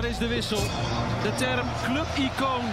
Daar 0.00 0.04
is 0.04 0.18
de 0.18 0.28
wissel. 0.28 0.62
De 1.22 1.34
term 1.36 1.66
clubicoon 1.84 2.64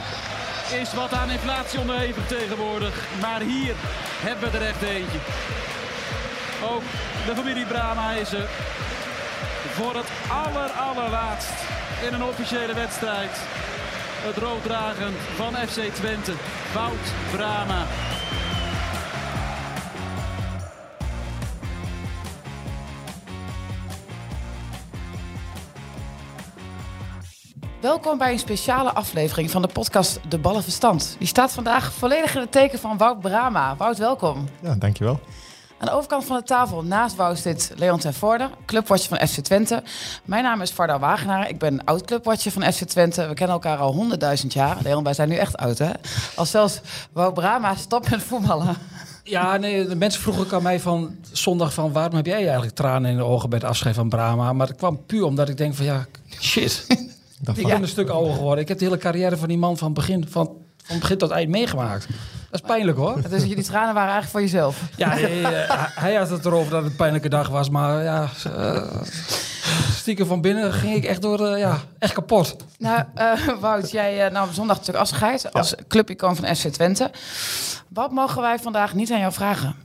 is 0.82 0.94
wat 0.94 1.14
aan 1.14 1.30
inflatie 1.30 1.80
onderhevig 1.80 2.28
tegenwoordig. 2.28 3.08
Maar 3.22 3.42
hier 3.42 3.74
hebben 4.28 4.52
we 4.52 4.58
er 4.58 4.66
echt 4.66 4.82
eentje. 4.82 5.18
Ook 6.64 6.84
de 7.26 7.36
familie 7.36 7.66
Brama 7.66 8.12
is 8.12 8.34
er 8.34 8.50
voor 9.72 9.96
het 9.96 10.10
aller 10.32 10.70
allerlaatst 10.70 11.54
in 12.08 12.14
een 12.14 12.24
officiële 12.24 12.74
wedstrijd. 12.74 13.32
Het 14.28 14.38
rooddragen 14.38 15.14
van 15.36 15.54
FC 15.56 15.82
Twente, 15.94 16.34
Wout 16.74 17.08
Brama. 17.32 17.86
Welkom 27.88 28.18
bij 28.18 28.32
een 28.32 28.40
speciale 28.40 28.94
aflevering 28.94 29.52
van 29.52 29.62
de 29.62 29.68
podcast 29.68 30.20
De 30.30 30.38
Ballen 30.38 30.64
Verstand. 30.64 31.16
Die 31.20 31.28
staat 31.28 31.52
vandaag 31.52 31.94
volledig 31.94 32.36
in 32.36 32.42
het 32.42 32.52
teken 32.52 32.80
van 32.80 32.98
Wout 32.98 33.20
Brama. 33.20 33.76
Wout, 33.76 33.98
welkom. 33.98 34.48
Ja, 34.62 34.76
dankjewel. 34.76 35.20
Aan 35.78 35.88
de 35.88 35.94
overkant 35.94 36.26
van 36.26 36.38
de 36.38 36.44
tafel 36.44 36.84
naast 36.84 37.16
Wout 37.16 37.38
zit 37.40 37.74
Leon 37.76 38.00
ten 38.00 38.14
Voorde, 38.14 38.50
clubwatcher 38.66 39.18
van 39.18 39.28
FC 39.28 39.40
Twente. 39.40 39.84
Mijn 40.24 40.44
naam 40.44 40.62
is 40.62 40.72
Varda 40.72 41.00
Wagenaar, 41.00 41.50
ik 41.50 41.60
ben 41.60 41.84
oud-clubwatcher 41.84 42.52
van 42.52 42.74
FC 42.74 42.84
Twente. 42.84 43.28
We 43.28 43.34
kennen 43.34 43.56
elkaar 43.56 43.78
al 43.78 43.94
honderdduizend 43.94 44.54
jaar. 44.54 44.78
Leon, 44.84 45.04
wij 45.04 45.14
zijn 45.14 45.30
nu 45.30 45.36
echt 45.36 45.58
oud, 45.58 45.78
hè? 45.78 45.92
Als 46.36 46.52
zelfs 46.52 46.82
Wout 47.12 47.34
Brama 47.34 47.76
stopt 47.76 48.10
met 48.10 48.24
voetballen. 48.24 48.76
Ja, 49.24 49.58
nee, 49.58 49.88
de 49.88 49.96
mensen 49.96 50.22
vroegen 50.22 50.44
ook 50.44 50.54
aan 50.54 50.64
mij 50.64 50.80
van 50.80 51.16
zondag 51.32 51.74
van 51.74 51.92
waarom 51.92 52.16
heb 52.16 52.26
jij 52.26 52.44
eigenlijk 52.44 52.76
tranen 52.76 53.12
in 53.12 53.18
de 53.18 53.24
ogen 53.24 53.50
bij 53.50 53.60
het 53.60 53.68
afscheid 53.68 53.96
van 53.96 54.10
Brama? 54.10 54.54
Maar 54.54 54.68
dat 54.68 54.76
kwam 54.78 55.06
puur 55.06 55.24
omdat 55.24 55.50
ik 55.50 55.58
denk 55.58 55.76
van 55.76 55.86
ja, 55.86 56.06
shit. 56.40 56.86
Dat 57.42 57.58
ik 57.58 57.68
ben 57.68 57.82
een 57.82 57.88
stuk 57.88 58.10
ouder 58.10 58.34
geworden. 58.34 58.62
Ik 58.62 58.68
heb 58.68 58.78
de 58.78 58.86
hele 58.86 58.98
carrière 58.98 59.38
van 59.38 59.48
die 59.48 59.58
man 59.58 59.78
van 59.78 59.94
begin, 59.94 60.28
van, 60.30 60.52
van 60.84 61.00
begin 61.00 61.18
tot 61.18 61.32
eind 61.32 61.50
meegemaakt. 61.50 62.08
Dat 62.50 62.62
is 62.62 62.68
pijnlijk 62.68 62.98
hoor. 62.98 63.22
Dus 63.30 63.44
jullie 63.44 63.64
tranen 63.64 63.94
waren 63.94 64.14
eigenlijk 64.14 64.30
voor 64.32 64.42
jezelf. 64.42 64.82
Ja, 64.96 65.18
eh, 65.18 65.88
hij 66.04 66.16
had 66.16 66.30
het 66.30 66.46
erover 66.46 66.72
dat 66.72 66.82
het 66.82 66.92
een 66.92 66.98
pijnlijke 66.98 67.30
dag 67.30 67.50
was, 67.50 67.70
maar 67.70 68.04
ja, 68.04 68.30
eh, 68.44 69.02
stiekem 70.08 70.28
van 70.28 70.42
binnen 70.42 70.74
ging 70.74 70.96
ik 70.96 71.04
echt 71.06 71.22
door, 71.22 71.48
eh, 71.48 71.60
ja, 71.60 71.78
echt 72.00 72.14
kapot. 72.14 72.56
Nou, 72.78 73.04
eh, 73.14 73.48
Wout, 73.60 73.92
jij 73.92 74.26
uh, 74.26 74.32
nam 74.32 74.54
zondag 74.54 74.78
natuurlijk 74.78 75.04
afscheid 75.04 75.54
als 75.54 75.76
clubicoon 75.88 76.36
van 76.36 76.56
FC 76.56 76.68
Twente. 76.68 77.12
Wat 77.88 78.12
mogen 78.12 78.42
wij 78.42 78.60
vandaag 78.60 78.94
niet 78.94 79.12
aan 79.12 79.20
jou 79.20 79.34
vragen? 79.34 79.76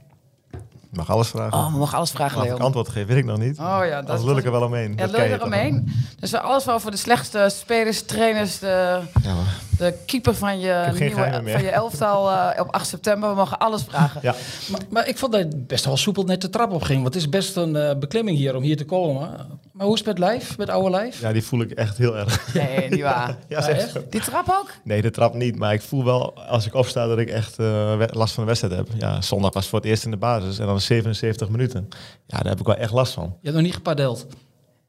Ik 0.93 0.99
mag 0.99 1.11
alles 1.11 1.29
vragen. 1.29 1.59
Oh, 1.59 1.73
we 1.73 1.79
mogen 1.79 1.97
alles 1.97 2.11
vragen, 2.11 2.37
of 2.39 2.45
Leon. 2.45 2.57
ik 2.57 2.63
antwoord 2.63 2.89
geef, 2.89 3.07
weet 3.07 3.17
ik 3.17 3.25
nog 3.25 3.39
niet. 3.39 3.59
Oh 3.59 3.81
ja, 3.85 4.03
dat 4.03 4.25
lul 4.25 4.37
ik 4.37 4.45
er 4.45 4.51
wel 4.51 4.63
omheen. 4.63 4.91
Ja, 4.91 4.97
Dat 4.97 5.11
lul 5.11 5.23
je 5.23 5.29
toch 5.31 5.39
eromheen. 5.39 5.93
Dus 6.19 6.31
we 6.31 6.41
alles 6.41 6.65
wel 6.65 6.81
voor 6.81 6.91
de 6.91 6.97
slechtste 6.97 7.49
spelers, 7.51 8.03
trainers, 8.03 8.59
de? 8.59 9.01
Ja, 9.23 9.35
de 9.79 9.95
keeper 10.07 10.35
van 10.35 10.61
je, 10.61 10.87
nieuwe, 10.99 11.41
van 11.45 11.63
je 11.63 11.71
elftal 11.71 12.31
eh, 12.33 12.61
op 12.61 12.73
8 12.75 12.87
september. 12.87 13.29
We 13.29 13.35
mogen 13.35 13.59
alles 13.59 13.83
vragen. 13.89 14.21
ja. 14.23 14.35
Maar, 14.71 14.81
maar 14.91 15.09
ik 15.09 15.19
vond 15.19 15.33
dat 15.33 15.41
het 15.41 15.67
best 15.67 15.85
wel 15.85 15.97
soepel 15.97 16.23
net 16.25 16.41
de 16.41 16.51
trap 16.51 16.71
op 16.73 16.83
ging. 16.83 17.03
Want 17.03 17.15
het 17.15 17.23
is 17.23 17.29
best 17.29 17.57
een 17.57 17.77
eh, 17.77 17.97
beklimming 17.99 18.37
hier 18.37 18.57
om 18.57 18.63
hier 18.63 18.77
te 18.77 18.85
komen. 18.85 19.31
Maar 19.83 19.91
hoe 19.91 20.01
is 20.01 20.07
het 20.07 20.19
met 20.19 20.29
lijf, 20.29 20.59
met 20.59 20.69
oude 20.69 20.91
lijf? 20.91 21.21
ja, 21.21 21.33
die 21.33 21.43
voel 21.43 21.61
ik 21.61 21.71
echt 21.71 21.99
heel 21.99 22.17
erg. 22.17 22.55
Nee, 22.55 22.89
niet 22.89 23.01
waar. 23.13 23.37
Ja, 23.49 23.69
echt. 23.69 23.99
Die 24.11 24.21
trap 24.21 24.49
ook? 24.49 24.71
Nee, 24.85 25.03
de 25.03 25.11
trap 25.11 25.35
niet. 25.35 25.57
Maar 25.57 25.73
ik 25.73 25.83
voel 25.83 26.05
wel, 26.05 26.35
als 26.37 26.67
ik 26.67 26.75
opsta, 26.75 27.07
dat 27.07 27.19
ik 27.19 27.29
echt 27.29 27.59
eh, 27.59 28.03
last 28.11 28.35
van 28.35 28.43
de 28.43 28.49
wedstrijd 28.49 28.75
heb. 28.75 28.89
Ja, 28.99 29.21
zondag 29.21 29.53
was 29.53 29.67
voor 29.67 29.79
het 29.79 29.89
eerst 29.89 30.05
in 30.05 30.11
de 30.11 30.17
basis. 30.17 30.59
En 30.59 30.67
dan 30.67 30.81
77 30.81 31.49
minuten. 31.49 31.89
Ja, 32.27 32.39
daar 32.39 32.49
heb 32.49 32.61
ik 32.61 32.67
wel 32.67 32.77
echt 32.77 32.93
last 32.93 33.13
van. 33.13 33.25
Je 33.25 33.39
hebt 33.43 33.55
nog 33.55 33.65
niet 33.65 33.75
gepadeld. 33.75 34.27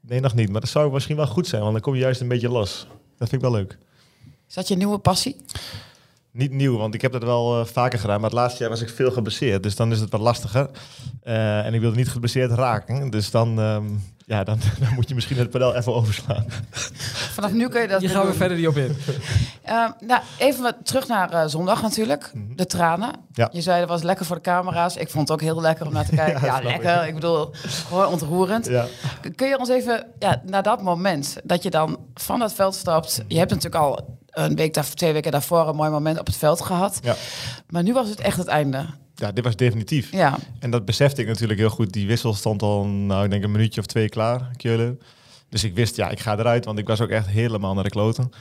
Nee, 0.02 0.20
nog 0.20 0.34
niet. 0.34 0.50
Maar 0.50 0.62
dat 0.62 0.70
zou 0.70 0.92
misschien 0.92 1.16
wel 1.16 1.28
goed 1.28 1.48
zijn. 1.48 1.62
Want 1.62 1.74
dan 1.74 1.82
kom 1.82 1.94
je 1.94 2.00
juist 2.00 2.22
een 2.22 2.28
beetje 2.28 2.50
los. 2.50 2.88
Dat 3.18 3.30
vind 3.30 3.44
ik 3.44 3.50
wel 3.50 3.58
leuk. 3.60 3.78
Is 4.48 4.54
dat 4.54 4.68
je 4.68 4.76
nieuwe 4.76 4.98
passie? 4.98 5.36
Niet 6.32 6.52
nieuw, 6.52 6.78
want 6.78 6.94
ik 6.94 7.02
heb 7.02 7.12
dat 7.12 7.24
wel 7.24 7.60
eh, 7.60 7.66
vaker 7.66 8.00
gedaan. 8.00 8.22
Maar 8.22 8.30
het 8.30 8.40
laatste 8.40 8.60
jaar 8.62 8.70
was 8.70 8.82
ik 8.82 8.90
veel 8.90 9.12
geblesseerd. 9.12 9.64
Dus 9.64 9.76
dan 9.76 9.92
is 9.92 10.00
het 10.00 10.10
wat 10.10 10.22
lastiger. 10.22 10.70
Eh, 11.22 11.66
en 11.66 11.74
ik 11.74 11.82
wilde 11.82 11.96
niet 11.96 12.10
geblesseerd 12.10 12.52
raken. 12.52 13.10
Dus 13.10 13.32
dan, 13.32 13.60
ehm, 13.60 13.86
ja, 14.26 14.44
dan, 14.44 14.60
dan 14.80 14.94
moet 14.94 15.10
je 15.10 15.16
misschien 15.16 15.38
het 15.38 15.50
pedal 15.50 15.76
even 15.76 15.94
overslaan. 15.94 16.46
Vanaf 17.34 17.52
nu 17.52 17.68
kun 17.70 17.82
je 17.82 17.88
dat 17.88 18.02
Je 18.02 18.10
gaan 18.10 18.26
we 18.26 18.34
verder 18.34 18.58
niet 18.58 18.68
op 18.68 18.78
in. 18.78 18.96
Eh, 19.64 19.90
nou, 20.00 20.22
even 20.38 20.64
wat 20.64 20.76
terug 20.84 21.08
naar 21.08 21.32
eh, 21.32 21.44
zondag 21.48 21.82
natuurlijk. 21.82 22.32
De 22.56 22.66
tranen. 22.66 23.10
Mhm. 23.10 23.18
Ja. 23.34 23.50
Je 23.52 23.62
zei 23.62 23.80
dat 23.80 23.90
was 23.90 24.02
lekker 24.04 24.26
voor 24.26 24.36
de 24.36 24.42
camera's. 24.42 24.96
Ik 24.96 25.10
vond 25.10 25.28
het 25.28 25.38
ook 25.38 25.44
heel 25.44 25.62
lekker 25.62 25.86
om 25.86 25.94
naar 25.94 26.06
te 26.06 26.16
kijken. 26.24 26.46
ja, 26.46 26.62
lekker. 26.62 27.08
Ik 27.08 27.14
bedoel, 27.14 27.50
gewoon 27.88 28.08
ontroerend. 28.08 28.68
Ja. 28.68 28.86
Kun 29.36 29.48
je 29.48 29.60
ons 29.60 29.70
even, 29.70 30.06
ja, 30.20 30.42
naar 30.46 30.64
dat 30.64 30.82
moment 30.82 31.38
dat 31.44 31.64
je 31.64 31.70
dan 31.70 31.98
van 32.14 32.40
dat 32.40 32.54
veld 32.54 32.76
stapt. 32.76 33.24
Je 33.28 33.38
hebt 33.38 33.50
natuurlijk 33.50 33.84
al 33.84 34.18
een 34.30 34.56
week, 34.56 34.74
daar, 34.74 34.90
twee 34.94 35.14
weken 35.14 35.32
daarvoor 35.32 35.68
een 35.68 35.76
mooi 35.76 35.90
moment 35.90 36.20
op 36.20 36.26
het 36.26 36.36
veld 36.36 36.62
gehad. 36.62 37.00
Ja. 37.02 37.16
Maar 37.70 37.84
nu 37.84 37.94
was 37.94 38.10
het 38.10 38.20
echt 38.20 38.38
het 38.38 38.48
einde. 38.48 38.86
Ja, 39.16 39.32
dit 39.32 39.44
was 39.44 39.56
definitief. 39.56 40.12
Ja, 40.12 40.38
En 40.60 40.72
dat 40.72 40.86
besefte 40.86 41.22
ik 41.22 41.28
natuurlijk 41.28 41.60
heel 41.60 41.70
goed. 41.70 41.94
Die 41.94 42.08
wissel 42.08 42.34
stond 42.34 42.62
al, 42.62 42.86
nou, 42.86 43.24
ik 43.24 43.30
denk 43.30 43.44
een 43.44 43.52
minuutje 43.52 43.80
of 43.80 43.86
twee 43.86 44.10
klaar, 44.10 44.52
Keulen. 44.58 45.00
Dus 45.50 45.64
ik 45.64 45.76
wist, 45.76 45.96
ja, 45.96 46.10
ik 46.10 46.20
ga 46.20 46.38
eruit, 46.38 46.66
want 46.66 46.80
ik 46.80 46.88
was 46.88 47.02
ook 47.02 47.10
echt 47.10 47.28
helemaal 47.28 47.74
naar 47.74 47.84
de 47.84 47.90
kloten. 47.90 48.32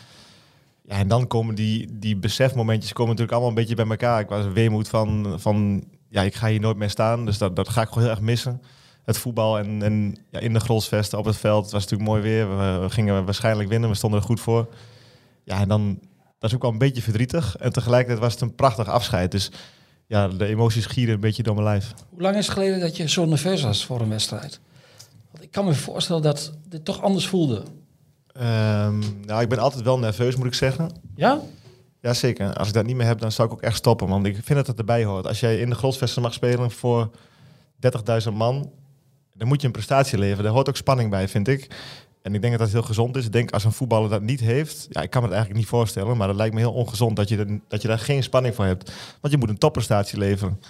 Ja, 0.84 0.96
en 0.96 1.08
dan 1.08 1.26
komen 1.26 1.54
die, 1.54 1.98
die 1.98 2.16
besefmomentjes 2.16 2.92
komen 2.92 3.08
natuurlijk 3.08 3.32
allemaal 3.32 3.48
een 3.48 3.66
beetje 3.66 3.74
bij 3.74 3.86
elkaar. 3.86 4.20
Ik 4.20 4.28
was 4.28 4.46
weemoed 4.52 4.88
van, 4.88 5.34
van 5.40 5.84
ja, 6.08 6.22
ik 6.22 6.34
ga 6.34 6.48
hier 6.48 6.60
nooit 6.60 6.76
meer 6.76 6.90
staan. 6.90 7.24
Dus 7.24 7.38
dat, 7.38 7.56
dat 7.56 7.68
ga 7.68 7.82
ik 7.82 7.88
gewoon 7.88 8.02
heel 8.02 8.12
erg 8.12 8.20
missen. 8.20 8.62
Het 9.04 9.18
voetbal 9.18 9.58
en, 9.58 9.82
en 9.82 10.16
ja, 10.30 10.38
in 10.38 10.52
de 10.52 10.60
Grolsvesten 10.60 11.18
op 11.18 11.24
het 11.24 11.36
veld. 11.36 11.62
Het 11.62 11.72
was 11.72 11.82
natuurlijk 11.82 12.10
mooi 12.10 12.22
weer. 12.22 12.56
We, 12.56 12.78
we 12.82 12.90
gingen 12.90 13.24
waarschijnlijk 13.24 13.68
winnen. 13.68 13.88
We 13.88 13.96
stonden 13.96 14.20
er 14.20 14.26
goed 14.26 14.40
voor. 14.40 14.68
Ja, 15.44 15.60
en 15.60 15.68
dan 15.68 15.98
dat 16.42 16.50
is 16.50 16.56
ook 16.56 16.62
wel 16.62 16.72
een 16.72 16.78
beetje 16.78 17.02
verdrietig. 17.02 17.56
En 17.56 17.72
tegelijkertijd 17.72 18.18
was 18.18 18.32
het 18.32 18.42
een 18.42 18.54
prachtig 18.54 18.88
afscheid. 18.88 19.30
Dus 19.30 19.50
ja, 20.12 20.28
de 20.28 20.46
emoties 20.46 20.86
gieren 20.86 21.14
een 21.14 21.20
beetje 21.20 21.42
door 21.42 21.54
mijn 21.54 21.66
lijf. 21.66 21.92
Hoe 22.08 22.20
lang 22.20 22.36
is 22.36 22.46
het 22.46 22.54
geleden 22.54 22.80
dat 22.80 22.96
je 22.96 23.08
zo 23.08 23.24
nerveus 23.24 23.62
was 23.62 23.84
voor 23.84 24.00
een 24.00 24.08
wedstrijd? 24.08 24.60
Want 25.30 25.44
ik 25.44 25.50
kan 25.50 25.64
me 25.64 25.74
voorstellen 25.74 26.22
dat 26.22 26.52
dit 26.68 26.84
toch 26.84 27.02
anders 27.02 27.26
voelde. 27.26 27.62
Ehm, 28.32 28.98
nou, 29.26 29.42
ik 29.42 29.48
ben 29.48 29.58
altijd 29.58 29.84
wel 29.84 29.98
nerveus, 29.98 30.36
moet 30.36 30.46
ik 30.46 30.54
zeggen. 30.54 30.90
Ja? 31.14 31.40
Jazeker. 32.00 32.54
Als 32.54 32.68
ik 32.68 32.74
dat 32.74 32.86
niet 32.86 32.96
meer 32.96 33.06
heb, 33.06 33.20
dan 33.20 33.32
zou 33.32 33.48
ik 33.48 33.54
ook 33.54 33.62
echt 33.62 33.76
stoppen. 33.76 34.08
Want 34.08 34.26
ik 34.26 34.34
vind 34.34 34.58
dat 34.58 34.66
het 34.66 34.78
erbij 34.78 35.04
hoort. 35.04 35.26
Als 35.26 35.40
jij 35.40 35.58
in 35.58 35.70
de 35.70 35.76
Grolsvesten 35.76 36.22
mag 36.22 36.32
spelen 36.32 36.70
voor 36.70 37.10
30.000 38.24 38.32
man, 38.32 38.70
dan 39.34 39.48
moet 39.48 39.60
je 39.60 39.66
een 39.66 39.72
prestatie 39.72 40.18
leveren. 40.18 40.44
Daar 40.44 40.52
hoort 40.52 40.68
ook 40.68 40.76
spanning 40.76 41.10
bij, 41.10 41.28
vind 41.28 41.48
ik. 41.48 41.76
En 42.22 42.34
ik 42.34 42.40
denk 42.40 42.52
dat 42.52 42.62
dat 42.62 42.72
heel 42.72 42.82
gezond 42.82 43.16
is. 43.16 43.26
Ik 43.26 43.32
denk 43.32 43.50
als 43.50 43.64
een 43.64 43.72
voetballer 43.72 44.10
dat 44.10 44.22
niet 44.22 44.40
heeft, 44.40 44.86
ja, 44.90 45.02
ik 45.02 45.10
kan 45.10 45.20
me 45.22 45.26
het 45.26 45.36
eigenlijk 45.36 45.64
niet 45.64 45.74
voorstellen, 45.74 46.16
maar 46.16 46.26
dat 46.26 46.36
lijkt 46.36 46.54
me 46.54 46.60
heel 46.60 46.72
ongezond 46.72 47.16
dat 47.16 47.28
je, 47.28 47.60
dat 47.68 47.82
je 47.82 47.88
daar 47.88 47.98
geen 47.98 48.22
spanning 48.22 48.54
voor 48.54 48.64
hebt. 48.64 48.92
Want 49.20 49.32
je 49.32 49.38
moet 49.38 49.48
een 49.48 49.58
topprestatie 49.58 50.18
leveren. 50.18 50.60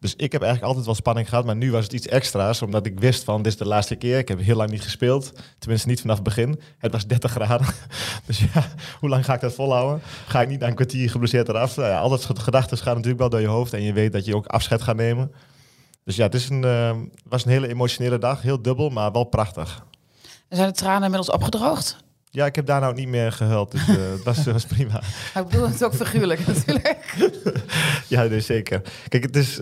Dus 0.00 0.14
ik 0.16 0.32
heb 0.32 0.42
eigenlijk 0.42 0.62
altijd 0.62 0.86
wel 0.86 0.94
spanning 0.94 1.28
gehad, 1.28 1.44
maar 1.44 1.56
nu 1.56 1.70
was 1.70 1.84
het 1.84 1.92
iets 1.92 2.06
extra's, 2.06 2.62
omdat 2.62 2.86
ik 2.86 3.00
wist 3.00 3.24
van, 3.24 3.42
dit 3.42 3.52
is 3.52 3.58
de 3.58 3.66
laatste 3.66 3.94
keer. 3.94 4.18
Ik 4.18 4.28
heb 4.28 4.40
heel 4.40 4.56
lang 4.56 4.70
niet 4.70 4.82
gespeeld, 4.82 5.32
tenminste 5.58 5.88
niet 5.88 6.00
vanaf 6.00 6.14
het 6.14 6.24
begin. 6.24 6.60
Het 6.78 6.92
was 6.92 7.06
30 7.06 7.30
graden. 7.30 7.66
Dus 8.26 8.38
ja, 8.38 8.66
hoe 9.00 9.08
lang 9.08 9.24
ga 9.24 9.34
ik 9.34 9.40
dat 9.40 9.54
volhouden? 9.54 10.02
Ga 10.26 10.40
ik 10.40 10.48
niet 10.48 10.60
na 10.60 10.66
een 10.66 10.74
kwartier 10.74 11.10
geblesseerd 11.10 11.48
eraf? 11.48 11.76
Nou 11.76 11.88
ja, 11.88 12.00
al 12.00 12.08
dat 12.08 12.22
soort 12.22 12.38
gedachten 12.38 12.78
gaan 12.78 12.94
natuurlijk 12.94 13.20
wel 13.20 13.28
door 13.28 13.40
je 13.40 13.46
hoofd 13.46 13.72
en 13.72 13.82
je 13.82 13.92
weet 13.92 14.12
dat 14.12 14.24
je 14.24 14.36
ook 14.36 14.46
afscheid 14.46 14.82
gaat 14.82 14.96
nemen. 14.96 15.32
Dus 16.04 16.16
ja, 16.16 16.24
het 16.24 16.34
is 16.34 16.48
een, 16.48 16.64
eh, 16.64 16.96
was 17.28 17.44
een 17.44 17.50
hele 17.50 17.68
emotionele 17.68 18.18
dag, 18.18 18.42
heel 18.42 18.62
dubbel, 18.62 18.90
maar 18.90 19.12
wel 19.12 19.24
prachtig. 19.24 19.84
En 20.50 20.56
zijn 20.56 20.68
de 20.68 20.74
tranen 20.74 21.02
inmiddels 21.02 21.30
opgedroogd? 21.30 21.96
Ja, 22.30 22.46
ik 22.46 22.54
heb 22.54 22.66
daar 22.66 22.80
nou 22.80 22.94
niet 22.94 23.08
meer 23.08 23.32
gehuild, 23.32 23.70
dus 23.70 23.86
het 23.86 24.22
was, 24.22 24.44
was 24.44 24.64
prima. 24.76 25.02
Maar 25.34 25.42
ik 25.42 25.48
bedoel 25.48 25.68
het 25.68 25.84
ook 25.84 25.94
figuurlijk 25.94 26.46
natuurlijk. 26.46 27.14
Ja, 28.08 28.22
nee, 28.22 28.40
zeker. 28.40 28.82
Kijk, 29.08 29.22
het 29.22 29.36
is, 29.36 29.60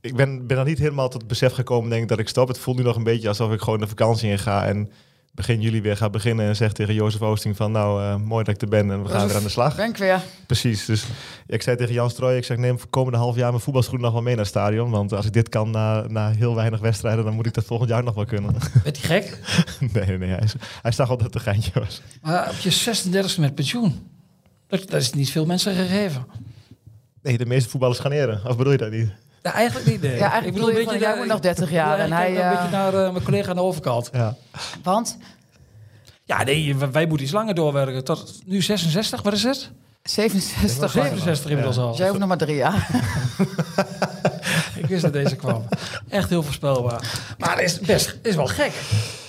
ik 0.00 0.16
ben, 0.16 0.46
ben 0.46 0.58
er 0.58 0.64
niet 0.64 0.78
helemaal 0.78 1.08
tot 1.08 1.20
het 1.20 1.28
besef 1.28 1.52
gekomen, 1.52 1.90
denk 1.90 2.02
ik, 2.02 2.08
dat 2.08 2.18
ik 2.18 2.28
stop. 2.28 2.48
Het 2.48 2.58
voelt 2.58 2.76
nu 2.76 2.82
nog 2.82 2.96
een 2.96 3.02
beetje 3.02 3.28
alsof 3.28 3.52
ik 3.52 3.60
gewoon 3.60 3.80
de 3.80 3.86
vakantie 3.86 4.30
in 4.30 4.38
ga 4.38 4.66
en 4.66 4.90
begin 5.34 5.60
juli 5.60 5.82
weer 5.82 5.96
ga 5.96 6.10
beginnen 6.10 6.46
en 6.46 6.56
zeg 6.56 6.72
tegen 6.72 6.94
Jozef 6.94 7.20
Oosting 7.20 7.56
van, 7.56 7.72
nou, 7.72 8.02
eh, 8.02 8.16
mooi 8.16 8.44
dat 8.44 8.54
ik 8.54 8.62
er 8.62 8.68
ben 8.68 8.90
en 8.90 9.02
we 9.02 9.08
gaan 9.08 9.26
weer 9.26 9.36
aan 9.36 9.42
de 9.42 9.48
slag. 9.48 9.76
Ben 9.76 9.88
ik 9.88 9.96
weer. 9.96 10.22
Precies, 10.46 10.84
dus 10.84 11.04
ik 11.46 11.62
zei 11.62 11.76
tegen 11.76 11.94
Jan 11.94 12.10
Strooij, 12.10 12.36
ik 12.36 12.44
zeg 12.44 12.56
neem 12.56 12.78
voor 12.78 12.88
komende 12.88 13.18
half 13.18 13.36
jaar 13.36 13.50
mijn 13.50 13.62
voetbalschoenen 13.62 14.04
nog 14.04 14.12
wel 14.12 14.22
mee 14.22 14.34
naar 14.34 14.44
het 14.44 14.52
stadion, 14.52 14.90
want 14.90 15.12
als 15.12 15.26
ik 15.26 15.32
dit 15.32 15.48
kan 15.48 15.70
na, 15.70 16.06
na 16.08 16.30
heel 16.30 16.54
weinig 16.54 16.80
wedstrijden, 16.80 17.24
dan 17.24 17.34
moet 17.34 17.46
ik 17.46 17.54
dat 17.54 17.64
volgend 17.64 17.90
jaar 17.90 18.02
nog 18.02 18.14
wel 18.14 18.24
kunnen. 18.24 18.54
Werd 18.84 19.06
hij 19.06 19.22
gek? 19.22 19.38
nee, 19.92 20.18
nee, 20.18 20.30
hij, 20.30 20.48
hij 20.82 20.92
zag 20.92 21.10
al 21.10 21.16
dat 21.16 21.26
het 21.26 21.34
een 21.34 21.40
geintje 21.40 21.80
was. 21.80 22.02
Maar 22.22 22.48
op 22.50 22.56
je 22.56 22.70
36 22.70 23.38
met 23.38 23.54
pensioen. 23.54 24.10
Dat, 24.66 24.90
dat 24.90 25.00
is 25.00 25.12
niet 25.12 25.30
veel 25.30 25.46
mensen 25.46 25.74
gegeven. 25.74 26.26
Nee, 27.22 27.38
de 27.38 27.46
meeste 27.46 27.68
voetballers 27.68 27.98
gaan 27.98 28.12
eren, 28.12 28.40
of 28.46 28.56
bedoel 28.56 28.72
je 28.72 28.78
dat 28.78 28.90
niet? 28.90 29.12
Ja, 29.42 29.52
eigenlijk 29.52 29.86
niet. 29.86 30.00
Nee. 30.00 30.16
Ja, 30.16 30.30
eigenlijk 30.30 30.54
bedoel 30.54 30.78
je 30.78 30.84
van, 30.84 30.98
jij 30.98 31.16
moet 31.16 31.26
nog 31.26 31.40
30 31.40 31.70
jaar 31.70 31.96
Ja, 31.96 32.04
en 32.04 32.06
ik 32.06 32.12
hij, 32.12 32.30
een 32.30 32.42
eh, 32.42 32.50
beetje 32.50 32.70
naar 32.70 32.94
eh, 32.94 33.12
mijn 33.12 33.24
collega 33.24 33.50
aan 33.50 33.56
de 33.56 33.62
overkant. 33.62 34.10
Ja. 34.12 34.36
Want 34.82 35.18
Ja, 36.24 36.42
nee, 36.42 36.76
wij 36.76 37.06
moeten 37.06 37.24
iets 37.24 37.34
langer 37.34 37.54
doorwerken. 37.54 38.04
Tot 38.04 38.40
nu 38.44 38.62
66, 38.62 39.22
wat 39.22 39.32
is 39.32 39.42
het? 39.42 39.70
67. 40.02 40.90
67 40.90 41.50
inmiddels 41.50 41.78
al. 41.78 41.96
Jij 41.96 42.06
hoeft 42.06 42.18
nog 42.18 42.28
maar 42.28 42.36
drie 42.36 42.56
jaar. 42.56 42.88
Ik 44.76 44.86
wist 44.86 45.02
dat 45.02 45.12
deze 45.12 45.36
kwam. 45.36 45.64
Echt 46.08 46.28
heel 46.28 46.42
voorspelbaar. 46.42 47.34
Maar 47.38 47.56
het 47.56 47.64
is 47.64 47.80
best 47.80 48.18
is 48.22 48.34
wel 48.34 48.46
gek, 48.46 48.72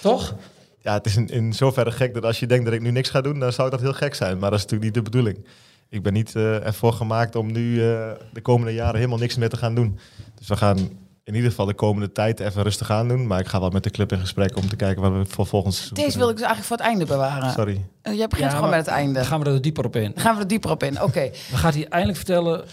toch? 0.01 0.35
Ja, 0.81 0.93
het 0.93 1.05
is 1.05 1.15
in, 1.15 1.27
in 1.27 1.53
zoverre 1.53 1.91
gek 1.91 2.13
dat 2.13 2.25
als 2.25 2.39
je 2.39 2.47
denkt 2.47 2.65
dat 2.65 2.73
ik 2.73 2.81
nu 2.81 2.91
niks 2.91 3.09
ga 3.09 3.21
doen, 3.21 3.39
dan 3.39 3.53
zou 3.53 3.69
dat 3.69 3.79
heel 3.79 3.93
gek 3.93 4.15
zijn. 4.15 4.37
Maar 4.37 4.49
dat 4.49 4.59
is 4.59 4.65
natuurlijk 4.65 4.95
niet 4.95 5.03
de 5.05 5.11
bedoeling. 5.11 5.45
Ik 5.93 6.03
ben 6.03 6.13
niet 6.13 6.35
eh, 6.35 6.65
ervoor 6.65 6.93
gemaakt 6.93 7.35
om 7.35 7.51
nu 7.51 7.73
eh, 7.91 8.11
de 8.33 8.41
komende 8.41 8.73
jaren 8.73 8.95
helemaal 8.95 9.17
niks 9.17 9.35
meer 9.35 9.49
te 9.49 9.57
gaan 9.57 9.75
doen. 9.75 9.99
Dus 10.35 10.47
we 10.47 10.55
gaan 10.55 10.77
in 11.23 11.35
ieder 11.35 11.49
geval 11.49 11.65
de 11.65 11.73
komende 11.73 12.11
tijd 12.11 12.39
even 12.39 12.63
rustig 12.63 12.91
aan 12.91 13.07
doen. 13.07 13.27
Maar 13.27 13.39
ik 13.39 13.47
ga 13.47 13.59
wel 13.59 13.69
met 13.69 13.83
de 13.83 13.89
club 13.89 14.11
in 14.11 14.19
gesprek 14.19 14.57
om 14.57 14.67
te 14.69 14.75
kijken 14.75 15.01
wat 15.01 15.11
we 15.11 15.25
voor 15.33 15.45
volgend 15.45 15.73
seizoen 15.73 15.97
Deze 16.05 16.17
wil 16.17 16.29
ik 16.29 16.35
dus 16.37 16.45
eigenlijk 16.45 16.67
voor 16.67 16.77
het 16.77 16.85
einde 16.87 17.05
bewaren. 17.05 17.51
Sorry. 17.51 17.85
Eh, 18.01 18.13
Jij 18.17 18.27
begint 18.27 18.49
Ja, 18.49 18.55
gewoon 18.55 18.69
met 18.69 18.79
het 18.79 18.87
einde. 18.87 19.13
Dan 19.13 19.25
gaan 19.25 19.43
we 19.43 19.49
er 19.49 19.61
dieper 19.61 19.85
op 19.85 19.95
in. 19.95 20.11
Dan 20.13 20.23
gaan 20.23 20.35
we 20.35 20.41
er 20.41 20.47
dieper 20.47 20.71
op 20.71 20.83
in. 20.83 21.01
Oké. 21.01 21.29
Dan 21.49 21.59
gaat 21.59 21.73
hij 21.73 21.87
eindelijk 21.87 22.17
vertellen 22.17 22.63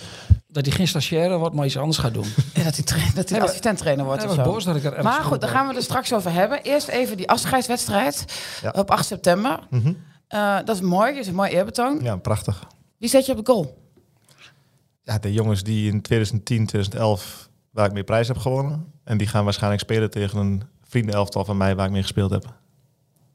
dat 0.48 0.66
hij 0.66 0.74
geen 0.74 0.88
stagiaire 0.88 1.36
wordt, 1.38 1.54
maar 1.54 1.66
iets 1.66 1.76
anders 1.78 1.98
gaat 1.98 2.14
doen. 2.14 2.26
Ja, 2.54 2.62
dat 2.62 2.74
hij, 2.74 2.84
tra- 2.84 2.96
dat 3.14 3.28
hij 3.28 3.38
maar- 3.38 3.48
assistent-trainer 3.48 4.04
wordt 4.04 4.20
Hij 4.22 4.30
of 4.30 4.36
zo. 4.36 4.42
boos 4.42 4.64
dat 4.64 4.76
ik 4.76 4.84
er 4.84 5.02
Maar 5.02 5.22
goed, 5.24 5.40
daar 5.40 5.50
gaan 5.50 5.62
we 5.62 5.68
het 5.68 5.76
er 5.76 5.82
straks 5.82 6.12
over 6.12 6.32
hebben. 6.32 6.62
Eerst 6.62 6.88
even 6.88 7.16
die 7.16 7.28
afscheidswedstrijd 7.28 8.24
Ja. 8.62 8.70
op 8.76 8.90
8 8.90 9.06
september. 9.06 9.58
Mhm. 9.70 9.92
Eh, 10.28 10.56
dat 10.64 10.76
is 10.76 10.80
mooi, 10.82 11.10
dat 11.12 11.20
is 11.20 11.26
een 11.28 11.34
mooi 11.34 11.50
eerbetoon. 11.50 11.98
Ja, 12.02 12.16
prachtig. 12.16 12.62
Wie 13.00 13.08
zet 13.08 13.26
je 13.26 13.32
op 13.32 13.38
de 13.38 13.52
goal? 13.52 13.78
Ja, 15.02 15.18
de 15.18 15.32
jongens 15.32 15.62
die 15.62 15.92
in 15.92 16.02
2010, 16.02 16.66
2011 16.66 17.48
waar 17.70 17.86
ik 17.86 17.92
mee 17.92 18.04
prijs 18.04 18.28
heb 18.28 18.36
gewonnen. 18.36 18.92
En 19.04 19.18
die 19.18 19.26
gaan 19.26 19.44
waarschijnlijk 19.44 19.82
spelen 19.82 20.10
tegen 20.10 20.38
een 20.38 20.62
vriendenelftal 20.82 21.44
van 21.44 21.56
mij 21.56 21.76
waar 21.76 21.86
ik 21.86 21.92
mee 21.92 22.02
gespeeld 22.02 22.30
heb. 22.30 22.59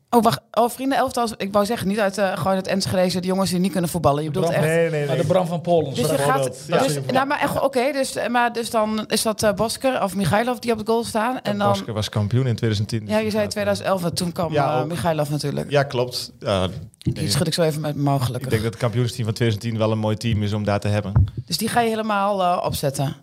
Oh, 0.10 0.24
wacht. 0.24 0.40
Oh, 0.52 0.70
vrienden 0.70 0.98
elftal. 0.98 1.28
Ik 1.38 1.52
wou 1.54 1.66
zeggen, 1.66 1.88
niet 1.88 2.00
uit 2.00 2.18
eh, 2.18 2.38
gewoon 2.38 2.56
het 2.56 2.68
Enschede, 2.68 3.20
de 3.20 3.28
jongens 3.28 3.50
die 3.50 3.60
niet 3.60 3.72
kunnen 3.72 3.90
voetballen. 3.90 4.24
Je 4.24 4.30
bedoelt 4.30 4.46
Bram- 4.52 4.64
echt... 4.64 4.74
Nee, 4.74 4.90
nee, 4.90 5.08
Maar 5.08 5.18
de 5.18 5.26
Bram 5.26 5.48
van 5.48 5.62
Polen. 5.62 5.94
Dus 5.94 6.10
je 6.10 6.18
gaat... 6.18 6.64
ja. 6.68 6.84
Dus, 6.84 7.00
nou, 7.12 7.28
maar 7.28 7.40
echt, 7.40 7.62
oké, 7.62 7.92
dus, 7.92 8.28
maar 8.30 8.54
dus 8.54 8.70
dan 8.70 9.06
is 9.08 9.22
dat 9.22 9.44
eh, 9.44 9.54
Bosker 9.54 10.04
of 10.04 10.16
Michailov 10.16 10.58
die 10.58 10.72
op 10.72 10.78
de 10.78 10.86
goal 10.86 11.04
staan. 11.04 11.42
En 11.42 11.58
dan... 11.58 11.68
Bosker 11.68 11.94
was 11.94 12.10
kampioen 12.10 12.48
in 12.48 12.56
2010. 12.56 13.08
Ja, 13.08 13.18
je 13.18 13.30
zei 13.30 13.48
2011, 13.48 14.04
en 14.04 14.14
toen 14.14 14.32
kwam 14.32 14.52
Ja, 14.52 14.80
eh. 14.80 14.86
Michailov 14.86 15.30
natuurlijk. 15.30 15.70
Ja, 15.70 15.84
klopt. 15.84 16.32
Ja, 16.40 16.68
Die 16.98 17.14
nee. 17.14 17.30
schud 17.30 17.48
ik 17.48 17.54
zo 17.54 17.62
even 17.62 17.82
met 17.82 17.94
gelukkig. 17.96 18.36
Ik 18.36 18.50
denk 18.50 18.64
dat 18.64 18.72
het 18.72 18.78
kampioensteam 18.82 19.26
van 19.26 19.34
2010 19.34 19.78
wel 19.80 19.92
een 19.92 20.00
mooi 20.00 20.16
team 20.18 20.44
is 20.44 20.54
om 20.54 20.64
daar 20.64 20.80
te 20.80 20.88
hebben. 20.88 21.14
Dus 21.46 21.58
die 21.58 21.68
ga 21.68 21.82
je 21.82 21.90
helemaal 21.90 22.44
eh, 22.44 22.64
opzetten. 22.66 23.16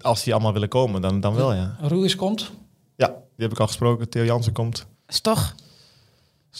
Als 0.00 0.24
die 0.24 0.32
allemaal 0.32 0.52
willen 0.52 0.68
komen, 0.68 1.00
dan, 1.00 1.20
dan 1.20 1.34
wel, 1.34 1.54
ja. 1.54 1.76
Ruiz 1.80 2.14
komt. 2.14 2.50
Ja, 2.96 3.06
die 3.06 3.16
heb 3.46 3.52
ik 3.52 3.60
al 3.60 3.66
gesproken. 3.66 4.08
Theo 4.08 4.24
Jansen 4.24 4.52
komt. 4.52 4.86
Is 5.08 5.20
toch? 5.20 5.54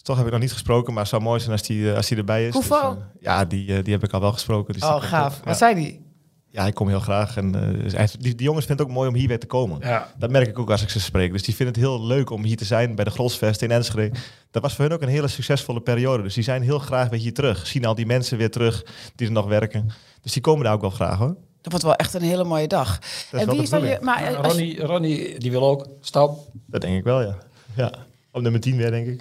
Toch 0.03 0.17
heb 0.17 0.27
ik 0.27 0.33
nog 0.33 0.41
niet 0.41 0.53
gesproken, 0.53 0.93
maar 0.93 1.03
het 1.03 1.11
zou 1.11 1.23
mooi 1.23 1.41
zijn 1.41 1.53
als 1.53 1.63
die, 1.63 1.91
eh, 1.91 1.97
als 1.97 2.07
die 2.07 2.17
erbij 2.17 2.47
is. 2.47 2.53
Koevo? 2.53 2.89
Dus, 2.95 2.99
eh, 2.99 3.23
ja, 3.23 3.45
die, 3.45 3.75
eh, 3.77 3.85
die 3.85 3.93
heb 3.93 4.05
ik 4.05 4.13
al 4.13 4.21
wel 4.21 4.33
gesproken. 4.33 4.73
Dus 4.73 4.83
die 4.83 4.91
Oh, 4.91 5.03
gaaf. 5.03 5.39
ook. 5.39 5.45
Wat 5.45 5.57
zei 5.59 5.75
die? 5.75 6.07
ja, 6.51 6.67
ik 6.67 6.75
kom 6.75 6.89
heel 6.89 7.01
graag. 7.01 7.37
En, 7.37 7.53
hij- 7.95 8.09
die, 8.19 8.35
die 8.35 8.47
jongens 8.47 8.67
vinden 8.67 8.85
het 8.87 8.95
ook 8.95 9.01
mooi 9.01 9.09
om 9.09 9.15
hier 9.15 9.29
weer 9.29 9.41
te 9.41 9.47
komen. 9.47 9.79
Ja. 9.81 10.13
Dat 10.19 10.31
merk 10.31 10.49
ik 10.49 10.59
ook 10.59 10.71
als 10.71 10.83
ik 10.83 10.89
ze 10.91 11.01
spreek. 11.01 11.33
Dus 11.33 11.43
die 11.43 11.55
vinden 11.55 11.75
het 11.75 11.85
heel 11.85 12.03
leuk 12.07 12.31
om 12.31 12.45
hier 12.45 12.57
te 12.57 12.65
zijn 12.65 12.95
bij 12.95 13.05
de 13.05 13.11
Grolsvest 13.11 13.63
in 13.63 13.71
Enschede. 13.71 14.17
Dat 14.51 14.63
was 14.63 14.75
voor 14.75 14.85
hun 14.85 14.95
ook 14.95 15.03
een 15.03 15.09
hele 15.09 15.29
succesvolle 15.29 15.81
periode. 15.81 16.23
Dus 16.23 16.35
die 16.35 16.43
zijn 16.45 16.63
heel 16.63 16.79
graag 16.79 17.09
weer 17.09 17.21
hier 17.21 17.35
terug. 17.35 17.67
Zien 17.67 17.85
al 17.85 17.95
die 17.95 18.07
mensen 18.07 18.39
weer 18.39 18.51
terug 18.51 18.85
die 19.15 19.27
er 19.27 19.33
nog 19.33 19.47
werken. 19.47 19.89
Dus 20.23 20.33
die 20.33 20.43
komen 20.43 20.65
daar 20.65 20.75
ook 20.75 20.81
wel 20.81 20.91
graag 20.91 21.19
hoor. 21.19 21.37
Dat 21.61 21.71
wordt 21.73 21.83
wel 21.85 21.95
echt 21.95 22.15
een 22.15 22.23
hele 22.23 22.45
mooie 22.45 22.69
dag. 22.69 22.99
en 23.33 23.51
wie 23.51 23.63
is 23.63 23.71
dan 23.71 23.85
je... 23.85 23.99
Maar 24.03 24.33
Ronnie, 24.33 24.81
Ronnie, 24.85 25.39
die 25.39 25.51
wil 25.51 25.63
ook. 25.67 25.87
Stap. 26.01 26.39
Dat 26.67 26.81
denk 26.81 26.97
ik 26.99 27.05
wel, 27.05 27.23
ja. 27.23 27.37
ja. 27.77 27.93
Op 28.33 28.43
nummer 28.43 28.61
10 28.61 28.77
weer, 28.77 28.91
denk 28.91 29.07
ik. 29.07 29.21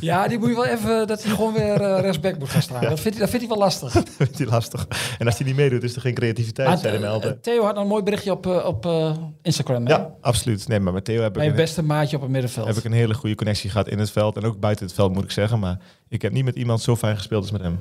Ja, 0.00 0.28
die 0.28 0.38
moet 0.38 0.48
je 0.48 0.54
wel 0.54 0.64
even, 0.66 1.06
dat 1.06 1.22
hij 1.22 1.32
gewoon 1.34 1.52
weer 1.52 1.80
eh 1.80 2.00
rechtsback 2.00 2.38
moet 2.38 2.48
gaan 2.48 2.62
staan. 2.62 2.82
Dat, 2.82 3.00
vindt 3.00 3.18
hij, 3.18 3.18
dat 3.18 3.28
vindt 3.30 3.46
hij 3.46 3.48
wel 3.48 3.58
lastig. 3.58 3.92
Dat 4.04 4.08
vindt 4.16 4.38
hij 4.38 4.46
lastig. 4.46 4.86
En 5.18 5.26
als 5.26 5.38
hij 5.38 5.46
niet 5.46 5.56
meedoet, 5.56 5.82
is 5.82 5.94
er 5.94 6.00
geen 6.00 6.14
creativiteit, 6.14 6.78
zei 6.78 7.02
eh, 7.02 7.10
altijd. 7.10 7.42
Theo 7.42 7.64
had 7.64 7.76
een 7.76 7.86
mooi 7.86 8.02
berichtje 8.02 8.32
op, 8.32 8.46
eh, 8.46 8.66
op 8.66 8.86
eh, 8.86 9.16
Instagram. 9.42 9.86
hè? 9.86 9.92
Ja, 9.92 10.14
absoluut. 10.20 10.68
Nee, 10.68 10.80
maar 10.80 10.92
met 10.92 11.04
Theo 11.04 11.22
heb 11.22 11.30
ik, 11.30 11.36
Mijn 11.36 11.50
een, 11.50 11.56
beste 11.56 11.82
maatje 11.82 12.16
op 12.16 12.22
het 12.22 12.30
middenveld. 12.30 12.66
heb 12.66 12.76
ik 12.76 12.84
een 12.84 12.92
hele 12.92 13.14
goede 13.14 13.34
connectie 13.34 13.70
gehad 13.70 13.88
in 13.88 13.98
het 13.98 14.10
veld. 14.10 14.36
En 14.36 14.44
ook 14.44 14.60
buiten 14.60 14.86
het 14.86 14.94
veld, 14.94 15.12
moet 15.12 15.24
ik 15.24 15.30
zeggen. 15.30 15.58
Maar 15.58 15.78
ik 16.08 16.22
heb 16.22 16.32
niet 16.32 16.44
met 16.44 16.56
iemand 16.56 16.80
zo 16.80 16.96
fijn 16.96 17.16
gespeeld 17.16 17.42
als 17.42 17.50
met 17.52 17.60
hem. 17.60 17.78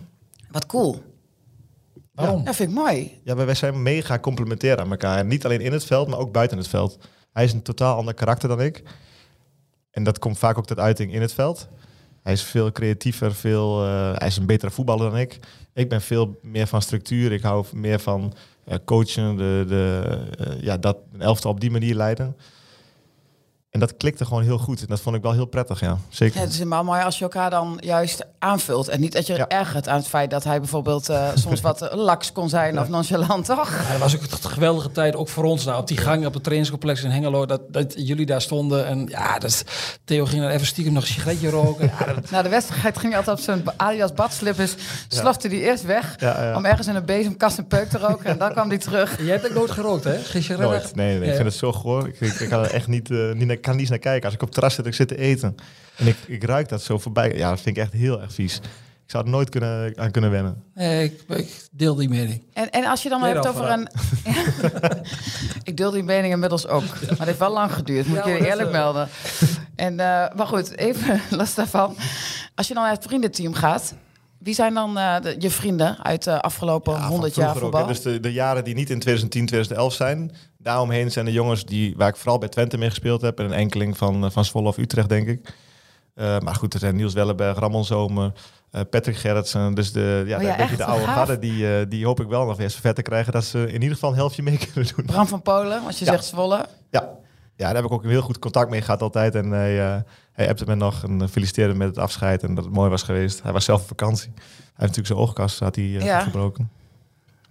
Wat 0.51 0.65
cool. 0.65 1.01
Waarom? 2.13 2.43
Dat 2.43 2.55
vind 2.55 2.69
ik 2.69 2.75
mooi. 2.75 3.19
Ja, 3.23 3.35
maar 3.35 3.45
wij 3.45 3.55
zijn 3.55 3.83
mega 3.83 4.19
complementair 4.19 4.79
aan 4.79 4.91
elkaar. 4.91 5.17
En 5.17 5.27
niet 5.27 5.45
alleen 5.45 5.61
in 5.61 5.71
het 5.71 5.85
veld, 5.85 6.07
maar 6.07 6.19
ook 6.19 6.31
buiten 6.31 6.57
het 6.57 6.67
veld. 6.67 6.97
Hij 7.33 7.43
is 7.43 7.53
een 7.53 7.61
totaal 7.61 7.97
ander 7.97 8.13
karakter 8.13 8.49
dan 8.49 8.61
ik. 8.61 8.83
En 9.93 10.03
dat 10.03 10.19
komt 10.19 10.37
vaak 10.37 10.57
ook 10.57 10.65
tot 10.65 10.79
uiting 10.79 11.13
in 11.13 11.21
het 11.21 11.33
veld. 11.33 11.67
Hij 12.23 12.33
is 12.33 12.43
veel 12.43 12.71
creatiever, 12.71 13.33
veel, 13.33 13.85
eh, 13.85 14.11
hij 14.15 14.27
is 14.27 14.37
een 14.37 14.45
betere 14.45 14.71
voetballer 14.71 15.09
dan 15.09 15.19
ik. 15.19 15.39
Ik 15.73 15.89
ben 15.89 16.01
veel 16.01 16.39
meer 16.41 16.67
van 16.67 16.81
structuur. 16.81 17.31
Ik 17.31 17.41
hou 17.41 17.65
meer 17.73 17.99
van 17.99 18.33
eh, 18.65 18.77
coachen, 18.85 19.37
de, 19.37 19.65
de, 19.67 20.17
eh, 20.37 20.61
ja, 20.61 20.77
dat 20.77 20.97
een 21.13 21.21
elftal 21.21 21.51
op 21.51 21.59
die 21.59 21.71
manier 21.71 21.95
leiden. 21.95 22.35
En 23.73 23.79
dat 23.79 23.97
klikte 23.97 24.25
gewoon 24.25 24.43
heel 24.43 24.57
goed. 24.57 24.79
En 24.81 24.85
dat 24.87 24.99
vond 25.01 25.15
ik 25.15 25.21
wel 25.21 25.31
heel 25.31 25.45
prettig, 25.45 25.79
ja. 25.79 25.97
Zeker. 26.09 26.35
Ja, 26.35 26.41
het 26.41 26.51
is 26.51 26.57
helemaal 26.57 26.83
mooi 26.83 27.01
als 27.03 27.17
je 27.17 27.23
elkaar 27.23 27.49
dan 27.49 27.77
juist 27.79 28.25
aanvult. 28.39 28.87
En 28.87 28.99
niet 28.99 29.13
dat 29.13 29.27
je 29.27 29.33
Ja. 29.35 29.47
ergert 29.47 29.87
aan 29.87 29.97
het 29.97 30.07
feit 30.07 30.29
dat 30.29 30.43
hij 30.43 30.59
bijvoorbeeld 30.59 31.09
eh, 31.09 31.27
soms 31.43 31.61
wat 31.61 31.89
laks 31.93 32.31
kon 32.31 32.49
zijn 32.49 32.79
of 32.79 32.87
nonchalant, 32.89 33.45
toch? 33.45 33.69
Ja, 33.85 33.91
dat 33.91 33.99
was 33.99 34.15
ook 34.15 34.21
een 34.21 34.49
geweldige 34.51 34.91
tijd, 34.91 35.15
ook 35.15 35.29
voor 35.29 35.43
ons 35.43 35.63
daar 35.63 35.77
op 35.77 35.87
die 35.87 35.97
gang 35.97 36.25
op 36.25 36.33
het 36.33 36.43
trainingscomplex 36.43 37.03
in 37.03 37.09
Hengelo, 37.09 37.45
dat, 37.45 37.61
dat 37.69 37.93
jullie 37.95 38.25
daar 38.25 38.41
stonden. 38.41 38.85
En 38.85 39.05
ja, 39.09 39.39
dat, 39.39 39.63
Theo 40.05 40.25
ging 40.25 40.41
dan 40.41 40.51
even 40.51 40.65
stiekem 40.67 40.93
nog 40.93 41.03
een 41.03 41.09
sigaretje 41.09 41.49
roken. 41.49 41.91
Ja, 41.99 42.13
dat, 42.13 42.29
Na 42.31 42.41
de 42.41 42.49
wedstrijd 42.49 42.97
ging 42.97 43.13
hij 43.13 43.17
altijd 43.17 43.37
op 43.37 43.43
zijn 43.43 43.63
Adidas 43.77 44.13
badslippers, 44.13 44.75
slofte 45.07 45.47
hij 45.47 45.57
eerst 45.59 45.83
weg 45.85 46.15
Ja, 46.19 46.43
ja. 46.43 46.55
om 46.55 46.65
ergens 46.65 46.87
in 46.87 46.95
een 46.95 47.05
bezemkast 47.05 47.57
een 47.57 47.67
peuk 47.67 47.89
te 47.89 47.97
roken. 47.97 48.25
En 48.25 48.37
dan 48.37 48.51
kwam 48.51 48.67
hij 48.69 48.77
terug. 48.77 49.17
jij 49.25 49.27
hebt 49.33 49.45
ook 49.47 49.53
nooit 49.53 49.71
gerookt, 49.71 50.03
hè? 50.03 50.17
Geen 50.17 50.43
sigaret? 50.43 50.95
Nee, 50.95 51.05
nee, 51.07 51.15
nee. 51.15 51.23
Ja. 51.25 51.29
ik 51.29 51.35
vind 51.35 51.47
het 51.47 51.57
zo 51.57 51.71
goor. 51.71 52.07
Ik, 52.07 52.19
ik, 52.19 52.33
ik 52.39 52.49
kan 52.49 52.63
er 52.63 52.71
echt 52.71 52.87
niet, 52.87 53.11
eh, 53.11 53.31
niet, 53.31 53.47
naar- 53.47 53.61
kan 53.63 53.71
niet 53.71 53.81
eens 53.81 53.89
naar 53.89 53.99
kijken. 53.99 54.23
Als 54.25 54.33
ik 54.33 54.41
op 54.41 54.47
het 54.47 54.55
terras 54.55 54.73
zit, 54.75 54.85
ik 54.85 54.93
zit 54.93 55.07
te 55.07 55.17
eten. 55.17 55.55
En 55.95 56.07
ik, 56.07 56.15
ik 56.27 56.43
ruik 56.43 56.69
dat 56.69 56.81
zo 56.81 56.97
voorbij. 56.97 57.35
Ja, 57.35 57.49
dat 57.49 57.61
vind 57.61 57.77
ik 57.77 57.83
echt 57.83 57.93
heel 57.93 58.21
erg 58.21 58.33
vies. 58.33 58.55
Ik 59.05 59.11
zou 59.11 59.23
er 59.23 59.29
nooit 59.29 59.49
kunnen, 59.49 59.93
aan 59.97 60.11
kunnen 60.11 60.31
wennen. 60.31 60.63
Nee, 60.73 61.03
ik, 61.03 61.37
ik 61.37 61.67
deel 61.71 61.95
die 61.95 62.09
mening. 62.09 62.43
En, 62.53 62.69
en 62.69 62.85
als 62.85 63.03
je 63.03 63.09
dan 63.09 63.23
hebt 63.23 63.47
over 63.47 63.69
een... 63.69 63.87
ik 65.63 65.77
deel 65.77 65.91
die 65.91 66.03
mening 66.03 66.33
inmiddels 66.33 66.67
ook. 66.67 66.83
Maar 66.83 67.09
het 67.09 67.25
heeft 67.25 67.39
wel 67.39 67.51
lang 67.53 67.73
geduurd, 67.73 68.07
moet 68.07 68.17
ik 68.17 68.25
Ja, 68.25 68.31
maar 68.31 68.41
eerlijk 68.47 68.67
eh, 68.67 68.73
melden. 68.73 69.09
En, 69.75 69.99
eh, 69.99 70.35
maar 70.35 70.47
goed, 70.47 70.77
even 70.77 71.21
los 71.37 71.55
daarvan. 71.55 71.95
Als 72.55 72.67
je 72.67 72.73
dan 72.73 72.83
naar 72.83 72.91
het 72.91 73.03
vriendenteam 73.03 73.53
gaat... 73.53 73.93
Wie 74.37 74.53
zijn 74.53 74.73
dan 74.73 74.97
eh, 74.97 75.21
de- 75.21 75.35
je 75.39 75.49
vrienden 75.49 76.03
uit 76.03 76.23
de 76.23 76.41
afgelopen 76.41 76.93
Ja, 76.93 76.99
van 76.99 77.09
100 77.09 77.35
jaar 77.35 77.49
ook, 77.53 77.57
voetbal? 77.57 77.87
Dus 77.87 78.01
de, 78.01 78.19
de 78.19 78.31
jaren 78.33 78.63
die 78.63 78.73
niet 78.75 78.89
in 78.89 78.99
2010, 78.99 79.45
2011 79.45 79.93
zijn. 79.93 80.31
Daaromheen 80.63 81.11
zijn 81.11 81.25
de 81.25 81.31
jongens 81.31 81.65
die, 81.65 81.93
waar 81.97 82.07
ik 82.07 82.15
vooral 82.15 82.37
bij 82.37 82.49
Twente 82.49 82.77
mee 82.77 82.89
gespeeld 82.89 83.21
heb. 83.21 83.39
En 83.39 83.45
een 83.45 83.53
enkeling 83.53 83.97
van, 83.97 84.25
eh, 84.25 84.31
van 84.31 84.45
Zwolle 84.45 84.67
of 84.67 84.77
Utrecht, 84.77 85.09
denk 85.09 85.27
ik. 85.27 85.53
Eh, 86.15 86.39
maar 86.39 86.55
goed, 86.55 86.73
er 86.73 86.79
zijn 86.79 86.95
Niels 86.95 87.13
Wellenberg, 87.13 87.57
Ramon 87.59 87.85
Zomer, 87.85 88.31
eh, 88.71 88.81
Patrick 88.89 89.15
Gerritsen. 89.17 89.73
Dus 89.73 89.91
de, 89.91 90.23
ja, 90.27 90.37
Oh 90.37 90.43
ja, 90.43 90.51
een 90.51 90.57
beetje 90.57 90.75
de 90.75 90.83
oude 90.85 91.05
garde, 91.05 91.39
die, 91.39 91.87
die 91.87 92.05
hoop 92.05 92.19
ik 92.19 92.27
wel 92.27 92.45
nog 92.45 92.57
weer 92.57 92.69
zover 92.69 92.93
te 92.93 93.01
krijgen. 93.01 93.33
Dat 93.33 93.43
ze 93.45 93.67
in 93.67 93.73
ieder 93.81 93.93
geval 93.93 94.09
een 94.09 94.15
helftje 94.15 94.43
mee 94.43 94.57
kunnen 94.73 94.91
doen. 94.95 95.05
Bram 95.05 95.27
van 95.27 95.41
Polen, 95.41 95.85
als 95.85 95.99
je 95.99 96.05
Ja. 96.05 96.11
zegt 96.11 96.25
Zwolle. 96.25 96.65
Ja. 96.89 97.09
ja, 97.55 97.65
daar 97.65 97.75
heb 97.75 97.85
ik 97.85 97.91
ook 97.91 98.03
heel 98.03 98.21
goed 98.21 98.39
contact 98.39 98.69
mee 98.69 98.81
gehad 98.81 99.01
altijd. 99.01 99.35
En 99.35 99.51
hij, 99.51 100.03
hij 100.31 100.49
appte 100.49 100.65
me 100.67 100.75
nog 100.75 101.03
en 101.03 101.29
feliciteerde 101.29 101.73
met 101.73 101.87
het 101.87 101.97
afscheid 101.97 102.43
en 102.43 102.55
dat 102.55 102.63
het 102.65 102.73
mooi 102.73 102.89
was 102.89 103.03
geweest. 103.03 103.43
Hij 103.43 103.51
was 103.51 103.65
zelf 103.65 103.81
op 103.81 103.87
vakantie. 103.87 104.31
Hij 104.35 104.41
heeft 104.65 104.79
natuurlijk 104.79 105.07
zijn 105.07 105.19
oogkast 105.19 105.59
had 105.59 105.75
hij, 105.75 105.85
Ja. 105.85 106.19
gebroken. 106.19 106.69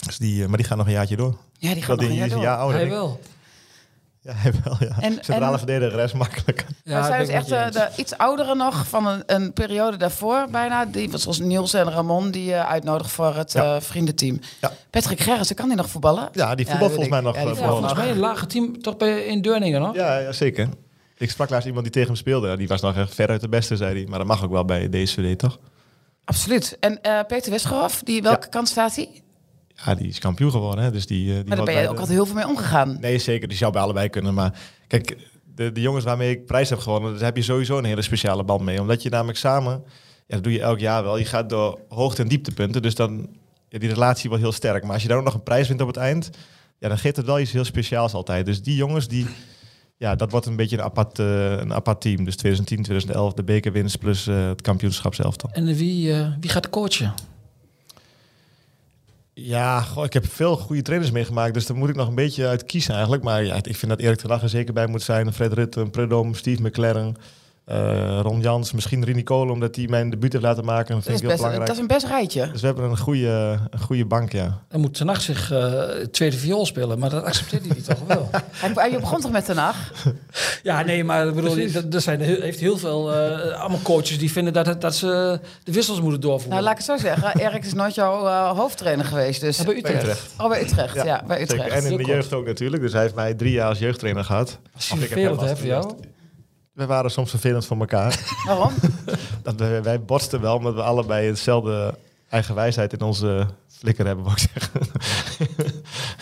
Dus 0.06 0.18
die, 0.18 0.42
eh, 0.42 0.48
maar 0.48 0.56
die 0.56 0.66
gaat 0.66 0.76
nog 0.76 0.86
een 0.86 0.92
jaartje 0.92 1.16
door. 1.16 1.36
Ja, 1.58 1.68
die 1.68 1.76
Ik 1.76 1.84
gaat 1.84 2.00
nog 2.00 2.08
een 2.08 2.14
jaar 2.14 2.28
door. 2.28 2.72
Hij 2.72 2.88
wel. 2.88 3.20
Ja, 4.20 4.32
hij 4.34 4.52
wel, 4.64 4.76
ja. 4.80 4.96
En- 5.00 5.12
Centrale 5.20 5.52
en- 5.52 5.58
verdediger 5.58 6.00
is 6.00 6.12
makkelijk. 6.12 6.66
Ja, 6.84 6.98
maar 6.98 7.04
zij 7.08 7.22
is 7.22 7.28
echt 7.28 7.50
eh, 7.50 7.70
de 7.70 7.88
iets 7.96 8.16
oudere 8.16 8.54
nog 8.54 8.86
van 8.88 9.06
een, 9.06 9.22
een 9.26 9.52
periode 9.52 9.96
daarvoor 9.96 10.46
bijna. 10.50 10.84
Die 10.84 11.10
was 11.10 11.22
zoals 11.22 11.38
Niels 11.38 11.74
en 11.74 11.90
Ramon 11.90 12.30
die 12.30 12.44
je 12.44 12.66
uitnodigt 12.66 13.10
voor 13.10 13.34
het 13.34 13.52
Ja. 13.52 13.74
eh, 13.76 13.80
vriendenteam. 13.80 14.40
Ja. 14.60 14.72
Patrick 14.90 15.20
Gerritsen, 15.20 15.56
kan 15.56 15.68
die 15.68 15.76
nog 15.76 15.88
voetballen? 15.88 16.28
Ja, 16.32 16.54
die 16.54 16.66
voetbal 16.66 16.88
volgens 16.88 17.08
mij 17.08 17.20
nog. 17.20 17.34
Ja, 17.34 17.40
eh. 17.40 17.52
Volgens 17.56 17.94
mij 17.94 18.10
een 18.10 18.18
lage 18.18 18.46
team, 18.46 18.82
toch 18.82 18.96
bij, 18.96 19.24
in 19.24 19.42
Deurningen, 19.42 19.80
nog? 19.80 19.94
ja, 19.94 20.18
ja, 20.18 20.32
zeker. 20.32 20.68
Ik 21.16 21.30
sprak 21.30 21.50
laatst 21.50 21.66
iemand 21.66 21.84
die 21.84 21.92
tegen 21.92 22.08
hem 22.08 22.18
speelde. 22.18 22.56
Die 22.56 22.68
was 22.68 22.80
nog 22.80 22.96
echt 22.96 23.14
veruit 23.14 23.40
de 23.40 23.48
beste, 23.48 23.76
zei 23.76 23.94
hij. 23.94 24.06
Maar 24.08 24.18
dat 24.18 24.28
mag 24.28 24.44
ook 24.44 24.50
wel 24.50 24.64
bij 24.64 24.88
DSVD, 24.88 25.38
toch? 25.38 25.58
Absoluut. 26.24 26.76
En 26.80 27.02
eh, 27.02 27.20
Peter 27.26 27.50
Wisgerhoff, 27.50 28.02
die, 28.02 28.22
welke 28.22 28.48
kant 28.48 28.68
staat 28.68 28.94
hij? 28.96 29.21
Ja, 29.84 29.94
die 29.94 30.08
is 30.08 30.18
kampioen 30.18 30.50
geworden. 30.50 30.84
Hè? 30.84 30.90
Dus 30.90 31.06
die, 31.06 31.28
eh, 31.30 31.34
die 31.36 31.44
Maar 31.46 31.56
daar 31.56 31.64
ben 31.64 31.74
je 31.74 31.80
bij 31.80 31.88
ook 31.88 31.94
de- 31.94 32.00
altijd 32.00 32.16
heel 32.18 32.26
veel 32.26 32.34
mee 32.34 32.46
omgegaan. 32.48 32.96
Nee, 33.00 33.18
zeker. 33.18 33.48
Die 33.48 33.56
zou 33.56 33.72
bij 33.72 33.82
allebei 33.82 34.08
kunnen. 34.08 34.34
Maar 34.34 34.58
kijk, 34.86 35.16
de, 35.54 35.72
de 35.72 35.80
jongens 35.80 36.04
waarmee 36.04 36.30
ik 36.30 36.46
prijs 36.46 36.70
heb 36.70 36.78
gewonnen, 36.78 37.12
daar 37.14 37.22
heb 37.24 37.36
je 37.36 37.42
sowieso 37.42 37.78
een 37.78 37.84
hele 37.84 38.02
speciale 38.02 38.44
band 38.44 38.60
mee. 38.62 38.80
Omdat 38.80 39.02
je 39.02 39.08
namelijk 39.10 39.38
samen, 39.38 39.72
ja, 40.26 40.34
dat 40.34 40.42
doe 40.44 40.52
je 40.52 40.60
elk 40.60 40.78
jaar 40.78 41.02
wel. 41.02 41.16
Je 41.18 41.24
gaat 41.24 41.48
door 41.50 41.78
hoogte- 41.88 42.22
en 42.22 42.28
dieptepunten. 42.28 42.82
Dus 42.82 42.94
dan, 42.94 43.28
ja, 43.68 43.78
die 43.78 43.88
relatie 43.88 44.28
wordt 44.28 44.44
heel 44.44 44.52
sterk. 44.52 44.82
Maar 44.84 44.92
als 44.92 45.02
je 45.02 45.08
dan 45.08 45.18
ook 45.18 45.24
nog 45.24 45.34
een 45.34 45.42
prijs 45.42 45.68
wint 45.68 45.80
op 45.80 45.86
het 45.86 45.96
eind, 45.96 46.30
ja, 46.78 46.88
dan 46.88 46.98
geeft 46.98 47.16
het 47.16 47.26
wel 47.26 47.40
iets 47.40 47.52
heel 47.52 47.64
speciaals 47.64 48.12
altijd. 48.14 48.46
Dus 48.46 48.62
die 48.62 48.76
jongens, 48.76 49.08
die, 49.08 49.26
ja, 49.96 50.14
dat 50.14 50.30
wordt 50.30 50.46
een 50.46 50.56
beetje 50.56 50.76
een 50.76 50.82
apart, 50.84 51.18
eh, 51.18 51.50
een 51.50 51.72
apart 51.74 52.00
team. 52.00 52.24
Dus 52.24 52.36
2010, 52.36 52.82
2011, 52.82 53.32
de 53.32 53.44
bekerwinst 53.44 53.98
plus 53.98 54.26
eh, 54.26 54.48
het 54.48 54.60
kampioenschap 54.62 55.14
zelf 55.14 55.36
dan. 55.36 55.50
En 55.52 55.74
wie, 55.74 56.12
eh, 56.14 56.26
wie 56.40 56.50
gaat 56.50 56.70
coachen? 56.70 57.14
Ja, 59.34 59.80
goh, 59.80 60.04
ik 60.04 60.12
heb 60.12 60.26
veel 60.26 60.56
goede 60.56 60.82
trainers 60.82 61.10
meegemaakt, 61.10 61.54
dus 61.54 61.66
daar 61.66 61.76
moet 61.76 61.88
ik 61.88 61.96
nog 61.96 62.08
een 62.08 62.14
beetje 62.14 62.46
uit 62.46 62.64
kiezen 62.64 62.92
eigenlijk. 62.92 63.22
Maar 63.22 63.44
ja, 63.44 63.54
ik 63.54 63.76
vind 63.76 63.88
dat 63.90 64.00
Erik 64.00 64.18
ten 64.18 64.30
er 64.30 64.48
zeker 64.48 64.74
bij 64.74 64.86
moet 64.86 65.02
zijn. 65.02 65.32
Fred 65.32 65.52
Rutten, 65.52 65.90
Predom, 65.90 66.34
Steve 66.34 66.62
McLaren, 66.62 67.16
eh, 67.64 68.18
Ron 68.22 68.40
Jans, 68.40 68.72
misschien 68.72 69.04
Rini 69.04 69.22
Kolen, 69.22 69.52
omdat 69.52 69.76
hij 69.76 69.86
mijn 69.88 70.10
debuut 70.10 70.32
heeft 70.32 70.44
laten 70.44 70.64
maken. 70.64 70.94
Dat 70.94 70.96
Dat 70.96 71.04
vind 71.04 71.14
is, 71.14 71.20
ik 71.22 71.26
heel 71.28 71.30
best, 71.30 71.42
belangrijk. 71.42 71.66
dat 71.66 71.76
is 71.76 71.82
een 71.82 71.96
best 71.96 72.06
rijtje. 72.06 72.50
Dus 72.52 72.60
we 72.60 72.66
hebben 72.66 72.90
een 72.90 72.98
goede, 72.98 73.58
een 73.70 73.78
goede 73.80 74.04
bank, 74.04 74.32
ja. 74.32 74.58
Dan 74.68 74.80
moet 74.80 74.94
Ten 74.94 75.08
Hag 75.08 75.20
zich 75.22 75.50
eh, 75.52 75.82
tweede 76.10 76.36
viool 76.36 76.66
spelen, 76.66 76.98
maar 76.98 77.10
dat 77.10 77.24
accepteert 77.24 77.64
hij 77.66 77.74
niet 77.74 77.84
toch 77.84 77.98
wel. 78.06 78.30
Hij, 78.74 78.90
je 78.90 78.98
begon 78.98 79.20
toch 79.20 79.30
met 79.30 79.48
Haag? 79.54 79.92
Ja, 80.62 80.82
nee, 80.82 81.04
maar 81.04 81.26
ik 81.26 81.34
bedoel, 81.34 81.56
er- 81.56 81.94
er 81.94 82.00
zijn 82.00 82.20
heeft 82.20 82.60
heel 82.60 82.78
veel 82.78 83.12
eh, 83.14 83.60
allemaal 83.60 83.82
coaches 83.82 84.18
die 84.18 84.32
vinden 84.32 84.52
dat, 84.52 84.80
dat 84.80 84.94
ze 84.94 85.40
de 85.64 85.72
wissels 85.72 86.00
moeten 86.00 86.20
doorvoeren. 86.20 86.50
Nou, 86.50 86.62
laat 86.62 86.72
ik 86.80 86.86
het 86.86 87.00
zo 87.00 87.06
zeggen. 87.06 87.38
Erik 87.46 87.64
is 87.64 87.72
nooit 87.74 87.94
jouw 87.94 88.54
hoofdtrainer 88.54 89.04
geweest. 89.04 89.40
Dus... 89.40 89.56
Ja, 89.58 89.64
bij 89.64 89.76
Utrecht. 89.76 90.02
Utrecht. 90.02 90.34
Oh, 90.38 90.48
bij 90.48 90.62
Utrecht. 90.62 90.94
Ja, 90.94 91.22
bij 91.26 91.38
zeker. 91.38 91.54
Utrecht. 91.54 91.70
En 91.74 91.82
in 91.82 91.86
Heel 91.88 91.96
de 91.96 92.02
kort. 92.02 92.14
jeugd 92.16 92.32
ook 92.32 92.46
natuurlijk. 92.46 92.82
Dus 92.82 92.92
hij 92.92 93.02
heeft 93.02 93.14
mij 93.14 93.34
drie 93.34 93.52
jaar 93.52 93.68
als 93.68 93.78
jeugdtrainer 93.78 94.24
gehad. 94.24 94.58
Dat 94.72 94.82
is 94.82 94.90
Of 94.92 95.02
ik 95.02 95.08
heb 95.08 95.18
hem 95.18 95.38
als 95.38 95.60
jou? 95.62 95.94
We 96.72 96.86
waren 96.86 97.10
soms 97.10 97.30
vervelend 97.30 97.66
voor 97.66 97.78
elkaar. 97.78 98.20
Waarom? 98.46 98.72
dat 99.42 99.54
we, 99.54 99.80
wij 99.82 100.00
botsten 100.02 100.40
wel, 100.40 100.56
omdat 100.56 100.74
we 100.74 100.82
allebei 100.82 101.26
hetzelfde 101.26 101.94
eigen 102.28 102.54
wijsheid 102.54 102.92
in 102.92 103.00
onze 103.00 103.46
flikker 103.68 104.06
hebben, 104.06 104.24
wou 104.24 104.36
ik 104.36 104.48
zeggen. 104.52 104.90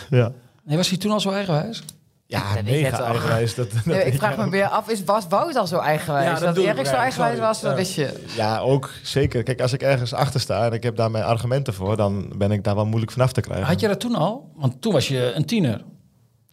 ja. 0.18 0.32
Nee, 0.64 0.76
was 0.76 0.88
hij 0.88 0.98
toen 0.98 1.10
al 1.12 1.20
zo 1.20 1.30
eigenwijs? 1.30 1.82
Ja, 2.26 2.54
Dat 2.54 2.64
mega 2.64 2.96
toch. 2.96 3.06
eigenwijs. 3.06 3.54
Dat, 3.54 3.72
dat 3.72 3.84
Nee, 3.84 4.04
ik 4.04 4.14
vraag 4.14 4.36
me 4.36 4.48
weer 4.50 4.66
af, 4.68 4.88
is, 4.88 5.04
was 5.04 5.26
Wout 5.28 5.56
al 5.56 5.66
zo 5.66 5.78
eigenwijs? 5.78 6.24
Ja, 6.24 6.32
dat 6.32 6.42
dat 6.54 6.56
ik, 6.56 6.64
Erik 6.64 6.86
zo 6.86 6.94
eigenwijs 6.94 7.34
sorry. 7.36 7.48
was, 7.48 7.60
dat 7.60 7.74
wist 7.74 7.94
je. 7.94 8.24
Ja, 8.36 8.58
ook 8.58 8.90
zeker. 9.02 9.42
Kijk, 9.42 9.60
als 9.60 9.72
ik 9.72 9.82
ergens 9.82 10.12
achter 10.12 10.40
sta 10.40 10.64
en 10.66 10.72
ik 10.72 10.82
heb 10.82 10.96
daar 10.96 11.10
mijn 11.10 11.24
argumenten 11.24 11.74
voor, 11.74 11.96
dan 11.96 12.32
ben 12.36 12.50
ik 12.50 12.64
daar 12.64 12.74
wel 12.74 12.86
moeilijk 12.86 13.12
vanaf 13.12 13.32
te 13.32 13.40
krijgen. 13.40 13.66
Had 13.66 13.80
je 13.80 13.88
dat 13.88 14.00
toen 14.00 14.14
al? 14.14 14.50
Want 14.54 14.82
toen 14.82 14.92
was 14.92 15.08
je 15.08 15.32
een 15.34 15.44
tiener. 15.44 15.84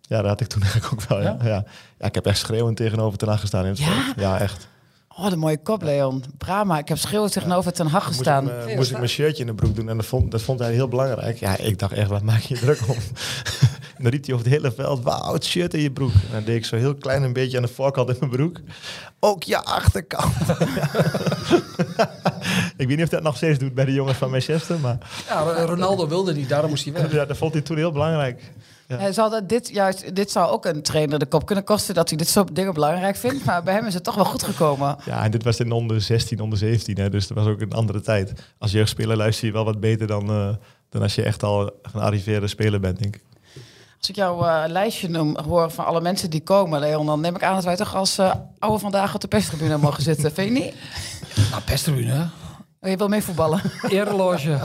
Ja, 0.07 0.17
dat 0.21 0.25
had 0.25 0.41
ik 0.41 0.47
toen 0.47 0.61
eigenlijk 0.71 0.93
ook 0.93 1.09
wel. 1.09 1.21
Ja, 1.21 1.37
ja. 1.43 1.63
ja. 1.99 2.07
ik 2.07 2.15
heb 2.15 2.25
echt 2.25 2.37
schreeuwend 2.37 2.77
tegenover 2.77 3.17
ten 3.17 3.27
Hag 3.27 3.39
gestaan 3.39 3.63
in 3.63 3.69
het 3.69 3.77
Ja? 3.79 3.85
veld. 3.85 4.15
Ja, 4.19 4.39
echt. 4.39 4.67
Oh, 5.19 5.29
de 5.29 5.35
mooie 5.35 5.57
kop, 5.57 5.81
Leon. 5.81 6.23
Brama, 6.37 6.77
ik 6.77 6.87
heb 6.87 6.97
schreeuwend 6.97 7.31
tegenover 7.33 7.73
Ten 7.73 7.87
Hag 7.87 8.05
Moest 8.05 8.19
ik, 8.19 8.25
gestaan. 8.25 8.75
moest 8.75 8.91
ik 8.91 8.97
mijn 8.97 9.09
shirtje 9.09 9.41
in 9.41 9.47
de 9.47 9.53
broek 9.55 9.75
doen 9.75 9.89
en 9.89 9.97
dat 9.97 10.05
vond, 10.05 10.31
dat 10.31 10.41
vond 10.41 10.59
hij 10.59 10.71
heel 10.73 10.87
belangrijk. 10.87 11.37
Ja, 11.37 11.57
ik 11.57 11.79
dacht 11.79 11.93
echt, 11.93 12.09
wat 12.09 12.21
maak 12.21 12.39
je 12.41 12.53
je 12.53 12.59
druk 12.59 12.79
om? 12.87 12.95
en 12.95 13.03
dan 14.03 14.11
riep 14.11 14.25
hij 14.25 14.33
over 14.33 14.45
het 14.45 14.55
hele 14.55 14.71
veld, 14.71 15.03
wauw, 15.03 15.33
het 15.33 15.45
shirt 15.45 15.73
in 15.73 15.81
je 15.81 15.91
broek. 15.91 16.11
En 16.13 16.31
dan 16.31 16.43
deed 16.43 16.55
ik 16.55 16.65
zo 16.65 16.75
heel 16.75 16.95
klein 16.95 17.23
een 17.23 17.33
beetje 17.33 17.57
aan 17.57 17.63
de 17.63 17.69
voorkant 17.69 18.09
in 18.09 18.15
mijn 18.19 18.31
broek. 18.31 18.59
Ook 19.19 19.43
je 19.43 19.63
achterkant. 19.63 20.33
ik 22.77 22.87
weet 22.87 22.97
niet 22.97 23.03
of 23.03 23.09
dat 23.09 23.23
nog 23.23 23.35
steeds 23.37 23.59
doet 23.59 23.73
bij 23.73 23.85
de 23.85 23.93
jongens 23.93 24.17
van 24.17 24.29
Manchester, 24.29 24.79
maar 24.79 24.97
Ja, 25.27 25.41
Ronaldo 25.65 26.07
wilde 26.07 26.33
niet, 26.33 26.49
daarom 26.49 26.69
moest 26.69 26.83
hij 26.83 26.93
weg. 26.93 27.11
ja, 27.11 27.25
dat 27.25 27.37
vond 27.37 27.53
hij 27.53 27.61
toen 27.61 27.77
heel 27.77 27.91
belangrijk. 27.91 28.41
Ja. 28.87 29.11
Zal 29.11 29.29
dat 29.29 29.49
dit, 29.49 29.69
juist, 29.69 30.15
dit 30.15 30.31
zou 30.31 30.51
ook 30.51 30.65
een 30.65 30.81
trainer 30.81 31.19
de 31.19 31.25
kop 31.25 31.45
kunnen 31.45 31.63
kosten 31.63 31.95
dat 31.95 32.09
hij 32.09 32.17
dit 32.17 32.27
soort 32.27 32.55
dingen 32.55 32.73
belangrijk 32.73 33.15
vindt. 33.15 33.45
Maar 33.45 33.63
bij 33.63 33.73
hem 33.73 33.85
is 33.85 33.93
het 33.93 34.03
toch 34.03 34.15
wel 34.15 34.25
goed 34.25 34.43
gekomen. 34.43 34.97
Ja, 35.05 35.23
en 35.23 35.31
dit 35.31 35.43
was 35.43 35.59
in 35.59 35.71
onder 35.71 36.01
16, 36.01 36.39
onder 36.39 36.57
17, 36.57 36.97
hè, 36.97 37.09
dus 37.09 37.27
dat 37.27 37.37
was 37.37 37.47
ook 37.47 37.61
een 37.61 37.73
andere 37.73 38.01
tijd. 38.01 38.33
Als 38.57 38.71
jeugdspeler 38.71 39.17
luister 39.17 39.47
je 39.47 39.53
wel 39.53 39.65
wat 39.65 39.79
beter 39.79 40.07
dan, 40.07 40.29
eh, 40.29 40.49
dan 40.89 41.01
als 41.01 41.15
je 41.15 41.23
echt 41.23 41.43
al 41.43 41.71
een 41.93 42.01
arriveerde 42.01 42.47
speler 42.47 42.79
bent, 42.79 42.99
denk 42.99 43.15
ik. 43.15 43.23
Als 43.97 44.09
ik 44.09 44.15
jouw 44.15 44.45
eh, 44.45 44.63
lijstje 44.67 45.09
noem, 45.09 45.37
hoor 45.37 45.71
van 45.71 45.85
alle 45.85 46.01
mensen 46.01 46.29
die 46.29 46.41
komen, 46.41 46.79
Leon, 46.79 47.05
dan 47.05 47.21
neem 47.21 47.35
ik 47.35 47.43
aan 47.43 47.55
dat 47.55 47.63
wij 47.63 47.75
toch 47.75 47.95
als 47.95 48.17
eh, 48.17 48.33
oude 48.59 48.79
vandaag 48.79 49.15
op 49.15 49.21
de 49.21 49.27
perstribune 49.27 49.77
mogen 49.77 50.03
zitten. 50.03 50.33
Vind 50.33 50.57
je 50.57 50.63
niet? 50.63 50.73
Nou, 51.51 51.61
pestribune. 51.63 52.29
Oh, 52.81 52.89
je 52.89 52.97
wil 52.97 53.07
mee 53.07 53.21
voetballen? 53.21 53.61
Ereloge. 53.89 54.57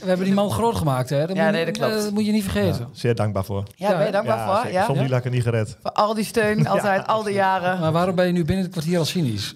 We 0.00 0.04
hebben 0.10 0.24
die 0.26 0.34
man 0.34 0.50
groot 0.50 0.74
gemaakt, 0.76 1.10
hè? 1.10 1.26
Dat 1.26 1.36
Ja, 1.36 1.44
moet, 1.44 1.52
nee, 1.52 1.64
dat 1.64 1.76
klopt. 1.76 1.92
Dat 1.94 2.10
moet 2.12 2.26
je 2.26 2.32
niet 2.32 2.42
vergeten. 2.42 2.80
Ja, 2.80 2.88
zeer 2.92 3.14
dankbaar 3.14 3.44
voor. 3.44 3.62
Ja, 3.74 3.90
Ja, 3.90 3.96
ben 3.96 4.06
je 4.06 4.12
dankbaar 4.12 4.36
ja, 4.36 4.46
voor? 4.46 4.56
zeker. 4.56 4.72
Ja? 4.72 4.86
Had 4.86 5.16
ik 5.18 5.24
het 5.24 5.32
niet 5.32 5.42
gered. 5.42 5.76
Voor 5.82 5.92
al 5.92 6.14
die 6.14 6.24
steun, 6.24 6.66
altijd, 6.66 7.06
al 7.06 7.22
die 7.22 7.34
jaren. 7.34 7.80
Maar 7.80 7.92
waarom 7.92 8.14
ben 8.14 8.26
je 8.26 8.32
nu 8.32 8.44
binnen 8.44 8.64
het 8.64 8.72
kwartier 8.72 8.98
al 8.98 9.04
cynisch? 9.04 9.52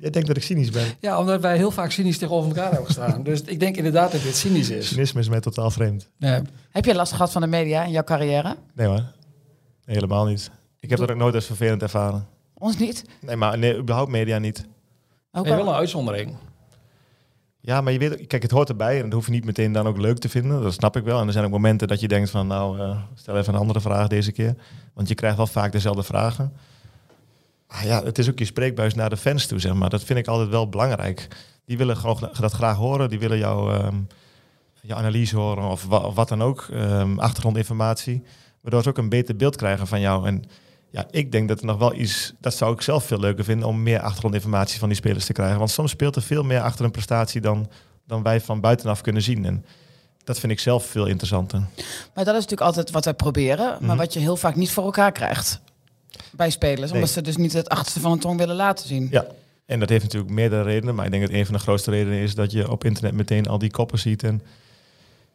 Jij 0.00 0.10
denkt 0.10 0.28
dat 0.28 0.36
ik 0.36 0.42
cynisch 0.42 0.70
ben. 0.70 0.86
Ja, 1.00 1.18
omdat 1.18 1.40
wij 1.40 1.56
heel 1.56 1.70
vaak 1.70 1.90
cynisch 1.90 2.18
tegenover 2.18 2.48
elkaar 2.48 2.66
hebben 2.70 2.86
gestaan. 2.86 3.22
Dus 3.22 3.42
ik 3.42 3.60
denk 3.60 3.76
inderdaad 3.76 4.12
dat 4.12 4.22
dit 4.22 4.36
cynisch 4.36 4.70
is. 4.70 4.88
Cynisme 4.88 5.20
is 5.20 5.28
mij 5.28 5.40
totaal 5.40 5.70
vreemd. 5.70 6.08
Nee. 6.18 6.40
Heb 6.70 6.84
je 6.84 6.94
last 6.94 7.12
gehad 7.12 7.32
van 7.32 7.40
de 7.40 7.46
media 7.46 7.84
in 7.84 7.90
jouw 7.90 8.02
carrière? 8.04 8.56
Nee 8.74 8.86
hoor. 8.86 9.02
Nee, 9.84 9.96
helemaal 9.96 10.24
niet. 10.26 10.50
Ik 10.80 10.90
heb 10.90 10.98
dat 10.98 11.10
ook 11.10 11.16
nooit 11.16 11.34
als 11.34 11.46
vervelend 11.46 11.82
ervaren. 11.82 12.26
Ons 12.54 12.76
niet? 12.76 13.04
Nee, 13.20 13.36
maar 13.36 13.58
nee, 13.58 13.76
überhaupt 13.78 14.10
media 14.10 14.38
niet. 14.38 14.64
Ook 15.34 15.44
Nee, 15.44 15.54
wel- 15.54 15.68
een 15.68 15.74
uitzondering. 15.74 16.34
Ja, 17.60 17.80
maar 17.80 17.92
je 17.92 17.98
weet, 17.98 18.26
kijk, 18.26 18.42
het 18.42 18.50
hoort 18.50 18.68
erbij 18.68 18.96
en 18.96 19.02
dat 19.04 19.12
hoef 19.12 19.26
je 19.26 19.30
niet 19.32 19.44
meteen 19.44 19.72
dan 19.72 19.86
ook 19.86 19.98
leuk 19.98 20.18
te 20.18 20.28
vinden. 20.28 20.62
Dat 20.62 20.72
snap 20.72 20.96
ik 20.96 21.04
wel. 21.04 21.20
En 21.20 21.26
er 21.26 21.32
zijn 21.32 21.44
ook 21.44 21.50
momenten 21.50 21.88
dat 21.88 22.00
je 22.00 22.08
denkt 22.08 22.30
van, 22.30 22.46
nou, 22.46 22.78
eh, 22.80 22.96
stel 23.14 23.36
even 23.36 23.54
een 23.54 23.60
andere 23.60 23.80
vraag 23.80 24.08
deze 24.08 24.32
keer. 24.32 24.54
Want 24.94 25.08
je 25.08 25.14
krijgt 25.14 25.36
wel 25.36 25.46
vaak 25.46 25.72
dezelfde 25.72 26.02
vragen. 26.02 26.52
Ah, 27.66 27.82
ja, 27.82 28.02
het 28.04 28.18
is 28.18 28.30
ook 28.30 28.38
je 28.38 28.44
spreekbuis 28.44 28.94
naar 28.94 29.10
de 29.10 29.16
fans 29.16 29.46
toe, 29.46 29.58
zeg 29.58 29.74
maar. 29.74 29.90
Dat 29.90 30.04
vind 30.04 30.18
ik 30.18 30.26
altijd 30.26 30.48
wel 30.48 30.68
belangrijk. 30.68 31.28
Die 31.64 31.76
willen 31.78 31.96
gewoon 31.96 32.30
dat 32.40 32.52
graag 32.52 32.76
horen. 32.76 33.08
Die 33.08 33.18
willen 33.18 33.38
jouw 33.38 33.70
ehm, 33.72 33.96
jouw 34.80 34.98
analyse 34.98 35.36
horen 35.36 35.64
of, 35.64 35.84
wa- 35.86 35.98
of 35.98 36.14
wat 36.14 36.28
dan 36.28 36.42
ook. 36.42 36.66
ehm, 36.72 37.18
achtergrondinformatie. 37.18 38.22
Waardoor 38.60 38.82
ze 38.82 38.88
ook 38.88 38.98
een 38.98 39.08
beter 39.08 39.36
beeld 39.36 39.56
krijgen 39.56 39.86
van 39.86 40.00
jou. 40.00 40.26
En 40.26 40.44
ja, 40.94 41.06
ik 41.10 41.32
denk 41.32 41.48
dat 41.48 41.60
er 41.60 41.66
nog 41.66 41.78
wel 41.78 41.94
iets... 41.94 42.32
Dat 42.40 42.54
zou 42.54 42.72
ik 42.74 42.80
zelf 42.80 43.04
veel 43.04 43.18
leuker 43.20 43.44
vinden 43.44 43.68
om 43.68 43.82
meer 43.82 44.00
achtergrondinformatie 44.00 44.78
van 44.78 44.88
die 44.88 44.96
spelers 44.96 45.24
te 45.24 45.32
krijgen. 45.32 45.58
Want 45.58 45.70
soms 45.70 45.90
speelt 45.90 46.16
er 46.16 46.22
veel 46.22 46.42
meer 46.42 46.60
achter 46.60 46.84
een 46.84 46.90
prestatie 46.90 47.40
dan, 47.40 47.68
dan 48.06 48.22
wij 48.22 48.40
van 48.40 48.60
buitenaf 48.60 49.00
kunnen 49.00 49.22
zien. 49.22 49.44
En 49.44 49.64
dat 50.24 50.38
vind 50.40 50.52
ik 50.52 50.60
zelf 50.60 50.86
veel 50.86 51.06
interessanter. 51.06 51.58
Maar 52.14 52.24
dat 52.24 52.26
is 52.26 52.32
natuurlijk 52.32 52.60
altijd 52.60 52.90
wat 52.90 53.04
wij 53.04 53.14
proberen, 53.14 53.66
maar 53.66 53.80
Mhm. 53.80 53.96
wat 53.96 54.12
je 54.12 54.18
heel 54.20 54.36
vaak 54.36 54.54
niet 54.56 54.70
voor 54.70 54.84
elkaar 54.84 55.12
krijgt 55.12 55.60
bij 56.32 56.50
spelers. 56.50 56.80
Nee. 56.90 56.92
Omdat 56.92 57.10
ze 57.10 57.22
dus 57.22 57.36
niet 57.36 57.52
het 57.52 57.68
achterste 57.68 58.00
van 58.00 58.10
hun 58.10 58.20
tong 58.20 58.38
willen 58.38 58.56
laten 58.56 58.86
zien. 58.88 59.08
Ja. 59.10 59.26
En 59.66 59.80
dat 59.80 59.88
heeft 59.88 60.02
natuurlijk 60.02 60.32
meerdere 60.32 60.62
redenen. 60.62 60.94
Maar 60.94 61.04
ik 61.04 61.10
denk 61.10 61.26
dat 61.26 61.32
een 61.34 61.44
van 61.46 61.54
de 61.54 61.60
grootste 61.60 61.90
redenen 61.90 62.18
is 62.18 62.34
dat 62.34 62.52
je 62.52 62.70
op 62.70 62.84
internet 62.84 63.12
meteen 63.14 63.46
al 63.46 63.58
die 63.58 63.70
koppen 63.70 63.98
ziet. 63.98 64.22
En 64.22 64.42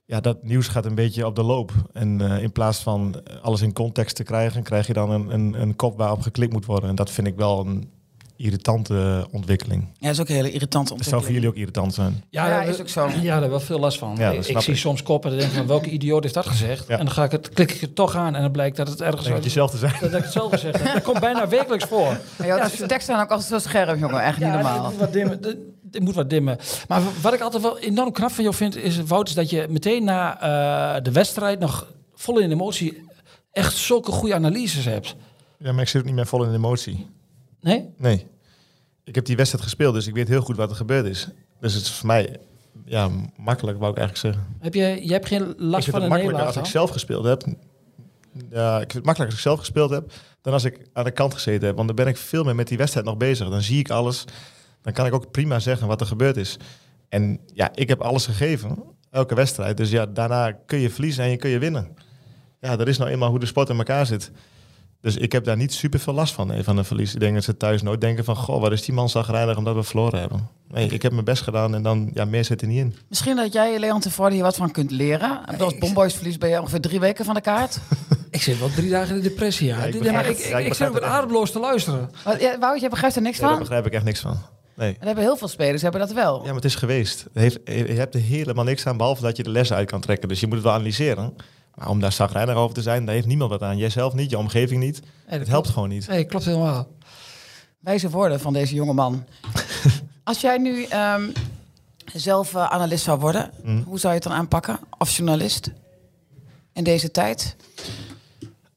ja, 0.10 0.20
dat 0.20 0.44
nieuws 0.44 0.68
gaat 0.68 0.86
een 0.86 0.96
beetje 0.96 1.26
op 1.26 1.36
de 1.36 1.44
loop. 1.44 1.72
En 1.94 2.22
eh, 2.22 2.44
in 2.44 2.52
plaats 2.52 2.80
van 2.80 3.16
alles 3.42 3.62
in 3.62 3.74
context 3.74 4.16
te 4.16 4.24
krijgen, 4.24 4.64
krijg 4.64 4.88
je 4.88 4.94
dan 4.94 5.12
een, 5.12 5.34
een, 5.34 5.62
een 5.62 5.76
kop 5.76 5.98
waarop 5.98 6.22
geklikt 6.22 6.54
moet 6.54 6.66
worden. 6.66 6.90
En 6.90 6.96
dat 6.96 7.10
vind 7.12 7.28
ik 7.28 7.36
wel 7.36 7.60
een 7.66 7.90
irritante 8.36 9.28
ontwikkeling. 9.32 9.82
Ja, 9.94 10.06
dat 10.08 10.12
is 10.12 10.20
ook 10.20 10.30
een 10.30 10.36
hele 10.36 10.52
irritante 10.52 10.96
Dat 10.96 11.04
zou 11.06 11.10
voor 11.10 11.18
ontwikkeling. 11.18 11.34
jullie 11.36 11.50
ook 11.50 11.56
irritant 11.56 11.94
zijn. 11.94 12.24
Ja, 12.30 12.48
daar- 12.50 12.68
is 12.68 12.80
ook 12.80 12.90
zo. 12.90 13.08
Ja, 13.08 13.14
daar 13.14 13.24
hebben 13.24 13.42
we 13.42 13.48
wel 13.50 13.60
veel 13.60 13.80
last 13.80 13.98
van. 13.98 14.16
Ja, 14.18 14.26
dat 14.30 14.34
ik 14.38 14.44
snap 14.44 14.58
ik 14.58 14.64
zie 14.64 14.76
soms 14.76 15.04
koppen 15.04 15.32
en 15.32 15.38
denk 15.38 15.52
van 15.52 15.68
welke 15.68 15.90
idioot 15.90 16.22
heeft 16.24 16.34
dat 16.36 16.46
gezegd? 16.46 16.88
Ja. 16.88 16.98
En 16.98 17.06
dan 17.06 17.14
ga 17.14 17.24
ik 17.24 17.32
het, 17.32 17.50
klik 17.50 17.72
ik 17.72 17.82
het 17.82 17.96
toch 17.96 18.16
aan 18.16 18.36
en 18.36 18.42
dan 18.42 18.52
blijkt 18.52 18.78
dat 18.78 18.88
het 18.88 19.02
ergens 19.02 19.28
het 19.28 19.44
jezelf 19.44 19.72
te 19.72 19.78
zijn. 19.78 19.94
dat 20.02 20.14
ik 20.14 20.24
het 20.24 20.32
zelf 20.32 20.52
gezegd 20.52 20.82
heb. 20.84 20.94
Dat 20.94 21.04
komt 21.04 21.20
bijna 21.20 21.48
wekelijks 21.58 21.86
voor. 21.86 22.18
Ja, 22.38 22.46
jouw 22.46 22.58
teksten 22.68 23.02
zijn 23.02 23.20
ook 23.20 23.30
altijd 23.32 23.50
zo 23.50 23.58
scherp, 23.60 24.00
jongen. 24.00 24.22
Echt 24.24 24.38
niet 24.38 24.48
Ja, 24.48 24.54
normaal. 24.54 24.94
Wat. 24.98 25.56
Het- 25.92 26.00
moet 26.04 26.16
wat 26.16 26.30
dimmen. 26.30 26.58
Maar 26.88 27.02
wat 27.22 27.34
ik 27.34 27.42
altijd 27.42 27.64
wel 27.64 27.80
enorm 27.80 28.12
knap 28.12 28.32
van 28.32 28.44
jou 28.44 28.56
vind, 28.56 28.76
is 28.76 29.04
Wout, 29.04 29.28
is 29.28 29.34
dat 29.34 29.50
je 29.50 29.66
meteen 29.70 30.04
na 30.04 30.42
eh, 30.96 31.04
de 31.04 31.12
wedstrijd 31.12 31.60
nog 31.60 31.94
vol 32.14 32.40
in 32.40 32.52
emotie 32.52 33.04
echt 33.52 33.76
zulke 33.76 34.12
goede 34.12 34.34
analyses 34.36 34.86
hebt. 34.86 35.16
Ja, 35.58 35.72
maar 35.72 35.82
ik 35.82 35.88
zit 35.88 36.02
ook 36.02 36.08
niet 36.08 36.16
meer 36.16 36.28
vol 36.28 36.44
in 36.44 36.54
emotie. 36.54 37.08
Nee? 37.62 37.90
Nee. 37.98 38.26
Ik 39.04 39.16
heb 39.16 39.26
die 39.26 39.36
wedstrijd 39.36 39.64
gespeeld, 39.64 39.94
dus 39.94 40.08
ik 40.08 40.14
weet 40.14 40.28
heel 40.28 40.42
goed 40.42 40.56
wat 40.56 40.70
er 40.70 40.76
gebeurd 40.76 41.06
is. 41.06 41.28
Dus 41.60 41.74
het 41.74 41.84
is 41.84 41.92
voor 41.92 42.08
mij 42.08 42.38
ja, 42.86 43.10
makkelijk, 43.36 43.80
wou 43.80 43.92
ik 43.92 43.98
eigenlijk 43.98 44.18
zeggen. 44.36 44.56
Heb 44.60 44.74
je, 44.74 45.06
je 45.08 45.12
hebt 45.12 45.28
geen 45.28 45.50
ik 45.50 45.56
last 45.58 45.84
vind 45.84 45.96
van 45.96 45.96
het 45.96 46.04
een 46.04 46.10
makkelijker 46.10 46.46
als 46.46 46.56
ik 46.56 46.66
zelf 46.66 46.90
gespeeld 46.90 47.26
heb. 47.26 47.44
Ja, 48.50 48.74
ik 48.74 48.92
vind 48.92 48.94
het 48.94 49.06
makkelijker 49.06 49.26
als 49.26 49.34
ik 49.34 49.40
zelf 49.40 49.60
gespeeld 49.60 49.90
heb 49.90 50.12
dan 50.42 50.54
als 50.54 50.64
ik 50.64 50.88
aan 50.94 51.04
de 51.04 51.12
kant 51.12 51.34
gezeten 51.34 51.68
heb. 51.68 51.76
Want 51.76 51.88
dan 51.88 51.96
ben 51.96 52.08
ik 52.08 52.18
veel 52.18 52.44
meer 52.44 52.56
met 52.56 52.68
die 52.68 52.78
wedstrijd 52.78 53.06
nog 53.06 53.18
bezig. 53.18 53.50
Dan 53.50 53.62
zie 53.62 53.80
ik 53.80 53.90
alles. 53.90 54.26
Dan 54.82 54.94
kan 54.94 55.06
ik 55.06 55.14
ook 55.14 55.32
prima 55.32 55.60
zeggen 55.60 55.88
wat 55.88 56.02
er 56.02 56.08
gebeurd 56.08 56.38
is. 56.38 56.58
En 57.10 57.40
ja, 57.54 57.70
ik 57.74 57.88
heb 57.90 58.02
alles 58.02 58.26
gegeven. 58.26 58.84
Elke 59.12 59.36
wedstrijd. 59.36 59.78
Dus 59.78 59.90
ja, 59.90 60.06
daarna 60.06 60.52
kun 60.52 60.80
je 60.80 60.90
verliezen 60.90 61.24
en 61.24 61.30
je 61.30 61.38
kun 61.38 61.50
je 61.50 61.60
winnen. 61.60 61.88
Ja, 62.60 62.76
dat 62.76 62.88
is 62.88 62.98
nou 62.98 63.10
eenmaal 63.10 63.30
hoe 63.30 63.40
de 63.40 63.46
sport 63.46 63.70
in 63.70 63.78
elkaar 63.78 64.06
zit. 64.06 64.32
Dus 65.02 65.16
ik 65.18 65.32
heb 65.32 65.44
daar 65.44 65.58
niet 65.58 65.74
super 65.74 66.00
veel 66.00 66.14
last 66.14 66.34
van, 66.34 66.48
nee, 66.48 66.64
van 66.64 66.78
een 66.78 66.86
verlies. 66.86 67.14
Ik 67.14 67.20
denk 67.20 67.34
dat 67.34 67.44
ze 67.44 67.58
thuis 67.58 67.82
nooit 67.82 68.02
denken 68.02 68.24
van... 68.24 68.36
Goh, 68.36 68.62
wat 68.62 68.72
is 68.72 68.82
die 68.82 68.94
man 68.94 69.10
zagrijnig 69.10 69.58
omdat 69.58 69.76
we 69.76 69.84
verloren 69.84 70.20
hebben. 70.20 70.48
Nee, 70.68 70.88
ik 70.88 71.02
heb 71.02 71.12
mijn 71.12 71.26
best 71.26 71.42
gedaan 71.44 71.76
en 71.76 71.82
dan... 71.84 72.12
Ja, 72.14 72.26
meer 72.26 72.46
zit 72.46 72.62
er 72.62 72.68
niet 72.68 72.78
in. 72.78 72.96
Misschien 73.10 73.36
dat 73.36 73.54
jij, 73.54 73.80
Leon 73.80 74.00
Tevoorde, 74.00 74.34
hier 74.36 74.44
wat 74.44 74.56
van 74.56 74.72
kunt 74.72 74.92
leren. 74.92 75.46
En 75.46 75.60
Als 75.60 75.78
Bomboys 75.78 76.14
verlies 76.14 76.38
ben 76.38 76.50
je 76.50 76.60
ongeveer 76.62 76.82
drie 76.82 77.00
weken 77.00 77.26
van 77.26 77.34
de 77.34 77.42
kaart. 77.42 77.80
Ik 78.32 78.42
zit 78.42 78.60
wel 78.60 78.70
drie 78.70 78.90
dagen 78.90 79.16
in 79.16 79.22
de 79.22 79.30
depressie, 79.30 79.68
ja. 79.68 79.78
Ja, 79.78 79.84
ik 79.84 80.00
begrijp 80.00 80.26
ik, 80.26 80.38
ik, 80.38 80.46
Ja, 80.46 80.58
ik 80.58 80.66
ik 80.66 80.74
zit 80.74 80.88
ook 80.88 81.02
ademloos 81.02 81.52
te 81.52 81.60
luisteren. 81.60 82.10
Wat, 82.24 82.42
ja, 82.42 82.60
Wout, 82.60 82.82
je 82.82 82.90
begrijpt 82.90 83.16
er 83.16 83.22
niks 83.22 83.38
Nee, 83.40 83.46
daar 83.48 83.58
van? 83.58 83.66
begrijp 83.68 83.86
ik 83.86 83.94
echt 83.94 84.04
niks 84.04 84.20
van. 84.20 84.38
Nee. 84.80 84.98
En 85.00 85.06
hebben 85.06 85.24
heel 85.24 85.38
veel 85.38 85.48
spelers 85.48 85.82
hebben 85.82 86.02
dat 86.02 86.12
wel. 86.12 86.38
Ja, 86.40 86.46
maar 86.46 86.56
het 86.56 86.66
is 86.66 86.76
geweest. 86.76 87.26
Heeft, 87.34 87.60
je 87.66 87.74
hebt 87.74 88.16
er 88.16 88.22
helemaal 88.22 88.64
niks 88.64 88.86
aan, 88.86 88.98
behalve 88.98 89.22
dat 89.22 89.38
je 89.38 89.44
de 89.44 89.50
lessen 89.50 89.76
uit 89.76 89.90
kan 89.90 90.02
trekken. 90.02 90.30
Dus 90.30 90.40
je 90.40 90.46
moet 90.46 90.56
het 90.56 90.64
wel 90.66 90.74
analyseren. 90.74 91.36
Maar 91.76 91.90
om 91.90 92.00
daar 92.00 92.12
zagrijnig 92.12 92.56
over 92.56 92.76
te 92.76 92.82
zijn, 92.82 93.06
daar 93.06 93.16
heeft 93.16 93.28
niemand 93.28 93.50
wat 93.52 93.62
aan. 93.62 93.78
Jijzelf 93.78 94.14
niet, 94.14 94.30
je 94.30 94.38
omgeving 94.38 94.82
niet. 94.84 95.02
Nee, 95.30 95.40
Het 95.40 95.48
helpt 95.48 95.70
gewoon 95.70 95.90
niet. 95.90 96.08
Nee, 96.08 96.24
klopt 96.26 96.46
helemaal. 96.46 96.88
Wijze 97.80 98.10
woorden 98.10 98.40
van 98.40 98.54
deze 98.54 98.76
jonge 98.76 98.94
man. 98.94 99.24
Als 100.24 100.42
jij 100.42 100.58
nu... 100.58 100.84
ehm, 100.84 101.24
zelf 102.14 102.56
eh, 102.56 102.66
analist 102.72 103.04
zou 103.04 103.20
worden, 103.20 103.52
Mhm. 103.64 103.82
hoe 103.84 104.00
zou 104.00 104.14
je 104.14 104.20
het 104.20 104.28
dan 104.30 104.38
aanpakken? 104.38 104.80
Of 104.98 105.12
journalist? 105.18 105.72
In 106.74 106.84
deze 106.84 107.12
tijd? 107.12 107.56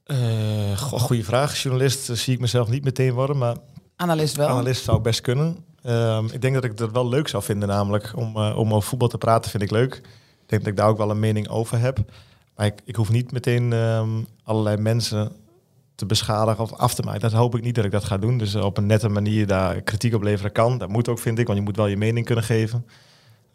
Eh, 0.04 0.76
go- 0.76 0.98
goeie 0.98 1.24
vraag. 1.24 1.62
Journalist 1.62 2.10
eh, 2.10 2.16
zie 2.16 2.34
ik 2.34 2.40
mezelf 2.40 2.68
niet 2.68 2.84
meteen 2.84 3.12
worden, 3.12 3.38
maar 3.38 3.56
Analist 3.96 4.36
wel. 4.36 4.48
analist 4.48 4.84
zou 4.84 5.00
best 5.00 5.20
kunnen. 5.20 5.64
Ehm, 5.82 6.24
ik 6.24 6.40
denk 6.40 6.54
dat 6.54 6.64
ik 6.64 6.76
dat 6.76 6.92
wel 6.92 7.08
leuk 7.08 7.28
zou 7.28 7.42
vinden, 7.42 7.68
namelijk 7.68 8.12
om, 8.16 8.36
eh, 8.36 8.58
om 8.58 8.74
over 8.74 8.88
voetbal 8.88 9.08
te 9.08 9.18
praten 9.18 9.50
vind 9.50 9.62
ik 9.62 9.70
leuk. 9.70 9.94
Ik 9.94 10.48
denk 10.48 10.62
dat 10.62 10.72
ik 10.72 10.76
daar 10.76 10.88
ook 10.88 10.98
wel 10.98 11.10
een 11.10 11.20
mening 11.20 11.48
over 11.48 11.78
heb. 11.78 11.98
Maar 12.56 12.66
ik, 12.66 12.80
ik 12.84 12.96
hoef 12.96 13.10
niet 13.10 13.32
meteen 13.32 13.72
ehm, 13.72 14.08
allerlei 14.44 14.76
mensen 14.76 15.32
te 15.94 16.06
beschadigen 16.06 16.64
of 16.64 16.72
af 16.72 16.94
te 16.94 17.02
maken. 17.02 17.20
Dat 17.20 17.32
hoop 17.32 17.56
ik 17.56 17.62
niet 17.62 17.74
dat 17.74 17.84
ik 17.84 17.90
dat 17.90 18.04
ga 18.04 18.18
doen. 18.18 18.38
Dus 18.38 18.54
op 18.54 18.76
een 18.76 18.86
nette 18.86 19.08
manier 19.08 19.46
daar 19.46 19.80
kritiek 19.80 20.14
op 20.14 20.22
leveren 20.22 20.52
kan. 20.52 20.78
Dat 20.78 20.88
moet 20.88 21.08
ook, 21.08 21.18
vind 21.18 21.38
ik, 21.38 21.46
want 21.46 21.58
je 21.58 21.64
moet 21.64 21.76
wel 21.76 21.86
je 21.86 21.96
mening 21.96 22.26
kunnen 22.26 22.44
geven. 22.44 22.86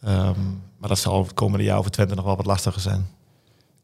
Ehm, 0.02 0.40
maar 0.78 0.90
dat 0.90 0.98
zal 0.98 1.24
het 1.24 1.34
komende 1.34 1.66
jaar 1.66 1.78
over 1.78 1.92
Twente 1.92 2.16
nog 2.16 2.26
wel 2.26 2.36
wat 2.36 2.46
lastiger 2.46 2.82
zijn. 2.82 3.08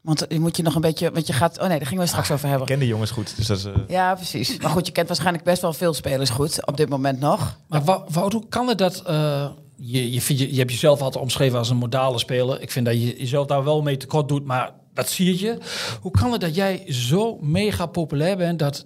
Want 0.04 0.26
je 0.30 0.40
moet 0.40 0.58
je 0.58 0.64
nog 0.64 0.76
een 0.76 0.82
beetje... 0.82 1.12
Want 1.12 1.28
je 1.28 1.34
gaat... 1.34 1.60
Oh 1.60 1.68
nee, 1.68 1.78
daar 1.78 1.88
gingen 1.88 2.04
we 2.04 2.10
straks 2.10 2.32
over 2.32 2.44
Ik 2.44 2.50
hebben. 2.50 2.68
ken 2.68 2.80
die 2.80 2.88
jongens 2.88 3.12
goed, 3.12 3.34
dus 3.38 3.48
dat 3.48 3.58
is... 3.58 3.66
eh, 3.66 3.72
Ja, 3.88 4.16
precies. 4.16 4.58
Maar 4.58 4.70
goed, 4.72 4.86
je 4.86 4.92
kent 4.92 5.08
waarschijnlijk 5.08 5.44
best 5.44 5.62
wel 5.62 5.74
veel 5.74 5.94
spelers 5.94 6.30
goed. 6.30 6.66
Op 6.66 6.78
dit 6.78 6.90
moment 6.90 7.20
nog. 7.20 7.58
Maar 7.68 7.84
Wout, 8.10 8.34
hoe 8.34 8.48
kan 8.50 8.68
het 8.68 8.78
dat... 8.78 9.02
eh, 9.02 9.46
je, 9.78 10.12
je, 10.12 10.22
vindt 10.22 10.42
je, 10.42 10.52
je 10.54 10.60
hebt 10.60 10.72
jezelf 10.72 11.02
altijd 11.02 11.24
omschreven 11.24 11.58
als 11.58 11.70
een 11.70 11.78
modale 11.78 12.20
speler. 12.20 12.62
Ik 12.62 12.72
vind 12.72 12.86
dat 12.86 12.96
je 12.96 13.16
jezelf 13.18 13.48
daar 13.48 13.64
wel 13.64 13.82
mee 13.82 13.98
tekort 13.98 14.28
doet, 14.28 14.46
maar 14.46 14.72
dat 14.94 15.10
zie 15.10 15.40
je. 15.40 15.58
Hoe 16.02 16.12
kan 16.12 16.32
het 16.32 16.42
dat 16.42 16.56
jij 16.56 16.84
zo 16.88 17.38
mega 17.42 17.86
populair 17.86 18.38
bent... 18.38 18.60
dat 18.60 18.86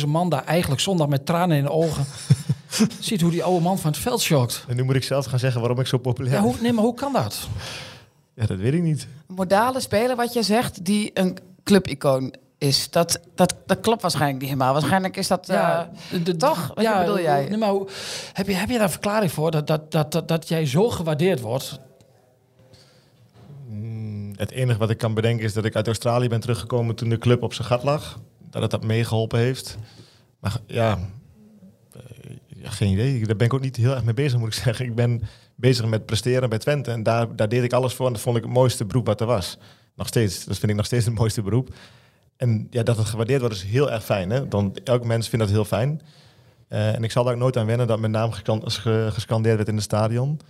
30.000 0.00 0.06
man 0.06 0.28
daar 0.28 0.44
eigenlijk 0.44 0.80
zondag 0.80 1.08
met 1.08 1.26
tranen 1.26 1.56
in 1.56 1.62
de 1.62 1.70
ogen... 1.70 2.04
ziet 3.00 3.20
hoe 3.20 3.30
die 3.30 3.44
oude 3.44 3.60
man 3.62 3.78
van 3.78 3.90
het 3.90 4.00
veld 4.00 4.20
schokt? 4.20 4.64
En 4.68 4.76
nu 4.76 4.82
moet 4.82 4.94
ik 4.94 5.04
zelf 5.04 5.24
gaan 5.26 5.38
zeggen 5.38 5.60
waarom 5.60 5.80
ik 5.80 5.86
zo 5.86 5.98
populair 5.98 6.34
Ja, 6.34 6.40
ben. 6.42 6.50
hoe, 6.50 6.60
nee, 6.62 6.72
maar 6.72 6.84
hoe 6.84 6.94
kan 6.94 7.12
dat? 7.12 7.48
Ja, 8.38 8.46
dat 8.46 8.58
weet 8.58 8.74
ik 8.74 8.82
niet. 8.82 9.06
Een 9.28 9.34
modale 9.34 9.80
speler, 9.80 10.16
wat 10.16 10.32
je 10.32 10.42
zegt, 10.42 10.84
die 10.84 11.10
een 11.14 11.36
clubicoon 11.64 12.34
is. 12.58 12.90
Dat, 12.90 13.20
dat, 13.34 13.54
dat 13.66 13.80
klopt 13.80 14.02
waarschijnlijk 14.02 14.40
niet 14.40 14.50
helemaal. 14.50 14.72
Waarschijnlijk 14.72 15.16
is 15.16 15.26
dat... 15.28 15.48
eh, 15.48 15.80
de- 16.10 16.22
de- 16.22 16.36
toch? 16.36 16.66
Wat 16.74 16.84
bedoel 16.98 17.20
jij? 17.20 17.48
Nee, 17.48 17.58
maar 17.58 17.68
hoe, 17.70 17.88
heb, 18.32 18.46
je, 18.46 18.52
heb 18.54 18.68
je 18.68 18.74
daar 18.74 18.82
een 18.82 18.90
verklaring 18.90 19.32
voor 19.32 19.50
dat, 19.50 19.66
dat, 19.66 19.90
dat, 19.92 20.12
dat, 20.12 20.28
dat 20.28 20.48
jij 20.48 20.66
zo 20.66 20.88
gewaardeerd 20.90 21.40
wordt? 21.40 21.78
Mm, 23.68 24.32
Het 24.36 24.50
enige 24.50 24.78
wat 24.78 24.90
ik 24.90 24.98
kan 24.98 25.14
bedenken 25.14 25.44
is 25.44 25.52
dat 25.52 25.64
ik 25.64 25.76
uit 25.76 25.86
Australië 25.86 26.28
ben 26.28 26.40
teruggekomen 26.40 26.94
toen 26.94 27.08
de 27.08 27.18
club 27.18 27.42
op 27.42 27.54
zijn 27.54 27.68
gat 27.68 27.82
lag. 27.82 28.18
Dat 28.50 28.62
het 28.62 28.70
dat 28.70 28.84
meegeholpen 28.84 29.38
heeft. 29.38 29.76
Maar 30.40 30.56
ja, 30.66 30.84
ja, 30.84 30.98
geen 32.72 32.92
idee. 32.92 33.26
Daar 33.26 33.36
ben 33.36 33.46
ik 33.46 33.54
ook 33.54 33.60
niet 33.60 33.76
heel 33.76 33.94
erg 33.94 34.04
mee 34.04 34.14
bezig, 34.14 34.38
moet 34.38 34.48
ik 34.56 34.62
zeggen. 34.64 34.84
Ik 34.84 34.94
ben 34.94 35.22
bezig 35.54 35.86
met 35.86 36.06
presteren 36.06 36.48
bij 36.48 36.58
Twente. 36.58 36.90
En 36.90 37.02
daar, 37.02 37.36
daar 37.36 37.48
deed 37.48 37.62
ik 37.62 37.72
alles 37.72 37.94
voor. 37.94 38.06
En 38.06 38.12
dat 38.12 38.22
vond 38.22 38.36
ik 38.36 38.42
het 38.42 38.52
mooiste 38.52 38.84
beroep 38.84 39.06
wat 39.06 39.20
er 39.20 39.26
was. 39.26 39.58
Nog 39.96 40.06
steeds. 40.06 40.44
Dat 40.44 40.58
vind 40.58 40.70
ik 40.70 40.76
nog 40.76 40.86
steeds 40.86 41.04
het 41.04 41.14
mooiste 41.14 41.42
beroep. 41.42 41.74
En 42.36 42.66
ja, 42.70 42.82
dat 42.82 42.96
het 42.96 43.06
gewaardeerd 43.06 43.40
wordt 43.40 43.54
is 43.54 43.62
heel 43.62 43.90
erg 43.90 44.04
fijn. 44.04 44.30
Hè? 44.30 44.48
Dan, 44.48 44.76
elk 44.84 45.04
mens 45.04 45.28
vindt 45.28 45.44
dat 45.44 45.54
heel 45.54 45.64
fijn. 45.64 46.00
Eh, 46.68 46.94
en 46.94 47.04
ik 47.04 47.10
zal 47.10 47.24
daar 47.24 47.32
ook 47.32 47.38
nooit 47.38 47.56
aan 47.56 47.66
wennen 47.66 47.86
dat 47.86 47.98
mijn 47.98 48.12
naam 48.12 48.30
gescan- 48.32 48.70
ge- 48.70 49.08
gescandeerd 49.12 49.56
werd 49.56 49.68
in 49.68 49.74
het 49.74 49.84
stadion. 49.84 50.40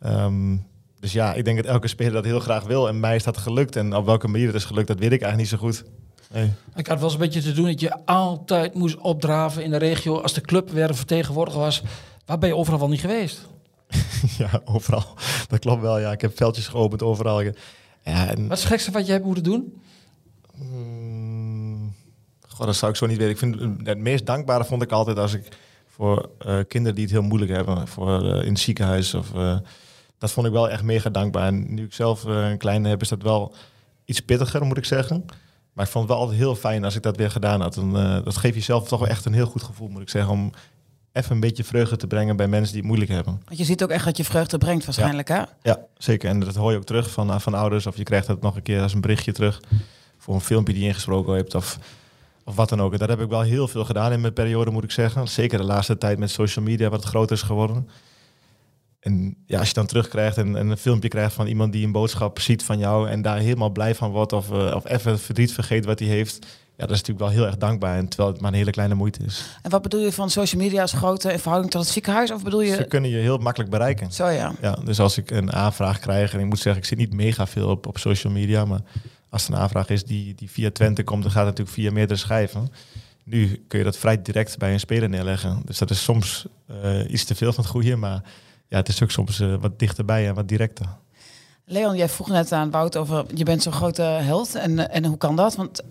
Ehm, 0.00 0.56
dus 1.00 1.12
ja, 1.12 1.34
ik 1.34 1.44
denk 1.44 1.56
dat 1.56 1.66
elke 1.66 1.88
speler 1.88 2.12
dat 2.12 2.24
heel 2.24 2.40
graag 2.40 2.64
wil. 2.64 2.88
En 2.88 3.00
mij 3.00 3.16
is 3.16 3.22
dat 3.22 3.36
gelukt. 3.38 3.76
En 3.76 3.94
op 3.96 4.04
welke 4.06 4.28
manier 4.28 4.46
het 4.46 4.54
is 4.56 4.64
gelukt, 4.64 4.86
dat 4.88 4.98
weet 4.98 5.12
ik 5.12 5.22
eigenlijk 5.22 5.50
niet 5.52 5.60
zo 5.60 5.66
goed. 5.66 5.84
Nee. 6.32 6.52
Ik 6.74 6.86
had 6.86 6.96
wel 6.96 7.04
eens 7.04 7.12
een 7.12 7.18
beetje 7.18 7.42
te 7.42 7.52
doen 7.52 7.64
dat 7.64 7.80
je 7.80 8.04
altijd 8.04 8.74
moest 8.74 8.96
opdraven 8.96 9.64
in 9.64 9.70
de 9.70 9.76
regio 9.76 10.20
als 10.20 10.32
de 10.32 10.40
club 10.40 10.70
weer 10.70 10.88
een 10.88 10.94
vertegenwoordiger 10.94 11.60
was. 11.60 11.82
Waar 12.26 12.38
ben 12.38 12.48
je 12.48 12.56
overal 12.56 12.78
wel 12.78 12.88
niet 12.88 13.00
geweest? 13.00 13.46
ja, 14.38 14.60
overal. 14.64 15.04
Dat 15.48 15.58
klopt 15.58 15.82
wel. 15.82 15.98
Ja, 15.98 16.12
ik 16.12 16.20
heb 16.20 16.36
veldjes 16.36 16.68
geopend 16.68 17.02
overal. 17.02 17.40
Ja, 17.40 17.52
en, 18.02 18.48
Wat 18.48 18.56
is 18.56 18.62
het 18.62 18.72
gekste 18.72 18.90
wat 18.90 19.06
je 19.06 19.12
hebt 19.12 19.24
moeten 19.24 19.44
doen? 19.44 19.80
Mm, 20.54 21.94
goh, 22.48 22.66
dat 22.66 22.76
zou 22.76 22.90
ik 22.90 22.96
zo 22.96 23.06
niet 23.06 23.16
weten. 23.16 23.32
Ik 23.32 23.38
vind 23.38 23.86
het 23.86 23.98
meest 23.98 24.26
dankbare 24.26 24.64
vond 24.64 24.82
ik 24.82 24.92
altijd 24.92 25.18
als 25.18 25.34
ik 25.34 25.48
voor 25.86 26.30
eh, 26.38 26.58
kinderen 26.68 26.94
die 26.94 27.04
het 27.04 27.12
heel 27.12 27.22
moeilijk 27.22 27.52
hebben, 27.52 27.88
voor 27.88 28.32
eh, 28.32 28.44
in 28.44 28.52
het 28.52 28.58
ziekenhuis 28.58 29.14
of 29.14 29.34
eh, 29.34 29.58
dat 30.18 30.30
vond 30.30 30.46
ik 30.46 30.52
wel 30.52 30.70
echt 30.70 30.82
mega 30.82 31.10
dankbaar. 31.10 31.46
En 31.46 31.74
nu 31.74 31.84
ik 31.84 31.94
zelf 31.94 32.24
een 32.24 32.58
kleine 32.58 32.88
heb, 32.88 33.00
is 33.00 33.08
dat 33.08 33.22
wel 33.22 33.54
iets 34.04 34.20
pittiger, 34.20 34.64
moet 34.64 34.76
ik 34.76 34.84
zeggen. 34.84 35.24
Maar 35.80 35.88
ik 35.88 35.94
vond 35.94 36.08
het 36.08 36.16
wel 36.16 36.22
altijd 36.22 36.42
heel 36.42 36.54
fijn 36.54 36.84
als 36.84 36.96
ik 36.96 37.02
dat 37.02 37.16
weer 37.16 37.30
gedaan 37.30 37.60
had. 37.60 37.76
En, 37.76 37.96
eh, 37.96 38.24
dat 38.24 38.36
geeft 38.36 38.54
jezelf 38.54 38.88
toch 38.88 38.98
wel 38.98 39.08
echt 39.08 39.24
een 39.24 39.32
heel 39.32 39.46
goed 39.46 39.62
gevoel, 39.62 39.88
moet 39.88 40.02
ik 40.02 40.08
zeggen, 40.08 40.32
om 40.32 40.50
even 41.12 41.32
een 41.32 41.40
beetje 41.40 41.64
vreugde 41.64 41.96
te 41.96 42.06
brengen 42.06 42.36
bij 42.36 42.48
mensen 42.48 42.72
die 42.72 42.78
het 42.78 42.86
moeilijk 42.86 43.10
hebben. 43.10 43.42
Want 43.44 43.58
je 43.58 43.64
ziet 43.64 43.82
ook 43.82 43.90
echt 43.90 44.04
dat 44.04 44.16
je 44.16 44.24
vreugde 44.24 44.58
brengt 44.58 44.84
waarschijnlijk, 44.84 45.28
hè? 45.28 45.42
Ja, 45.62 45.78
zeker. 45.98 46.28
En 46.28 46.40
dat 46.40 46.54
hoor 46.54 46.70
je 46.70 46.76
ook 46.76 46.84
terug 46.84 47.10
van, 47.10 47.40
van 47.40 47.54
ouders. 47.54 47.86
Of 47.86 47.96
je 47.96 48.02
krijgt 48.02 48.26
het 48.26 48.40
nog 48.40 48.56
een 48.56 48.62
keer 48.62 48.82
als 48.82 48.94
een 48.94 49.00
berichtje 49.00 49.32
terug. 49.32 49.60
Voor 50.18 50.34
een 50.34 50.40
filmpje 50.40 50.72
die 50.72 50.82
je 50.82 50.88
ingesproken 50.88 51.34
hebt. 51.34 51.54
Of, 51.54 51.78
of 52.44 52.54
wat 52.54 52.68
dan 52.68 52.82
ook. 52.82 52.92
En 52.92 52.98
dat 52.98 53.08
heb 53.08 53.20
ik 53.20 53.28
wel 53.28 53.42
heel 53.42 53.68
veel 53.68 53.84
gedaan 53.84 54.12
in 54.12 54.20
mijn 54.20 54.32
periode, 54.32 54.70
moet 54.70 54.84
ik 54.84 54.90
zeggen. 54.90 55.28
Zeker 55.28 55.58
de 55.58 55.64
laatste 55.64 55.98
tijd 55.98 56.18
met 56.18 56.30
social 56.30 56.64
media, 56.64 56.88
wat 56.88 57.04
groter 57.04 57.36
is 57.36 57.42
geworden. 57.42 57.88
En 59.00 59.36
ja, 59.46 59.58
als 59.58 59.68
je 59.68 59.74
dan 59.74 59.86
terugkrijgt 59.86 60.36
en, 60.36 60.56
en 60.56 60.68
een 60.68 60.76
filmpje 60.76 61.08
krijgt 61.08 61.34
van 61.34 61.46
iemand 61.46 61.72
die 61.72 61.86
een 61.86 61.92
boodschap 61.92 62.40
ziet 62.40 62.64
van 62.64 62.78
jou. 62.78 63.08
En 63.08 63.22
daar 63.22 63.38
helemaal 63.38 63.70
blij 63.70 63.94
van 63.94 64.10
wordt. 64.10 64.32
Of, 64.32 64.50
eh, 64.50 64.74
of 64.74 64.88
even 64.88 65.18
verdriet 65.18 65.52
vergeet 65.52 65.84
wat 65.84 65.98
hij 65.98 66.08
heeft. 66.08 66.46
Ja, 66.76 66.86
dat 66.86 66.94
is 66.94 67.02
natuurlijk 67.02 67.26
wel 67.26 67.28
heel 67.28 67.46
erg 67.46 67.56
dankbaar. 67.56 67.96
En 67.96 68.08
terwijl 68.08 68.32
het 68.32 68.40
maar 68.40 68.50
een 68.50 68.56
hele 68.56 68.70
kleine 68.70 68.94
moeite 68.94 69.24
is. 69.24 69.44
En 69.62 69.70
wat 69.70 69.82
bedoel 69.82 70.00
je 70.00 70.12
van 70.12 70.30
social 70.30 70.62
media 70.62 70.82
als 70.82 70.92
grote 70.92 71.32
in 71.32 71.38
verhouding 71.38 71.72
tot 71.72 71.82
het 71.82 71.90
ziekenhuis? 71.90 72.30
Of 72.30 72.42
bedoel 72.42 72.60
Ze 72.60 72.66
je... 72.66 72.84
kunnen 72.84 73.10
je 73.10 73.16
heel 73.16 73.38
makkelijk 73.38 73.70
bereiken. 73.70 74.12
Zo 74.12 74.28
ja. 74.28 74.52
Ja, 74.60 74.78
dus 74.84 75.00
als 75.00 75.18
ik 75.18 75.30
een 75.30 75.52
aanvraag 75.52 75.98
krijg, 75.98 76.32
en 76.34 76.40
ik 76.40 76.46
moet 76.46 76.58
zeggen, 76.58 76.82
ik 76.82 76.88
zit 76.88 76.98
niet 76.98 77.12
mega 77.12 77.46
veel 77.46 77.68
op, 77.68 77.86
op 77.86 77.98
social 77.98 78.32
media, 78.32 78.64
maar 78.64 78.80
als 79.28 79.46
er 79.46 79.52
een 79.52 79.58
aanvraag 79.58 79.88
is 79.88 80.04
die, 80.04 80.34
die 80.34 80.50
via 80.50 80.70
Twente 80.70 81.04
komt, 81.04 81.22
dan 81.22 81.32
gaat 81.32 81.46
het 81.46 81.58
natuurlijk 81.58 81.76
via 81.76 81.92
meerdere 81.92 82.18
schijven. 82.18 82.72
Nu 83.24 83.64
kun 83.68 83.78
je 83.78 83.84
dat 83.84 83.96
vrij 83.96 84.22
direct 84.22 84.58
bij 84.58 84.72
een 84.72 84.80
speler 84.80 85.08
neerleggen. 85.08 85.62
Dus 85.64 85.78
dat 85.78 85.90
is 85.90 86.02
soms 86.02 86.46
eh, 86.66 87.12
iets 87.12 87.24
te 87.24 87.34
veel 87.34 87.52
van 87.52 87.64
het 87.64 87.72
goede, 87.72 87.96
maar 87.96 88.22
ja, 88.70 88.76
het 88.76 88.88
is 88.88 89.02
ook 89.02 89.10
soms 89.10 89.40
eh, 89.40 89.54
wat 89.60 89.78
dichterbij 89.78 90.28
en 90.28 90.34
wat 90.34 90.48
directer. 90.48 90.86
Leon, 91.64 91.96
jij 91.96 92.08
vroeg 92.08 92.28
net 92.28 92.52
aan 92.52 92.70
Wout 92.70 92.96
over... 92.96 93.24
Je 93.34 93.44
bent 93.44 93.62
zo'n 93.62 93.72
grote 93.72 94.02
held. 94.02 94.54
En, 94.54 94.78
eh, 94.78 94.96
en 94.96 95.04
hoe 95.04 95.16
kan 95.16 95.36
dat? 95.36 95.56
Want 95.56 95.82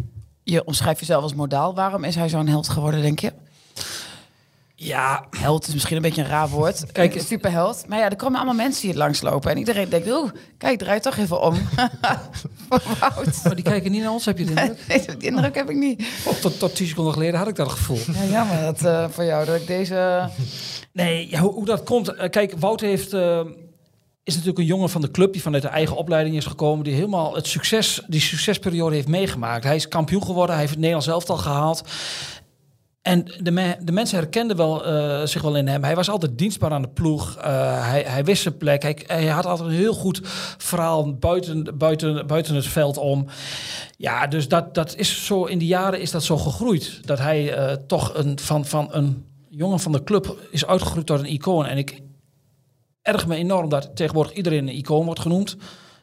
je 0.43 0.65
omschrijft 0.65 0.99
jezelf 0.99 1.23
als 1.23 1.33
modaal. 1.33 1.75
Waarom 1.75 2.03
is 2.03 2.15
hij 2.15 2.29
zo'n 2.29 2.47
held 2.47 2.69
geworden, 2.69 3.01
denk 3.01 3.19
je? 3.19 3.33
Ja, 4.81 5.25
Held 5.37 5.67
is 5.67 5.73
misschien 5.73 5.95
een 5.95 6.01
beetje 6.01 6.21
een 6.21 6.27
raar 6.27 6.49
woord. 6.49 6.79
Kijk, 6.91 7.11
Kijk, 7.11 7.25
superheld. 7.25 7.83
Maar 7.87 7.99
ja, 7.99 8.09
er 8.09 8.15
komen 8.15 8.35
allemaal 8.35 8.55
mensen 8.55 8.87
het 8.87 8.97
langslopen. 8.97 9.51
En 9.51 9.57
iedereen 9.57 9.89
denkt, 9.89 10.07
oeh, 10.11 10.31
kijk, 10.57 10.79
draai 10.79 10.99
toch 10.99 11.17
even 11.17 11.41
om. 11.41 11.53
Wout. 12.99 13.43
maar 13.43 13.55
die 13.55 13.63
kijken 13.63 13.91
niet 13.91 14.01
naar 14.01 14.11
ons, 14.11 14.25
heb 14.25 14.37
je 14.37 14.45
de 14.45 14.49
indruk? 14.49 14.77
Nee, 14.87 15.05
die 15.17 15.29
indruk 15.29 15.55
heb 15.55 15.69
ik 15.69 15.75
niet. 15.75 16.03
Tot, 16.41 16.59
tot 16.59 16.75
10 16.75 16.87
seconden 16.87 17.13
geleden 17.13 17.39
had 17.39 17.47
ik 17.47 17.55
dat 17.55 17.69
gevoel. 17.71 17.99
Ja, 18.13 18.23
jammer 18.31 18.61
dat, 18.61 18.83
eh, 18.85 19.05
voor 19.09 19.23
jou 19.23 19.45
dat 19.45 19.55
ik 19.55 19.67
deze... 19.67 20.29
Nee, 20.93 21.29
ja, 21.29 21.39
hoe, 21.39 21.53
hoe 21.53 21.65
dat 21.65 21.83
komt. 21.83 22.13
eh, 22.15 22.29
kijk, 22.29 22.53
Wout 22.59 22.81
heeft, 22.81 23.13
eh, 23.13 23.39
is 24.23 24.33
natuurlijk 24.33 24.59
een 24.59 24.65
jongen 24.65 24.89
van 24.89 25.01
de 25.01 25.11
club 25.11 25.33
die 25.33 25.41
vanuit 25.41 25.63
de 25.63 25.69
eigen 25.69 25.95
opleiding 25.95 26.35
is 26.35 26.45
gekomen. 26.45 26.83
Die 26.83 26.93
helemaal 26.93 27.35
het 27.35 27.47
succes, 27.47 28.01
die 28.07 28.21
succesperiode 28.21 28.95
heeft 28.95 29.07
meegemaakt. 29.07 29.63
Hij 29.63 29.75
is 29.75 29.87
kampioen 29.87 30.23
geworden, 30.23 30.49
hij 30.49 30.59
heeft 30.59 30.69
het 30.69 30.79
Nederlands 30.79 31.07
elftal 31.07 31.37
gehaald. 31.37 31.81
En 33.01 33.23
de, 33.23 33.77
de 33.81 33.91
mensen 33.91 34.17
herkenden 34.17 34.57
wel, 34.57 34.85
eh, 34.85 35.25
zich 35.25 35.41
wel 35.41 35.55
in 35.55 35.67
hem. 35.67 35.83
Hij 35.83 35.95
was 35.95 36.09
altijd 36.09 36.37
dienstbaar 36.37 36.71
aan 36.71 36.81
de 36.81 36.89
ploeg. 36.89 37.37
Eh, 37.37 37.89
hij, 37.89 38.03
hij 38.07 38.23
wist 38.23 38.41
zijn 38.41 38.57
plek. 38.57 38.81
Hij, 38.81 38.97
hij 39.07 39.27
had 39.27 39.45
altijd 39.45 39.69
een 39.69 39.75
heel 39.75 39.93
goed 39.93 40.21
verhaal 40.57 41.13
buiten, 41.13 41.77
buiten, 41.77 42.27
buiten 42.27 42.55
het 42.55 42.67
veld 42.67 42.97
om. 42.97 43.25
Ja, 43.97 44.27
dus 44.27 44.47
dat, 44.47 44.73
dat 44.73 44.95
is 44.95 45.25
zo 45.25 45.45
in 45.45 45.57
die 45.57 45.67
jaren 45.67 46.01
is 46.01 46.11
dat 46.11 46.23
zo 46.23 46.37
gegroeid. 46.37 47.07
Dat 47.07 47.19
hij 47.19 47.53
eh, 47.53 47.75
toch 47.87 48.15
een, 48.15 48.39
van, 48.39 48.65
van 48.65 48.87
een 48.91 49.25
jongen 49.49 49.79
van 49.79 49.91
de 49.91 50.03
club 50.03 50.37
is 50.51 50.65
uitgegroeid 50.65 51.05
tot 51.05 51.19
een 51.19 51.33
icoon. 51.33 51.65
En 51.65 51.77
ik 51.77 52.01
erg 53.01 53.27
me 53.27 53.35
enorm 53.35 53.69
dat 53.69 53.95
tegenwoordig 53.95 54.33
iedereen 54.33 54.67
een 54.67 54.77
icoon 54.77 55.05
wordt 55.05 55.19
genoemd. 55.19 55.57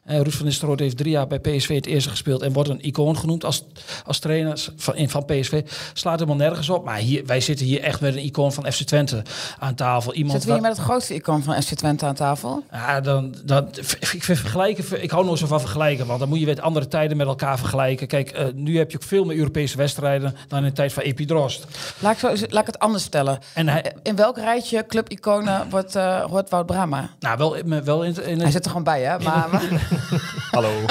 Eh 0.06 0.16
Ruud 0.20 0.32
van 0.32 0.44
Nistelrooy 0.46 0.76
heeft 0.82 0.96
drie 0.96 1.10
jaar 1.10 1.26
bij 1.26 1.38
PSV 1.38 1.74
het 1.74 1.86
eerste 1.86 2.10
gespeeld 2.10 2.42
en 2.42 2.52
wordt 2.52 2.68
een 2.68 2.84
icoon 2.86 3.16
genoemd 3.18 3.44
als, 3.44 3.64
als 4.04 4.18
trainer 4.18 4.64
van, 4.76 4.96
in- 4.96 5.10
van 5.10 5.24
PSV. 5.24 5.62
Slaat 5.92 6.18
helemaal 6.18 6.36
nergens 6.46 6.68
op. 6.70 6.84
Maar 6.84 6.96
hier, 6.96 7.26
wij 7.26 7.40
zitten 7.40 7.66
hier 7.66 7.80
echt 7.82 8.00
met 8.00 8.14
een 8.16 8.24
icoon 8.24 8.52
van 8.52 8.72
FC 8.72 8.82
Twente 8.82 9.22
aan 9.58 9.74
tafel. 9.74 10.12
Iemand 10.12 10.32
Zitten 10.32 10.50
we 10.50 10.56
hier 10.58 10.68
met 10.68 10.76
het 10.76 10.86
grootste 10.86 11.14
icoon 11.14 11.42
van 11.42 11.62
FC 11.62 11.74
Twente 11.74 12.06
aan 12.06 12.14
tafel? 12.14 12.64
ja, 12.72 13.00
dan, 13.00 13.34
dan, 13.44 13.68
ik 14.12 14.24
vind 14.24 14.38
vergelijken, 14.38 15.02
ik 15.02 15.10
hou 15.10 15.24
nooit 15.24 15.38
zo 15.38 15.46
van 15.46 15.60
vergelijken, 15.60 16.06
want 16.06 16.18
dan 16.20 16.28
moet 16.28 16.38
je 16.38 16.44
weer 16.46 16.60
andere 16.60 16.88
tijden 16.88 17.16
met 17.16 17.26
elkaar 17.26 17.58
vergelijken. 17.58 18.06
Kijk, 18.06 18.30
eh, 18.30 18.46
nu 18.54 18.78
heb 18.78 18.90
je 18.90 18.96
ook 18.96 19.02
veel 19.02 19.24
meer 19.24 19.36
Europese 19.36 19.76
wedstrijden 19.76 20.36
dan 20.48 20.58
in 20.58 20.64
de 20.64 20.72
tijd 20.72 20.92
van 20.92 21.02
Epidrost. 21.02 21.64
Laat 21.98 22.12
ik, 22.12 22.18
zo, 22.18 22.28
laat 22.28 22.60
ik 22.60 22.66
het 22.66 22.78
anders 22.78 23.04
stellen. 23.04 23.38
En 23.54 23.68
hij, 23.68 23.92
In 24.02 24.16
welk 24.16 24.36
rijtje 24.36 24.84
clubiconen 24.86 25.70
wordt, 25.70 25.94
hoort 26.28 26.50
Wout 26.50 26.66
Brama? 26.66 27.10
nou, 27.20 27.38
wel, 27.38 27.54
in- 27.54 27.84
wel 27.84 28.02
in, 28.04 28.14
het- 28.14 28.24
in, 28.26 28.40
Hij 28.40 28.50
zit 28.50 28.64
er 28.64 28.70
gewoon 28.70 28.84
bij, 28.84 29.02
hè? 29.02 29.18
Maar- 29.18 29.48
Hallo. 30.50 30.70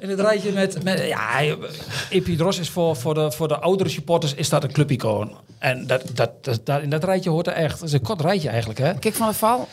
in 0.00 0.08
het 0.08 0.20
rijtje 0.20 0.52
met, 0.52 0.82
met 0.84 1.06
ja, 1.06 1.40
Epidros 2.10 2.58
is 2.58 2.70
voor, 2.70 2.96
voor, 2.96 3.14
de, 3.14 3.32
voor 3.32 3.48
de 3.48 3.58
oudere 3.58 3.88
supporters 3.88 4.34
is 4.34 4.48
dat 4.48 4.64
een 4.64 4.72
clubicoon. 4.72 5.36
En 5.58 5.86
dat, 5.86 6.02
dat, 6.14 6.44
dat, 6.44 6.60
dat- 6.66 6.82
in 6.82 6.90
dat 6.90 7.04
rijtje 7.04 7.30
hoort 7.30 7.46
er 7.46 7.52
echt, 7.52 7.78
dat 7.78 7.88
is 7.88 7.94
een 7.94 8.02
kort 8.02 8.20
rijtje 8.20 8.48
eigenlijk, 8.48 8.78
hè? 8.78 8.98
Kik 8.98 9.14
van 9.14 9.28
de 9.28 9.34
Val? 9.34 9.68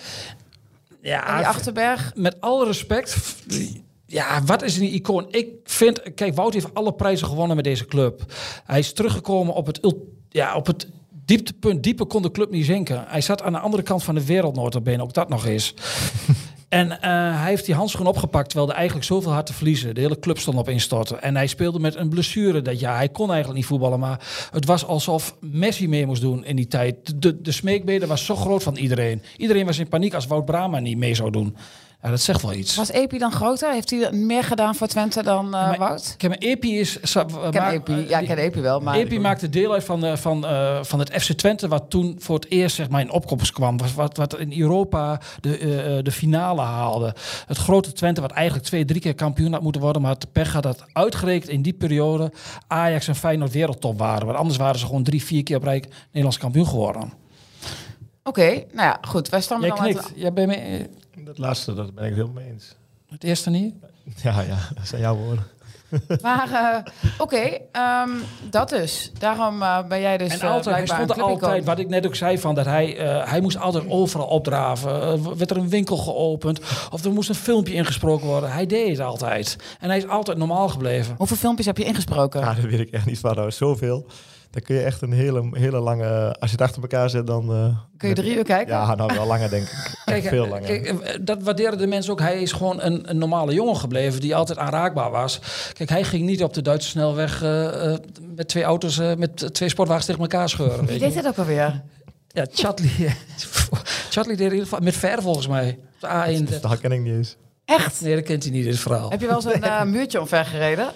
Ja, 1.02 1.28
En 1.28 1.38
die 1.38 1.48
Achterberg. 1.48 2.12
met 2.15 2.41
alle 2.41 2.65
respect. 2.65 3.18
Ja, 4.06 4.44
wat 4.44 4.62
is 4.62 4.78
een 4.78 4.94
icoon? 4.94 5.26
Ik 5.30 5.48
vind, 5.63 6.02
kijk, 6.15 6.36
Wout 6.36 6.54
heeft 6.54 6.74
alle 6.74 6.94
prijzen 6.94 7.28
gewonnen 7.28 7.56
met 7.56 7.65
deze 7.65 7.86
club. 7.86 8.22
Hij 8.65 8.80
is 8.80 8.94
teruggekomen 8.94 9.54
op 9.54 9.65
het, 9.65 9.80
ja, 10.30 10.56
op 10.56 10.65
het 10.68 10.88
dieptepunt. 11.26 11.84
Dieper 11.84 12.06
kon 12.06 12.22
de 12.22 12.32
club 12.32 12.52
niet 12.52 12.65
zinken. 12.65 13.04
Hij 13.08 13.22
zat 13.22 13.41
aan 13.41 13.52
de 13.54 13.60
andere 13.60 13.84
kant 13.84 14.04
van 14.04 14.15
de 14.15 14.26
wereld, 14.26 14.56
notabene, 14.56 15.04
ook 15.04 15.13
dat 15.13 15.30
nog 15.30 15.46
eens. 15.46 15.74
En 16.69 17.01
eh, 17.01 17.10
hij 17.39 17.49
heeft 17.49 17.65
die 17.65 17.75
handschoen 17.75 18.08
opgepakt, 18.08 18.49
terwijl 18.49 18.69
er 18.69 18.75
eigenlijk 18.75 19.06
zoveel 19.06 19.32
had 19.32 19.45
te 19.45 19.54
verliezen. 19.54 19.95
De 19.95 20.01
hele 20.01 20.19
club 20.19 20.39
stond 20.39 20.58
op 20.58 20.69
instorten. 20.69 21.21
En 21.21 21.36
hij 21.36 21.47
speelde 21.47 21.80
met 21.80 21.95
een 21.95 22.10
blessure 22.10 22.62
dat 22.62 22.80
jaar. 22.80 22.95
Hij 22.95 23.10
kon 23.10 23.28
eigenlijk 23.28 23.58
niet 23.58 23.67
voetballen, 23.67 23.99
maar 23.99 24.47
het 24.51 24.65
was 24.65 24.86
alsof 24.86 25.36
Messi 25.39 25.88
mee 25.88 26.06
moest 26.06 26.21
doen 26.21 26.45
in 26.45 26.56
die 26.56 26.67
tijd. 26.67 27.06
De, 27.06 27.19
de, 27.19 27.41
de 27.41 27.51
smeekbede 27.51 28.08
was 28.08 28.25
zo 28.25 28.36
groot 28.36 28.63
van 28.63 28.75
iedereen. 28.75 29.21
Iedereen 29.38 29.65
was 29.65 29.80
in 29.80 29.88
paniek 29.88 30.13
als 30.13 30.28
Wout 30.28 30.45
Brama 30.45 30.80
niet 30.80 30.97
mee 30.97 31.15
zou 31.15 31.32
doen. 31.32 31.56
Ja, 32.06 32.12
dat 32.12 32.22
zegt 32.22 32.41
wel 32.41 32.54
iets. 32.54 32.76
Was 32.76 32.89
Epi 32.91 33.18
dan 33.18 33.32
groter? 33.32 33.72
Heeft 33.72 33.89
hij 33.89 34.12
meer 34.12 34.44
gedaan 34.44 34.76
voor 34.76 34.88
Twente 34.88 35.24
dan 35.24 35.46
eh, 35.46 35.52
Maar- 35.52 35.78
Wout? 35.78 36.15
Kijk, 36.18 36.32
maar 36.32 36.50
Epi 36.50 36.80
is... 36.80 36.98
sa- 37.02 37.22
Ik 37.22 37.52
ken 37.52 37.62
maak- 37.62 37.74
Epi. 37.74 37.94
eh, 37.94 38.10
Ja, 38.10 38.20
ik 38.20 38.28
ken 38.28 38.38
Epi 38.38 38.62
wel. 38.62 38.80
Maar 38.80 38.96
Epi 38.96 39.20
maakte 39.20 39.50
deel 39.50 39.74
uit 39.74 39.84
van, 39.84 40.00
de, 40.00 40.18
van, 40.18 40.46
eh, 40.46 40.84
van 40.84 41.00
het 41.00 41.10
FC 41.22 41.32
Twente, 41.32 41.68
wat 41.68 41.89
toen 41.89 42.15
voor 42.20 42.36
het 42.36 42.50
eerst 42.52 42.76
zeg 42.76 42.89
maar, 42.89 43.02
in 43.02 43.12
opkomst 43.12 43.52
kwam. 43.52 43.78
Was 43.78 43.94
wat, 43.94 44.18
wat 44.18 44.38
in 44.39 44.60
Europa 44.62 45.20
de, 45.41 45.58
eh, 45.58 45.98
eh, 45.98 46.04
de 46.04 46.12
finale 46.12 46.62
haalde. 46.62 47.15
Het 47.48 47.58
grote 47.58 47.94
Twente, 47.94 48.22
wat 48.22 48.32
eigenlijk 48.32 48.65
twee, 48.68 48.86
drie 48.86 49.02
keer 49.02 49.15
kampioen 49.15 49.54
had 49.54 49.62
moeten 49.62 49.82
worden, 49.82 50.02
maar 50.02 50.12
het 50.13 50.32
pech 50.32 50.54
had 50.54 50.63
dat 50.63 50.86
uitgerekend 50.94 51.50
in 51.52 51.62
die 51.62 51.74
periode 51.74 52.32
Ajax 52.68 53.08
en 53.08 53.15
Feyenoord 53.15 53.52
wereldtop 53.52 53.98
waren. 54.00 54.26
Want 54.26 54.38
anders 54.38 54.58
waren 54.58 54.80
ze 54.80 54.86
gewoon 54.86 55.04
drie, 55.04 55.24
vier 55.24 55.44
keer 55.44 55.58
op 55.58 55.63
rij 55.63 55.84
Nederlands 56.06 56.38
kampioen 56.38 56.68
geworden. 56.68 57.13
Oké, 58.24 58.50
nou 58.50 58.63
ja, 58.88 58.98
goed. 59.02 59.30
Wij 59.30 59.41
stammen 59.41 59.68
Jij 59.68 59.76
dan 59.78 59.86
uit... 59.86 59.96
knikt. 59.98 60.12
Jij 60.20 60.34
bent 60.34 60.48
mee, 60.48 60.58
eh, 60.58 60.86
Dat 61.17 61.38
laatste, 61.38 61.73
dat 61.73 61.93
ben 61.93 62.04
ik 62.04 62.10
het 62.10 62.19
helemaal 62.19 62.43
mee 62.43 62.51
eens. 62.51 62.75
het 63.10 63.23
eerste 63.23 63.49
niet? 63.49 63.73
Ja, 64.23 64.41
ja, 64.41 64.58
dat 64.75 64.88
zijn 64.88 65.01
jouw 65.01 65.15
woorden. 65.15 65.45
Maar 66.21 66.51
eh, 66.51 66.93
oké, 67.17 67.58
ehm, 67.71 68.10
dat 68.49 68.69
dus. 68.69 69.12
Daarom 69.19 69.62
eh, 69.62 69.88
ben 69.88 70.01
jij 70.01 70.17
dus 70.17 70.34
En 70.34 70.39
eh, 70.39 70.51
altijd, 70.51 70.75
hij 70.75 70.84
blijkbaar 70.84 71.15
stond 71.15 71.19
een 71.19 71.34
altijd, 71.34 71.65
wat 71.65 71.80
ik 71.80 71.88
net 71.88 72.06
ook 72.06 72.15
zei, 72.15 72.39
van 72.39 72.56
dat 72.56 72.65
hij, 72.65 72.97
eh, 72.97 73.30
hij 73.30 73.41
moest 73.41 73.58
altijd 73.58 73.89
overal 73.89 74.28
opdraven. 74.28 75.38
Werd 75.38 75.51
er 75.51 75.58
een 75.58 75.69
winkel 75.69 75.97
geopend 75.97 76.60
of 76.91 77.04
er 77.04 77.12
moest 77.12 77.30
een 77.30 77.36
filmpje 77.36 77.73
ingesproken 77.73 78.28
worden. 78.28 78.51
Hij 78.51 78.65
deed 78.65 78.89
het 78.89 78.99
altijd. 78.99 79.56
En 79.80 79.89
hij 79.89 79.97
is 79.97 80.08
altijd 80.08 80.38
normaal 80.38 80.69
gebleven. 80.69 81.15
Hoeveel 81.17 81.38
filmpjes 81.38 81.65
heb 81.65 81.78
je 81.78 81.84
ingesproken? 81.84 82.39
Ja, 82.39 82.54
dat 82.54 82.63
weet 82.63 82.80
ik 82.80 82.89
echt 82.91 83.06
niet 83.06 83.19
van. 83.19 83.36
Nou, 83.36 83.51
zoveel. 83.51 84.06
Dan 84.56 84.63
kun 84.63 84.76
je 84.76 84.82
echt 84.82 85.02
een 85.02 85.12
hele, 85.12 85.50
hele 85.52 85.80
lange... 85.80 86.36
Als 86.39 86.50
je 86.52 86.56
het 86.58 86.62
achter 86.65 86.82
elkaar 86.82 87.10
zet, 87.10 87.28
dan... 87.28 87.52
eh, 87.54 87.78
Kun 87.98 88.10
je 88.10 88.15
drie 88.15 88.36
uur 88.36 88.44
kijken? 88.44 88.74
Ja, 88.74 88.96
nou 88.96 89.13
wel 89.15 89.26
langer, 89.28 89.50
denk 89.50 89.63
ik. 89.63 89.91
Kijk, 90.06 90.24
veel 90.24 90.44
eh, 90.44 90.50
langer. 90.50 90.65
kijk, 90.65 90.86
eh, 90.86 91.15
dat 91.22 91.44
waarderen 91.44 91.78
de 91.78 91.88
mensen 91.88 92.12
ook. 92.12 92.20
Hij 92.20 92.41
is 92.41 92.52
gewoon 92.52 92.82
een, 92.82 93.10
een 93.10 93.18
normale 93.18 93.54
jongen 93.54 93.76
gebleven 93.78 94.22
die 94.22 94.36
altijd 94.36 94.58
aanraakbaar 94.58 95.12
was. 95.12 95.39
Kijk, 95.74 95.89
hij 95.89 96.04
ging 96.04 96.26
niet 96.26 96.44
op 96.44 96.54
de 96.54 96.62
Duitse 96.62 96.89
snelweg 96.89 97.44
eh, 97.44 97.91
eh, 97.94 98.00
met 98.36 98.48
twee 98.48 98.63
auto's, 98.63 98.98
met 98.98 99.54
twee 99.54 99.70
sportwagens 99.70 100.06
tegen 100.06 100.22
elkaar 100.22 100.50
scheuren. 100.50 100.80
Wie 100.80 100.88
Weet 100.88 101.00
deed 101.00 101.13
je. 101.13 101.22
dat 101.22 101.32
ook 101.32 101.38
alweer? 101.38 101.82
Ja, 102.28 102.46
Chatley. 102.54 102.89
Chatley 104.10 104.36
deed 104.36 104.46
in 104.46 104.52
ieder 104.52 104.63
geval 104.68 104.80
met 104.80 104.96
ver 104.96 105.22
volgens 105.22 105.48
mij. 105.48 105.80
Op 106.02 106.10
de 106.10 106.44
A31. 106.58 106.60
Dat 106.62 106.80
ken 106.80 106.91
ik 106.91 107.02
niet 107.02 107.13
eens. 107.13 107.36
Echt? 107.65 108.02
Nee, 108.02 108.15
dat 108.15 108.24
kent 108.24 108.44
hij 108.44 108.52
niet, 108.52 108.63
dit 108.63 108.80
verhaal. 108.80 109.10
Heb 109.10 109.22
je 109.22 109.28
wel 109.28 109.41
zo'n 109.41 109.54
eh, 109.63 109.84
muurtje 109.84 110.20
omver 110.20 110.46
gereden? 110.46 110.88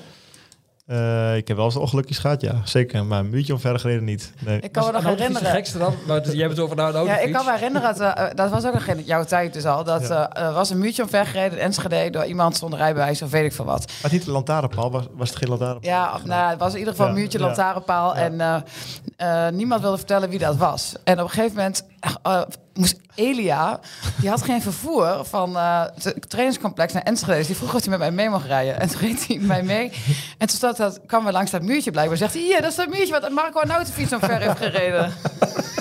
Eh, 0.90 1.36
ik 1.36 1.48
heb 1.48 1.58
wel 1.58 1.66
eens 1.66 1.76
ongelukjes 1.76 2.18
gehad, 2.18 2.42
ja. 2.42 2.62
Zeker. 2.64 3.06
Maar 3.06 3.20
een 3.20 3.30
muurtje 3.30 3.54
omver 3.54 3.80
gereden 3.80 4.04
niet. 4.04 4.34
Nee. 4.40 4.60
Ik 4.60 4.72
kan 4.72 4.86
me 4.86 4.92
nog 4.92 5.02
dat 5.02 5.12
is 5.12 5.18
de 5.18 5.24
herinneren. 5.24 5.52
gekste 5.52 5.78
dan, 5.78 5.94
maar 6.08 6.22
jij 6.22 6.36
hebt 6.42 6.50
het 6.52 6.60
over 6.60 6.76
nou, 6.76 6.92
de 6.92 7.00
Ja, 7.00 7.18
ik 7.20 7.34
kan 7.34 7.46
me 7.46 7.52
herinneren, 7.52 7.96
dat, 7.96 8.16
eh, 8.16 8.26
dat 8.36 8.50
was 8.50 8.66
ook 8.66 8.74
nog 8.74 8.86
in 8.86 9.04
jouw 9.04 9.24
tijd 9.24 9.54
dus 9.54 9.66
al, 9.66 9.84
dat 9.84 10.08
Ja. 10.08 10.30
eh, 10.34 10.44
er 10.44 10.54
was 10.54 10.70
een 10.70 10.78
muurtje 10.80 11.04
omvergereden 11.04 11.58
in 11.58 11.64
Enschede 11.64 12.10
door 12.10 12.26
iemand 12.26 12.58
zonder 12.58 12.80
rijbewijs 12.80 13.22
of 13.22 13.30
weet 13.32 13.46
ik 13.46 13.54
veel 13.54 13.66
wat. 13.66 13.92
Maar 14.02 14.12
niet 14.12 14.26
de 14.26 14.32
lantaarnpaal, 14.32 14.92
was, 14.92 15.04
was 15.14 15.30
het 15.30 15.38
geen 15.38 15.50
lantaarnpaal? 15.50 15.92
Ja, 15.92 16.14
of, 16.16 16.26
nou, 16.26 16.50
het 16.50 16.60
was 16.60 16.72
in 16.74 16.80
ieder 16.80 16.94
geval 16.94 17.08
een 17.08 17.14
muurtje, 17.14 17.40
ja. 17.40 17.46
lantaarnpaal 17.46 18.16
Ja. 18.16 18.22
en 18.22 18.42
eh, 18.42 19.46
eh, 19.48 19.54
niemand 19.54 19.82
wilde 19.82 19.98
vertellen 19.98 20.30
wie 20.30 20.40
dat 20.40 20.56
was. 20.58 20.94
En 21.04 21.14
op 21.14 21.24
een 21.24 21.30
gegeven 21.30 21.56
moment 21.58 21.84
eh, 22.24 22.42
moest 22.74 22.96
Elia, 23.16 23.80
die 24.20 24.30
had 24.30 24.42
geen 24.42 24.62
vervoer 24.62 25.26
van 25.26 25.58
eh, 25.58 25.84
het 26.04 26.30
trainingscomplex 26.30 26.94
naar 26.94 27.04
Enschede, 27.04 27.38
dus 27.38 27.48
die 27.48 27.56
vroeg 27.56 27.74
of 27.76 27.80
hij 27.82 27.90
met 27.90 28.00
mij 28.00 28.12
mee 28.12 28.30
mocht 28.30 28.46
rijden. 28.46 28.80
En 28.80 28.90
toen 28.90 29.00
reed 29.00 29.28
hij 29.28 29.38
met 29.38 29.48
mij 29.48 29.64
mee 29.64 29.92
en 30.38 30.48
toen 30.48 30.74
dat, 30.78 31.00
kwam 31.06 31.26
we 31.26 31.32
langs 31.32 31.52
dat 31.52 31.62
muurtje 31.62 31.92
blijkbaar, 31.92 32.18
zegt 32.18 32.34
hij, 32.34 32.42
hier, 32.42 32.62
dat 32.62 32.70
is 32.70 32.76
dat 32.78 32.88
muurtje 32.90 33.20
wat 33.20 33.30
Marco 33.30 33.62
een 33.62 33.72
autofiets 33.72 34.14
omver 34.14 34.38
heeft 34.40 34.58
gereden. 34.58 35.14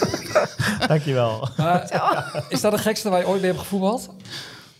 Dankjewel. 0.88 1.48
Maar, 1.56 1.90
is 2.48 2.60
dat 2.60 2.72
de 2.72 2.78
gekste 2.78 3.08
waar 3.08 3.20
je 3.20 3.26
ooit 3.26 3.40
mee 3.40 3.50
hebt 3.50 3.62
gevoetbald? 3.62 4.08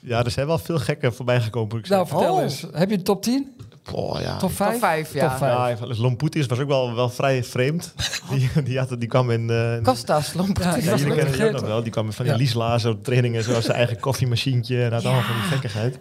Ja, 0.00 0.24
er 0.24 0.30
zijn 0.30 0.46
wel 0.46 0.58
veel 0.58 0.78
gekken 0.78 1.14
voorbij 1.14 1.40
gekomen. 1.40 1.82
Nou, 1.88 2.06
vertel 2.06 2.34
Oh. 2.34 2.42
eens. 2.42 2.64
Heb 2.72 2.90
je 2.90 2.96
een 2.96 3.02
top 3.02 3.22
10? 3.22 3.56
Oh, 3.92 4.20
ja. 4.20 4.36
Top 4.36 4.52
5? 4.52 4.70
Top 4.70 4.80
5, 4.80 5.12
ja. 5.14 5.28
Top 5.28 5.38
vijf. 5.38 5.80
Ja, 5.80 5.86
dus 5.86 5.98
Lompoetis 5.98 6.46
was 6.46 6.58
ook 6.58 6.68
wel, 6.68 6.94
wel 6.94 7.08
vrij 7.10 7.44
vreemd. 7.44 7.94
Die, 8.30 8.50
die, 8.64 8.78
had, 8.78 8.94
die 8.98 9.08
kwam 9.08 9.30
in... 9.30 9.50
eh, 9.50 9.82
Kostas, 9.82 10.34
Lompert. 10.34 10.64
Ja, 10.84 10.96
jullie 10.96 11.14
kennen 11.14 11.32
die 11.38 11.50
nog 11.50 11.60
wel. 11.60 11.82
Die 11.82 11.92
kwam 11.92 12.06
met 12.06 12.14
van 12.14 12.24
die 12.24 12.34
Ja. 12.34 12.40
Lieslaars 12.40 12.84
op 12.84 13.04
trainingen, 13.04 13.42
zoals 13.44 13.64
zijn 13.64 13.76
eigen 13.76 14.00
koffiemachientje 14.06 14.82
en 14.84 14.90
dat 14.90 15.04
allemaal 15.04 15.22
van 15.22 15.34
die 15.34 15.42
gekkigheid. 15.44 15.96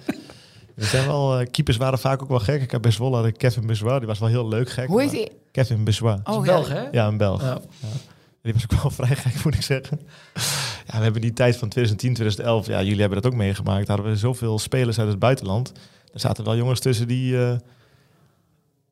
Er 0.76 0.86
zijn 0.86 1.06
wel, 1.08 1.40
eh, 1.40 1.48
keepers 1.52 1.78
waren 1.78 2.00
vaak 2.00 2.22
ook 2.22 2.30
wel 2.30 2.40
gek. 2.40 2.62
Ik 2.62 2.72
heb 2.72 2.82
bij 2.82 2.92
Zwolle 2.92 3.16
had 3.16 3.26
ik 3.26 3.38
Kevin 3.38 3.68
Bessoir, 3.68 3.98
die 4.00 4.08
was 4.08 4.20
wel 4.20 4.30
heel 4.30 4.48
leuk 4.48 4.70
gek. 4.70 4.88
Hoe 4.88 5.02
heet 5.02 5.12
hij? 5.12 5.32
Kevin 5.52 5.84
Bessoir. 5.84 6.20
Oh, 6.24 6.42
Belg, 6.44 6.68
ja. 6.68 6.74
hè? 6.76 6.88
Ja, 6.92 7.08
een 7.08 7.18
Belg. 7.18 7.42
Ja. 7.42 7.60
Die 8.42 8.54
was 8.54 8.64
ook 8.72 8.82
wel 8.82 8.92
vrij 9.06 9.16
gek, 9.16 9.44
moet 9.44 9.56
ik 9.56 9.62
zeggen. 9.62 10.00
Ja, 10.88 10.98
we 10.98 11.04
hebben 11.04 11.22
die 11.22 11.34
tijd 11.34 11.58
van 11.58 11.70
2010, 11.70 12.14
2011, 12.14 12.68
ja, 12.68 12.82
jullie 12.84 13.00
hebben 13.02 13.22
dat 13.22 13.32
ook 13.32 13.38
meegemaakt. 13.38 13.88
Daar 13.88 13.96
hadden 13.96 14.14
we 14.14 14.20
zoveel 14.20 14.60
spelers 14.60 15.00
uit 15.00 15.08
het 15.08 15.20
buitenland. 15.20 15.72
Er 16.14 16.20
zaten 16.20 16.44
wel 16.44 16.56
jongens 16.56 16.80
tussen 16.80 17.08
die, 17.08 17.38
eh, 17.46 17.52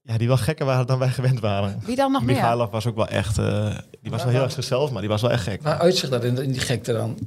ja, 0.06 0.18
die 0.18 0.28
wel 0.28 0.38
gekker 0.38 0.66
waren 0.66 0.88
dan 0.88 1.00
wij 1.00 1.10
gewend 1.10 1.40
waren. 1.40 1.82
Wie 1.86 1.96
dan 1.96 2.12
nog 2.12 2.24
meer? 2.24 2.36
Michailov 2.36 2.72
was 2.72 2.86
ook 2.86 2.96
wel 2.96 3.08
echt, 3.08 3.38
eh, 3.38 3.76
die 4.02 4.12
was 4.12 4.24
wel 4.24 4.32
heel 4.32 4.44
erg 4.44 4.52
zichzelf, 4.52 4.92
maar 4.92 5.02
die 5.02 5.10
was 5.10 5.22
wel 5.22 5.32
echt 5.32 5.44
gek. 5.44 5.62
Waar 5.62 5.80
uitzicht 5.80 6.12
dat 6.12 6.24
in, 6.24 6.38
in 6.38 6.52
die 6.52 6.62
gekte 6.62 6.94
dan? 6.94 7.18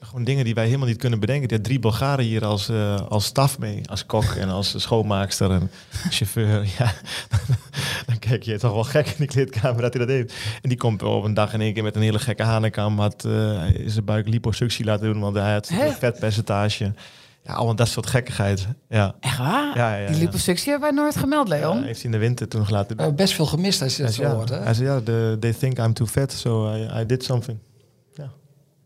Gewoon 0.00 0.24
dingen 0.24 0.44
die 0.44 0.54
wij 0.54 0.64
helemaal 0.64 0.86
niet 0.86 0.96
kunnen 0.96 1.20
bedenken. 1.20 1.48
Die 1.48 1.56
had 1.56 1.66
drie 1.66 1.78
Bulgaren 1.78 2.24
hier 2.24 2.44
als, 2.44 2.68
eh, 2.68 3.00
als 3.08 3.24
staf 3.24 3.58
mee. 3.58 3.80
Als 3.88 4.06
kok 4.06 4.24
en 4.24 4.48
als 4.48 4.74
schoonmaakster 4.76 5.50
en 5.50 5.70
chauffeur. 6.10 6.66
Ja, 6.78 6.92
dan 8.06 8.18
kijk 8.18 8.42
je 8.42 8.58
toch 8.58 8.72
wel 8.72 8.84
gek 8.84 9.06
in 9.06 9.14
die 9.16 9.26
kleedkamer 9.26 9.82
dat 9.82 9.94
hij 9.94 10.06
dat 10.06 10.14
heeft. 10.14 10.34
En 10.62 10.68
die 10.68 10.78
komt 10.78 11.02
op 11.02 11.24
een 11.24 11.34
dag 11.34 11.52
in 11.52 11.60
één 11.60 11.74
keer 11.74 11.82
met 11.82 11.96
een 11.96 12.02
hele 12.02 12.18
gekke 12.18 12.42
hanenkam. 12.42 12.98
Had 12.98 13.24
uh, 13.26 13.62
zijn 13.86 14.04
buik 14.04 14.28
liposuctie 14.28 14.84
laten 14.84 15.12
doen, 15.12 15.20
want 15.20 15.36
hij 15.36 15.52
had 15.52 15.68
een 15.68 15.92
vetpercentage. 15.92 16.92
Ja, 17.46 17.52
allemaal 17.54 17.74
dat 17.74 17.88
soort 17.88 18.06
gekkigheid. 18.06 18.66
Ja. 18.88 19.14
Echt 19.20 19.38
waar? 19.38 19.76
Ja, 19.76 19.94
ja, 19.96 20.02
ja. 20.02 20.06
Die 20.10 20.18
liposuctie 20.20 20.70
hebben 20.70 20.88
wij 20.94 20.98
nooit 21.04 21.16
gemeld, 21.16 21.48
Ja, 21.48 21.54
Leon. 21.54 21.82
heeft 21.82 21.96
hij 22.02 22.04
in 22.04 22.10
de 22.10 22.18
winter 22.18 22.48
toen 22.48 22.60
laten 22.60 22.78
We 22.88 22.94
doen. 22.94 22.96
hebben 22.96 23.16
best 23.24 23.34
veel 23.34 23.46
gemist 23.46 23.82
als 23.82 23.96
je 23.96 24.02
dat 24.02 24.12
zo 24.12 24.24
hoort, 24.24 24.48
ja, 24.48 24.54
hè? 24.58 24.62
hij 24.64 24.74
zei, 24.74 24.88
ja, 24.88 25.00
the- 25.00 25.36
they 25.40 25.52
think 25.52 25.78
I'm 25.78 25.92
too 25.92 26.06
fat, 26.06 26.32
so 26.32 26.74
I, 26.74 27.00
I 27.00 27.06
did 27.06 27.24
something. 27.24 27.58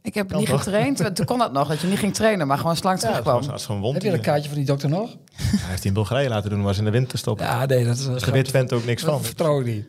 Ik 0.03 0.15
heb 0.15 0.29
Kan 0.29 0.39
niet 0.39 0.49
toch? 0.49 0.63
getraind. 0.63 0.99
want 0.99 1.17
Toen 1.17 1.27
kon 1.27 1.39
dat 1.39 1.53
nog, 1.53 1.69
dat 1.69 1.81
je 1.81 1.87
niet 1.87 1.99
ging 1.99 2.15
trainen, 2.15 2.47
maar 2.47 2.59
gewoon 2.59 2.77
slank 2.77 3.01
Ja, 3.01 3.03
dat 3.13 3.23
terugkwam. 3.23 3.51
was 3.51 3.67
gewoon 3.67 3.81
wond. 3.81 3.95
Heb 3.95 4.03
je 4.03 4.11
dat 4.11 4.21
kaartje 4.21 4.49
van 4.49 4.59
die 4.59 4.67
dokter 4.67 4.89
nog? 4.89 5.11
Hij 5.33 5.47
heeft 5.49 5.65
hij 5.79 5.79
in 5.83 5.93
Bulgarije 5.93 6.29
laten 6.29 6.51
doen, 6.51 6.63
was 6.63 6.79
in 6.79 6.85
de 6.85 6.91
winter 6.91 7.19
stoppen. 7.19 7.47
Ja, 7.47 7.67
nee, 7.67 7.85
dat 7.85 7.97
is... 7.99 8.07
Dus 8.07 8.23
daar 8.23 8.33
weet 8.33 8.45
Twente 8.45 8.75
ook 8.75 8.85
niks 8.85 9.03
van. 9.03 9.13
Dat 9.13 9.27
vertrouw 9.27 9.61
ik 9.61 9.67
niet. 9.67 9.85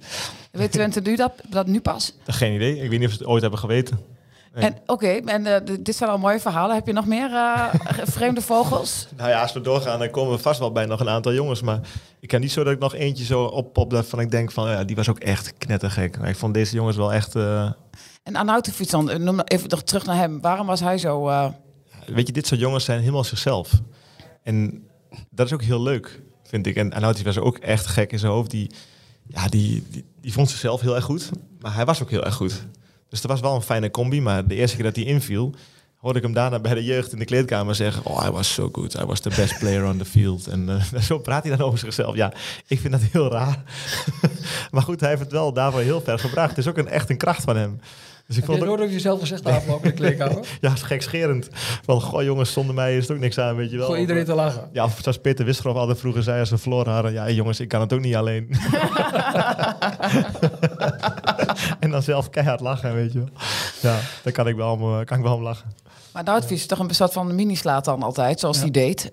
Weet 0.51 0.71
Twente 0.71 0.99
nu 1.01 1.15
dat, 1.15 1.31
dat 1.49 1.67
nu 1.67 1.79
pas? 1.81 2.15
Geen 2.25 2.53
idee. 2.53 2.79
Ik 2.79 2.89
weet 2.89 2.99
niet 2.99 3.07
of 3.07 3.13
ze 3.13 3.19
het 3.19 3.27
ooit 3.27 3.41
hebben 3.41 3.59
geweten. 3.59 3.99
En 4.53 4.75
oké, 4.85 5.07
en 5.07 5.45
eh, 5.45 5.75
dit 5.79 5.95
zijn 5.95 6.09
al 6.09 6.17
mooie 6.17 6.39
verhalen. 6.39 6.75
Heb 6.75 6.87
je 6.87 6.93
nog 6.93 7.05
meer 7.05 7.33
eh, 7.33 7.73
vreemde 8.17 8.41
vogels? 8.41 9.07
Nou 9.17 9.29
ja, 9.29 9.41
als 9.41 9.53
we 9.53 9.61
doorgaan, 9.61 9.99
dan 9.99 10.09
komen 10.09 10.31
we 10.35 10.37
vast 10.41 10.59
wel 10.59 10.71
bij 10.71 10.85
nog 10.85 10.99
een 10.99 11.09
aantal 11.09 11.33
jongens. 11.33 11.61
Maar 11.61 11.79
ik 12.19 12.27
kan 12.27 12.41
niet 12.41 12.51
zo 12.51 12.63
dat 12.63 12.73
ik 12.73 12.79
nog 12.79 12.95
eentje 12.95 13.23
zo 13.25 13.43
oppop 13.43 13.89
dat 13.89 14.05
van 14.05 14.19
ik 14.19 14.31
denk 14.31 14.51
van 14.51 14.69
ja, 14.69 14.83
die 14.83 14.95
was 14.95 15.09
ook 15.09 15.19
echt 15.19 15.53
knettergek. 15.57 16.19
Maar 16.19 16.29
ik 16.29 16.35
vond 16.35 16.53
deze 16.53 16.75
jongens 16.75 16.97
wel 16.97 17.13
echt. 17.13 17.35
eh, 17.35 17.71
En 18.23 18.35
Arnautofiets 18.35 18.91
dan, 18.91 19.05
noem 19.23 19.35
nog 19.35 19.45
even 19.45 19.69
nog 19.69 19.81
terug 19.83 20.05
naar 20.05 20.15
hem. 20.15 20.41
Waarom 20.41 20.67
was 20.67 20.79
hij 20.79 20.97
zo... 20.97 21.25
weet 22.05 22.27
je, 22.27 22.33
dit 22.33 22.47
soort 22.47 22.59
jongens 22.59 22.85
zijn 22.85 22.99
helemaal 22.99 23.23
zichzelf. 23.23 23.71
En 24.43 24.87
dat 25.29 25.45
is 25.45 25.53
ook 25.53 25.61
heel 25.63 25.81
leuk, 25.81 26.21
vind 26.43 26.67
ik. 26.67 26.75
En 26.75 26.93
Anouti 26.93 27.23
was 27.23 27.37
ook 27.37 27.57
echt 27.57 27.85
gek 27.87 28.11
in 28.11 28.19
zijn 28.19 28.31
hoofd. 28.31 28.51
Die, 28.51 28.71
ja, 29.27 29.47
die, 29.47 29.83
die, 29.89 30.05
die 30.21 30.33
vond 30.33 30.49
zichzelf 30.49 30.81
heel 30.81 30.95
erg 30.95 31.03
goed. 31.03 31.29
Maar 31.59 31.73
hij 31.75 31.85
was 31.85 32.01
ook 32.01 32.09
heel 32.09 32.23
erg 32.25 32.35
goed. 32.35 32.65
Dus 33.11 33.21
dat 33.21 33.31
was 33.31 33.39
wel 33.39 33.55
een 33.55 33.61
fijne 33.61 33.91
combi. 33.91 34.21
Maar 34.21 34.47
de 34.47 34.55
eerste 34.55 34.75
keer 34.75 34.85
dat 34.85 34.95
hij 34.95 35.05
inviel, 35.05 35.55
hoorde 35.97 36.17
ik 36.17 36.23
hem 36.23 36.33
daarna 36.33 36.59
bij 36.59 36.73
de 36.73 36.83
jeugd 36.83 37.11
in 37.11 37.19
de 37.19 37.25
kleedkamer 37.25 37.75
zeggen... 37.75 38.05
Oh, 38.05 38.21
hij 38.21 38.31
was 38.31 38.53
so 38.53 38.69
good. 38.71 38.93
Hij 38.93 39.05
was 39.05 39.19
the 39.19 39.29
best 39.29 39.59
player 39.59 39.85
on 39.85 39.97
the 39.97 40.05
field. 40.05 40.47
En 40.47 40.69
eh, 40.69 41.01
zo 41.09 41.19
praat 41.19 41.43
hij 41.43 41.57
dan 41.57 41.67
over 41.67 41.79
zichzelf. 41.79 42.15
Ja, 42.15 42.33
ik 42.67 42.79
vind 42.79 42.93
dat 42.93 43.01
heel 43.01 43.31
raar. 43.31 43.63
maar 44.71 44.81
goed, 44.81 44.99
hij 44.99 45.09
heeft 45.09 45.21
het 45.21 45.31
wel 45.31 45.53
daarvoor 45.53 45.81
heel 45.81 46.01
ver 46.01 46.19
gebracht. 46.19 46.49
Het 46.49 46.57
is 46.57 46.67
ook 46.67 46.77
een, 46.77 46.87
echt 46.87 47.09
een 47.09 47.17
kracht 47.17 47.43
van 47.43 47.55
hem. 47.57 47.79
Dus 48.31 48.39
ik 48.39 48.45
Heb 48.45 48.55
je 48.55 48.59
vond 48.59 48.69
het 48.69 48.79
nooit 48.79 48.89
ook, 48.89 48.95
jezelf 48.95 49.19
gezegd 49.19 49.43
de 49.43 49.51
afgelopen 49.51 49.83
in 49.83 49.89
de 49.89 49.95
kleedkamer? 49.95 50.47
ja, 50.61 50.73
is 50.73 50.81
gekscherend. 50.81 51.47
Van, 51.85 52.01
goh 52.01 52.23
jongens, 52.23 52.53
zonder 52.53 52.75
mij 52.75 52.97
is 52.97 53.07
het 53.07 53.11
ook 53.11 53.21
niks 53.21 53.37
aan, 53.37 53.55
weet 53.55 53.71
je 53.71 53.75
wel. 53.77 53.85
Gewoon 53.85 54.01
iedereen 54.01 54.25
te 54.25 54.33
lachen. 54.33 54.69
Ja, 54.73 54.83
of 54.83 54.99
zoals 55.01 55.17
Peter 55.17 55.45
Wisgrof 55.45 55.75
altijd 55.75 55.99
vroeger 55.99 56.23
zei 56.23 56.39
als 56.39 56.49
we 56.49 56.57
verloren 56.57 56.93
hadden. 56.93 57.13
Ja, 57.13 57.29
jongens, 57.29 57.59
ik 57.59 57.67
kan 57.67 57.81
het 57.81 57.93
ook 57.93 57.99
niet 57.99 58.15
alleen. 58.15 58.49
en 61.79 61.91
dan 61.91 62.03
zelf 62.03 62.29
keihard 62.29 62.59
lachen, 62.59 62.93
weet 62.93 63.13
je 63.13 63.19
wel. 63.19 63.29
Ja, 63.81 63.99
daar 64.23 64.33
kan 64.33 64.47
ik 64.47 64.55
wel 64.55 64.71
om, 64.71 64.81
eh, 64.81 65.05
kan 65.05 65.17
ik 65.17 65.23
wel 65.23 65.35
om 65.35 65.41
lachen. 65.41 65.73
Maar 66.13 66.23
Noudvies 66.23 66.59
is 66.59 66.67
toch 66.67 66.79
een 66.79 66.95
soort 66.95 67.13
van 67.13 67.35
mini-slaat 67.35 67.85
dan 67.85 68.03
altijd, 68.03 68.39
zoals 68.39 68.59
hij 68.59 68.71
deed. 68.71 69.11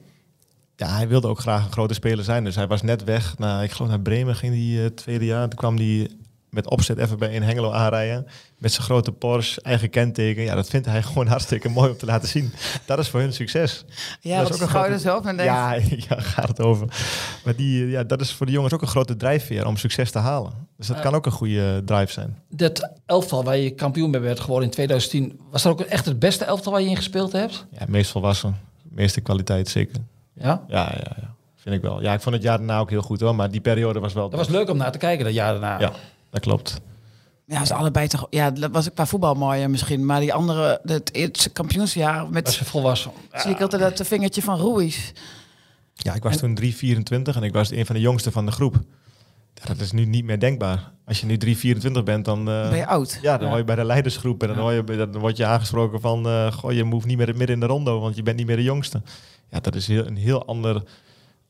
Ja, 0.76 0.88
hij 0.88 1.08
wilde 1.08 1.28
ook 1.28 1.38
graag 1.38 1.64
een 1.64 1.72
grote 1.72 1.94
speler 1.94 2.24
zijn. 2.24 2.44
Dus 2.44 2.54
hij 2.54 2.66
was 2.66 2.82
net 2.82 3.04
weg. 3.04 3.38
Naar, 3.38 3.64
ik 3.64 3.70
geloof 3.70 3.90
naar 3.90 4.00
Bremen 4.00 4.34
ging 4.34 4.54
hij 4.54 4.84
uh, 4.84 4.86
tweede 4.86 5.24
jaar. 5.24 5.48
Toen 5.48 5.58
kwam 5.58 5.76
hij 5.76 6.10
met 6.50 6.68
opzet 6.68 6.98
even 6.98 7.18
bij 7.18 7.36
een 7.36 7.42
Hengelo 7.42 7.70
aanrijden. 7.70 8.26
Met 8.58 8.72
zijn 8.72 8.84
grote 8.84 9.12
Porsche, 9.12 9.60
eigen 9.60 9.90
kenteken. 9.90 10.42
Ja, 10.42 10.54
dat 10.54 10.68
vindt 10.68 10.86
hij 10.86 11.02
gewoon 11.08 11.26
hartstikke 11.26 11.68
mooi 11.68 11.90
om 11.90 11.96
te 11.96 12.06
laten 12.06 12.28
zien. 12.28 12.52
Dat 12.84 12.98
is 12.98 13.08
voor 13.08 13.20
hun 13.20 13.32
succes. 13.32 13.84
Ja, 14.20 14.38
dat, 14.38 14.48
is 14.48 14.54
ook 14.54 14.60
een 14.60 14.68
grote... 14.68 14.98
zo 14.98 15.20
en 15.20 15.36
ja, 15.36 15.72
ja, 16.08 16.20
gaat 16.20 16.48
het 16.48 16.60
over. 16.60 16.86
Maar 17.44 17.56
die, 17.56 17.86
ja, 17.86 18.04
dat 18.04 18.20
is 18.20 18.32
voor 18.32 18.46
de 18.46 18.52
jongens 18.52 18.74
ook 18.74 18.82
een 18.82 18.88
grote 18.88 19.16
drijfveer 19.16 19.66
om 19.66 19.76
succes 19.76 20.10
te 20.10 20.18
halen. 20.18 20.52
Dus 20.76 20.86
dat 20.86 21.00
kan 21.00 21.14
ook 21.14 21.26
een 21.26 21.32
goede 21.32 21.82
drive 21.84 22.12
zijn. 22.12 22.38
Dat 22.48 22.92
elftal 23.06 23.44
waar 23.44 23.56
je 23.56 23.70
kampioen 23.70 24.10
bij 24.10 24.20
werd 24.20 24.40
geworden 24.40 24.64
in 24.64 24.74
2010... 24.74 25.40
was 25.50 25.62
dat 25.62 25.72
ook 25.72 25.80
echt 25.80 26.04
het 26.04 26.18
beste 26.18 26.44
elftal 26.44 26.72
waar 26.72 26.82
je 26.82 26.88
in 26.88 26.96
gespeeld 26.96 27.32
hebt? 27.32 27.66
Ja, 27.70 27.84
meest 27.88 28.10
volwassen. 28.10 28.56
Meeste 28.82 29.20
kwaliteit, 29.20 29.68
zeker. 29.68 29.96
Ja? 30.34 30.64
Ja, 30.68 30.92
ja, 30.94 31.16
ja. 31.20 31.34
Vind 31.56 31.74
ik 31.74 31.82
wel. 31.82 32.02
Ja, 32.02 32.12
ik 32.12 32.20
vond 32.20 32.34
het 32.34 32.44
jaar 32.44 32.58
daarna 32.58 32.78
ook 32.78 32.90
heel 32.90 33.02
goed 33.02 33.20
hoor. 33.20 33.34
Maar 33.34 33.50
die 33.50 33.60
periode 33.60 34.00
was 34.00 34.12
wel... 34.12 34.28
Dat 34.28 34.38
was 34.38 34.48
leuk 34.48 34.70
om 34.70 34.76
naar 34.76 34.92
te 34.92 34.98
kijken, 34.98 35.24
dat 35.24 35.34
jaar 35.34 35.52
daarna. 35.52 35.80
Ja, 35.80 35.92
dat 36.30 36.40
klopt. 36.40 36.80
Ja, 37.46 37.64
ze 37.64 37.74
allebei 37.74 38.08
toch. 38.08 38.26
Ja, 38.30 38.50
dat 38.50 38.70
was 38.70 38.86
ik 38.86 38.94
qua 38.94 39.06
voetbal 39.06 39.34
mooier 39.34 39.70
misschien. 39.70 40.06
Maar 40.06 40.20
die 40.20 40.32
andere, 40.32 40.80
het 40.84 41.14
eerste 41.14 41.50
kampioensjaar 41.50 42.30
met. 42.30 42.46
Als 42.46 42.58
je 42.58 42.64
volwassen. 42.64 43.10
Zie 43.32 43.50
ik 43.50 43.60
altijd 43.60 43.96
dat 43.96 44.06
vingertje 44.06 44.42
van 44.42 44.58
Ruiz. 44.58 45.12
Ja, 45.94 46.14
ik 46.14 46.22
was 46.22 46.36
toen 46.36 46.58
3,24 46.62 47.36
en 47.36 47.42
ik 47.42 47.52
was 47.52 47.70
een 47.70 47.86
van 47.86 47.94
de 47.94 48.00
jongsten 48.00 48.32
van 48.32 48.46
de 48.46 48.52
groep. 48.52 48.74
Ja, 49.54 49.64
dat 49.64 49.80
is 49.80 49.92
nu 49.92 50.04
niet 50.04 50.24
meer 50.24 50.40
denkbaar. 50.40 50.92
Als 51.04 51.20
je 51.20 51.26
nu 51.26 51.38
3,24 51.44 52.02
bent, 52.04 52.24
dan... 52.24 52.38
Uh, 52.38 52.68
ben 52.68 52.76
je 52.76 52.86
oud. 52.86 53.18
Ja, 53.22 53.32
dan 53.32 53.42
ja. 53.42 53.48
hoor 53.48 53.58
je 53.58 53.64
bij 53.64 53.74
de 53.74 53.84
leidersgroep. 53.84 54.42
En 54.42 54.48
dan, 54.48 54.56
hoor 54.56 54.72
je, 54.72 54.84
dan 54.84 55.18
word 55.18 55.36
je 55.36 55.46
aangesproken 55.46 56.00
van... 56.00 56.26
Uh, 56.26 56.52
goh, 56.52 56.72
je 56.72 56.84
hoeft 56.84 57.06
niet 57.06 57.16
meer 57.16 57.26
midden 57.26 57.48
in 57.48 57.60
de 57.60 57.66
rondo, 57.66 58.00
want 58.00 58.16
je 58.16 58.22
bent 58.22 58.36
niet 58.36 58.46
meer 58.46 58.56
de 58.56 58.62
jongste. 58.62 59.02
Ja, 59.50 59.60
dat 59.60 59.74
is 59.74 59.86
heel, 59.86 60.06
een 60.06 60.16
heel 60.16 60.46
ander 60.46 60.82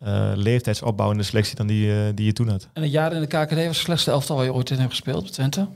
uh, 0.03 0.31
leeftijdsopbouw 0.35 1.11
in 1.11 1.17
de 1.17 1.23
selectie 1.23 1.57
dan 1.57 1.67
die, 1.67 1.87
uh, 1.87 2.01
die 2.15 2.27
je 2.27 2.33
toen 2.33 2.49
had. 2.49 2.69
En 2.73 2.83
een 2.83 2.91
jaar 2.91 3.13
in 3.13 3.21
de 3.21 3.27
KKD 3.27 3.55
was 3.55 3.65
het 3.65 3.77
slechtste 3.77 4.11
elftal 4.11 4.37
waar 4.37 4.45
je 4.45 4.53
ooit 4.53 4.71
in 4.71 4.79
hebt 4.79 4.91
gespeeld, 4.91 5.33
Twente? 5.33 5.67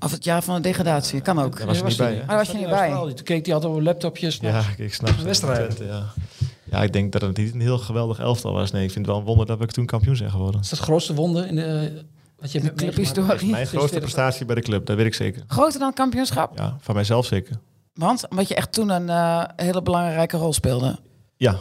Of 0.00 0.10
het 0.10 0.24
jaar 0.24 0.42
van 0.42 0.54
de 0.54 0.60
degradatie, 0.60 1.20
kan 1.20 1.38
ook. 1.38 1.58
Daar 1.58 1.66
was 1.66 1.78
je 1.78 1.84
niet 1.84 1.96
bij. 1.96 2.22
Maar 2.26 2.36
was 2.36 2.50
je 2.50 2.56
niet 2.56 2.68
bij. 2.68 2.90
Toen 2.90 3.24
keek 3.24 3.46
hij 3.46 3.54
altijd 3.54 3.72
op 3.72 3.80
laptopjes. 3.80 4.38
Ja, 4.40 4.62
ik 4.76 4.94
snap 4.94 5.18
de 5.18 5.24
wedstrijd. 5.24 5.78
Ja. 5.78 6.04
ja, 6.70 6.82
ik 6.82 6.92
denk 6.92 7.12
dat 7.12 7.20
het 7.20 7.36
niet 7.36 7.54
een 7.54 7.60
heel 7.60 7.78
geweldig 7.78 8.18
elftal 8.18 8.52
was. 8.52 8.70
Nee, 8.70 8.84
ik 8.84 8.90
vind 8.90 9.06
het 9.06 9.14
wel 9.14 9.24
een 9.24 9.28
wonder 9.28 9.46
dat 9.46 9.58
we 9.58 9.66
toen 9.66 9.86
kampioen 9.86 10.16
zijn 10.16 10.30
geworden. 10.30 10.60
Is 10.60 10.68
dat 10.68 10.78
het 10.78 10.88
grootste 10.88 11.14
wonder 11.14 11.46
in 11.46 11.56
de... 11.56 12.02
Wat 12.38 12.52
je 12.52 12.60
de 12.60 12.74
clubhistorie? 12.74 13.50
Mijn 13.50 13.66
grootste 13.66 13.98
prestatie 13.98 14.46
bij 14.46 14.54
de 14.54 14.60
club, 14.60 14.86
dat 14.86 14.96
weet 14.96 15.06
ik 15.06 15.14
zeker. 15.14 15.42
Groter 15.46 15.80
dan 15.80 15.92
kampioenschap? 15.92 16.58
Ja, 16.58 16.76
van 16.80 16.94
mijzelf 16.94 17.26
zeker. 17.26 17.56
Want? 17.94 18.28
Omdat 18.28 18.48
je 18.48 18.54
echt 18.54 18.72
toen 18.72 18.88
een 18.88 19.06
uh, 19.06 19.44
hele 19.56 19.82
belangrijke 19.82 20.36
rol 20.36 20.52
speelde? 20.52 20.98
Ja, 21.36 21.58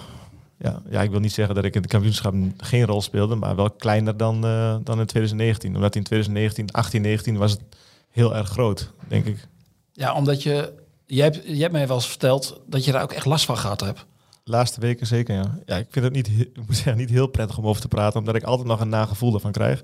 ja, 0.60 0.82
ja, 0.90 1.02
ik 1.02 1.10
wil 1.12 1.20
niet 1.20 1.34
zeggen 1.34 1.56
dat 1.56 1.64
ik 1.64 1.76
in 1.76 1.82
het 1.82 1.90
kampioenschap 1.90 2.34
geen 2.58 2.86
rol 2.86 3.02
speelde, 3.02 3.36
maar 3.36 3.56
wel 3.56 3.72
kleiner 3.72 4.18
dan, 4.18 4.46
uh, 4.46 4.76
dan 4.84 5.00
in 5.00 5.06
2019. 5.06 5.76
Omdat 5.76 5.96
in 5.96 6.04
2019, 6.04 6.72
18, 6.72 7.02
19 7.02 7.38
was 7.38 7.52
het 7.52 7.62
heel 8.10 8.36
erg 8.36 8.50
groot, 8.50 8.92
denk 9.08 9.26
ik. 9.26 9.48
Ja, 9.94 10.14
omdat 10.14 10.44
je, 10.44 10.74
je 11.06 11.22
hebt, 11.22 11.42
je 11.46 11.62
hebt 11.62 11.72
mij 11.72 11.88
wel 11.88 11.96
eens 11.96 12.08
verteld 12.08 12.62
dat 12.68 12.86
je 12.86 12.92
daar 12.92 13.02
ook 13.02 13.14
echt 13.14 13.26
last 13.26 13.46
van 13.46 13.58
gehad 13.58 13.80
hebt. 13.80 14.06
Laatste 14.44 14.80
weken 14.80 15.08
zeker, 15.08 15.36
ja. 15.36 15.60
Ja, 15.66 15.78
ik 15.78 15.88
vind 15.90 16.06
het 16.06 16.14
niet, 16.14 16.28
ik 16.28 16.66
moet 16.68 16.76
zeggen, 16.76 16.98
niet 16.98 17.10
heel 17.10 17.28
prettig 17.28 17.58
om 17.58 17.68
over 17.68 17.82
te 17.82 17.88
praten, 17.88 18.20
omdat 18.20 18.36
ik 18.36 18.44
altijd 18.44 18.68
nog 18.68 18.80
een 18.80 18.90
nagevoel 18.90 19.34
ervan 19.34 19.52
krijg. 19.52 19.84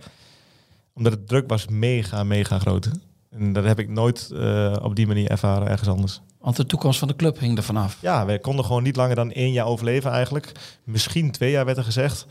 Omdat 0.93 1.13
het 1.13 1.27
druk 1.27 1.49
was 1.49 1.67
mega, 1.67 2.23
mega 2.23 2.59
groot. 2.59 2.89
En 3.29 3.53
dat 3.53 3.63
heb 3.63 3.79
ik 3.79 3.89
nooit 3.89 4.29
uh, 4.33 4.75
op 4.81 4.95
die 4.95 5.07
manier 5.07 5.29
ervaren 5.29 5.67
ergens 5.67 5.89
anders. 5.89 6.21
Want 6.45 6.58
de 6.58 6.65
toekomst 6.65 6.99
van 6.99 7.08
de 7.08 7.15
club 7.15 7.39
hing 7.39 7.58
er 7.58 7.63
vanaf. 7.63 7.97
Ja, 8.01 8.25
we 8.25 8.39
konden 8.39 8.65
gewoon 8.65 8.84
niet 8.84 8.95
langer 8.95 9.15
dan 9.15 9.31
één 9.31 9.51
jaar 9.51 9.65
overleven 9.65 10.12
eigenlijk. 10.12 10.51
Misschien 10.84 11.31
twee 11.31 11.51
jaar 11.51 11.65
werd 11.65 11.77
er 11.77 11.84
gezegd. 11.84 12.25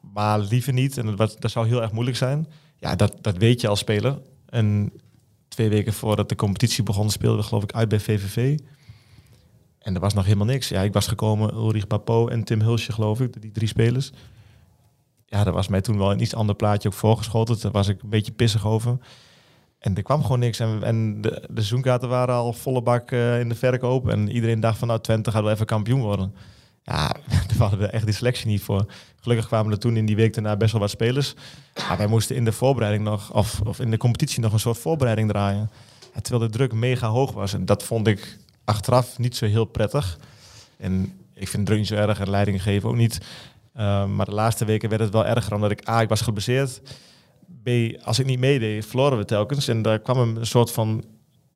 Maar 0.00 0.38
liever 0.38 0.72
niet. 0.72 0.98
En 0.98 1.16
dat, 1.16 1.36
dat 1.38 1.50
zou 1.50 1.66
heel 1.66 1.82
erg 1.82 1.92
moeilijk 1.92 2.16
zijn. 2.16 2.46
Ja, 2.76 2.96
dat, 2.96 3.14
dat 3.20 3.36
weet 3.36 3.60
je 3.60 3.68
als 3.68 3.78
speler. 3.78 4.20
En 4.48 4.92
twee 5.48 5.68
weken 5.68 5.92
voordat 5.92 6.28
de 6.28 6.34
competitie 6.34 6.82
begon 6.82 7.10
speelden 7.10 7.40
we 7.40 7.46
geloof 7.46 7.62
ik 7.62 7.72
uit 7.72 7.88
bij 7.88 8.00
VVV. 8.00 8.58
En 9.78 9.94
er 9.94 10.00
was 10.00 10.14
nog 10.14 10.24
helemaal 10.24 10.46
niks. 10.46 10.68
Ja, 10.68 10.82
ik 10.82 10.92
was 10.92 11.06
gekomen, 11.06 11.54
Ulrich 11.54 11.86
Papo 11.86 12.28
en 12.28 12.44
Tim 12.44 12.60
Hulsje 12.60 12.92
geloof 12.92 13.20
ik, 13.20 13.42
die 13.42 13.52
drie 13.52 13.68
spelers. 13.68 14.10
Ja, 15.26 15.44
dat 15.44 15.54
was 15.54 15.68
mij 15.68 15.80
toen 15.80 15.98
wel 15.98 16.10
een 16.10 16.22
iets 16.22 16.34
ander 16.34 16.54
plaatje 16.54 16.88
ook 16.88 16.94
voorgeschoten. 16.94 17.60
Daar 17.60 17.72
was 17.72 17.88
ik 17.88 18.02
een 18.02 18.08
beetje 18.08 18.32
pissig 18.32 18.66
over. 18.66 18.98
En 19.78 19.96
er 19.96 20.02
kwam 20.02 20.22
gewoon 20.22 20.38
niks. 20.38 20.58
En, 20.58 20.82
en 20.82 21.20
de, 21.20 21.30
de 21.30 21.54
seizoenkaarten 21.54 22.08
waren 22.08 22.34
al 22.34 22.52
volle 22.52 22.82
bak 22.82 23.10
uh, 23.10 23.40
in 23.40 23.48
de 23.48 23.54
verkoop. 23.54 24.08
En 24.08 24.30
iedereen 24.30 24.60
dacht 24.60 24.78
van 24.78 24.88
nou, 24.88 25.00
Twente 25.00 25.30
gaat 25.30 25.42
wel 25.42 25.52
even 25.52 25.66
kampioen 25.66 26.00
worden. 26.00 26.34
Ja, 26.82 27.08
daar 27.48 27.58
hadden 27.58 27.78
we 27.78 27.86
echt 27.86 28.04
die 28.04 28.14
selectie 28.14 28.46
niet 28.46 28.62
voor. 28.62 28.92
Gelukkig 29.20 29.46
kwamen 29.46 29.72
er 29.72 29.78
toen 29.78 29.96
in 29.96 30.06
die 30.06 30.16
week 30.16 30.34
daarna 30.34 30.56
best 30.56 30.72
wel 30.72 30.80
wat 30.80 30.90
spelers. 30.90 31.34
Maar 31.88 31.96
wij 31.96 32.06
moesten 32.06 32.36
in 32.36 32.44
de 32.44 32.52
voorbereiding 32.52 33.04
nog, 33.04 33.32
of, 33.32 33.60
of 33.60 33.80
in 33.80 33.90
de 33.90 33.96
competitie 33.96 34.40
nog 34.40 34.52
een 34.52 34.58
soort 34.58 34.78
voorbereiding 34.78 35.28
draaien. 35.28 35.70
Terwijl 36.22 36.50
de 36.50 36.56
druk 36.56 36.72
mega 36.72 37.08
hoog 37.08 37.32
was. 37.32 37.52
En 37.52 37.64
dat 37.64 37.82
vond 37.82 38.06
ik 38.06 38.38
achteraf 38.64 39.18
niet 39.18 39.36
zo 39.36 39.46
heel 39.46 39.64
prettig. 39.64 40.18
En 40.76 41.18
ik 41.34 41.48
vind 41.48 41.66
druk 41.66 41.78
niet 41.78 41.86
zo 41.86 41.94
erg 41.94 42.20
en 42.20 42.30
leiding 42.30 42.62
geven 42.62 42.88
ook 42.88 42.96
niet. 42.96 43.18
Uh, 43.76 44.04
maar 44.06 44.26
de 44.26 44.34
laatste 44.34 44.64
weken 44.64 44.88
werd 44.88 45.00
het 45.00 45.12
wel 45.12 45.26
erger, 45.26 45.54
omdat 45.54 45.70
ik 45.70 45.88
A, 45.88 46.00
ik 46.00 46.08
was 46.08 46.20
geblesseerd. 46.20 46.80
B, 47.62 47.68
als 48.04 48.18
ik 48.18 48.26
niet 48.26 48.38
meedeed, 48.38 48.86
verloren 48.86 49.18
we 49.18 49.24
telkens. 49.24 49.68
En 49.68 49.82
daar 49.82 49.98
kwam 49.98 50.18
een 50.18 50.46
soort 50.46 50.72
van 50.72 51.04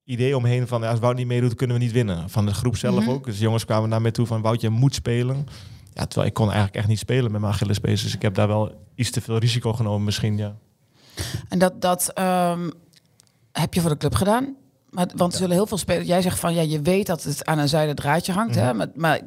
idee 0.04 0.36
omheen 0.36 0.66
van... 0.66 0.82
Ja, 0.82 0.90
als 0.90 1.00
Wout 1.00 1.16
niet 1.16 1.26
meedoet, 1.26 1.54
kunnen 1.54 1.76
we 1.76 1.82
niet 1.82 1.92
winnen. 1.92 2.30
Van 2.30 2.46
de 2.46 2.54
groep 2.54 2.76
zelf 2.76 2.94
mm 2.94 3.00
-hmm. 3.00 3.10
ook. 3.10 3.24
Dus 3.24 3.38
jongens 3.38 3.64
kwamen 3.64 3.88
naar 3.88 4.02
mij 4.02 4.10
toe 4.10 4.26
van... 4.26 4.42
Wout, 4.42 4.60
je 4.60 4.68
moet 4.68 4.94
spelen. 4.94 5.46
Ja, 5.92 6.06
terwijl 6.06 6.28
ik 6.28 6.34
kon 6.34 6.46
eigenlijk 6.46 6.76
echt 6.76 6.88
niet 6.88 6.98
spelen 6.98 7.32
met 7.32 7.40
mijn 7.40 7.52
Achillespees. 7.52 8.02
Dus 8.02 8.14
ik 8.14 8.22
heb 8.22 8.34
daar 8.34 8.48
wel 8.48 8.74
iets 8.94 9.10
te 9.10 9.20
veel 9.20 9.38
risico 9.38 9.72
genomen 9.72 10.04
misschien, 10.04 10.36
ja. 10.36 10.56
En 11.48 11.58
dat, 11.58 11.80
dat 11.80 12.18
um, 12.18 12.72
heb 13.52 13.74
je 13.74 13.80
voor 13.80 13.90
de 13.90 13.96
club 13.96 14.14
gedaan? 14.14 14.56
Maar, 14.92 15.08
want 15.16 15.32
er 15.32 15.38
zullen 15.38 15.56
heel 15.56 15.66
veel 15.66 15.76
spelers. 15.76 16.06
Jij 16.06 16.22
zegt 16.22 16.38
van 16.38 16.54
ja, 16.54 16.62
je 16.62 16.82
weet 16.82 17.06
dat 17.06 17.22
het 17.22 17.44
aan 17.44 17.58
een 17.58 17.68
zijde 17.68 17.94
draadje 17.94 18.32
hangt. 18.32 18.54
Hè? 18.54 18.74
Maar, 18.74 18.88
maar, 18.94 19.20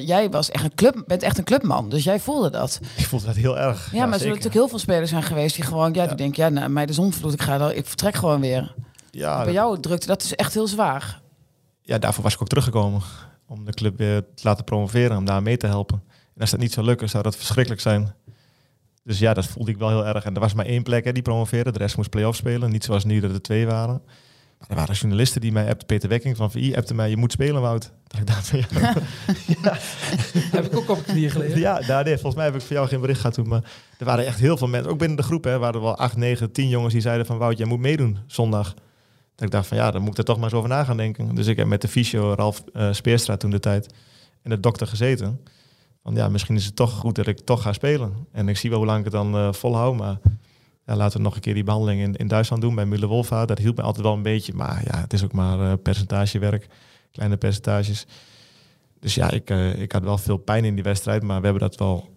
jij 0.00 0.30
was 0.30 0.50
echt 0.50 0.64
een 0.64 0.74
club, 0.74 1.02
bent 1.06 1.22
echt 1.22 1.38
een 1.38 1.44
clubman. 1.44 1.88
Dus 1.88 2.04
jij 2.04 2.20
voelde 2.20 2.50
dat. 2.50 2.80
Ik 2.96 3.06
voelde 3.06 3.26
dat 3.26 3.34
heel 3.34 3.58
erg. 3.58 3.90
Ja, 3.90 3.98
ja 3.98 4.04
maar 4.04 4.12
er 4.12 4.18
zullen 4.18 4.34
natuurlijk 4.34 4.54
heel 4.54 4.68
veel 4.68 4.78
spelers 4.78 5.10
zijn 5.10 5.22
geweest 5.22 5.54
die 5.54 5.64
gewoon, 5.64 5.92
ja, 5.92 6.06
die 6.06 6.16
denken, 6.16 6.42
ja, 6.42 6.48
nou, 6.48 6.68
mij 6.70 6.86
de 6.86 6.92
zon 6.92 7.12
vloed, 7.12 7.32
ik 7.32 7.42
ga 7.42 7.58
dan, 7.58 7.70
ik 7.70 7.86
vertrek 7.86 8.14
gewoon 8.14 8.40
weer. 8.40 8.74
Ja, 9.10 9.36
bij 9.36 9.44
dat, 9.44 9.54
jou 9.54 9.80
drukte 9.80 10.06
dat 10.06 10.22
is 10.22 10.34
echt 10.34 10.54
heel 10.54 10.66
zwaar. 10.66 11.20
Ja, 11.82 11.98
daarvoor 11.98 12.22
was 12.22 12.34
ik 12.34 12.42
ook 12.42 12.48
teruggekomen. 12.48 13.00
Om 13.46 13.64
de 13.64 13.72
club 13.72 13.98
weer 13.98 14.20
te 14.34 14.42
laten 14.42 14.64
promoveren, 14.64 15.16
om 15.16 15.24
daar 15.24 15.42
mee 15.42 15.56
te 15.56 15.66
helpen. 15.66 16.02
En 16.34 16.40
als 16.40 16.50
dat 16.50 16.60
niet 16.60 16.72
zou 16.72 16.86
lukken, 16.86 17.08
zou 17.08 17.22
dat 17.22 17.36
verschrikkelijk 17.36 17.80
zijn. 17.80 18.14
Dus 19.04 19.18
ja, 19.18 19.34
dat 19.34 19.46
voelde 19.46 19.70
ik 19.70 19.78
wel 19.78 19.88
heel 19.88 20.06
erg. 20.06 20.24
En 20.24 20.34
er 20.34 20.40
was 20.40 20.54
maar 20.54 20.66
één 20.66 20.82
plek 20.82 21.04
hè, 21.04 21.12
die 21.12 21.22
promoveerde. 21.22 21.72
De 21.72 21.78
rest 21.78 21.96
moest 21.96 22.10
play-off 22.10 22.36
spelen. 22.36 22.70
Niet 22.70 22.84
zoals 22.84 23.04
nu 23.04 23.20
dat 23.20 23.30
er 23.30 23.42
twee 23.42 23.66
waren. 23.66 24.02
Er 24.68 24.74
waren 24.74 24.94
journalisten 24.94 25.40
die 25.40 25.52
mij 25.52 25.68
appten, 25.68 25.86
Peter 25.86 26.08
Wekking 26.08 26.36
van 26.36 26.50
VI, 26.50 26.74
appte 26.74 26.94
mij, 26.94 27.10
je 27.10 27.16
moet 27.16 27.32
spelen, 27.32 27.60
Wout. 27.60 27.92
Dat 28.06 28.20
ik 28.20 28.26
dacht 28.26 28.48
van, 28.48 28.58
ja. 28.80 28.94
ja. 29.62 29.76
heb 30.56 30.64
ik 30.64 30.76
ook 30.76 30.88
op 30.88 31.02
knieën 31.02 31.30
geleerd. 31.30 31.56
Ja, 31.56 31.80
nou, 31.86 32.04
nee, 32.04 32.14
volgens 32.14 32.34
mij 32.34 32.44
heb 32.44 32.54
ik 32.54 32.60
voor 32.60 32.76
jou 32.76 32.88
geen 32.88 33.00
bericht 33.00 33.20
gehad 33.20 33.34
toen. 33.34 33.48
Maar 33.48 33.62
er 33.98 34.04
waren 34.04 34.26
echt 34.26 34.38
heel 34.38 34.56
veel 34.56 34.68
mensen, 34.68 34.90
ook 34.90 34.98
binnen 34.98 35.16
de 35.16 35.22
groep, 35.22 35.44
hè, 35.44 35.58
waren 35.58 35.74
er 35.74 35.80
wel 35.80 35.96
acht, 35.96 36.16
negen, 36.16 36.52
tien 36.52 36.68
jongens 36.68 36.92
die 36.92 37.02
zeiden 37.02 37.26
van, 37.26 37.38
Wout, 37.38 37.58
jij 37.58 37.66
moet 37.66 37.80
meedoen 37.80 38.18
zondag. 38.26 38.74
Dat 39.34 39.44
ik 39.44 39.50
dacht 39.50 39.66
van, 39.66 39.76
ja, 39.76 39.90
dan 39.90 40.00
moet 40.00 40.10
ik 40.10 40.18
er 40.18 40.24
toch 40.24 40.36
maar 40.36 40.44
eens 40.44 40.54
over 40.54 40.68
na 40.68 40.84
gaan 40.84 40.96
denken. 40.96 41.34
Dus 41.34 41.46
ik 41.46 41.56
heb 41.56 41.66
met 41.66 41.80
de 41.80 41.88
fysio, 41.88 42.34
Ralf 42.34 42.64
uh, 42.72 42.92
Speerstra 42.92 43.36
toen 43.36 43.50
de 43.50 43.60
tijd, 43.60 43.94
en 44.42 44.50
de 44.50 44.60
dokter 44.60 44.86
gezeten. 44.86 45.40
Van 46.02 46.14
ja, 46.14 46.28
misschien 46.28 46.56
is 46.56 46.64
het 46.64 46.76
toch 46.76 46.92
goed 46.92 47.14
dat 47.14 47.26
ik 47.26 47.40
toch 47.40 47.62
ga 47.62 47.72
spelen. 47.72 48.26
En 48.32 48.48
ik 48.48 48.56
zie 48.56 48.70
wel 48.70 48.78
hoe 48.78 48.88
lang 48.88 48.98
ik 48.98 49.04
het 49.04 49.12
dan 49.12 49.34
uh, 49.34 49.52
volhoud, 49.52 49.96
maar... 49.96 50.18
Ja, 50.86 50.96
laten 50.96 51.16
we 51.16 51.24
nog 51.24 51.34
een 51.34 51.40
keer 51.40 51.54
die 51.54 51.64
behandeling 51.64 52.00
in, 52.00 52.16
in 52.16 52.28
Duitsland 52.28 52.62
doen 52.62 52.74
bij 52.74 52.86
Müller-Wolfa. 52.86 53.46
Dat 53.46 53.58
hielp 53.58 53.76
me 53.76 53.82
altijd 53.82 54.04
wel 54.04 54.14
een 54.14 54.22
beetje. 54.22 54.54
Maar 54.54 54.82
ja, 54.84 55.00
het 55.00 55.12
is 55.12 55.24
ook 55.24 55.32
maar 55.32 55.58
uh, 55.58 55.72
percentagewerk. 55.82 56.66
Kleine 57.12 57.36
percentages. 57.36 58.06
Dus 59.00 59.14
ja, 59.14 59.30
ik, 59.30 59.50
uh, 59.50 59.80
ik 59.80 59.92
had 59.92 60.02
wel 60.02 60.18
veel 60.18 60.36
pijn 60.36 60.64
in 60.64 60.74
die 60.74 60.84
wedstrijd. 60.84 61.22
Maar 61.22 61.38
we 61.38 61.44
hebben 61.44 61.62
dat 61.62 61.76
wel 61.76 62.08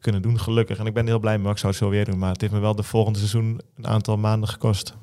kunnen 0.00 0.22
doen, 0.22 0.40
gelukkig. 0.40 0.78
En 0.78 0.86
ik 0.86 0.94
ben 0.94 1.06
heel 1.06 1.18
blij 1.18 1.38
mee. 1.38 1.50
Ik 1.50 1.58
zou 1.58 1.72
het 1.72 1.82
zo 1.82 1.88
weer 1.88 2.04
doen. 2.04 2.18
Maar 2.18 2.32
het 2.32 2.40
heeft 2.40 2.52
me 2.52 2.58
wel 2.58 2.74
de 2.74 2.82
volgende 2.82 3.18
seizoen 3.18 3.60
een 3.76 3.86
aantal 3.86 4.16
maanden 4.16 4.48
gekost. 4.48 4.94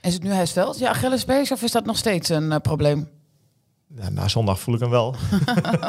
Is 0.00 0.14
het 0.14 0.22
nu 0.22 0.30
hersteld? 0.30 0.78
Ja, 0.78 0.88
Achillespees? 0.90 1.52
Of 1.52 1.62
is 1.62 1.72
dat 1.72 1.84
nog 1.84 1.96
steeds 1.96 2.28
een 2.28 2.50
uh, 2.50 2.56
probleem? 2.56 3.08
Ja, 3.96 4.08
na 4.08 4.28
zondag 4.28 4.60
voel 4.60 4.74
ik 4.74 4.80
hem 4.80 4.90
wel. 4.90 5.14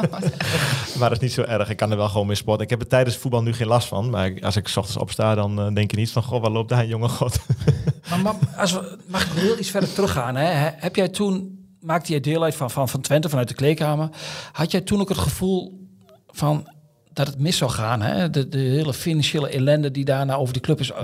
maar 0.98 1.08
dat 1.08 1.12
is 1.12 1.18
niet 1.18 1.32
zo 1.32 1.42
erg. 1.42 1.70
Ik 1.70 1.76
kan 1.76 1.90
er 1.90 1.96
wel 1.96 2.08
gewoon 2.08 2.26
mee 2.26 2.36
sporten. 2.36 2.64
Ik 2.64 2.70
heb 2.70 2.80
er 2.80 2.86
tijdens 2.86 3.16
voetbal 3.16 3.42
nu 3.42 3.52
geen 3.52 3.66
last 3.66 3.88
van. 3.88 4.10
Maar 4.10 4.32
als 4.40 4.56
ik 4.56 4.68
s 4.68 4.76
ochtends 4.76 5.00
opsta, 5.00 5.34
dan 5.34 5.66
uh, 5.66 5.74
denk 5.74 5.90
je 5.90 5.96
niet 5.96 6.10
van... 6.10 6.22
Goh, 6.22 6.42
waar 6.42 6.50
loopt 6.50 6.68
daar 6.68 6.80
een 6.80 6.86
jonge 6.86 7.08
god? 7.08 7.40
maar, 8.10 8.18
maar 8.18 8.34
als 8.56 8.72
we, 8.72 8.98
mag 9.06 9.24
ik 9.24 9.32
heel 9.32 9.58
iets 9.58 9.70
verder 9.70 9.92
teruggaan? 9.92 10.36
Hè? 10.36 10.70
Heb 10.76 10.96
jij 10.96 11.08
toen... 11.08 11.60
Maakte 11.80 12.10
jij 12.10 12.20
deel 12.20 12.42
uit 12.42 12.54
van, 12.54 12.70
van, 12.70 12.88
van 12.88 13.00
Twente, 13.00 13.28
vanuit 13.28 13.48
de 13.48 13.54
kleedkamer? 13.54 14.08
Had 14.52 14.70
jij 14.70 14.80
toen 14.80 15.00
ook 15.00 15.08
het 15.08 15.18
gevoel 15.18 15.88
van 16.26 16.68
dat 17.12 17.26
het 17.26 17.38
mis 17.38 17.56
zou 17.56 17.70
gaan? 17.70 18.02
Hè? 18.02 18.30
De, 18.30 18.48
de 18.48 18.58
hele 18.58 18.94
financiële 18.94 19.48
ellende 19.48 19.90
die 19.90 20.04
daarna 20.04 20.34
over 20.34 20.52
die 20.52 20.62
club 20.62 20.80
is 20.80 20.90
uh, 20.90 20.96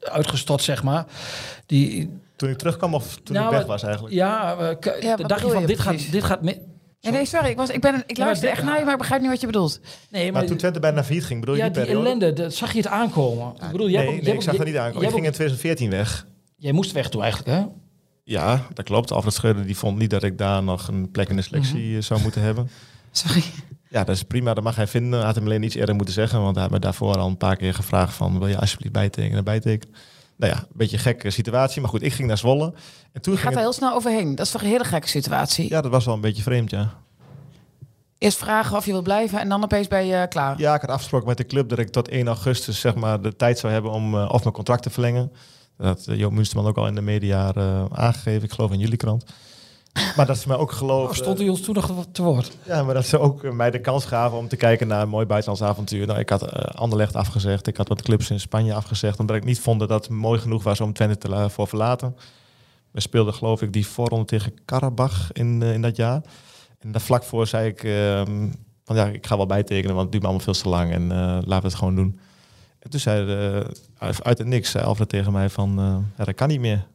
uitgestort, 0.00 0.62
zeg 0.62 0.82
maar. 0.82 1.06
Die, 1.66 2.10
toen 2.36 2.48
ik 2.50 2.56
terugkwam 2.58 2.94
of 2.94 3.18
toen 3.22 3.34
nou, 3.36 3.46
ik 3.50 3.56
weg 3.58 3.66
was 3.66 3.82
eigenlijk? 3.82 4.14
Ja, 4.14 4.56
uh, 4.60 5.02
ja 5.02 5.16
dacht 5.16 5.40
je 5.46 5.50
van, 5.50 5.66
dit 5.66 5.78
gaat, 5.78 6.10
dit 6.12 6.24
gaat 6.24 6.40
Ja, 7.00 7.10
nee, 7.10 7.24
sorry. 7.26 7.48
Ik, 7.48 7.56
was, 7.56 7.70
ik, 7.70 7.80
ben, 7.80 8.02
ik 8.06 8.16
maar 8.18 8.26
luister 8.26 8.48
dit- 8.48 8.56
echt 8.58 8.66
naar 8.66 8.78
je, 8.78 8.84
maar 8.84 8.92
ik 8.92 8.98
begrijp 8.98 9.20
niet 9.20 9.30
wat 9.30 9.40
je 9.40 9.46
bedoelt. 9.46 9.80
Nee, 10.10 10.32
Maar 10.32 10.46
toen 10.46 10.56
Twente 10.56 10.80
bijna 10.80 11.04
failliet 11.04 11.24
ging, 11.24 11.40
bedoel 11.40 11.54
je 11.54 11.60
ja, 11.60 11.66
die 11.68 11.76
die 11.76 11.84
periode? 11.84 12.06
ellende, 12.08 12.32
dat, 12.42 12.54
zag 12.54 12.72
je 12.72 12.78
het 12.78 12.86
aankomen? 12.86 13.52
ik 13.54 13.70
bedoel, 13.72 13.88
jij 13.88 13.98
nee, 14.04 14.06
hebt 14.06 14.08
ook- 14.08 14.14
nee, 14.14 14.24
jij 14.24 14.34
ik 14.34 14.42
zag 14.42 14.56
dat 14.56 14.66
niet 14.66 14.76
aankomen. 14.76 15.00
jij 15.00 15.08
Ik 15.08 15.14
ging 15.14 15.24
in 15.26 15.32
hebt 15.32 15.36
2014 15.36 15.90
weg. 15.90 16.26
Jij 16.56 16.72
moest 16.72 16.92
weg 16.92 17.08
toen 17.08 17.22
eigenlijk, 17.22 17.58
hè? 17.58 17.66
Ja, 18.24 18.66
dat 18.74 18.84
klopt. 18.84 19.12
Alfred 19.12 19.34
Schreuder 19.34 19.66
die 19.66 19.76
vond 19.76 19.98
niet 19.98 20.10
dat 20.10 20.22
ik 20.22 20.38
daar 20.38 20.62
nog 20.62 20.88
een 20.88 21.10
plek 21.10 21.28
in 21.28 21.36
de 21.36 21.42
selectie 21.42 21.86
Mhm. 21.88 21.96
eh, 21.96 22.02
zou 22.02 22.20
moeten 22.20 22.40
hebben. 22.42 22.70
Sorry. 23.12 23.42
Ja, 23.88 24.04
dat 24.04 24.14
is 24.16 24.22
prima. 24.22 24.54
Dat 24.54 24.64
mag 24.64 24.76
hij 24.76 24.86
vinden. 24.86 25.18
Hij 25.18 25.26
had 25.26 25.34
hem 25.34 25.44
alleen 25.44 25.62
iets 25.62 25.74
eerder 25.74 25.94
moeten 25.94 26.14
zeggen. 26.14 26.40
Want 26.40 26.54
hij 26.54 26.62
had 26.64 26.72
me 26.72 26.78
daarvoor 26.78 27.14
al 27.16 27.26
een 27.28 27.36
paar 27.36 27.56
keer 27.56 27.74
gevraagd 27.74 28.14
van... 28.14 28.38
wil 28.38 28.48
je 28.48 28.58
alsjeblieft 28.60 28.92
bijtekenen, 28.92 29.44
bijtekenen? 29.44 29.94
Nou 30.36 30.52
ja, 30.52 30.58
een 30.58 30.66
beetje 30.72 30.96
een 30.96 31.02
gekke 31.02 31.30
situatie. 31.30 31.80
Maar 31.80 31.90
goed, 31.90 32.02
ik 32.02 32.12
ging 32.12 32.28
naar 32.28 32.38
Zwolle. 32.38 32.74
En 33.12 33.22
toen 33.22 33.32
Je 33.32 33.38
gaat 33.38 33.50
er 33.50 33.56
het... 33.56 33.64
heel 33.64 33.72
snel 33.72 33.94
overheen. 33.94 34.34
Dat 34.34 34.46
is 34.46 34.52
toch 34.52 34.62
een 34.62 34.68
hele 34.68 34.84
gekke 34.84 35.08
situatie? 35.08 35.68
Ja, 35.68 35.80
dat 35.80 35.90
was 35.90 36.04
wel 36.04 36.14
een 36.14 36.20
beetje 36.20 36.42
vreemd, 36.42 36.70
ja. 36.70 36.94
Eerst 38.18 38.38
vragen 38.38 38.76
of 38.76 38.84
je 38.86 38.92
wil 38.92 39.02
blijven 39.02 39.40
en 39.40 39.48
dan 39.48 39.62
opeens 39.62 39.88
ben 39.88 40.06
je 40.06 40.28
klaar. 40.28 40.58
Ja, 40.58 40.74
ik 40.74 40.80
had 40.80 40.90
afgesproken 40.90 41.28
met 41.28 41.36
de 41.36 41.46
club 41.46 41.68
dat 41.68 41.78
ik 41.78 41.88
tot 41.88 42.08
1 42.08 42.26
augustus 42.26 42.80
zeg 42.80 42.94
maar, 42.94 43.20
de 43.20 43.36
tijd 43.36 43.58
zou 43.58 43.72
hebben 43.72 43.90
om 43.90 44.14
eh, 44.14 44.28
of 44.32 44.42
mijn 44.42 44.54
contract 44.54 44.82
te 44.82 44.90
verlengen. 44.90 45.32
Dat 45.76 45.86
had 45.86 46.06
uh, 46.08 46.18
Joop 46.18 46.32
Munsterman 46.32 46.66
ook 46.66 46.76
al 46.76 46.86
in 46.86 46.94
de 46.94 47.00
media 47.00 47.54
eh, 47.54 47.84
aangegeven. 47.92 48.42
Ik 48.42 48.52
geloof 48.52 48.72
in 48.72 48.78
jullie 48.78 48.96
krant. 48.96 49.24
Maar 50.16 50.26
dat 50.26 50.38
ze 50.38 50.48
mij 50.48 50.56
ook 50.56 50.70
Oh, 50.70 50.76
geloofden. 50.76 51.16
stond 51.16 51.38
hij 51.38 51.48
ons 51.48 51.60
toen 51.60 51.74
nog 51.74 52.06
te 52.12 52.22
woord? 52.22 52.56
Ja, 52.66 52.82
maar 52.82 52.94
dat 52.94 53.06
ze 53.06 53.18
ook 53.18 53.52
mij 53.52 53.70
de 53.70 53.80
kans 53.80 54.04
gaven 54.04 54.38
om 54.38 54.48
te 54.48 54.56
kijken 54.56 54.86
naar 54.86 55.02
een 55.02 55.08
mooi 55.08 55.26
buitenlands 55.26 55.62
avontuur. 55.64 56.06
Nou, 56.06 56.18
ik 56.18 56.28
had 56.28 56.42
eh 56.42 56.62
Anderlecht 56.74 57.14
afgezegd. 57.16 57.66
Ik 57.66 57.76
had 57.76 57.88
wat 57.88 58.02
clubs 58.02 58.30
in 58.30 58.40
Spanje 58.40 58.74
afgezegd. 58.74 59.18
Omdat 59.20 59.36
ik 59.36 59.44
niet 59.44 59.60
vond 59.60 59.80
dat 59.80 59.88
dat 59.88 60.08
mooi 60.08 60.40
genoeg 60.40 60.62
was 60.62 60.80
om 60.80 60.92
Twente 60.92 61.18
te 61.18 61.28
la- 61.28 61.48
voor 61.48 61.68
verlaten. 61.68 62.16
We 62.90 63.00
speelden 63.00 63.34
geloof 63.34 63.62
ik 63.62 63.72
die 63.72 63.86
voorronde 63.86 64.24
tegen 64.26 64.52
Karabach 64.64 65.32
in, 65.32 65.62
eh, 65.62 65.72
in 65.72 65.82
dat 65.82 65.96
jaar. 65.96 66.20
En 66.78 66.92
daar 66.92 67.00
vlak 67.00 67.22
voor 67.24 67.46
zei 67.46 67.68
ik 67.68 67.84
ehm, 67.84 68.48
van 68.84 68.96
ja, 68.96 69.06
ik 69.06 69.26
ga 69.26 69.36
wel 69.36 69.46
bijtekenen, 69.46 69.90
want 69.94 70.00
het 70.02 70.10
duurt 70.10 70.22
me 70.22 70.28
allemaal 70.28 70.44
veel 70.54 70.62
te 70.62 70.68
lang. 70.68 70.92
En 70.92 71.12
eh, 71.12 71.18
laten 71.18 71.62
we 71.62 71.66
het 71.68 71.74
gewoon 71.74 71.94
doen. 71.94 72.18
En 72.78 72.90
toen 72.90 73.00
zei 73.00 73.32
eh, 73.34 74.08
uit 74.22 74.38
het 74.38 74.46
niks 74.46 74.70
zei 74.70 74.84
Alfred 74.84 75.08
tegen 75.08 75.32
mij 75.32 75.48
van 75.50 75.74
ja, 76.16 76.24
dat 76.24 76.34
kan 76.34 76.48
niet 76.48 76.60
meer. 76.60 76.86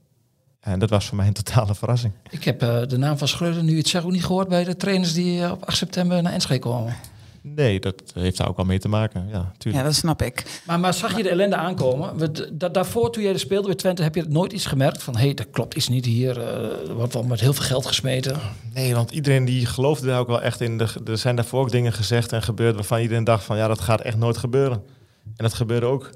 En 0.59 0.79
dat 0.79 0.89
was 0.89 1.05
voor 1.07 1.17
mij 1.17 1.27
een 1.27 1.33
totale 1.33 1.75
verrassing. 1.75 2.13
Ik 2.29 2.43
heb 2.43 2.61
eh, 2.61 2.81
de 2.87 2.97
naam 2.97 3.17
van 3.17 3.27
Schreuder 3.27 3.63
nu 3.63 3.77
het 3.77 3.87
zeg 3.87 4.03
ook 4.03 4.11
niet 4.11 4.25
gehoord 4.25 4.47
bij 4.47 4.63
de 4.63 4.75
trainers 4.75 5.13
die 5.13 5.43
eh, 5.43 5.51
op 5.51 5.63
8 5.65 5.77
september 5.77 6.21
naar 6.21 6.33
Enschede 6.33 6.59
komen. 6.59 6.95
Nee, 7.41 7.79
dat 7.79 7.95
heeft 8.13 8.37
daar 8.37 8.47
ook 8.47 8.57
al 8.57 8.65
mee 8.65 8.79
te 8.79 8.87
maken. 8.87 9.25
Ja, 9.27 9.33
Ja, 9.37 9.51
tuurlijk. 9.57 9.83
dat 9.83 9.95
snap 9.95 10.21
ik. 10.21 10.61
Maar, 10.65 10.79
maar 10.79 10.93
zag 10.93 11.17
je 11.17 11.23
de 11.23 11.29
ellende 11.29 11.55
aankomen? 11.55 12.17
We- 12.17 12.49
da- 12.57 12.69
daarvoor, 12.69 13.11
toen 13.11 13.23
jij 13.23 13.33
er 13.33 13.39
speelde 13.39 13.67
bij 13.67 13.75
Twente, 13.75 14.03
heb 14.03 14.15
je 14.15 14.25
nooit 14.29 14.53
iets 14.53 14.65
gemerkt 14.65 15.03
van... 15.03 15.15
hé, 15.17 15.23
hey, 15.25 15.33
dat 15.33 15.47
klopt 15.51 15.73
iets 15.75 15.87
niet 15.87 16.05
hier, 16.05 16.39
eh, 16.41 16.89
er 16.89 16.93
wordt 16.93 17.13
wel 17.13 17.23
met 17.23 17.39
heel 17.39 17.53
veel 17.53 17.65
geld 17.65 17.85
gesmeten. 17.85 18.39
Nee, 18.73 18.95
want 18.95 19.11
iedereen 19.11 19.45
die 19.45 19.65
geloofde 19.65 20.07
daar 20.07 20.19
ook 20.19 20.27
wel 20.27 20.41
echt 20.41 20.61
in. 20.61 20.77
De, 20.77 20.87
er 21.05 21.17
zijn 21.17 21.35
daarvoor 21.35 21.59
ook 21.61 21.71
dingen 21.71 21.93
gezegd 21.93 22.31
en 22.31 22.41
gebeurd 22.41 22.75
waarvan 22.75 22.99
iedereen 22.99 23.23
dacht 23.23 23.43
van 23.43 23.57
ja, 23.57 23.67
dat 23.67 23.79
gaat 23.79 24.01
echt 24.01 24.17
nooit 24.17 24.37
gebeuren. 24.37 24.83
En 25.23 25.43
dat 25.45 25.53
gebeurde 25.53 25.85
ook. 25.85 26.09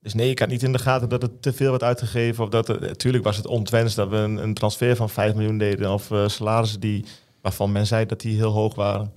Dus 0.00 0.14
nee, 0.14 0.30
ik 0.30 0.38
had 0.38 0.48
niet 0.48 0.62
in 0.62 0.72
de 0.72 0.78
gaten 0.78 1.08
dat 1.08 1.22
het 1.22 1.42
te 1.42 1.52
veel 1.52 1.70
werd 1.70 1.82
uitgegeven. 1.82 2.44
Of 2.44 2.50
dat 2.50 2.68
het, 2.68 2.80
natuurlijk 2.80 3.24
was 3.24 3.36
het 3.36 3.46
ontwens 3.46 3.94
dat 3.94 4.08
we 4.08 4.16
een, 4.16 4.36
een 4.36 4.54
transfer 4.54 4.96
van 4.96 5.10
5 5.10 5.34
miljoen 5.34 5.58
deden. 5.58 5.92
Of 5.92 6.10
eh, 6.10 6.28
salarissen 6.28 6.80
die, 6.80 7.04
waarvan 7.40 7.72
men 7.72 7.86
zei 7.86 8.06
dat 8.06 8.20
die 8.20 8.36
heel 8.36 8.52
hoog 8.52 8.74
waren. 8.74 9.12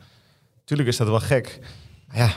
Tuurlijk 0.63 0.89
is 0.89 0.97
dat 0.97 1.07
wel 1.07 1.19
gek. 1.19 1.59
Maar 2.07 2.17
ja, 2.17 2.31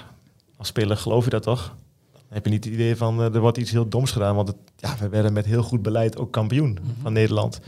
als 0.57 0.69
speler 0.69 0.97
geloof 0.97 1.25
je 1.25 1.31
dat 1.31 1.43
toch? 1.43 1.75
Dan 2.13 2.23
heb 2.29 2.45
je 2.45 2.51
niet 2.51 2.65
het 2.65 2.75
idee 2.75 2.97
van 2.97 3.21
eh, 3.21 3.35
er 3.35 3.41
wordt 3.41 3.59
iets 3.59 3.71
heel 3.71 3.89
doms 3.89 4.11
gedaan. 4.11 4.35
Want 4.35 4.49
het, 4.49 4.57
ja, 4.77 4.97
we 5.01 5.09
werden 5.09 5.33
met 5.33 5.47
heel 5.47 5.63
goed 5.63 5.83
beleid 5.83 6.19
ook 6.19 6.33
kampioen 6.33 6.79
van 7.03 7.13
Nederland. 7.13 7.61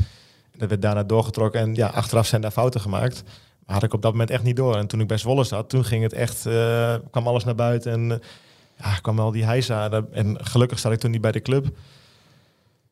En 0.53 0.59
dat 0.59 0.69
werd 0.69 0.83
daarna 0.83 1.03
doorgetrokken. 1.03 1.61
En 1.61 1.75
ja, 1.75 1.89
achteraf 1.89 2.27
zijn 2.27 2.41
daar 2.41 2.51
fouten 2.51 2.81
gemaakt. 2.81 3.23
Maar 3.67 3.75
had 3.75 3.85
ik 3.85 3.93
op 3.93 4.03
dat 4.03 4.12
moment 4.12 4.31
echt 4.31 4.43
niet 4.43 4.57
door. 4.57 4.77
En 4.77 4.87
toen 4.87 5.01
ik 5.01 5.07
bij 5.07 5.17
Zwolle 5.17 5.45
zat, 5.45 5.69
toen 5.69 5.85
ging 5.85 6.03
het 6.03 6.12
echt, 6.12 6.47
eh, 6.47 6.95
kwam 7.11 7.27
alles 7.27 7.45
naar 7.45 7.55
buiten. 7.55 7.93
En 7.93 8.21
ja, 8.79 8.99
kwam 9.03 9.19
al 9.19 9.31
die 9.31 9.45
heisa. 9.45 9.89
Dat- 9.89 10.05
En 10.11 10.39
gelukkig 10.47 10.79
zat 10.79 10.93
ik 10.93 10.99
toen 10.99 11.11
niet 11.11 11.21
bij 11.21 11.33
de 11.33 11.43
club. 11.43 11.67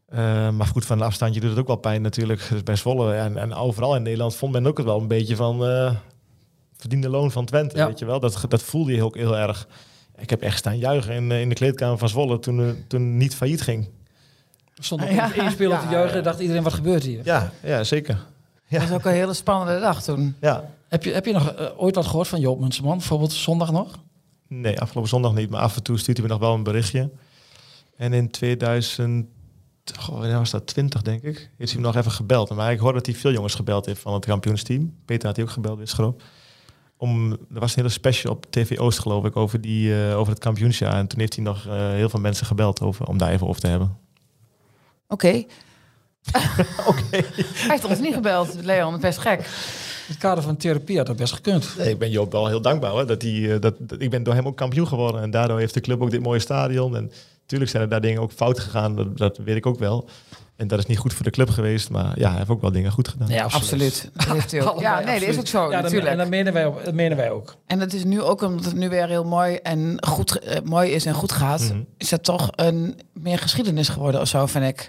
Eh, 0.08 0.50
maar 0.50 0.66
goed, 0.66 0.86
van 0.86 0.98
een 1.00 1.06
afstandje 1.06 1.40
doet 1.40 1.50
het 1.50 1.58
ook 1.58 1.66
wel 1.66 1.76
pijn 1.76 2.02
natuurlijk. 2.02 2.46
Dus 2.50 2.62
bij 2.62 2.76
Zwolle 2.76 3.14
en, 3.14 3.36
en 3.36 3.54
overal 3.54 3.96
in 3.96 4.02
Nederland 4.02 4.36
vond 4.36 4.52
men 4.52 4.66
ook 4.66 4.76
het 4.76 4.86
wel 4.86 5.00
een 5.00 5.08
beetje 5.08 5.36
van... 5.36 5.66
eh 5.66 5.94
verdiende 6.76 7.08
loon 7.08 7.30
van 7.30 7.44
Twente, 7.44 7.76
Ja. 7.76 7.86
weet 7.86 7.98
je 7.98 8.04
wel. 8.04 8.20
Dat, 8.20 8.40
dat 8.48 8.62
voelde 8.62 8.92
je 8.94 9.02
ook 9.04 9.16
heel 9.16 9.36
erg. 9.36 9.66
Ik 10.16 10.30
heb 10.30 10.42
echt 10.42 10.58
staan 10.58 10.78
juichen 10.78 11.14
in, 11.14 11.30
eh, 11.32 11.40
in 11.40 11.48
de 11.48 11.54
kleedkamer 11.54 11.98
van 11.98 12.08
Zwolle 12.08 12.38
toen, 12.38 12.84
toen 12.88 13.00
het 13.02 13.10
niet 13.12 13.34
failliet 13.34 13.62
ging. 13.62 13.88
Er 14.76 14.84
stond 14.84 15.00
nog 15.00 15.10
Ja. 15.10 15.34
één 15.34 15.50
speler 15.50 15.78
te 15.78 15.84
Ja, 15.84 15.90
juichen 15.90 16.10
ja. 16.12 16.18
en 16.18 16.22
dacht 16.24 16.40
iedereen, 16.40 16.62
wat 16.62 16.72
gebeurt 16.74 17.02
hier? 17.02 17.20
Ja, 17.24 17.50
ja 17.62 17.84
zeker. 17.84 18.18
Dat 18.68 18.80
was 18.80 18.90
ook 18.90 19.04
een 19.04 19.12
hele 19.12 19.34
spannende 19.34 19.80
dag 19.80 20.02
toen. 20.02 20.36
Ja. 20.40 20.64
Heb, 20.88 21.04
je, 21.04 21.12
heb 21.12 21.26
je 21.26 21.32
nog 21.32 21.54
ooit 21.76 21.94
wat 21.94 22.06
gehoord 22.06 22.28
van 22.28 22.40
Joop 22.40 22.60
Munsterman? 22.60 22.98
Bijvoorbeeld 22.98 23.32
zondag 23.32 23.72
nog? 23.72 23.98
Nee, 24.48 24.80
afgelopen 24.80 25.10
zondag 25.10 25.34
niet, 25.34 25.50
maar 25.50 25.60
af 25.60 25.76
en 25.76 25.82
toe 25.82 25.98
stuurt 25.98 26.16
hij 26.16 26.26
me 26.26 26.32
nog 26.32 26.42
wel 26.42 26.54
een 26.54 26.62
berichtje. 26.62 27.10
En 27.96 28.12
in 28.12 28.30
2000, 28.30 29.26
goh, 29.98 30.18
wanneer 30.18 30.38
was 30.38 30.50
dat 30.50 30.66
20 30.66 31.02
denk 31.02 31.22
ik, 31.22 31.50
heeft 31.58 31.72
hij 31.72 31.80
me 31.80 31.86
nog 31.86 31.96
even 31.96 32.10
gebeld. 32.10 32.50
Maar 32.54 32.72
ik 32.72 32.78
hoorde 32.78 32.96
dat 32.96 33.06
hij 33.06 33.14
veel 33.14 33.32
jongens 33.32 33.54
gebeld 33.54 33.86
heeft 33.86 34.00
van 34.00 34.14
het 34.14 34.24
kampioensteam. 34.24 34.94
Peter 35.04 35.26
had 35.26 35.36
hij 35.36 35.44
ook 35.44 35.50
gebeld, 35.50 35.78
wist 35.78 35.94
geloof. 35.94 36.14
Om, 36.96 37.32
er 37.32 37.60
was 37.60 37.70
een 37.70 37.82
hele 37.82 37.88
special 37.88 38.32
op 38.32 38.46
TV 38.50 38.78
Oost 38.78 38.98
geloof 38.98 39.24
ik 39.24 39.36
over, 39.36 39.60
die, 39.60 40.06
eh, 40.06 40.18
over 40.18 40.32
het 40.32 40.42
kampioensjaar. 40.42 40.94
En 40.94 41.06
toen 41.06 41.18
heeft 41.18 41.34
hij 41.34 41.44
nog 41.44 41.66
eh, 41.66 41.90
heel 41.90 42.08
veel 42.08 42.20
mensen 42.20 42.46
gebeld 42.46 42.80
over, 42.80 43.06
om 43.06 43.18
daar 43.18 43.30
even 43.30 43.46
over 43.46 43.60
te 43.60 43.66
hebben. 43.66 43.96
Oké. 45.08 45.28
Hij 47.10 47.24
heeft 47.68 47.84
ons 47.84 48.00
niet 48.00 48.14
gebeld, 48.14 48.54
Leon. 48.62 48.90
Dat 48.90 49.02
is 49.02 49.06
best 49.06 49.18
gek. 49.18 49.48
In 50.06 50.12
het 50.12 50.18
kader 50.18 50.42
van 50.44 50.56
therapie 50.56 50.96
had 50.96 51.06
dat 51.06 51.16
best 51.16 51.32
gekund. 51.32 51.74
Nee, 51.78 51.90
ik 51.90 51.98
ben 51.98 52.10
Joop 52.10 52.32
wel 52.32 52.46
heel 52.46 52.60
dankbaar 52.60 52.90
hoor, 52.90 53.06
dat 53.06 53.22
hij, 53.22 53.54
eh, 53.54 53.60
dat, 53.60 53.74
dat, 53.78 54.00
ik 54.02 54.10
ben 54.10 54.22
door 54.22 54.34
hem 54.34 54.46
ook 54.46 54.56
kampioen 54.56 54.86
geworden. 54.88 55.22
En 55.22 55.30
daardoor 55.30 55.58
heeft 55.58 55.74
de 55.74 55.80
club 55.80 56.02
ook 56.02 56.10
dit 56.10 56.22
mooie 56.22 56.38
stadion. 56.40 56.96
En 56.96 57.10
natuurlijk 57.42 57.70
zijn 57.70 57.82
er 57.82 57.88
daar 57.88 58.00
dingen 58.00 58.20
ook 58.22 58.32
fout 58.32 58.60
gegaan, 58.60 58.96
dat, 58.96 59.16
dat 59.18 59.36
weet 59.44 59.56
ik 59.56 59.66
ook 59.66 59.78
wel. 59.78 60.08
En 60.56 60.68
dat 60.68 60.78
is 60.78 60.86
niet 60.86 60.98
goed 60.98 61.14
voor 61.14 61.24
de 61.24 61.30
club 61.30 61.50
geweest, 61.50 61.90
maar 61.90 62.18
ja, 62.18 62.28
hij 62.28 62.38
heeft 62.38 62.50
ook 62.50 62.60
wel 62.60 62.72
dingen 62.72 62.90
goed 62.92 63.08
gedaan. 63.08 63.28
Nee, 63.28 63.42
absoluut. 63.42 64.10
Dat 64.14 64.26
heeft 64.36 64.50
hij 64.50 64.62
ook. 64.66 64.80
Ja, 64.80 65.00
nee, 65.00 65.20
dat 65.20 65.28
is 65.28 65.38
ook 65.38 65.46
zo, 65.46 65.62
ja, 65.64 65.70
dat- 65.70 65.82
natuurlijk. 65.82 66.10
En 66.10 66.18
dat 66.18 66.28
menen, 66.28 66.52
wij, 66.52 66.66
ook- 66.66 66.84
dat 66.84 66.94
menen 66.94 67.16
wij 67.16 67.30
ook. 67.30 67.56
En 67.66 67.80
het 67.80 67.94
is 67.94 68.04
nu 68.04 68.22
ook 68.22 68.42
omdat 68.42 68.64
het 68.64 68.74
nu 68.74 68.88
weer 68.88 69.08
heel 69.08 69.24
mooi 69.24 69.54
en 69.56 69.96
goed 70.06 70.38
eh, 70.38 70.60
mooi 70.64 70.90
is 70.90 71.06
en 71.06 71.14
goed 71.14 71.32
gaat, 71.32 71.60
Mhm. 71.60 71.78
is 71.98 72.10
het 72.10 72.24
toch 72.24 72.48
een 72.54 73.00
meer 73.12 73.38
geschiedenis 73.38 73.88
geworden 73.88 74.20
of 74.20 74.28
zo, 74.28 74.46
vind 74.46 74.64
ik. 74.64 74.88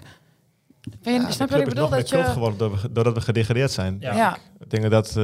Ben 1.02 1.12
je, 1.12 1.20
Ja, 1.20 1.30
snap 1.30 1.48
je 1.48 1.54
wat 1.54 1.62
ik 1.62 1.66
is 1.66 1.74
bedoel? 1.74 1.88
Dat 1.88 2.08
je, 2.08 2.24
geworden 2.24 2.58
doordat 2.58 2.82
we, 2.82 2.92
doordat 2.92 3.14
we 3.14 3.20
gedegradeerd 3.20 3.72
zijn. 3.72 3.96
Ja. 4.00 4.14
ja. 4.14 4.36
Ik 4.58 4.70
denk 4.70 4.90
dat 4.90 5.08
eh, 5.08 5.14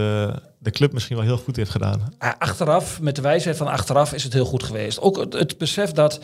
de 0.59 0.71
club 0.71 0.93
misschien 0.93 1.17
wel 1.17 1.25
heel 1.25 1.37
goed 1.37 1.57
heeft 1.57 1.71
gedaan. 1.71 2.15
Achteraf, 2.39 3.01
met 3.01 3.17
de 3.17 3.23
wijsheid 3.23 3.57
van 3.57 3.67
achteraf, 3.67 4.13
is 4.13 4.25
het 4.25 4.33
heel 4.33 4.45
goed 4.45 4.63
geweest. 4.63 5.01
Ook 5.01 5.17
het, 5.17 5.33
het 5.33 5.59
besef 5.59 5.91
dat 5.91 6.21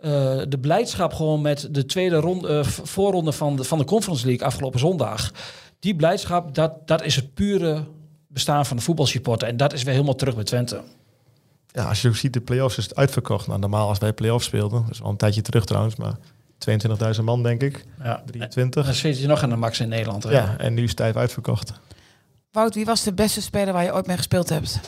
eh, 0.00 0.40
de 0.48 0.58
blijdschap 0.60 1.12
gewoon 1.12 1.40
met 1.40 1.68
de 1.70 1.86
tweede 1.86 2.16
ronde, 2.16 2.48
eh, 2.48 2.64
voorronde 2.64 3.32
van 3.32 3.56
de, 3.56 3.64
van 3.64 3.78
de 3.78 3.84
Conference 3.84 4.26
League 4.26 4.46
afgelopen 4.46 4.80
zondag. 4.80 5.30
Die 5.78 5.96
blijdschap, 5.96 6.54
dat, 6.54 6.72
dat 6.86 7.02
is 7.02 7.16
het 7.16 7.34
pure 7.34 7.84
bestaan 8.28 8.66
van 8.66 8.76
de 8.76 8.82
voetbalsupporter. 8.82 9.48
En 9.48 9.56
dat 9.56 9.72
is 9.72 9.82
weer 9.82 9.92
helemaal 9.92 10.14
terug 10.14 10.34
bij 10.34 10.44
Twente. 10.44 10.80
Ja, 11.66 11.84
als 11.84 12.02
je 12.02 12.08
ook 12.08 12.16
ziet, 12.16 12.32
de 12.32 12.40
play-offs 12.40 12.78
is 12.78 12.84
het 12.84 12.96
uitverkocht. 12.96 13.46
Nou, 13.46 13.58
normaal 13.58 13.88
als 13.88 13.98
wij 13.98 14.12
play-offs 14.12 14.46
speelden, 14.46 14.82
dat 14.82 14.90
is 14.90 14.98
wel 14.98 15.10
een 15.10 15.16
tijdje 15.16 15.42
terug 15.42 15.64
trouwens, 15.64 15.96
maar 15.96 16.14
22.000 17.18 17.24
man 17.24 17.42
denk 17.42 17.62
ik, 17.62 17.84
Ja. 18.02 18.22
23. 18.26 18.84
Dan 18.84 18.94
zit 18.94 19.20
je 19.20 19.26
nog 19.26 19.42
aan 19.42 19.50
de 19.50 19.56
max 19.56 19.80
in 19.80 19.88
Nederland. 19.88 20.22
hè? 20.22 20.30
Ja, 20.30 20.56
en 20.58 20.74
nu 20.74 20.82
is 20.82 20.88
het 20.88 20.96
tijd 20.96 21.16
uitverkocht. 21.16 21.72
Wout, 22.52 22.74
wie 22.74 22.84
was 22.84 23.02
de 23.02 23.12
beste 23.12 23.42
speler 23.42 23.72
waar 23.72 23.84
je 23.84 23.94
ooit 23.94 24.06
mee 24.06 24.16
gespeeld 24.16 24.48
hebt? 24.48 24.80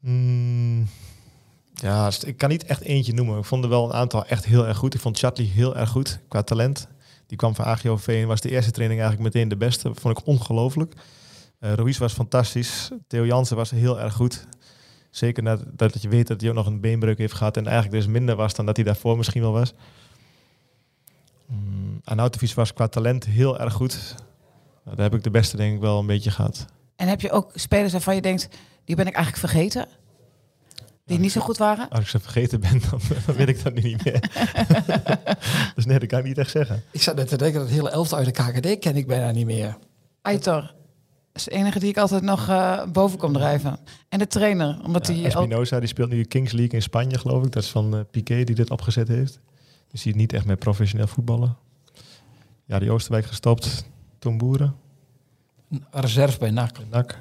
Mm, 0.00 0.86
ja, 1.74 2.10
ik 2.26 2.36
kan 2.36 2.48
niet 2.48 2.64
echt 2.64 2.80
eentje 2.80 3.12
noemen. 3.12 3.38
Ik 3.38 3.44
vond 3.44 3.64
er 3.64 3.70
wel 3.70 3.84
een 3.84 3.92
aantal 3.92 4.26
echt 4.26 4.44
heel 4.44 4.66
erg 4.66 4.76
goed. 4.76 4.94
Ik 4.94 5.00
vond 5.00 5.18
Chatley 5.18 5.46
heel 5.46 5.76
erg 5.76 5.90
goed 5.90 6.18
qua 6.28 6.42
talent. 6.42 6.88
Die 7.26 7.36
kwam 7.38 7.54
van 7.54 7.64
AGOV 7.64 8.08
en 8.08 8.26
was 8.26 8.40
de 8.40 8.50
eerste 8.50 8.70
training 8.70 9.00
eigenlijk 9.00 9.34
meteen 9.34 9.48
de 9.48 9.56
beste. 9.56 9.90
Vond 9.94 10.18
ik 10.18 10.26
ongelooflijk. 10.26 10.94
Eh 11.58 11.72
Ruiz 11.72 11.98
was 11.98 12.12
fantastisch. 12.12 12.88
Theo 13.06 13.26
Jansen 13.26 13.56
was 13.56 13.70
heel 13.70 14.00
erg 14.00 14.14
goed. 14.14 14.46
Zeker 15.16 15.44
dat, 15.44 15.62
dat 15.72 16.02
je 16.02 16.08
weet 16.08 16.26
dat 16.26 16.40
hij 16.40 16.50
ook 16.50 16.56
nog 16.56 16.66
een 16.66 16.80
beenbreuk 16.80 17.18
heeft 17.18 17.34
gehad. 17.34 17.56
En 17.56 17.66
eigenlijk 17.66 17.96
dus 17.96 18.06
minder 18.12 18.36
was 18.36 18.54
dan 18.54 18.66
dat 18.66 18.76
hij 18.76 18.84
daarvoor 18.84 19.16
misschien 19.16 19.42
wel 19.42 19.52
was. 19.52 19.72
Mm, 21.46 22.00
Arnautovic 22.04 22.54
was 22.54 22.72
qua 22.72 22.88
talent 22.88 23.24
heel 23.24 23.60
erg 23.60 23.72
goed. 23.72 24.14
Nou, 24.84 24.96
daar 24.96 25.04
heb 25.04 25.14
ik 25.14 25.22
de 25.22 25.30
beste 25.30 25.56
denk 25.56 25.74
ik 25.74 25.80
wel 25.80 25.98
een 25.98 26.06
beetje 26.06 26.30
gehad. 26.30 26.66
En 26.96 27.08
heb 27.08 27.20
je 27.20 27.30
ook 27.30 27.50
spelers 27.54 27.92
waarvan 27.92 28.14
je 28.14 28.20
denkt, 28.20 28.48
die 28.84 28.96
ben 28.96 29.06
ik 29.06 29.14
eigenlijk 29.14 29.46
vergeten? 29.46 29.88
Die 31.04 31.18
niet 31.18 31.32
zo 31.32 31.40
goed 31.40 31.56
waren? 31.56 31.88
Als 31.88 32.00
ik 32.00 32.08
ze 32.08 32.18
vergeten 32.18 32.60
ben, 32.60 32.80
dan, 32.90 33.00
dan 33.26 33.34
weet 33.34 33.48
ik 33.48 33.62
dat 33.62 33.74
nu 33.74 33.80
niet 33.80 34.04
meer. 34.04 34.20
dus 35.74 35.84
nee, 35.86 35.98
dat 35.98 36.08
kan 36.08 36.18
ik 36.18 36.24
niet 36.24 36.38
echt 36.38 36.50
zeggen. 36.50 36.82
Ik 36.90 37.02
zat 37.02 37.16
net 37.16 37.28
te 37.28 37.36
denken, 37.36 37.60
dat 37.60 37.68
hele 37.68 37.90
elftal 37.90 38.18
uit 38.18 38.36
de 38.36 38.42
KKD 38.42 38.78
ken 38.78 38.96
ik 38.96 39.06
bijna 39.06 39.30
niet 39.30 39.46
meer. 39.46 39.78
Aitor. 40.22 40.74
Dat 41.36 41.46
is 41.46 41.52
de 41.52 41.58
enige 41.60 41.78
die 41.78 41.88
ik 41.88 41.96
altijd 41.96 42.22
nog 42.22 42.48
eh, 42.48 42.84
boven 42.86 43.18
kom 43.18 43.32
drijven. 43.32 43.78
En 44.08 44.18
de 44.18 44.26
trainer, 44.26 44.80
omdat 44.84 45.06
Ja, 45.06 45.12
hij... 45.12 45.22
ook- 45.22 45.28
Espinoza 45.42 45.78
die 45.78 45.88
speelt 45.88 46.10
nu 46.10 46.16
de 46.22 46.28
Kings 46.28 46.52
League 46.52 46.72
in 46.74 46.82
Spanje, 46.82 47.18
geloof 47.18 47.44
ik. 47.44 47.52
Dat 47.52 47.62
is 47.62 47.68
van 47.70 47.94
eh, 47.96 48.00
Piqué 48.10 48.44
die 48.44 48.54
dit 48.54 48.70
opgezet 48.70 49.08
heeft. 49.08 49.40
Dus 49.90 50.02
die 50.02 50.12
is 50.12 50.18
niet 50.18 50.32
echt 50.32 50.44
meer 50.44 50.56
professioneel 50.56 51.06
voetballen. 51.06 51.56
Ja, 52.64 52.78
die 52.78 52.90
Oosterwijk 52.90 53.26
gestopt. 53.26 53.84
Tom 54.18 54.38
Boeren. 54.38 54.74
Een 55.70 55.84
reserve 55.90 56.38
bij 56.38 56.50
NAC. 56.50 56.76
Nak, 56.90 57.18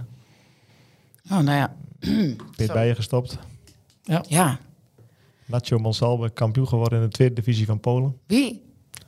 Oh, 1.32 1.40
nou 1.40 1.58
ja. 1.58 1.76
Peet 2.56 2.68
Zo. 2.68 2.74
Bijen 2.74 2.96
gestopt. 2.96 3.38
Ja. 4.28 4.60
Nacho 5.46 5.78
Monsalve, 5.78 6.30
kampioen 6.30 6.68
geworden 6.68 7.00
in 7.00 7.06
de 7.06 7.12
tweede 7.12 7.36
divisie 7.36 7.66
van 7.66 7.80
Polen. 7.80 8.18
Wie? 8.28 8.64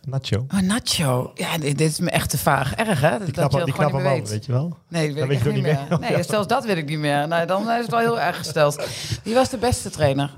Nacho. 0.10 0.46
Oh, 0.54 0.60
Nacho. 0.60 1.32
Ja, 1.36 1.58
dit, 1.58 1.78
dit 1.78 1.92
is 1.92 2.00
me 2.00 2.10
echt 2.10 2.30
te 2.30 2.38
vaag. 2.38 2.74
Erg, 2.76 3.02
hè? 3.02 3.10
Die 3.10 3.20
dat 3.20 3.32
knappe, 3.32 3.58
je 3.58 3.64
die 3.66 3.74
knappe 3.74 3.94
man, 3.94 4.04
meer 4.04 4.14
weet. 4.14 4.30
weet 4.30 4.46
je 4.46 4.52
wel. 4.52 4.78
Nee, 4.90 5.14
dat 5.14 5.28
weet 5.28 5.38
Dat 5.38 5.48
ik 5.48 5.54
niet 5.54 5.64
meer. 5.64 5.80
niet 5.90 6.00
Nee, 6.00 6.24
zelfs 6.34 6.48
dat 6.48 6.66
weet 6.66 6.78
ik 6.78 6.86
niet 6.90 7.00
meer. 7.00 7.28
Nee, 7.28 7.46
dan 7.46 7.70
is 7.72 7.78
het 7.82 7.90
wel 7.90 8.00
heel 8.00 8.20
erg 8.20 8.38
gesteld. 8.38 8.88
Wie 9.24 9.34
was 9.34 9.50
de 9.50 9.58
beste 9.58 9.90
trainer? 9.90 10.34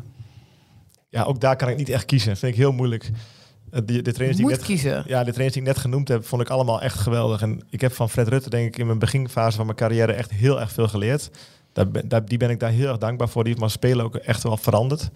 Ja, 1.10 1.24
ook 1.24 1.40
daar 1.42 1.56
kan 1.56 1.70
ik 1.70 1.78
niet 1.78 1.90
echt 1.90 2.06
kiezen. 2.06 2.38
vind 2.38 2.52
ik 2.52 2.58
heel 2.58 2.72
moeilijk. 2.72 3.10
Eh, 3.72 3.82
die, 3.86 4.02
de 4.02 4.12
trainers 4.14 4.38
die 4.40 4.46
ik 4.50 4.52
Moet 4.52 4.52
net, 4.52 4.62
kiezen. 4.66 5.04
ja, 5.08 5.24
de 5.24 5.32
trainers 5.32 5.54
die 5.54 5.62
ik 5.62 5.68
net 5.68 5.78
genoemd 5.78 6.08
heb, 6.08 6.26
vond 6.26 6.42
ik 6.42 6.50
allemaal 6.50 6.82
echt 6.82 7.00
geweldig. 7.00 7.42
En 7.42 7.62
ik 7.70 7.82
heb 7.82 7.94
van 7.94 8.10
Fred 8.10 8.28
Rutte, 8.28 8.50
denk 8.50 8.68
ik, 8.68 8.78
in 8.78 8.86
mijn 8.86 9.00
beginfase 9.00 9.56
van 9.58 9.66
mijn 9.66 9.78
carrière 9.78 10.12
echt 10.14 10.32
heel 10.32 10.60
erg 10.60 10.72
veel 10.72 10.88
geleerd. 10.88 11.30
Daar, 11.74 11.88
ben- 11.88 12.08
daar, 12.08 12.26
die 12.26 12.38
ben 12.38 12.50
ik 12.50 12.60
daar 12.60 12.72
heel 12.72 12.88
erg 12.88 12.98
dankbaar 12.98 13.30
voor. 13.30 13.44
Die 13.44 13.50
heeft 13.52 13.60
mijn 13.60 13.72
spelen 13.72 14.06
ook 14.06 14.16
echt 14.16 14.44
wel 14.44 14.58
veranderd. 14.58 15.10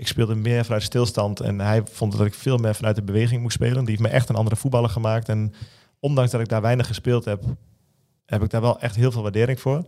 Ik 0.00 0.06
speelde 0.06 0.34
meer 0.34 0.64
vanuit 0.64 0.82
stilstand 0.82 1.40
en 1.40 1.60
hij 1.60 1.82
vond 1.90 2.16
dat 2.16 2.26
ik 2.26 2.34
veel 2.34 2.56
meer 2.56 2.74
vanuit 2.74 2.96
de 2.96 3.02
beweging 3.02 3.42
moest 3.42 3.54
spelen. 3.54 3.84
Die 3.84 3.88
heeft 3.88 4.00
me 4.00 4.08
echt 4.08 4.28
een 4.28 4.34
andere 4.34 4.56
voetballer 4.56 4.90
gemaakt. 4.90 5.28
En 5.28 5.54
ondanks 5.98 6.30
dat 6.30 6.40
ik 6.40 6.48
daar 6.48 6.60
weinig 6.60 6.86
gespeeld 6.86 7.24
heb, 7.24 7.44
heb 8.26 8.42
ik 8.42 8.50
daar 8.50 8.60
wel 8.60 8.80
echt 8.80 8.96
heel 8.96 9.12
veel 9.12 9.22
waardering 9.22 9.60
voor. 9.60 9.84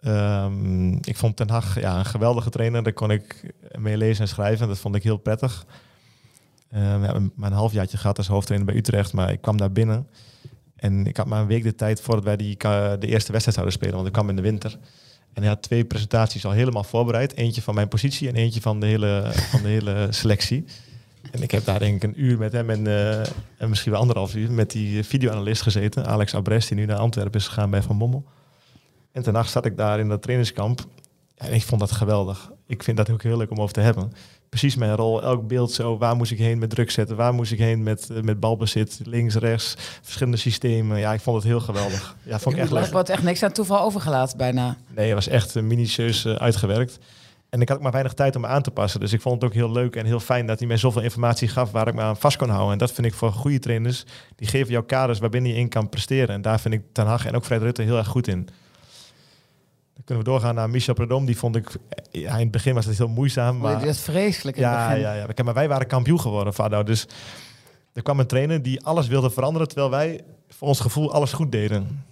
Ehm, 0.00 0.92
ik 0.92 1.16
vond 1.16 1.36
Ten 1.36 1.50
Hag 1.50 1.80
ja, 1.80 1.98
een 1.98 2.04
geweldige 2.04 2.50
trainer. 2.50 2.82
Daar 2.82 2.92
kon 2.92 3.10
ik 3.10 3.54
mee 3.78 3.96
lezen 3.96 4.22
en 4.22 4.28
schrijven. 4.28 4.68
Dat 4.68 4.78
vond 4.78 4.94
ik 4.94 5.02
heel 5.02 5.16
prettig. 5.16 5.66
Ehm, 6.70 7.04
ja, 7.04 7.18
mijn 7.34 7.52
halfjaartje 7.52 7.98
gehad 7.98 8.18
als 8.18 8.28
hoofdtrainer 8.28 8.72
bij 8.72 8.80
Utrecht, 8.80 9.12
maar 9.12 9.32
ik 9.32 9.40
kwam 9.40 9.56
daar 9.56 9.72
binnen. 9.72 10.08
En 10.76 11.06
ik 11.06 11.16
had 11.16 11.26
maar 11.26 11.40
een 11.40 11.46
week 11.46 11.62
de 11.62 11.74
tijd 11.74 12.00
voordat 12.00 12.24
wij 12.24 12.36
die, 12.36 12.56
de 12.56 13.06
eerste 13.06 13.32
wedstrijd 13.32 13.54
zouden 13.54 13.72
spelen, 13.72 13.94
want 13.94 14.06
ik 14.06 14.12
kwam 14.12 14.28
in 14.28 14.36
de 14.36 14.42
winter. 14.42 14.78
En 15.32 15.42
hij 15.42 15.48
had 15.48 15.62
twee 15.62 15.84
presentaties 15.84 16.44
al 16.44 16.50
helemaal 16.50 16.84
voorbereid. 16.84 17.36
Eentje 17.36 17.62
van 17.62 17.74
mijn 17.74 17.88
positie 17.88 18.28
en 18.28 18.34
eentje 18.34 18.60
van 18.60 18.80
de 18.80 18.86
hele, 18.86 19.30
van 19.32 19.62
de 19.62 19.68
hele 19.68 20.06
selectie. 20.20 20.64
En 21.30 21.42
ik 21.42 21.50
heb 21.50 21.64
daar 21.64 21.78
denk 21.78 21.94
ik 21.94 22.02
een 22.02 22.24
uur 22.24 22.38
met 22.38 22.52
hem 22.52 22.70
en, 22.70 22.86
eh, 22.86 23.18
en 23.56 23.68
misschien 23.68 23.92
wel 23.92 24.00
anderhalf 24.00 24.34
uur 24.34 24.52
met 24.52 24.70
die 24.70 25.04
videoanalist 25.04 25.62
gezeten. 25.62 26.06
Alex 26.06 26.34
Abrest, 26.34 26.68
die 26.68 26.76
nu 26.76 26.84
naar 26.84 26.96
Antwerpen 26.96 27.40
is 27.40 27.46
gegaan 27.46 27.70
bij 27.70 27.82
Van 27.82 27.98
Bommel. 27.98 28.24
En 29.12 29.32
nacht 29.32 29.50
zat 29.50 29.64
ik 29.64 29.76
daar 29.76 29.98
in 29.98 30.08
dat 30.08 30.22
trainingskamp. 30.22 30.86
En 31.40 31.52
ik 31.52 31.62
vond 31.62 31.80
dat 31.80 31.92
geweldig. 31.92 32.50
Ik 32.66 32.82
vind 32.82 32.96
dat 32.96 33.10
ook 33.10 33.22
heel 33.22 33.36
leuk 33.36 33.50
om 33.50 33.60
over 33.60 33.74
te 33.74 33.80
hebben. 33.80 34.12
Precies 34.48 34.76
mijn 34.76 34.96
rol, 34.96 35.22
elk 35.22 35.48
beeld 35.48 35.72
zo. 35.72 35.98
Waar 35.98 36.16
moest 36.16 36.32
ik 36.32 36.38
heen 36.38 36.58
met 36.58 36.70
druk 36.70 36.90
zetten? 36.90 37.16
Waar 37.16 37.34
moest 37.34 37.52
ik 37.52 37.58
heen 37.58 37.82
met, 37.82 38.10
eh, 38.10 38.22
met 38.22 38.40
balbezit? 38.40 39.00
Links, 39.04 39.34
rechts, 39.34 39.74
verschillende 40.02 40.36
systemen. 40.36 40.98
Ja, 40.98 41.12
ik 41.12 41.20
vond 41.20 41.36
het 41.36 41.46
heel 41.46 41.60
geweldig. 41.60 42.16
Ja, 42.22 42.38
vond 42.38 42.54
ik 42.54 42.60
echt 42.60 42.70
leuk. 42.70 42.84
Er 42.84 42.92
wordt 42.92 43.08
echt 43.08 43.22
niks 43.22 43.42
aan 43.42 43.52
toeval 43.52 43.80
overgelaten 43.80 44.36
bijna. 44.36 44.76
Nee, 44.94 45.06
het 45.06 45.14
was 45.14 45.28
echt 45.28 45.56
eh, 45.56 45.62
minutieus 45.62 46.24
eh, 46.24 46.34
uitgewerkt. 46.34 46.98
En 47.48 47.60
ik 47.60 47.68
had 47.68 47.76
ook 47.76 47.82
maar 47.82 47.92
weinig 47.92 48.12
tijd 48.12 48.36
om 48.36 48.40
me 48.40 48.46
aan 48.46 48.62
te 48.62 48.70
passen. 48.70 49.00
Dus 49.00 49.12
ik 49.12 49.20
vond 49.20 49.34
het 49.34 49.50
ook 49.50 49.56
heel 49.56 49.72
leuk 49.72 49.96
en 49.96 50.06
heel 50.06 50.20
fijn 50.20 50.46
dat 50.46 50.58
hij 50.58 50.68
mij 50.68 50.76
zoveel 50.76 51.02
informatie 51.02 51.48
gaf 51.48 51.70
waar 51.70 51.88
ik 51.88 51.94
me 51.94 52.00
aan 52.00 52.16
vast 52.16 52.36
kon 52.36 52.48
houden. 52.48 52.72
En 52.72 52.78
dat 52.78 52.92
vind 52.92 53.06
ik 53.06 53.14
voor 53.14 53.32
goede 53.32 53.58
trainers. 53.58 54.04
Die 54.36 54.48
geven 54.48 54.72
jou 54.72 54.84
kaders 54.84 55.18
waarbinnen 55.18 55.50
je 55.50 55.56
in 55.56 55.68
kan 55.68 55.88
presteren. 55.88 56.34
En 56.34 56.42
daar 56.42 56.60
vind 56.60 56.74
ik 56.74 56.82
Ten 56.92 57.06
Hag 57.06 57.26
en 57.26 57.36
ook 57.36 57.44
Fred 57.44 57.62
Rutte 57.62 57.82
heel 57.82 57.96
erg 57.96 58.06
goed 58.06 58.28
in. 58.28 58.48
Kunnen 60.10 60.28
we 60.28 60.34
doorgaan 60.34 60.54
naar 60.54 60.70
Michel 60.70 60.94
Predom. 60.94 61.24
Die 61.24 61.36
vond 61.36 61.56
ik, 61.56 61.70
ja, 62.10 62.32
in 62.32 62.40
het 62.40 62.50
begin 62.50 62.74
was 62.74 62.86
het 62.86 62.98
heel 62.98 63.08
moeizaam. 63.08 63.58
Maar, 63.58 63.80
dat 63.80 63.88
is 63.88 64.00
vreselijk 64.00 64.56
in 64.56 64.62
het 64.62 64.72
ja, 64.72 64.86
begin. 64.86 65.00
ja, 65.02 65.14
ja. 65.14 65.26
Kijk, 65.26 65.44
Maar 65.44 65.54
wij 65.54 65.68
waren 65.68 65.86
kampioen 65.86 66.20
geworden, 66.20 66.54
Fado. 66.54 66.82
Dus 66.82 67.06
er 67.92 68.02
kwam 68.02 68.20
een 68.20 68.26
trainer 68.26 68.62
die 68.62 68.84
alles 68.84 69.06
wilde 69.06 69.30
veranderen, 69.30 69.68
terwijl 69.68 69.90
wij 69.90 70.20
voor 70.48 70.68
ons 70.68 70.80
gevoel 70.80 71.12
alles 71.12 71.32
goed 71.32 71.52
deden. 71.52 72.04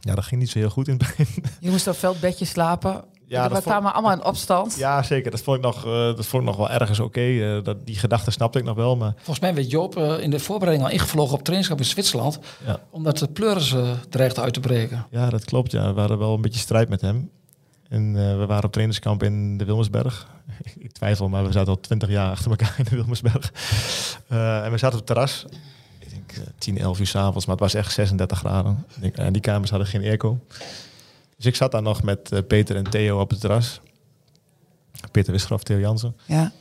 Ja, 0.00 0.14
dat 0.14 0.24
ging 0.24 0.40
niet 0.40 0.50
zo 0.50 0.58
heel 0.58 0.70
goed 0.70 0.88
in 0.88 0.96
het 0.98 1.16
begin. 1.16 1.44
Je 1.60 1.70
moest 1.70 1.86
op 1.86 1.96
veldbedje 1.96 2.44
slapen. 2.44 3.04
Ja, 3.32 3.44
we 3.48 3.52
vond- 3.52 3.64
kwamen 3.64 3.92
allemaal 3.92 4.12
in 4.12 4.24
opstand. 4.24 4.74
Ja, 4.78 5.02
zeker. 5.02 5.30
Dat 5.30 5.40
vond 5.40 5.56
ik 5.56 5.62
nog, 5.62 5.84
eh, 5.86 5.92
dat 5.92 6.26
vond 6.26 6.42
ik 6.42 6.48
nog 6.48 6.56
wel 6.56 6.70
ergens 6.70 7.00
oké. 7.00 7.20
Eh, 7.20 7.64
dat 7.64 7.86
die 7.86 7.96
gedachte 7.96 8.30
snapte 8.30 8.58
ik 8.58 8.64
nog 8.64 8.76
wel. 8.76 8.96
Maar 8.96 9.12
Volgens 9.16 9.40
mij 9.40 9.54
werd 9.54 9.70
Joop 9.70 9.96
eh, 9.96 10.18
in 10.20 10.30
de 10.30 10.38
voorbereiding 10.38 10.88
al 10.88 10.94
ingevlogen 10.94 11.32
op 11.34 11.38
trainingskamp 11.40 11.80
in 11.80 11.86
Zwitserland. 11.86 12.38
Ja. 12.66 12.80
Omdat 12.90 13.18
de 13.18 13.28
pleuris 13.28 13.72
eh, 13.72 13.90
dreigde 14.08 14.40
uit 14.40 14.52
te 14.54 14.60
breken. 14.60 15.06
ja, 15.10 15.30
dat 15.30 15.44
klopt. 15.44 15.72
Ja. 15.72 15.94
We 15.94 16.00
hadden 16.00 16.18
wel 16.18 16.34
een 16.34 16.40
beetje 16.40 16.60
strijd 16.60 16.88
met 16.88 17.00
hem. 17.00 17.30
En 17.88 18.16
eh, 18.16 18.36
we 18.38 18.46
waren 18.46 18.64
op 18.64 18.70
trainingskamp 18.72 19.22
in 19.22 19.58
de 19.58 19.64
Wilmersberg. 19.64 20.26
ik 20.78 20.92
twijfel, 20.92 21.28
maar 21.28 21.44
we 21.46 21.52
zaten 21.52 21.68
al 21.68 21.80
twintig 21.80 22.08
jaar 22.08 22.30
achter 22.30 22.50
elkaar 22.50 22.74
in 22.78 22.84
de 22.88 22.96
Wilmersberg. 22.96 23.52
Eh, 24.28 24.64
en 24.64 24.70
we 24.70 24.78
zaten 24.78 24.98
op 24.98 25.06
het 25.06 25.16
terras. 25.16 25.44
Ik 25.98 26.10
denk 26.10 26.32
eh, 26.32 26.52
10, 26.58 26.78
11 26.78 26.98
uur 27.00 27.06
s'avonds, 27.06 27.46
maar 27.46 27.54
het 27.56 27.64
was 27.64 27.74
echt 27.74 27.92
36 27.92 28.38
graden. 28.38 28.86
En 29.14 29.32
die 29.32 29.42
kamers 29.42 29.70
hadden 29.70 29.88
geen 29.88 30.02
airco. 30.02 30.38
Dus 31.42 31.50
ik 31.50 31.56
zat 31.56 31.72
daar 31.72 31.82
nog 31.82 32.02
met 32.02 32.32
eh, 32.32 32.38
Peter 32.46 32.76
en 32.76 32.90
Theo 32.90 33.20
op 33.20 33.30
het 33.30 33.40
terras. 33.40 33.80
Peter 35.10 35.32
Wisgraf, 35.32 35.62
Theo 35.62 35.78
Jansen. 35.78 36.16
Ja. 36.26 36.52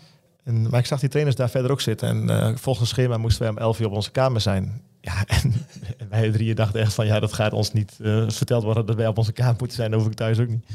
En, 0.43 0.69
maar 0.69 0.79
ik 0.79 0.85
zag 0.85 0.99
die 0.99 1.09
trainers 1.09 1.35
daar 1.35 1.49
verder 1.49 1.71
ook 1.71 1.81
zitten. 1.81 2.09
En 2.09 2.29
eh, 2.29 2.55
volgens 2.55 2.89
het 2.89 2.99
schema 2.99 3.17
moesten 3.17 3.41
wij 3.41 3.51
om 3.51 3.57
11 3.57 3.79
uur 3.79 3.85
op 3.85 3.93
onze 3.93 4.11
kamer 4.11 4.41
zijn. 4.41 4.81
Ja, 5.01 5.25
en, 5.25 5.53
en 5.97 6.09
wij 6.09 6.31
drieën 6.31 6.55
dachten 6.55 6.81
echt 6.81 6.93
van, 6.93 7.05
ja, 7.05 7.19
dat 7.19 7.33
gaat 7.33 7.53
ons 7.53 7.73
niet 7.73 7.97
eh, 8.01 8.29
verteld 8.29 8.63
worden 8.63 8.85
dat 8.85 8.95
wij 8.95 9.07
op 9.07 9.17
onze 9.17 9.31
kamer 9.31 9.55
moeten 9.57 9.77
zijn. 9.77 9.91
Dat 9.91 9.99
hoef 9.99 10.09
ik 10.09 10.15
thuis 10.15 10.39
ook 10.39 10.47
niet. 10.47 10.65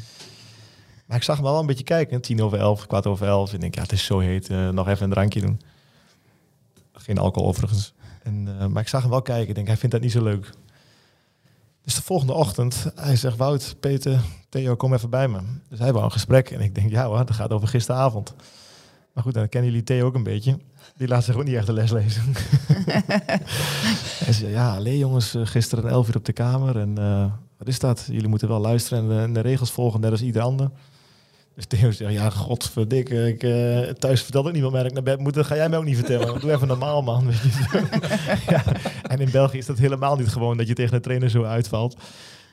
Maar 1.06 1.16
ik 1.16 1.22
zag 1.22 1.36
hem 1.36 1.44
wel 1.44 1.58
een 1.58 1.66
beetje 1.66 1.84
kijken. 1.84 2.20
Tien 2.20 2.42
over 2.42 2.58
elf, 2.58 2.86
kwart 2.86 3.06
over 3.06 3.26
elf. 3.26 3.48
En 3.48 3.54
ik 3.54 3.60
denk, 3.60 3.74
ja, 3.74 3.82
het 3.82 3.92
is 3.92 4.04
zo 4.04 4.18
heet. 4.18 4.48
nog 4.48 4.88
even 4.88 5.04
een 5.04 5.10
drankje 5.10 5.40
doen. 5.40 5.60
Geen 6.92 7.18
alcohol 7.18 7.48
overigens. 7.48 7.94
En, 8.22 8.72
maar 8.72 8.82
ik 8.82 8.88
zag 8.88 9.00
hem 9.00 9.10
wel 9.10 9.22
kijken. 9.22 9.48
Ik 9.48 9.54
denk, 9.54 9.66
hij 9.66 9.76
vindt 9.76 9.94
dat 9.94 10.04
niet 10.04 10.12
zo 10.12 10.22
leuk. 10.22 10.52
Dus 11.86 11.94
de 11.94 12.02
volgende 12.02 12.32
ochtend, 12.32 12.86
hij 12.94 13.16
zegt, 13.16 13.36
Wout, 13.36 13.76
Peter, 13.80 14.20
Theo, 14.48 14.76
kom 14.76 14.94
even 14.94 15.10
bij 15.10 15.28
me. 15.28 15.38
Dus 15.68 15.78
hij 15.78 15.92
wou 15.92 16.04
een 16.04 16.12
gesprek. 16.12 16.50
En 16.50 16.60
ik 16.60 16.74
denk, 16.74 16.90
ja 16.90 17.06
hoor, 17.06 17.16
dat 17.16 17.30
gaat 17.30 17.50
over 17.50 17.68
gisteravond. 17.68 18.34
Maar 19.12 19.24
goed, 19.24 19.34
dan 19.34 19.48
kennen 19.48 19.70
jullie 19.70 19.86
Theo 19.86 20.06
ook 20.06 20.14
een 20.14 20.22
beetje. 20.22 20.58
Die 20.96 21.08
laat 21.08 21.24
zich 21.24 21.36
ook 21.36 21.44
niet 21.44 21.54
echt 21.54 21.66
de 21.66 21.72
les 21.72 21.90
lezen. 21.90 22.22
Hij 24.24 24.32
zei, 24.32 24.50
ja, 24.50 24.74
alleen 24.74 24.98
jongens, 24.98 25.34
eh, 25.34 25.46
gisteren 25.46 25.90
11 25.90 26.08
uur 26.08 26.16
op 26.16 26.24
de 26.24 26.32
kamer. 26.32 26.78
En 26.78 26.98
eh, 26.98 27.32
wat 27.58 27.68
is 27.68 27.78
dat? 27.78 28.06
Jullie 28.10 28.28
moeten 28.28 28.48
wel 28.48 28.60
luisteren 28.60 29.02
en 29.02 29.08
de, 29.08 29.22
en 29.22 29.32
de 29.32 29.40
regels 29.40 29.70
volgen, 29.70 30.00
net 30.00 30.10
als 30.10 30.22
ieder 30.22 30.42
ander. 30.42 30.70
Dus 31.56 31.66
Theo 31.66 31.90
zegt, 31.90 32.12
ja, 32.12 32.30
godverdikke, 32.30 33.28
ik 33.28 33.42
eh, 33.42 33.92
thuis 33.92 34.22
vertel 34.22 34.46
ook 34.46 34.52
niet 34.52 34.62
wat 34.62 34.72
meer 34.72 34.80
dat 34.80 34.90
ik 34.90 34.94
naar 34.94 35.16
bed 35.16 35.18
moet. 35.18 35.34
Dat 35.34 35.46
ga 35.46 35.56
jij 35.56 35.68
mij 35.68 35.78
ook 35.78 35.84
niet 35.84 35.96
vertellen. 35.96 36.40
Doe 36.40 36.52
even 36.52 36.68
normaal, 36.68 37.02
man. 37.02 37.26
Ja, 38.48 38.62
en 39.08 39.20
in 39.20 39.30
België 39.30 39.58
is 39.58 39.66
dat 39.66 39.78
helemaal 39.78 40.16
niet 40.16 40.28
gewoon 40.28 40.56
dat 40.56 40.66
je 40.66 40.74
tegen 40.74 40.94
een 40.94 41.00
trainer 41.00 41.30
zo 41.30 41.44
uitvalt. 41.44 41.96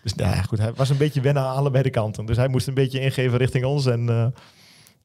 Dus 0.03 0.13
nou 0.13 0.35
ja, 0.35 0.41
goed, 0.41 0.59
hij 0.59 0.73
was 0.73 0.89
een 0.89 0.97
beetje 0.97 1.21
wennen 1.21 1.43
aan 1.43 1.55
allebei 1.55 1.83
de 1.83 1.89
kanten. 1.89 2.25
Dus 2.25 2.37
hij 2.37 2.47
moest 2.47 2.67
een 2.67 2.73
beetje 2.73 2.99
ingeven 2.99 3.37
richting 3.37 3.65
ons 3.65 3.85
en, 3.85 4.09
eh, 4.09 4.25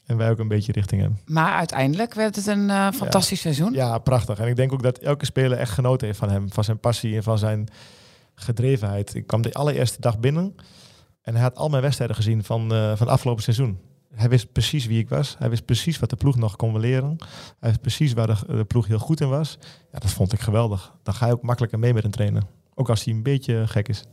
en 0.07 0.17
wij 0.17 0.31
ook 0.31 0.39
een 0.39 0.49
beetje 0.49 0.73
richting 0.73 1.01
hem. 1.01 1.19
Maar 1.27 1.53
uiteindelijk 1.53 2.15
werd 2.15 2.37
het 2.37 2.47
een 2.47 2.71
eh, 2.71 2.91
fantastisch 2.93 3.41
seizoen. 3.41 3.73
Ja, 3.73 3.99
prachtig. 3.99 4.39
En 4.39 4.49
ik 4.49 4.57
denk 4.57 4.73
ook 4.73 4.83
dat 4.83 4.99
elke 4.99 5.25
speler 5.25 5.59
echt 5.59 5.73
genoten 5.73 6.07
heeft 6.07 6.19
van 6.19 6.31
hem. 6.31 6.53
Van 6.53 6.65
zijn 6.65 6.81
passie 6.81 7.17
en 7.17 7.23
van 7.23 7.39
zijn 7.39 7.69
gedrevenheid. 8.35 9.15
Ik 9.15 9.27
kwam 9.27 9.43
de 9.43 9.53
allereerste 9.53 10.01
dag 10.01 10.19
binnen. 10.19 10.55
En 11.23 11.35
hij 11.35 11.43
had 11.43 11.57
al 11.57 11.69
mijn 11.69 11.83
wedstrijden 11.83 12.17
gezien 12.17 12.45
van, 12.45 12.73
eh, 12.73 12.87
van 12.89 13.07
het 13.07 13.09
afgelopen 13.09 13.43
seizoen. 13.43 13.79
Hij 14.15 14.29
wist 14.29 14.53
precies 14.53 14.87
wie 14.87 14.99
ik 14.99 15.09
was. 15.09 15.37
Hij 15.39 15.51
wist 15.51 15.65
precies 15.65 15.99
wat 15.99 16.11
de 16.11 16.17
ploeg 16.17 16.37
nog 16.37 16.57
kon 16.57 16.81
leren. 16.81 17.17
Hij 17.61 17.69
wist 17.69 17.81
precies 17.81 18.13
waar 18.13 18.27
de, 18.27 18.37
de 18.47 18.65
ploeg 18.65 18.87
heel 18.87 18.99
goed 18.99 19.21
in 19.21 19.29
was. 19.29 19.59
Ja, 19.93 19.99
dat 19.99 20.11
vond 20.11 20.33
ik 20.33 20.41
geweldig. 20.41 20.93
Dan 21.03 21.15
ga 21.15 21.27
je 21.27 21.33
ook 21.33 21.43
makkelijker 21.43 21.79
mee 21.79 21.95
met 21.95 22.05
een 22.05 22.11
trainer. 22.11 22.43
Ook 22.75 22.89
als 22.89 23.05
hij 23.05 23.15
een 23.15 23.23
beetje 23.23 23.67
gek 23.67 23.89
is. 23.89 24.05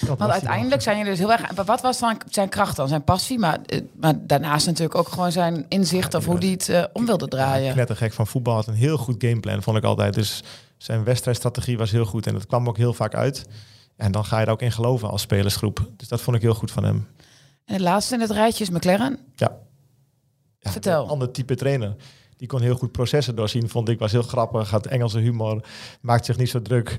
Want 0.06 0.20
uiteindelijk 0.20 0.82
zijn 0.82 0.96
jullie 0.96 1.10
dus 1.10 1.20
heel 1.20 1.32
erg... 1.32 1.64
Wat 1.64 1.80
was 1.80 2.00
dan 2.00 2.16
zijn 2.28 2.48
kracht 2.48 2.76
dan? 2.76 2.88
Zijn 2.88 3.04
passie? 3.04 3.38
Maar, 3.38 3.58
eh, 3.66 3.80
maar 4.00 4.14
daarnaast 4.26 4.66
natuurlijk 4.66 4.94
ook 4.94 5.08
gewoon 5.08 5.32
zijn 5.32 5.66
inzicht... 5.68 6.14
of 6.14 6.24
hoe 6.24 6.38
hij 6.38 6.48
het 6.48 6.68
eh, 6.68 6.84
om 6.92 7.06
wilde 7.06 7.28
draaien. 7.28 7.76
Net 7.76 7.90
een 7.90 7.96
gek 7.96 8.12
van 8.12 8.26
voetbal. 8.26 8.54
Had 8.54 8.66
een 8.66 8.74
heel 8.74 8.96
goed 8.96 9.24
gameplan, 9.24 9.62
vond 9.62 9.76
ik 9.76 9.84
altijd. 9.84 10.14
Dus 10.14 10.42
zijn 10.76 11.04
wedstrijdstrategie 11.04 11.78
was 11.78 11.90
heel 11.90 12.04
goed. 12.04 12.26
En 12.26 12.32
dat 12.32 12.46
kwam 12.46 12.68
ook 12.68 12.76
heel 12.76 12.92
vaak 12.92 13.14
uit. 13.14 13.44
En 13.96 14.12
dan 14.12 14.24
ga 14.24 14.40
je 14.40 14.46
er 14.46 14.52
ook 14.52 14.62
in 14.62 14.72
geloven 14.72 15.10
als 15.10 15.22
spelersgroep. 15.22 15.90
Dus 15.96 16.08
dat 16.08 16.20
vond 16.20 16.36
ik 16.36 16.42
heel 16.42 16.54
goed 16.54 16.70
van 16.70 16.84
hem. 16.84 17.06
En 17.66 17.74
het 17.74 17.82
laatste 17.82 18.14
in 18.14 18.20
het 18.20 18.30
rijtje 18.30 18.64
is 18.64 18.70
McLaren. 18.70 19.18
Ja. 19.34 19.58
ja 20.58 20.70
Vertel. 20.70 21.04
Een 21.04 21.10
ander 21.10 21.30
type 21.30 21.54
trainer. 21.54 21.96
Die 22.36 22.48
kon 22.48 22.60
heel 22.60 22.74
goed 22.74 22.92
processen 22.92 23.36
doorzien, 23.36 23.68
vond 23.68 23.88
ik. 23.88 23.98
Was 23.98 24.12
heel 24.12 24.22
grappig, 24.22 24.70
had 24.70 24.86
Engelse 24.86 25.18
humor. 25.18 25.64
Maakt 26.00 26.24
zich 26.24 26.36
niet 26.36 26.50
zo 26.50 26.62
druk. 26.62 26.98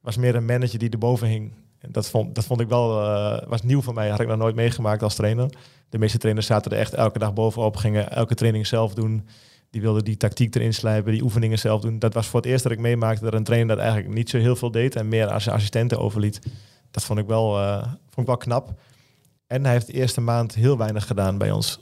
Was 0.00 0.16
meer 0.16 0.34
een 0.34 0.44
manager 0.44 0.78
die 0.78 0.90
erboven 0.90 1.28
hing. 1.28 1.52
En 1.78 1.92
dat 1.92 2.10
vond, 2.10 2.34
dat 2.34 2.44
vond 2.44 2.60
ik 2.60 2.68
wel, 2.68 3.02
eh, 3.02 3.48
was 3.48 3.62
nieuw 3.62 3.82
voor 3.82 3.94
mij. 3.94 4.08
Had 4.08 4.20
ik 4.20 4.26
nog 4.26 4.36
nooit 4.36 4.54
meegemaakt 4.54 5.02
als 5.02 5.14
trainer. 5.14 5.50
De 5.88 5.98
meeste 5.98 6.18
trainers 6.18 6.46
zaten 6.46 6.72
er 6.72 6.78
echt 6.78 6.94
elke 6.94 7.18
dag 7.18 7.32
bovenop. 7.32 7.76
Gingen 7.76 8.10
elke 8.10 8.34
training 8.34 8.66
zelf 8.66 8.94
doen. 8.94 9.26
Die 9.70 9.80
wilden 9.80 10.04
die 10.04 10.16
tactiek 10.16 10.54
erin 10.54 10.74
slijpen, 10.74 11.12
die 11.12 11.22
oefeningen 11.22 11.58
zelf 11.58 11.80
doen. 11.80 11.98
Dat 11.98 12.14
was 12.14 12.26
voor 12.26 12.40
het 12.40 12.48
eerst 12.48 12.62
dat 12.62 12.72
ik 12.72 12.78
meemaakte 12.78 13.24
dat 13.24 13.34
een 13.34 13.44
trainer 13.44 13.68
dat 13.68 13.84
eigenlijk 13.84 14.14
niet 14.14 14.30
zo 14.30 14.38
heel 14.38 14.56
veel 14.56 14.70
deed. 14.70 14.96
En 14.96 15.08
meer 15.08 15.30
aan 15.30 15.40
zijn 15.40 15.54
assistenten 15.54 15.98
overliet. 15.98 16.40
Dat 16.90 17.04
vond 17.04 17.18
ik 17.18 17.26
wel, 17.26 17.58
eh, 17.58 17.82
vond 17.82 18.16
ik 18.16 18.26
wel 18.26 18.36
knap. 18.36 18.74
En 19.52 19.64
hij 19.64 19.72
heeft 19.72 19.86
de 19.86 19.92
eerste 19.92 20.20
maand 20.20 20.54
heel 20.54 20.78
weinig 20.78 21.06
gedaan 21.06 21.38
bij 21.38 21.50
ons. 21.50 21.80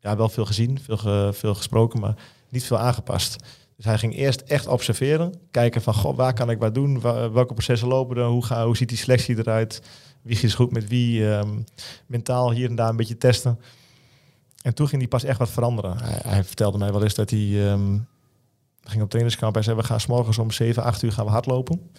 Ja, 0.00 0.16
wel 0.16 0.28
veel 0.28 0.44
gezien, 0.44 0.78
veel, 0.80 1.32
veel 1.32 1.54
gesproken, 1.54 2.00
maar 2.00 2.14
niet 2.48 2.64
veel 2.64 2.78
aangepast. 2.78 3.36
Dus 3.76 3.84
hij 3.84 3.98
ging 3.98 4.16
eerst 4.16 4.40
echt 4.40 4.66
observeren. 4.66 5.34
Kijken 5.50 5.82
van, 5.82 5.94
goh, 5.94 6.16
waar 6.16 6.32
kan 6.32 6.50
ik 6.50 6.58
wat 6.58 6.74
doen? 6.74 7.00
Welke 7.00 7.54
processen 7.54 7.88
lopen 7.88 8.16
er? 8.16 8.24
Hoe, 8.24 8.44
ga, 8.44 8.66
hoe 8.66 8.76
ziet 8.76 8.88
die 8.88 8.98
selectie 8.98 9.38
eruit? 9.38 9.82
Wie 10.22 10.40
is 10.40 10.54
goed 10.54 10.72
met 10.72 10.88
wie? 10.88 11.30
Ehm, 11.30 11.60
mentaal 12.06 12.52
hier 12.52 12.68
en 12.68 12.74
daar 12.74 12.88
een 12.88 12.96
beetje 12.96 13.18
testen. 13.18 13.60
En 14.62 14.74
toen 14.74 14.88
ging 14.88 15.00
hij 15.00 15.10
pas 15.10 15.24
echt 15.24 15.38
wat 15.38 15.50
veranderen. 15.50 15.98
Hij, 15.98 16.20
hij 16.26 16.44
vertelde 16.44 16.78
mij 16.78 16.92
wel 16.92 17.02
eens 17.02 17.14
dat 17.14 17.30
hij... 17.30 17.70
ehm, 17.70 17.98
ging 18.80 19.02
op 19.02 19.08
trainingskamp. 19.08 19.54
Hij 19.54 19.62
zei, 19.62 19.76
we 19.76 19.82
gaan 19.82 20.00
s 20.00 20.06
morgens 20.06 20.38
om 20.38 20.50
7, 20.50 20.82
8 20.82 21.02
uur 21.02 21.12
gaan 21.12 21.24
we 21.24 21.30
hardlopen. 21.30 21.90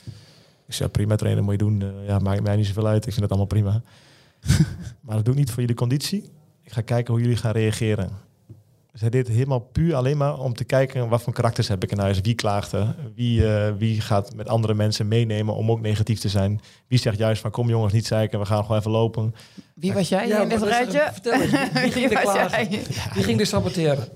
Ik 0.67 0.73
zei, 0.73 0.89
prima 0.89 1.15
trainen, 1.15 1.43
moet 1.43 1.51
je 1.51 1.57
doen. 1.57 1.81
Eh, 1.81 2.07
ja, 2.07 2.19
maakt 2.19 2.43
mij 2.43 2.55
niet 2.55 2.67
zoveel 2.67 2.87
uit. 2.87 3.05
Ik 3.05 3.11
vind 3.11 3.21
het 3.21 3.29
allemaal 3.29 3.47
prima. 3.47 3.81
maar 5.01 5.15
dat 5.15 5.25
doe 5.25 5.33
ik 5.33 5.39
niet 5.39 5.49
voor 5.51 5.59
jullie 5.59 5.75
conditie. 5.75 6.29
Ik 6.63 6.71
ga 6.71 6.81
kijken 6.81 7.13
hoe 7.13 7.21
jullie 7.21 7.37
gaan 7.37 7.51
reageren. 7.51 8.09
Dus 8.91 9.01
hij 9.03 9.13
deed 9.13 9.27
het 9.27 9.35
helemaal 9.35 9.59
puur 9.59 9.95
alleen 9.95 10.17
maar 10.17 10.39
om 10.39 10.53
te 10.53 10.63
kijken 10.63 11.09
wat 11.09 11.21
voor 11.21 11.33
karakters 11.33 11.67
heb 11.67 11.83
ik 11.83 11.91
in 11.91 11.99
huis. 11.99 12.21
Wie 12.21 12.33
klaagt 12.35 12.71
er? 12.71 12.95
Wie, 13.15 13.47
eh, 13.55 13.73
wie 13.77 14.01
gaat 14.01 14.35
met 14.35 14.47
andere 14.49 14.73
mensen 14.73 15.07
meenemen 15.07 15.55
om 15.55 15.71
ook 15.71 15.81
negatief 15.81 16.19
te 16.19 16.29
zijn? 16.29 16.59
Wie 16.87 16.99
zegt 16.99 17.17
juist 17.17 17.41
van 17.41 17.51
kom 17.51 17.69
jongens 17.69 17.93
niet 17.93 18.05
zeiken, 18.05 18.39
we 18.39 18.45
gaan 18.45 18.61
gewoon 18.61 18.77
even 18.79 18.91
lopen. 18.91 19.35
Wie 19.73 19.93
was 19.93 20.09
jij 20.09 20.27
Ja, 20.27 20.41
in 20.41 20.49
dit 20.49 20.61
rijtje? 20.63 21.09
Vertel 21.13 21.33
eens, 21.41 21.51
wie- 21.51 21.81
wie 21.81 21.91
ging 21.97 22.11
er 22.11 22.21
klagen? 22.21 22.69
jij? 22.69 22.81
Die 23.13 23.23
ging 23.23 23.39
er 23.39 23.45
saboteren. 23.45 24.07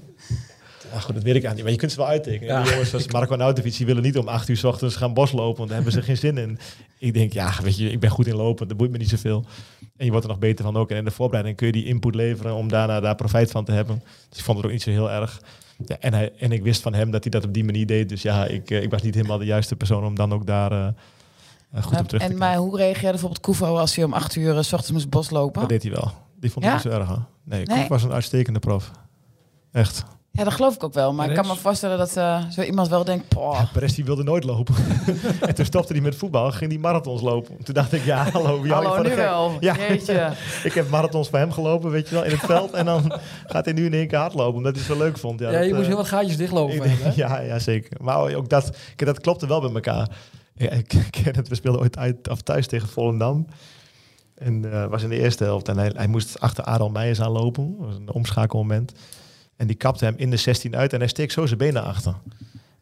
Ja, 0.93 0.99
goed, 0.99 1.13
dat 1.15 1.23
weet 1.23 1.35
ik 1.35 1.45
aan 1.45 1.53
niet. 1.53 1.63
Maar 1.63 1.71
je 1.71 1.77
kunt 1.77 1.91
ze 1.91 1.97
wel 1.97 2.07
uittekenen. 2.07 2.53
Ja. 2.53 2.61
Die 2.61 2.71
jongens 2.71 2.89
zoals 2.89 3.07
Marco 3.07 3.35
Nautovic, 3.35 3.77
die 3.77 3.85
willen 3.85 4.03
niet 4.03 4.17
om 4.17 4.27
acht 4.27 4.49
uur 4.49 4.57
s 4.57 4.63
ochtends 4.63 4.95
gaan 4.95 5.13
boslopen. 5.13 5.57
Want 5.57 5.67
daar 5.69 5.81
hebben 5.81 5.93
ze 5.93 6.01
geen 6.01 6.17
zin 6.17 6.37
in. 6.37 6.59
Ik 6.97 7.13
denk, 7.13 7.33
ja, 7.33 7.53
weet 7.63 7.77
je, 7.77 7.91
ik 7.91 7.99
ben 7.99 8.09
goed 8.09 8.27
in 8.27 8.35
lopen. 8.35 8.67
Dat 8.67 8.77
boeit 8.77 8.91
me 8.91 8.97
niet 8.97 9.09
zoveel. 9.09 9.45
En 9.97 10.05
je 10.05 10.11
wordt 10.11 10.25
er 10.25 10.31
nog 10.31 10.39
beter 10.39 10.65
van 10.65 10.77
ook. 10.77 10.89
En 10.91 10.97
in 10.97 11.05
de 11.05 11.11
voorbereiding 11.11 11.57
kun 11.57 11.67
je 11.67 11.73
die 11.73 11.85
input 11.85 12.15
leveren 12.15 12.53
om 12.53 12.67
daarna 12.67 12.99
daar 12.99 13.15
profijt 13.15 13.51
van 13.51 13.65
te 13.65 13.71
hebben. 13.71 14.03
Dus 14.29 14.37
ik 14.37 14.43
vond 14.43 14.57
het 14.57 14.65
ook 14.65 14.71
niet 14.71 14.81
zo 14.81 14.89
heel 14.89 15.11
erg. 15.11 15.41
Ja, 15.85 15.97
en, 15.99 16.13
hij, 16.13 16.31
en 16.37 16.51
ik 16.51 16.63
wist 16.63 16.81
van 16.81 16.93
hem 16.93 17.11
dat 17.11 17.23
hij 17.23 17.31
dat 17.31 17.45
op 17.45 17.53
die 17.53 17.63
manier 17.63 17.85
deed. 17.85 18.09
Dus 18.09 18.21
ja, 18.21 18.45
ik, 18.45 18.71
eh, 18.71 18.81
ik 18.81 18.89
was 18.89 19.01
niet 19.01 19.15
helemaal 19.15 19.37
de 19.37 19.45
juiste 19.45 19.75
persoon 19.75 20.05
om 20.05 20.15
dan 20.15 20.33
ook 20.33 20.45
daar 20.45 20.71
eh, 20.71 20.87
eh, 21.71 21.83
goed 21.83 21.99
op 21.99 22.07
terug 22.07 22.23
te 22.23 22.29
En 22.29 22.37
maar 22.37 22.55
hoe 22.55 22.77
reageerde 22.77 23.09
bijvoorbeeld 23.09 23.41
Koevo 23.41 23.77
als 23.77 23.95
hij 23.95 24.05
om 24.05 24.13
acht 24.13 24.35
uur 24.35 24.63
s 24.63 24.73
ochtends 24.73 24.91
moest 24.91 25.09
boslopen? 25.09 25.59
Dat 25.59 25.69
deed 25.69 25.83
hij 25.83 25.91
wel. 25.91 26.11
Die 26.39 26.51
vond 26.51 26.65
ik 26.65 26.71
Ja? 26.71 26.77
niet 26.77 26.85
zo 26.85 26.99
erg. 26.99 27.07
Hoor. 27.07 27.23
Nee, 27.43 27.65
Nee? 27.65 27.87
Was 27.87 28.03
een 28.03 28.11
uitstekende 28.11 28.59
prof. 28.59 28.91
Echt. 29.71 30.03
Ja, 30.39 30.45
dat 30.45 30.53
geloof 30.53 30.75
ik 30.75 30.83
ook 30.83 30.93
wel. 30.93 31.13
Maar 31.13 31.29
ik 31.29 31.35
kan 31.35 31.47
me 31.47 31.55
voorstellen 31.55 31.97
dat 31.97 32.17
eh, 32.17 32.43
zo 32.49 32.61
iemand 32.61 32.87
wel 32.87 33.03
denkt... 33.03 33.25
Perez 33.73 33.93
die 33.95 34.05
wilde 34.05 34.23
nooit 34.23 34.43
lopen. 34.43 34.75
en 35.47 35.55
toen 35.55 35.65
stopte 35.65 35.93
hij 35.93 36.01
met 36.01 36.15
voetbal, 36.15 36.51
ging 36.51 36.71
hij 36.71 36.79
marathons 36.79 37.21
lopen. 37.21 37.63
Toen 37.63 37.73
dacht 37.73 37.93
ik, 37.93 38.03
ja, 38.05 38.29
hallo, 38.31 38.61
wie 38.61 38.71
hallo, 38.73 39.01
nu 39.01 39.15
wel. 39.15 39.57
Ja. 39.59 39.75
Jeetje. 39.75 40.31
Ik 40.63 40.73
heb 40.73 40.89
marathons 40.89 41.29
voor 41.29 41.39
hem 41.39 41.51
gelopen, 41.51 41.89
weet 41.91 42.09
je 42.09 42.15
wel, 42.15 42.23
in 42.23 42.31
het 42.31 42.39
veld. 42.39 42.71
En 42.71 42.85
dan 42.85 43.13
gaat 43.47 43.65
hij 43.65 43.73
nu 43.73 43.85
in 43.85 43.93
één 43.93 44.07
keer 44.07 44.17
hardlopen, 44.19 44.55
omdat 44.55 44.75
hij 44.75 44.83
het 44.87 44.91
zo 44.91 44.97
leuk 44.97 45.17
vond. 45.17 45.39
Ja, 45.39 45.49
Ja, 45.51 45.57
dat, 45.57 45.67
je 45.67 45.69
moest 45.69 45.81
eh, 45.81 45.87
heel 45.87 45.97
wat 45.97 46.07
gaatjes 46.07 46.37
dichtlopen. 46.37 46.79
denk- 46.79 47.15
ja, 47.23 47.39
ja, 47.39 47.59
zeker. 47.59 47.97
Maar 48.01 48.35
ook 48.35 48.49
dat, 48.49 48.69
kijk, 48.95 49.05
dat 49.05 49.19
klopte 49.19 49.47
wel 49.47 49.61
bij 49.61 49.73
elkaar. 49.73 50.09
Ja, 50.55 50.69
ik 50.69 50.87
ken 51.09 51.35
het, 51.35 51.47
we 51.47 51.55
speelden 51.55 51.81
ooit 51.81 51.97
uit, 51.97 52.29
of 52.29 52.41
thuis 52.41 52.67
tegen 52.67 52.87
Volendam. 52.87 53.45
En 54.35 54.71
eh 54.73 54.85
was 54.85 55.03
in 55.03 55.09
de 55.09 55.19
eerste 55.19 55.43
helft. 55.43 55.67
En 55.67 55.77
hij, 55.77 55.91
hij 55.95 56.07
moest 56.07 56.39
achter 56.39 56.63
Adel 56.63 56.89
Meijers 56.89 57.21
aanlopen. 57.21 57.75
Dat 57.77 57.87
was 57.87 57.95
een 57.95 58.11
omschakelmoment. 58.13 58.91
En 59.59 59.67
die 59.67 59.75
kapte 59.75 60.05
hem 60.05 60.13
in 60.17 60.29
de 60.29 60.37
16 60.37 60.75
uit 60.75 60.93
en 60.93 60.99
hij 60.99 61.07
steekt 61.07 61.31
zo 61.33 61.45
zijn 61.45 61.57
benen 61.57 61.83
achter. 61.83 62.13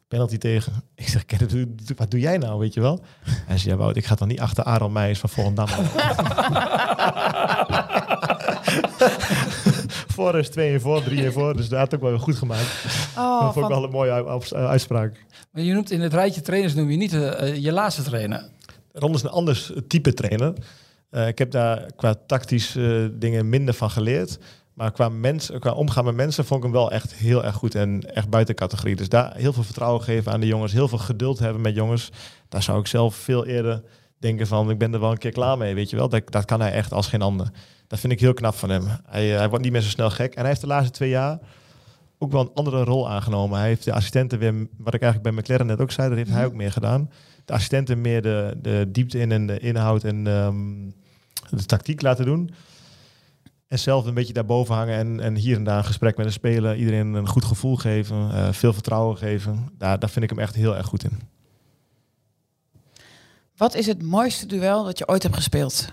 Penalty 0.07 0.37
tegen. 0.37 0.73
Ik 0.95 1.07
zeg, 1.07 1.23
wat 1.95 2.11
doe 2.11 2.19
jij 2.19 2.37
nou, 2.37 2.59
weet 2.59 2.73
je 2.73 2.81
wel? 2.81 3.03
Hij 3.29 3.57
zei, 3.57 3.69
ja, 3.73 3.77
Wout, 3.79 3.95
ik 3.95 4.05
ga 4.05 4.15
dan 4.15 4.27
niet 4.27 4.39
achter 4.39 4.63
Adel 4.63 4.89
Meijers 4.89 5.19
van 5.19 5.29
Volendam. 5.29 5.67
voor 10.07 10.37
is 10.39 10.49
2 10.49 10.73
en 10.73 10.81
voor, 10.81 11.03
3 11.03 11.25
en 11.25 11.33
voor. 11.33 11.57
Dus 11.57 11.69
daar 11.69 11.79
had 11.79 11.95
ook 11.95 12.01
wel 12.01 12.09
weer 12.09 12.19
goed 12.19 12.35
gemaakt. 12.35 12.85
Oh, 13.17 13.41
dat 13.41 13.53
vond 13.53 13.55
ik 13.55 13.61
van- 13.61 13.69
wel 13.71 13.83
een 13.83 13.89
mooie 13.89 14.39
uh, 14.53 14.67
uitspraak. 14.67 15.25
Maar 15.51 15.63
je 15.63 15.73
noemt 15.73 15.91
in 15.91 16.01
het 16.01 16.13
rijtje 16.13 16.41
trainers 16.41 16.73
noem 16.73 16.89
je 16.89 16.97
niet 16.97 17.13
eh, 17.13 17.41
eh, 17.49 17.55
je 17.63 17.71
laatste 17.71 18.01
trainer. 18.03 18.49
Ron 18.93 19.13
is 19.13 19.23
een 19.23 19.29
anders 19.29 19.71
type 19.87 20.13
trainer. 20.13 20.53
Eh, 21.09 21.27
ik 21.27 21.37
heb 21.37 21.51
daar 21.51 21.91
qua 21.95 22.15
tactisch 22.27 22.75
eh, 22.75 23.05
dingen 23.13 23.49
minder 23.49 23.73
van 23.73 23.89
geleerd. 23.89 24.37
Maar 24.77 24.91
qua, 24.91 25.09
mens, 25.09 25.51
qua 25.59 25.71
omgaan 25.71 26.05
met 26.05 26.15
mensen 26.15 26.45
vond 26.45 26.59
ik 26.59 26.65
hem 26.65 26.75
wel 26.75 26.91
echt 26.91 27.13
heel 27.13 27.43
erg 27.43 27.55
goed 27.55 27.75
en 27.75 28.13
echt 28.15 28.29
buiten 28.29 28.55
categorie. 28.55 28.95
Dus 28.95 29.09
daar 29.09 29.35
heel 29.35 29.53
veel 29.53 29.63
vertrouwen 29.63 30.03
geven 30.03 30.31
aan 30.31 30.39
de 30.39 30.47
jongens, 30.47 30.73
heel 30.73 30.87
veel 30.87 30.97
geduld 30.97 31.39
hebben 31.39 31.61
met 31.61 31.75
jongens. 31.75 32.11
Daar 32.49 32.63
zou 32.63 32.79
ik 32.79 32.87
zelf 32.87 33.15
veel 33.15 33.45
eerder 33.45 33.83
denken 34.19 34.47
van, 34.47 34.69
ik 34.69 34.77
ben 34.77 34.93
er 34.93 34.99
wel 34.99 35.11
een 35.11 35.17
keer 35.17 35.31
klaar 35.31 35.57
mee, 35.57 35.75
weet 35.75 35.89
je 35.89 35.95
wel. 35.95 36.09
Dat, 36.09 36.31
dat 36.31 36.45
kan 36.45 36.61
hij 36.61 36.71
echt 36.71 36.93
als 36.93 37.07
geen 37.07 37.21
ander. 37.21 37.49
Dat 37.87 37.99
vind 37.99 38.13
ik 38.13 38.19
heel 38.19 38.33
knap 38.33 38.55
van 38.55 38.69
hem. 38.69 38.83
Hij, 39.05 39.31
eh, 39.31 39.37
hij 39.37 39.49
wordt 39.49 39.63
niet 39.63 39.73
meer 39.73 39.81
zo 39.81 39.89
snel 39.89 40.09
gek. 40.09 40.33
En 40.33 40.39
hij 40.39 40.49
heeft 40.49 40.61
de 40.61 40.67
laatste 40.67 40.91
twee 40.91 41.09
jaar 41.09 41.39
ook 42.17 42.31
wel 42.31 42.41
een 42.41 42.51
andere 42.53 42.83
rol 42.83 43.09
aangenomen. 43.09 43.59
Hij 43.59 43.67
heeft 43.67 43.83
de 43.83 43.93
assistenten 43.93 44.39
weer, 44.39 44.53
wat 44.77 44.93
ik 44.93 45.01
eigenlijk 45.01 45.35
bij 45.35 45.41
McLaren 45.41 45.65
net 45.65 45.81
ook 45.81 45.91
zei, 45.91 46.07
dat 46.09 46.17
heeft 46.17 46.31
hij 46.31 46.45
ook 46.45 46.53
meer 46.53 46.71
gedaan. 46.71 47.11
De 47.45 47.53
assistenten 47.53 48.01
meer 48.01 48.21
de, 48.21 48.57
de 48.61 48.85
diepte 48.91 49.19
in 49.19 49.31
en 49.31 49.47
de 49.47 49.59
inhoud 49.59 50.03
en 50.03 50.27
ehm, 50.27 50.89
de 51.49 51.65
tactiek 51.65 52.01
laten 52.01 52.25
doen. 52.25 52.49
En 53.67 53.79
zelf 53.79 54.05
een 54.05 54.13
beetje 54.13 54.33
daarboven 54.33 54.75
hangen 54.75 54.97
en, 54.97 55.19
en 55.19 55.35
hier 55.35 55.55
en 55.55 55.63
daar 55.63 55.77
een 55.77 55.83
gesprek 55.83 56.17
met 56.17 56.25
een 56.25 56.31
speler. 56.31 56.75
Iedereen 56.75 57.13
een 57.13 57.27
goed 57.27 57.45
gevoel 57.45 57.75
geven, 57.75 58.31
eh, 58.31 58.51
veel 58.51 58.73
vertrouwen 58.73 59.17
geven. 59.17 59.69
Daar, 59.77 59.99
daar 59.99 60.09
vind 60.09 60.23
ik 60.23 60.29
hem 60.29 60.39
echt 60.39 60.55
heel 60.55 60.75
erg 60.75 60.85
goed 60.85 61.03
in. 61.03 61.19
Wat 63.57 63.75
is 63.75 63.85
het 63.85 64.01
mooiste 64.01 64.45
duel 64.45 64.83
dat 64.83 64.97
je 64.97 65.07
ooit 65.07 65.23
hebt 65.23 65.35
gespeeld? 65.35 65.91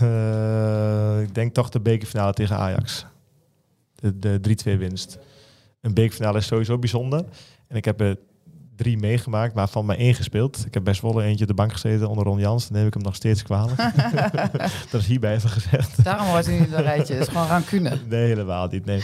Eh, 0.00 1.20
ik 1.20 1.34
denk 1.34 1.54
toch 1.54 1.68
de 1.68 1.80
bekerfinale 1.80 2.32
tegen 2.32 2.56
Ajax. 2.56 3.06
De, 3.94 4.18
de 4.18 4.56
3-2 4.74 4.78
winst. 4.78 5.18
Een 5.80 5.94
bekerfinale 5.94 6.38
is 6.38 6.46
sowieso 6.46 6.78
bijzonder. 6.78 7.24
En 7.66 7.76
ik 7.76 7.84
heb 7.84 8.00
er 8.00 8.18
drie 8.76 8.98
meegemaakt, 8.98 9.54
maar 9.54 9.68
van 9.68 9.84
maar 9.86 9.96
één 9.96 10.14
gespeeld. 10.14 10.66
Ik 10.66 10.74
heb 10.74 10.84
best 10.84 11.00
wel 11.02 11.22
eentje 11.22 11.42
op 11.44 11.48
de 11.48 11.54
bank 11.54 11.72
gezeten 11.72 12.08
onder 12.08 12.24
Ron 12.24 12.38
Jans. 12.38 12.68
Dan 12.68 12.76
neem 12.78 12.86
ik 12.86 12.94
hem 12.94 13.02
nog 13.02 13.14
steeds 13.14 13.42
kwalijk. 13.42 13.76
dat 14.90 15.00
is 15.00 15.06
hierbij 15.06 15.34
even 15.34 15.50
gezegd. 15.50 16.04
Daarom 16.04 16.26
hoort 16.26 16.46
hij 16.46 16.54
niet 16.54 16.64
in 16.64 16.70
dat 16.70 16.80
rijtje. 16.80 17.14
Het 17.14 17.22
is 17.22 17.28
gewoon 17.32 17.46
rancune. 17.46 17.98
Nee, 18.08 18.26
helemaal 18.26 18.68
niet. 18.70 18.84
Nee. 18.84 19.02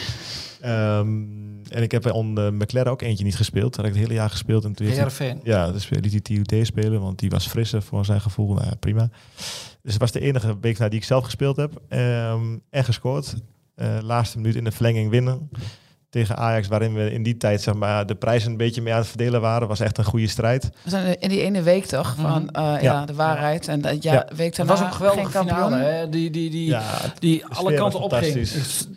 Ehm, 0.60 1.08
en 1.68 1.82
ik 1.82 1.90
heb 1.92 2.04
er 2.04 2.12
onder 2.12 2.54
McLaren 2.54 2.92
ook 2.92 3.02
eentje 3.02 3.24
niet 3.24 3.36
gespeeld. 3.36 3.74
Daar 3.76 3.84
heb 3.84 3.94
ik 3.94 4.00
het 4.00 4.08
hele 4.08 4.20
jaar 4.20 4.30
gespeeld. 4.30 4.64
En 4.64 4.72
toen 4.72 4.86
hij- 4.86 4.94
ja, 5.42 5.72
dus 5.72 5.88
liet 5.88 6.12
hij 6.28 6.42
TUT 6.44 6.66
spelen, 6.66 7.00
want 7.00 7.18
die 7.18 7.30
was 7.30 7.46
frisser 7.46 7.82
voor 7.82 8.04
zijn 8.04 8.20
gevoel. 8.20 8.54
Nou, 8.54 8.74
prima. 8.76 9.08
Dus 9.82 9.92
het 9.92 10.00
was 10.00 10.12
de 10.12 10.20
enige 10.20 10.56
week 10.60 10.78
die 10.78 10.88
ik 10.90 11.04
zelf 11.04 11.24
gespeeld 11.24 11.56
heb. 11.56 11.80
Ehm, 11.88 12.56
en 12.70 12.84
gescoord. 12.84 13.34
Eh, 13.74 13.98
laatste 14.02 14.38
minuut 14.38 14.54
in 14.54 14.64
de 14.64 14.70
verlenging 14.70 15.10
winnen. 15.10 15.50
Tegen 16.10 16.36
Ajax, 16.36 16.68
waarin 16.68 16.94
we 16.94 17.12
in 17.12 17.22
die 17.22 17.36
tijd 17.36 17.62
zeg 17.62 17.74
maar, 17.74 18.06
de 18.06 18.14
prijzen 18.14 18.50
een 18.50 18.56
beetje 18.56 18.82
mee 18.82 18.92
aan 18.92 18.98
het 18.98 19.08
verdelen 19.08 19.40
waren. 19.40 19.68
was 19.68 19.80
echt 19.80 19.98
een 19.98 20.04
goede 20.04 20.26
strijd. 20.26 20.70
We 20.82 20.90
zijn 20.90 21.20
in 21.20 21.28
die 21.28 21.40
ene 21.42 21.62
week 21.62 21.84
toch 21.86 22.14
van 22.20 22.50
eh, 22.50 22.62
ja. 22.62 22.78
Ja. 22.80 23.04
de 23.06 23.14
waarheid. 23.14 23.68
En 23.68 23.80
dat 23.80 24.02
ja, 24.02 24.12
Ja. 24.12 24.26
week 24.36 24.56
Het 24.56 24.66
daarna 24.66 24.88
was 24.88 25.08
ook 25.10 25.30
kampioen. 25.32 25.46
finale. 25.46 25.76
Hè? 25.76 26.08
Die, 26.08 26.30
die, 26.30 26.50
die, 26.50 26.66
Ja, 26.66 26.82
die 27.18 27.46
alle 27.46 27.74
kanten 27.74 28.00
opging. 28.00 28.48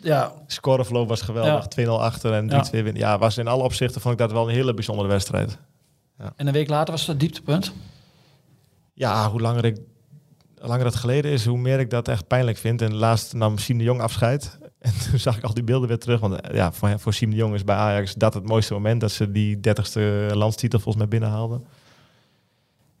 Ja, 0.02 0.32
scoreflow 0.46 1.08
was 1.08 1.20
geweldig. 1.22 1.66
2-0 1.80 1.88
achter 1.88 2.32
en 2.32 2.48
3-2 2.48 2.50
Ja. 2.50 2.82
winnen. 2.82 2.96
Ja, 2.96 3.18
was 3.18 3.38
in 3.38 3.46
alle 3.48 3.62
opzichten 3.62 4.00
vond 4.00 4.14
ik 4.14 4.20
dat 4.20 4.32
wel 4.32 4.48
een 4.48 4.54
hele 4.54 4.74
bijzondere 4.74 5.08
wedstrijd. 5.08 5.58
en 6.36 6.46
een 6.46 6.52
week 6.52 6.68
later 6.68 6.90
was 6.90 7.00
het 7.00 7.10
het 7.10 7.20
dieptepunt. 7.20 7.72
Ja, 8.94 9.30
hoe 9.30 9.40
langer, 9.40 9.64
ik, 9.64 9.76
hoe 10.58 10.68
langer 10.68 10.84
het 10.84 10.94
geleden 10.94 11.30
is, 11.30 11.44
hoe 11.46 11.58
meer 11.58 11.78
ik 11.80 11.90
dat 11.90 12.08
echt 12.08 12.26
pijnlijk 12.26 12.56
vind. 12.56 12.82
En 12.82 12.94
laatst 12.94 13.32
nam 13.34 13.58
Siem 13.58 13.78
de 13.78 13.84
Jong 13.84 14.00
afscheid. 14.00 14.58
En 14.84 14.92
toen 15.10 15.18
zag 15.18 15.36
ik 15.36 15.44
al 15.44 15.54
die 15.54 15.64
beelden 15.64 15.88
weer 15.88 15.98
terug. 15.98 16.20
Want 16.20 16.40
eh, 16.40 16.54
ja, 16.54 16.72
voor, 16.72 16.98
voor 16.98 17.12
Siem 17.14 17.30
de 17.30 17.36
Jong 17.36 17.54
is 17.54 17.64
bij 17.64 17.76
Ajax 17.76 18.14
dat 18.14 18.34
het 18.34 18.46
mooiste 18.46 18.72
moment. 18.72 19.00
Dat 19.00 19.12
ze 19.12 19.30
die 19.30 19.60
dertigste 19.60 20.30
landstitel 20.34 20.78
volgens 20.78 21.04
mij 21.04 21.18
binnenhaalden. 21.18 21.64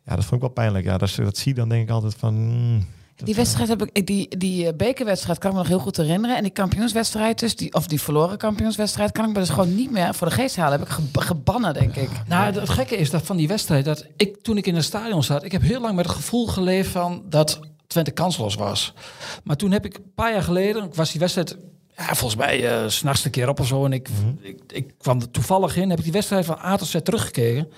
Ja, 0.06 0.14
dat 0.14 0.24
vond 0.24 0.32
ik 0.34 0.40
wel 0.40 0.48
pijnlijk. 0.50 0.84
Ja, 0.84 0.98
dat, 0.98 1.14
dat 1.16 1.36
zie 1.36 1.52
je 1.52 1.58
dan 1.58 1.68
denk 1.68 1.82
ik 1.82 1.90
altijd 1.90 2.14
van... 2.18 2.34
mm, 2.34 2.86
dat, 3.16 3.26
Die 3.26 3.34
wedstrijd 3.34 3.68
heb 3.68 3.82
ik, 3.82 4.06
die, 4.06 4.38
die 4.38 4.66
eh, 4.66 4.76
bekerwedstrijd 4.76 5.38
kan 5.38 5.48
ik 5.50 5.56
me 5.56 5.62
nog 5.62 5.70
heel 5.70 5.78
goed 5.80 5.96
herinneren. 5.96 6.36
En 6.36 6.42
die 6.42 6.52
kampioenswedstrijd, 6.52 7.38
dus 7.38 7.56
die, 7.56 7.74
of 7.74 7.86
die 7.86 8.00
verloren 8.00 8.38
kampioenswedstrijd, 8.38 9.12
kan 9.12 9.24
ik 9.28 9.32
me 9.32 9.38
dus 9.38 9.48
gewoon 9.50 9.74
niet 9.74 9.90
meer 9.90 10.14
voor 10.14 10.28
de 10.28 10.34
geest 10.34 10.56
halen. 10.56 10.78
Heb 10.78 10.88
ik 10.88 10.94
ge- 10.94 11.20
gebannen, 11.20 11.74
denk 11.74 11.96
ik. 11.96 12.10
Nou, 12.28 12.54
het 12.54 12.68
gekke 12.68 12.96
is 12.96 13.10
dat 13.10 13.22
van 13.22 13.36
die 13.36 13.48
wedstrijd, 13.48 13.84
dat 13.84 14.06
ik 14.16 14.42
toen 14.42 14.56
ik 14.56 14.66
in 14.66 14.74
het 14.74 14.84
stadion 14.84 15.22
zat, 15.22 15.44
ik 15.44 15.52
heb 15.52 15.62
heel 15.62 15.80
lang 15.80 15.96
met 15.96 16.06
het 16.06 16.14
gevoel 16.14 16.46
geleefd 16.46 16.90
van 16.90 17.22
dat 17.28 17.60
Twente 17.86 18.10
kansloos 18.10 18.54
was. 18.54 18.92
Maar 19.44 19.56
toen 19.56 19.70
heb 19.70 19.84
ik 19.84 19.96
een 19.96 20.12
paar 20.14 20.32
jaar 20.32 20.42
geleden, 20.42 20.90
was 20.94 21.10
die 21.10 21.20
wedstrijd, 21.20 21.56
ja, 21.96 22.04
volgens 22.14 22.36
mij 22.36 22.68
eh, 22.82 22.88
s 22.88 22.96
s'nachts 22.96 23.24
een 23.24 23.30
keer 23.30 23.48
op 23.48 23.60
of 23.60 23.66
zo, 23.66 23.84
en 23.84 23.92
ik, 23.92 24.08
ik, 24.40 24.60
ik 24.72 24.94
kwam 24.98 25.20
er 25.20 25.30
toevallig 25.30 25.76
in, 25.76 25.88
heb 25.90 25.98
ik 25.98 26.04
die 26.04 26.12
wedstrijd 26.12 26.44
van 26.44 26.58
A 26.64 26.76
tot 26.76 26.88
Z 26.88 26.96
teruggekeken. 27.02 27.68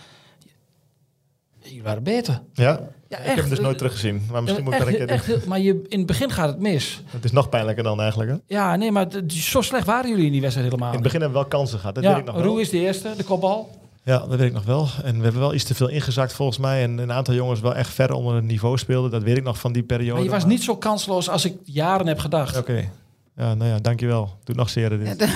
Jullie 1.63 1.83
waren 1.83 2.03
beter. 2.03 2.43
ja? 2.53 2.81
Ja, 3.09 3.19
ik 3.19 3.25
heb 3.27 3.37
hem 3.37 3.49
dus 3.49 3.59
eh, 3.59 3.65
nooit 3.65 3.79
teruggezien. 3.79 4.27
Maar 4.31 4.43
misschien 4.43 4.65
moet 4.65 4.73
ik 4.75 4.79
echt, 4.81 4.91
dat 4.91 5.01
een 5.01 5.07
keer 5.07 5.15
echt, 5.17 5.27
heel- 5.27 5.41
maar 5.49 5.61
je, 5.61 5.83
in 5.89 5.99
het 5.99 6.07
begin 6.07 6.31
gaat 6.31 6.49
het 6.49 6.59
mis. 6.59 6.97
doen. 6.97 7.07
Het 7.11 7.25
is 7.25 7.33
nog 7.33 7.49
pijnlijker 7.49 7.85
dan 7.85 8.01
eigenlijk. 8.01 8.31
Hè? 8.31 8.37
Ja, 8.47 8.77
nee, 8.77 8.93
maar 8.93 9.07
zo 9.29 9.61
slecht 9.61 9.87
waren 9.87 10.11
jullie 10.11 10.27
in 10.27 10.33
die 10.33 10.41
wedstrijd 10.41 10.69
helemaal. 10.69 10.89
In 10.91 10.95
het 10.95 11.05
begin 11.05 11.21
hebben 11.21 11.39
we 11.43 11.47
wel 11.49 11.59
kansen 11.59 11.79
gehad. 11.79 11.95
Dat 11.95 12.05
ja, 12.05 12.11
weet 12.11 12.19
ik 12.19 12.25
nog 12.27 12.35
wel. 12.35 12.45
Roe 12.45 12.61
is 12.61 12.71
de 12.71 12.79
eerste, 12.79 13.15
de 13.17 13.25
kopbal. 13.25 13.71
Ja, 14.03 14.19
dat 14.19 14.29
weet 14.39 14.47
ik 14.49 14.53
nog 14.53 14.65
wel. 14.65 14.89
En 15.05 15.17
we 15.17 15.23
hebben 15.23 15.41
wel 15.41 15.55
iets 15.55 15.65
te 15.65 15.75
veel 15.75 15.89
ingezakt 15.89 16.33
volgens 16.33 16.59
mij. 16.59 16.83
En 16.83 16.99
een 16.99 17.13
aantal 17.13 17.35
jongens 17.35 17.61
wel 17.61 17.75
echt 17.75 17.91
ver 17.95 18.13
onder 18.13 18.35
het 18.35 18.45
niveau 18.45 18.79
speelden. 18.79 19.11
Dat 19.11 19.23
weet 19.23 19.37
ik 19.37 19.43
nog 19.43 19.59
van 19.59 19.73
die 19.73 19.83
periode. 19.83 20.15
Maar 20.15 20.25
je 20.25 20.31
was 20.31 20.45
niet 20.45 20.63
zo 20.63 20.77
kansloos 20.77 21.29
als 21.29 21.45
ik 21.45 21.55
jaren 21.65 22.07
heb 22.07 22.19
gedacht. 22.19 22.57
Oké. 22.59 22.89
Ja, 23.37 23.55
nou 23.55 23.71
ja, 23.71 23.79
dankjewel. 23.79 24.39
Doe 24.45 24.55
nog 24.55 24.71
zeer 24.71 24.99
dit. 24.99 25.29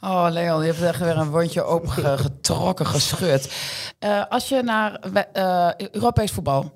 Oh, 0.00 0.26
Leon, 0.30 0.60
je 0.60 0.66
hebt 0.66 0.82
echt 0.82 0.98
weer 0.98 1.16
een 1.16 1.30
wondje 1.30 1.62
opengetrokken, 1.62 2.86
gescheurd. 2.86 3.52
Uh, 4.00 4.24
als 4.28 4.48
je 4.48 4.62
naar 4.62 5.00
uh, 5.36 5.88
Europees 5.92 6.30
voetbal... 6.30 6.72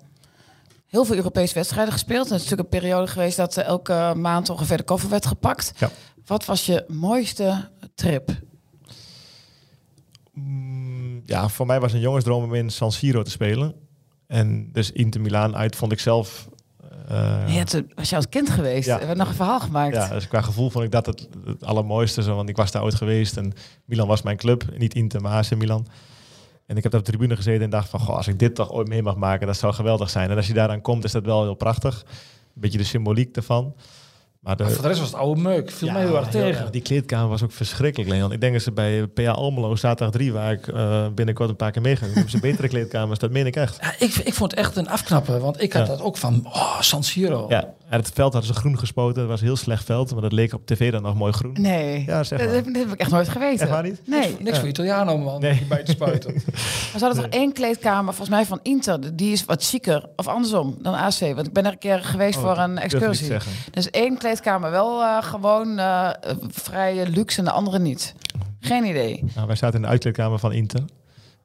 Heel 0.86 1.04
veel 1.04 1.16
Europese 1.16 1.54
wedstrijden 1.54 1.92
gespeeld. 1.92 2.28
Het 2.28 2.40
is 2.40 2.42
natuurlijk 2.42 2.74
een 2.74 2.80
periode 2.80 3.06
geweest 3.06 3.36
dat 3.36 3.56
uh, 3.56 3.64
elke 3.64 4.12
maand 4.16 4.50
ongeveer 4.50 4.76
de 4.76 4.82
koffer 4.82 5.10
werd 5.10 5.26
gepakt. 5.26 5.72
Ja. 5.78 5.90
Wat 6.26 6.44
was 6.44 6.66
je 6.66 6.84
mooiste 6.88 7.68
trip? 7.94 8.30
Mm, 10.32 11.22
ja, 11.26 11.48
voor 11.48 11.66
mij 11.66 11.80
was 11.80 11.92
een 11.92 12.00
jongensdroom 12.00 12.44
om 12.44 12.54
in 12.54 12.70
San 12.70 12.92
Siro 12.92 13.22
te 13.22 13.30
spelen. 13.30 13.74
En 14.26 14.72
dus 14.72 14.90
Inter 14.90 15.20
Milaan 15.20 15.56
uit 15.56 15.76
vond 15.76 15.92
ik 15.92 16.00
zelf 16.00 16.48
uh, 17.10 17.54
ja, 17.54 17.64
toen 17.64 17.92
was 17.94 18.10
je 18.10 18.16
als 18.16 18.28
kind 18.28 18.50
geweest. 18.50 18.86
Ja. 18.86 18.92
We 18.92 18.98
hebben 18.98 19.18
nog 19.18 19.28
een 19.28 19.34
verhaal 19.34 19.60
gemaakt. 19.60 19.94
Ja, 19.94 20.08
dus 20.08 20.28
qua 20.28 20.40
gevoel 20.40 20.70
vond 20.70 20.84
ik 20.84 20.90
dat 20.90 21.06
het, 21.06 21.28
het 21.44 21.64
allermooiste. 21.64 22.22
Zo, 22.22 22.34
want 22.34 22.48
ik 22.48 22.56
was 22.56 22.70
daar 22.70 22.82
ooit 22.82 22.94
geweest 22.94 23.36
en 23.36 23.52
Milan 23.84 24.06
was 24.06 24.22
mijn 24.22 24.36
club. 24.36 24.64
Niet 24.76 24.94
Inter, 24.94 25.20
maar 25.20 25.32
AC 25.32 25.56
Milan. 25.56 25.86
En 26.66 26.76
ik 26.76 26.82
heb 26.82 26.94
op 26.94 27.04
de 27.04 27.10
tribune 27.10 27.36
gezeten 27.36 27.62
en 27.62 27.70
dacht 27.70 27.88
van... 27.88 28.00
Goh, 28.00 28.16
als 28.16 28.28
ik 28.28 28.38
dit 28.38 28.54
toch 28.54 28.70
ooit 28.70 28.88
mee 28.88 29.02
mag 29.02 29.16
maken, 29.16 29.46
dat 29.46 29.56
zou 29.56 29.72
geweldig 29.72 30.10
zijn. 30.10 30.30
En 30.30 30.36
als 30.36 30.46
je 30.46 30.52
daaraan 30.54 30.80
komt, 30.80 31.04
is 31.04 31.12
dat 31.12 31.24
wel 31.24 31.42
heel 31.42 31.54
prachtig. 31.54 32.04
Een 32.54 32.60
beetje 32.60 32.78
de 32.78 32.84
symboliek 32.84 33.36
ervan. 33.36 33.74
Maar, 34.42 34.56
de, 34.56 34.70
voor 34.70 34.82
de 34.82 34.88
rest 34.88 35.00
was 35.00 35.08
het 35.08 35.18
oude 35.18 35.40
meuk. 35.40 35.70
Viel 35.70 35.92
mij 35.92 36.00
heel 36.00 36.16
erg 36.16 36.28
tegen. 36.28 36.72
die 36.72 36.82
kleedkamer 36.82 37.28
was 37.28 37.42
ook 37.42 37.52
verschrikkelijk, 37.52 38.10
Leon. 38.10 38.32
Ik 38.32 38.40
denk 38.40 38.52
dat 38.52 38.62
ze 38.62 38.72
bij 38.72 39.06
PA 39.06 39.30
Almelo, 39.30 39.76
zaterdag 39.76 40.14
3, 40.14 40.32
waar 40.32 40.52
ik 40.52 40.66
uh, 40.66 41.06
binnenkort 41.14 41.48
een 41.48 41.56
paar 41.56 41.70
keer 41.70 41.82
mee 41.82 41.96
ga, 41.96 42.06
hebben 42.06 42.30
ze 42.30 42.40
betere 42.40 42.68
kleedkamers. 42.74 43.18
Dat 43.18 43.30
meen 43.30 43.46
ik 43.46 43.56
echt. 43.56 43.78
Ja, 43.80 43.94
ik, 43.98 44.14
ik 44.14 44.34
vond 44.34 44.50
het 44.50 44.60
echt 44.60 44.76
een 44.76 44.88
afknappen, 44.88 45.40
want 45.40 45.62
ik 45.62 45.72
had 45.72 45.86
dat 45.86 46.00
ook 46.00 46.16
van 46.16 46.40
oh, 46.44 46.80
San 46.80 47.04
Siro. 47.04 47.46
Ja, 47.48 47.74
en 47.92 47.98
het 47.98 48.10
veld 48.14 48.32
hadden 48.32 48.54
ze 48.54 48.60
groen 48.60 48.78
gespoten. 48.78 49.20
Het 49.20 49.30
was 49.30 49.40
een 49.40 49.46
heel 49.46 49.56
slecht 49.56 49.84
veld, 49.84 50.12
maar 50.12 50.22
dat 50.22 50.32
leek 50.32 50.52
op 50.52 50.66
tv 50.66 50.92
dan 50.92 51.02
nog 51.02 51.14
mooi 51.14 51.32
groen. 51.32 51.56
Nee, 51.60 52.04
ja, 52.06 52.22
zeg 52.22 52.38
dat, 52.38 52.64
dat, 52.64 52.74
heb 52.74 52.92
ik 52.92 53.00
echt 53.00 53.10
nooit 53.10 53.28
geweten. 53.28 53.60
Echt 53.60 53.70
waar 53.70 53.82
niet? 53.82 54.00
Nee. 54.06 54.36
Niks, 54.40 54.58
voor 54.58 54.68
Italiano 54.68 55.12
om 55.12 55.40
nee. 55.40 55.66
bij 55.68 55.82
te 55.82 55.90
spuiten. 55.90 56.32
maar 56.90 56.98
ze 56.98 57.04
hadden 57.04 57.22
toch 57.22 57.32
één 57.32 57.52
kleedkamer, 57.52 58.14
volgens 58.14 58.36
mij 58.36 58.46
van 58.46 58.60
Inter, 58.62 59.16
die 59.16 59.32
is 59.32 59.44
wat 59.44 59.64
chiquer. 59.64 60.08
Of 60.16 60.26
andersom 60.26 60.76
dan 60.82 60.94
AC, 60.94 61.18
want 61.18 61.46
ik 61.46 61.52
ben 61.52 61.66
er 61.66 61.72
een 61.72 61.78
keer 61.78 62.04
geweest 62.04 62.36
oh, 62.36 62.42
voor 62.42 62.58
een 62.58 62.78
excursie. 62.78 63.36
Dus 63.70 63.90
één 63.90 64.18
kleedkamer 64.18 64.70
wel 64.70 65.00
uh, 65.00 65.22
gewoon 65.22 65.78
uh, 65.78 66.10
vrij 66.48 67.06
luxe 67.06 67.38
en 67.38 67.44
de 67.44 67.50
andere 67.50 67.78
niet. 67.78 68.14
Geen 68.60 68.84
idee. 68.84 69.24
Nou, 69.34 69.46
wij 69.46 69.56
zaten 69.56 69.76
in 69.76 69.82
de 69.82 69.88
uitkleedkamer 69.88 70.38
van 70.38 70.52
Inter. 70.52 70.80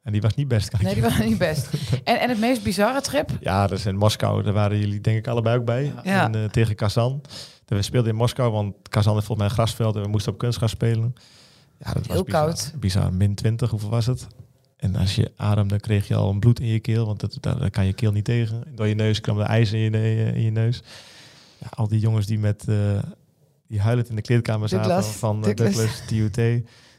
En 0.02 0.12
die 0.12 0.20
was 0.20 0.34
niet 0.34 0.48
best. 0.48 0.82
Nee, 0.82 0.94
die 0.94 1.02
was 1.02 1.18
niet 1.18 1.38
best. 1.38 1.68
En, 2.04 2.20
en 2.20 2.28
het 2.28 2.38
meest 2.38 2.62
bizarre 2.62 3.00
trip? 3.00 3.30
Ja, 3.40 3.66
dat 3.66 3.78
is 3.78 3.86
in 3.86 3.96
Moskou. 3.96 4.42
Daar 4.42 4.52
waren 4.52 4.78
jullie 4.78 5.00
denk 5.00 5.18
ik 5.18 5.26
allebei 5.26 5.58
ook 5.58 5.64
bij. 5.64 5.92
Ja. 6.04 6.24
En, 6.24 6.36
uh, 6.36 6.44
tegen 6.44 6.74
Kazan. 6.74 7.20
We 7.66 7.82
speelden 7.82 8.10
in 8.10 8.16
Moskou, 8.16 8.52
want 8.52 8.74
Kazan 8.88 9.14
heeft 9.14 9.26
volgens 9.26 9.48
mij 9.48 9.58
een 9.58 9.64
grasveld 9.64 9.96
en 9.96 10.02
we 10.02 10.08
moesten 10.08 10.32
op 10.32 10.38
kunst 10.38 10.58
gaan 10.58 10.68
spelen. 10.68 11.14
Ja, 11.78 11.92
dat 11.92 12.06
Heel 12.06 12.14
was 12.14 12.24
bizar. 12.24 12.44
koud. 12.44 12.72
Bizar, 12.78 13.12
min 13.12 13.34
20, 13.34 13.70
hoeveel 13.70 13.88
was 13.88 14.06
het? 14.06 14.26
En 14.76 14.96
als 14.96 15.14
je 15.14 15.32
ademde, 15.36 15.80
kreeg 15.80 16.08
je 16.08 16.14
al 16.14 16.30
een 16.30 16.40
bloed 16.40 16.60
in 16.60 16.66
je 16.66 16.80
keel, 16.80 17.06
want 17.06 17.20
dat, 17.20 17.38
daar 17.40 17.70
kan 17.70 17.86
je 17.86 17.92
keel 17.92 18.12
niet 18.12 18.24
tegen. 18.24 18.62
Door 18.74 18.86
je 18.86 18.94
neus 18.94 19.20
kwam 19.20 19.36
de 19.36 19.42
ijs 19.42 19.72
in 19.72 19.78
je, 19.78 20.32
in 20.34 20.42
je 20.42 20.50
neus. 20.50 20.82
Ja, 21.58 21.66
al 21.70 21.88
die 21.88 22.00
jongens 22.00 22.26
die 22.26 22.38
met 22.38 22.64
uh, 22.68 22.98
die 23.68 23.80
huilend 23.80 24.08
in 24.08 24.16
de 24.16 24.22
kleedkamer 24.22 24.68
zaten 24.68 24.88
Douglas, 24.88 25.16
van. 25.16 25.42
Douglas, 25.42 26.02
TUT. 26.06 26.36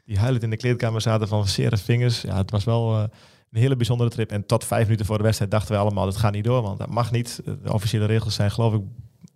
Die 0.09 0.19
huilend 0.19 0.43
in 0.43 0.49
de 0.49 0.57
kleedkamer 0.57 1.01
zaten 1.01 1.27
van 1.27 1.47
zere 1.47 1.77
vingers. 1.77 2.21
Ja, 2.21 2.37
het 2.37 2.51
was 2.51 2.63
wel 2.63 2.95
uh, 2.95 3.03
een 3.51 3.59
hele 3.59 3.75
bijzondere 3.75 4.09
trip. 4.09 4.31
En 4.31 4.45
tot 4.45 4.65
vijf 4.65 4.83
minuten 4.83 5.05
voor 5.05 5.17
de 5.17 5.23
wedstrijd 5.23 5.51
dachten 5.51 5.71
we 5.73 5.81
allemaal, 5.81 6.05
dat 6.05 6.17
gaat 6.17 6.31
niet 6.33 6.43
door, 6.43 6.61
want 6.61 6.77
dat 6.77 6.89
mag 6.89 7.11
niet. 7.11 7.41
De 7.63 7.73
officiële 7.73 8.05
regels 8.05 8.35
zijn 8.35 8.51
geloof 8.51 8.73
ik 8.73 8.81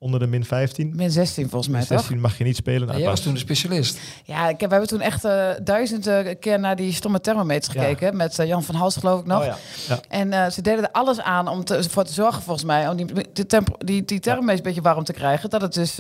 onder 0.04 0.20
de 0.20 0.28
min 0.28 0.46
15. 0.46 0.94
Min 0.96 1.12
16 1.12 1.50
volgens 1.50 1.72
mij, 1.72 1.80
Min 1.80 1.88
16 1.88 2.10
toch? 2.14 2.22
mag 2.22 2.38
je 2.38 2.44
niet 2.44 2.56
spelen. 2.56 2.88
Ja, 2.88 2.98
jij 2.98 3.08
was 3.08 3.20
toen 3.20 3.34
de 3.34 3.40
specialist. 3.40 4.00
Ja, 4.24 4.50
ik 4.50 4.60
heb, 4.60 4.70
we 4.70 4.76
hebben 4.76 4.88
toen 4.88 5.02
echt 5.02 5.26
uh, 5.26 5.50
duizenden 5.64 6.40
keer 6.40 6.60
naar 6.60 6.76
die 6.76 6.94
stomme 6.94 7.22
thermometers 7.22 7.68
gekeken. 7.68 8.08
Ja. 8.08 8.14
Met 8.14 8.40
uh, 8.40 8.48
Jan 8.48 8.64
van 8.64 8.76
Hals 8.76 8.96
geloof 8.96 9.20
ik 9.20 9.26
nog. 9.26 9.40
Oh, 9.40 9.46
ja. 9.46 9.58
Ja. 9.88 10.00
En 10.10 10.32
uh, 10.32 10.50
ze 10.50 10.62
deden 10.62 10.84
er 10.84 10.92
alles 10.92 11.22
aan 11.22 11.48
om 11.48 11.64
te, 11.64 11.84
voor 11.90 12.04
te 12.04 12.14
zorgen 12.14 12.42
volgens 12.42 12.66
mij... 12.66 12.90
om 12.90 12.96
die, 12.96 13.06
die, 13.06 13.46
die, 13.78 14.06
die 14.06 14.20
thermometers 14.20 14.58
een 14.58 14.64
beetje 14.64 14.82
warm 14.82 15.04
te 15.04 15.14
krijgen. 15.14 15.50
Dat 15.50 15.62
het 15.62 15.74
dus 15.74 15.98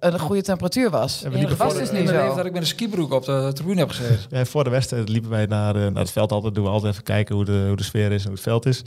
een 0.00 0.18
goede 0.18 0.42
temperatuur 0.42 0.90
was. 0.90 1.22
En 1.22 1.30
we 1.30 1.38
liepen 1.38 1.56
was 1.56 1.74
dus 1.74 1.90
niet 1.90 2.08
zo. 2.08 2.34
dat 2.34 2.46
ik 2.46 2.52
met 2.52 2.60
een 2.60 2.68
skibroek 2.68 3.12
op 3.12 3.24
de 3.24 3.50
tribune 3.54 3.80
heb 3.80 3.90
gezeten. 3.90 4.18
Ja, 4.28 4.44
voor 4.44 4.64
de 4.64 4.70
wedstrijd 4.70 5.08
liepen 5.08 5.30
wij 5.30 5.46
naar, 5.46 5.74
naar 5.74 6.02
het 6.02 6.10
veld 6.10 6.32
altijd. 6.32 6.54
Doen 6.54 6.64
we 6.64 6.70
altijd 6.70 6.92
even 6.92 7.04
kijken 7.04 7.34
hoe 7.34 7.44
de, 7.44 7.64
hoe 7.66 7.76
de 7.76 7.84
sfeer 7.84 8.12
is 8.12 8.20
en 8.20 8.26
hoe 8.26 8.34
het 8.34 8.42
veld 8.42 8.66
is. 8.66 8.82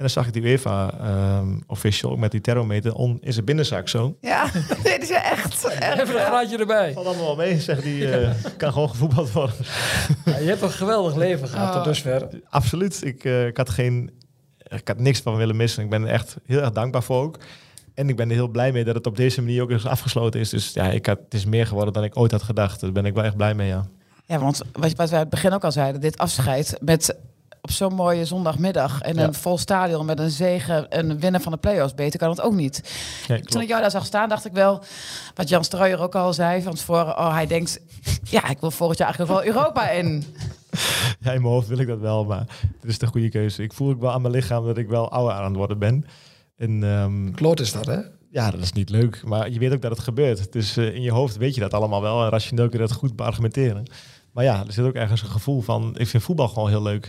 En 0.00 0.06
dan 0.06 0.14
zag 0.14 0.26
ik 0.26 0.32
die 0.32 0.42
UEFA 0.42 0.94
um, 1.38 1.62
official 1.66 2.16
met 2.16 2.30
die 2.30 2.40
thermometer 2.40 2.94
on 2.94 3.18
in 3.20 3.32
zijn 3.32 3.44
binnenzak 3.44 3.88
zo. 3.88 4.16
Ja, 4.20 4.50
dit 4.82 5.02
is 5.02 5.10
echt. 5.10 5.64
echt 5.64 6.00
Even 6.00 6.14
een 6.14 6.26
graadje 6.26 6.58
erbij. 6.58 6.92
Valt 6.92 7.06
allemaal 7.06 7.26
wel 7.26 7.36
mee, 7.36 7.60
zegt 7.60 7.82
die. 7.82 8.20
Uh, 8.20 8.30
kan 8.56 8.72
gewoon 8.72 8.88
gevoetbald 8.88 9.32
worden. 9.32 9.54
Ja, 10.24 10.38
je 10.38 10.48
hebt 10.48 10.62
een 10.62 10.70
geweldig 10.70 11.14
leven 11.14 11.48
gehad 11.48 11.72
tot 11.72 11.84
dusver. 11.84 12.28
Absoluut. 12.48 13.04
Ik, 13.04 13.24
uh, 13.24 13.46
ik 13.46 13.56
had 13.56 13.70
geen, 13.70 14.10
ik 14.68 14.88
had 14.88 14.98
niks 14.98 15.20
van 15.20 15.36
willen 15.36 15.56
missen. 15.56 15.84
Ik 15.84 15.90
ben 15.90 16.02
er 16.02 16.12
echt 16.12 16.36
heel 16.46 16.60
erg 16.60 16.72
dankbaar 16.72 17.02
voor 17.02 17.22
ook. 17.22 17.38
En 17.94 18.08
ik 18.08 18.16
ben 18.16 18.28
er 18.28 18.34
heel 18.34 18.48
blij 18.48 18.72
mee 18.72 18.84
dat 18.84 18.94
het 18.94 19.06
op 19.06 19.16
deze 19.16 19.42
manier 19.42 19.62
ook 19.62 19.70
eens 19.70 19.86
afgesloten 19.86 20.40
is. 20.40 20.48
Dus 20.48 20.72
ja, 20.72 20.90
ik 20.90 21.06
had, 21.06 21.18
het 21.24 21.34
is 21.34 21.44
meer 21.44 21.66
geworden 21.66 21.92
dan 21.92 22.04
ik 22.04 22.16
ooit 22.16 22.30
had 22.30 22.42
gedacht. 22.42 22.80
Daar 22.80 22.92
ben 22.92 23.04
ik 23.04 23.14
wel 23.14 23.24
echt 23.24 23.36
blij 23.36 23.54
mee, 23.54 23.68
ja. 23.68 23.86
Ja, 24.26 24.38
want 24.38 24.62
wat, 24.72 24.92
wat 24.94 25.10
wij 25.10 25.18
aan 25.18 25.24
het 25.24 25.30
begin 25.34 25.52
ook 25.52 25.64
al 25.64 25.72
zeiden, 25.72 26.00
dit 26.00 26.18
afscheid 26.18 26.78
met 26.80 27.16
op 27.62 27.70
zo'n 27.70 27.94
mooie 27.94 28.24
zondagmiddag 28.24 29.00
en 29.00 29.14
Ja. 29.16 29.24
een 29.24 29.34
vol 29.34 29.58
stadion 29.58 30.06
met 30.06 30.18
een 30.18 30.30
zegen 30.30 30.90
en 30.90 31.18
winnen 31.18 31.40
van 31.40 31.52
de 31.52 31.58
play-offs. 31.58 31.94
Beter 31.94 32.18
kan 32.18 32.30
het 32.30 32.40
ook 32.40 32.54
niet. 32.54 32.90
Ja, 33.26 33.40
Toen 33.40 33.60
ik 33.62 33.68
jou 33.68 33.80
daar 33.80 33.90
zag 33.90 34.04
staan, 34.04 34.28
dacht 34.28 34.44
ik 34.46 34.52
wel, 34.52 34.82
wat 35.34 35.48
Jan 35.48 35.64
Strooijer 35.64 36.00
ook 36.00 36.14
al 36.14 36.32
zei 36.32 36.62
van 36.62 36.74
tevoren, 36.74 37.18
oh, 37.18 37.32
hij 37.32 37.46
denkt, 37.46 37.80
ja, 38.22 38.48
ik 38.48 38.60
wil 38.60 38.70
volgend 38.70 38.98
jaar 38.98 39.08
eigenlijk 39.08 39.38
wel 39.38 39.54
Europa 39.54 39.90
in. 39.90 40.24
Ja, 41.20 41.32
in 41.32 41.40
mijn 41.42 41.52
hoofd 41.54 41.68
wil 41.68 41.78
ik 41.78 41.86
dat 41.86 41.98
wel, 41.98 42.24
maar 42.24 42.46
het 42.80 42.90
is 42.90 42.98
de 42.98 43.06
goede 43.06 43.28
keuze. 43.28 43.62
Ik 43.62 43.72
voel 43.72 43.90
ook 43.90 44.00
wel 44.00 44.10
aan 44.12 44.20
mijn 44.22 44.34
lichaam 44.34 44.66
dat 44.66 44.78
ik 44.78 44.88
wel 44.88 45.10
ouder 45.10 45.34
aan 45.36 45.44
het 45.44 45.56
worden 45.56 45.78
ben. 45.78 46.04
En 46.56 46.84
ehm, 46.84 47.30
Kloot 47.30 47.60
is 47.60 47.72
dat, 47.72 47.86
hè? 47.86 47.98
ja, 48.30 48.50
dat 48.50 48.60
is 48.60 48.72
niet 48.72 48.90
leuk, 48.90 49.22
maar 49.24 49.50
je 49.50 49.58
weet 49.58 49.72
ook 49.72 49.82
dat 49.82 49.90
het 49.90 50.00
gebeurt. 50.00 50.52
Dus 50.52 50.76
in 50.76 51.02
je 51.02 51.10
hoofd 51.10 51.36
weet 51.36 51.54
je 51.54 51.60
dat 51.60 51.74
allemaal 51.74 52.02
wel 52.02 52.24
en 52.24 52.30
rationeel 52.30 52.68
kun 52.68 52.80
je 52.80 52.86
dat 52.86 52.96
goed 52.96 53.16
beargumenteren. 53.16 53.90
Maar 54.32 54.44
ja, 54.44 54.64
er 54.66 54.72
zit 54.72 54.84
ook 54.84 54.94
ergens 54.94 55.22
een 55.22 55.28
gevoel 55.28 55.60
van, 55.60 55.94
ik 55.98 56.06
vind 56.08 56.22
voetbal 56.22 56.48
gewoon 56.48 56.68
heel 56.68 56.82
leuk. 56.82 57.08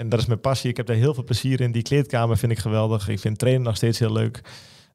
En 0.00 0.08
dat 0.08 0.20
is 0.20 0.26
mijn 0.26 0.40
passie. 0.40 0.70
Ik 0.70 0.76
heb 0.76 0.86
daar 0.86 0.96
heel 0.96 1.14
veel 1.14 1.24
plezier 1.24 1.60
in. 1.60 1.72
Die 1.72 1.82
kleedkamer 1.82 2.38
vind 2.38 2.52
ik 2.52 2.58
geweldig. 2.58 3.08
Ik 3.08 3.20
vind 3.20 3.38
trainen 3.38 3.62
nog 3.62 3.76
steeds 3.76 3.98
heel 3.98 4.12
leuk. 4.12 4.40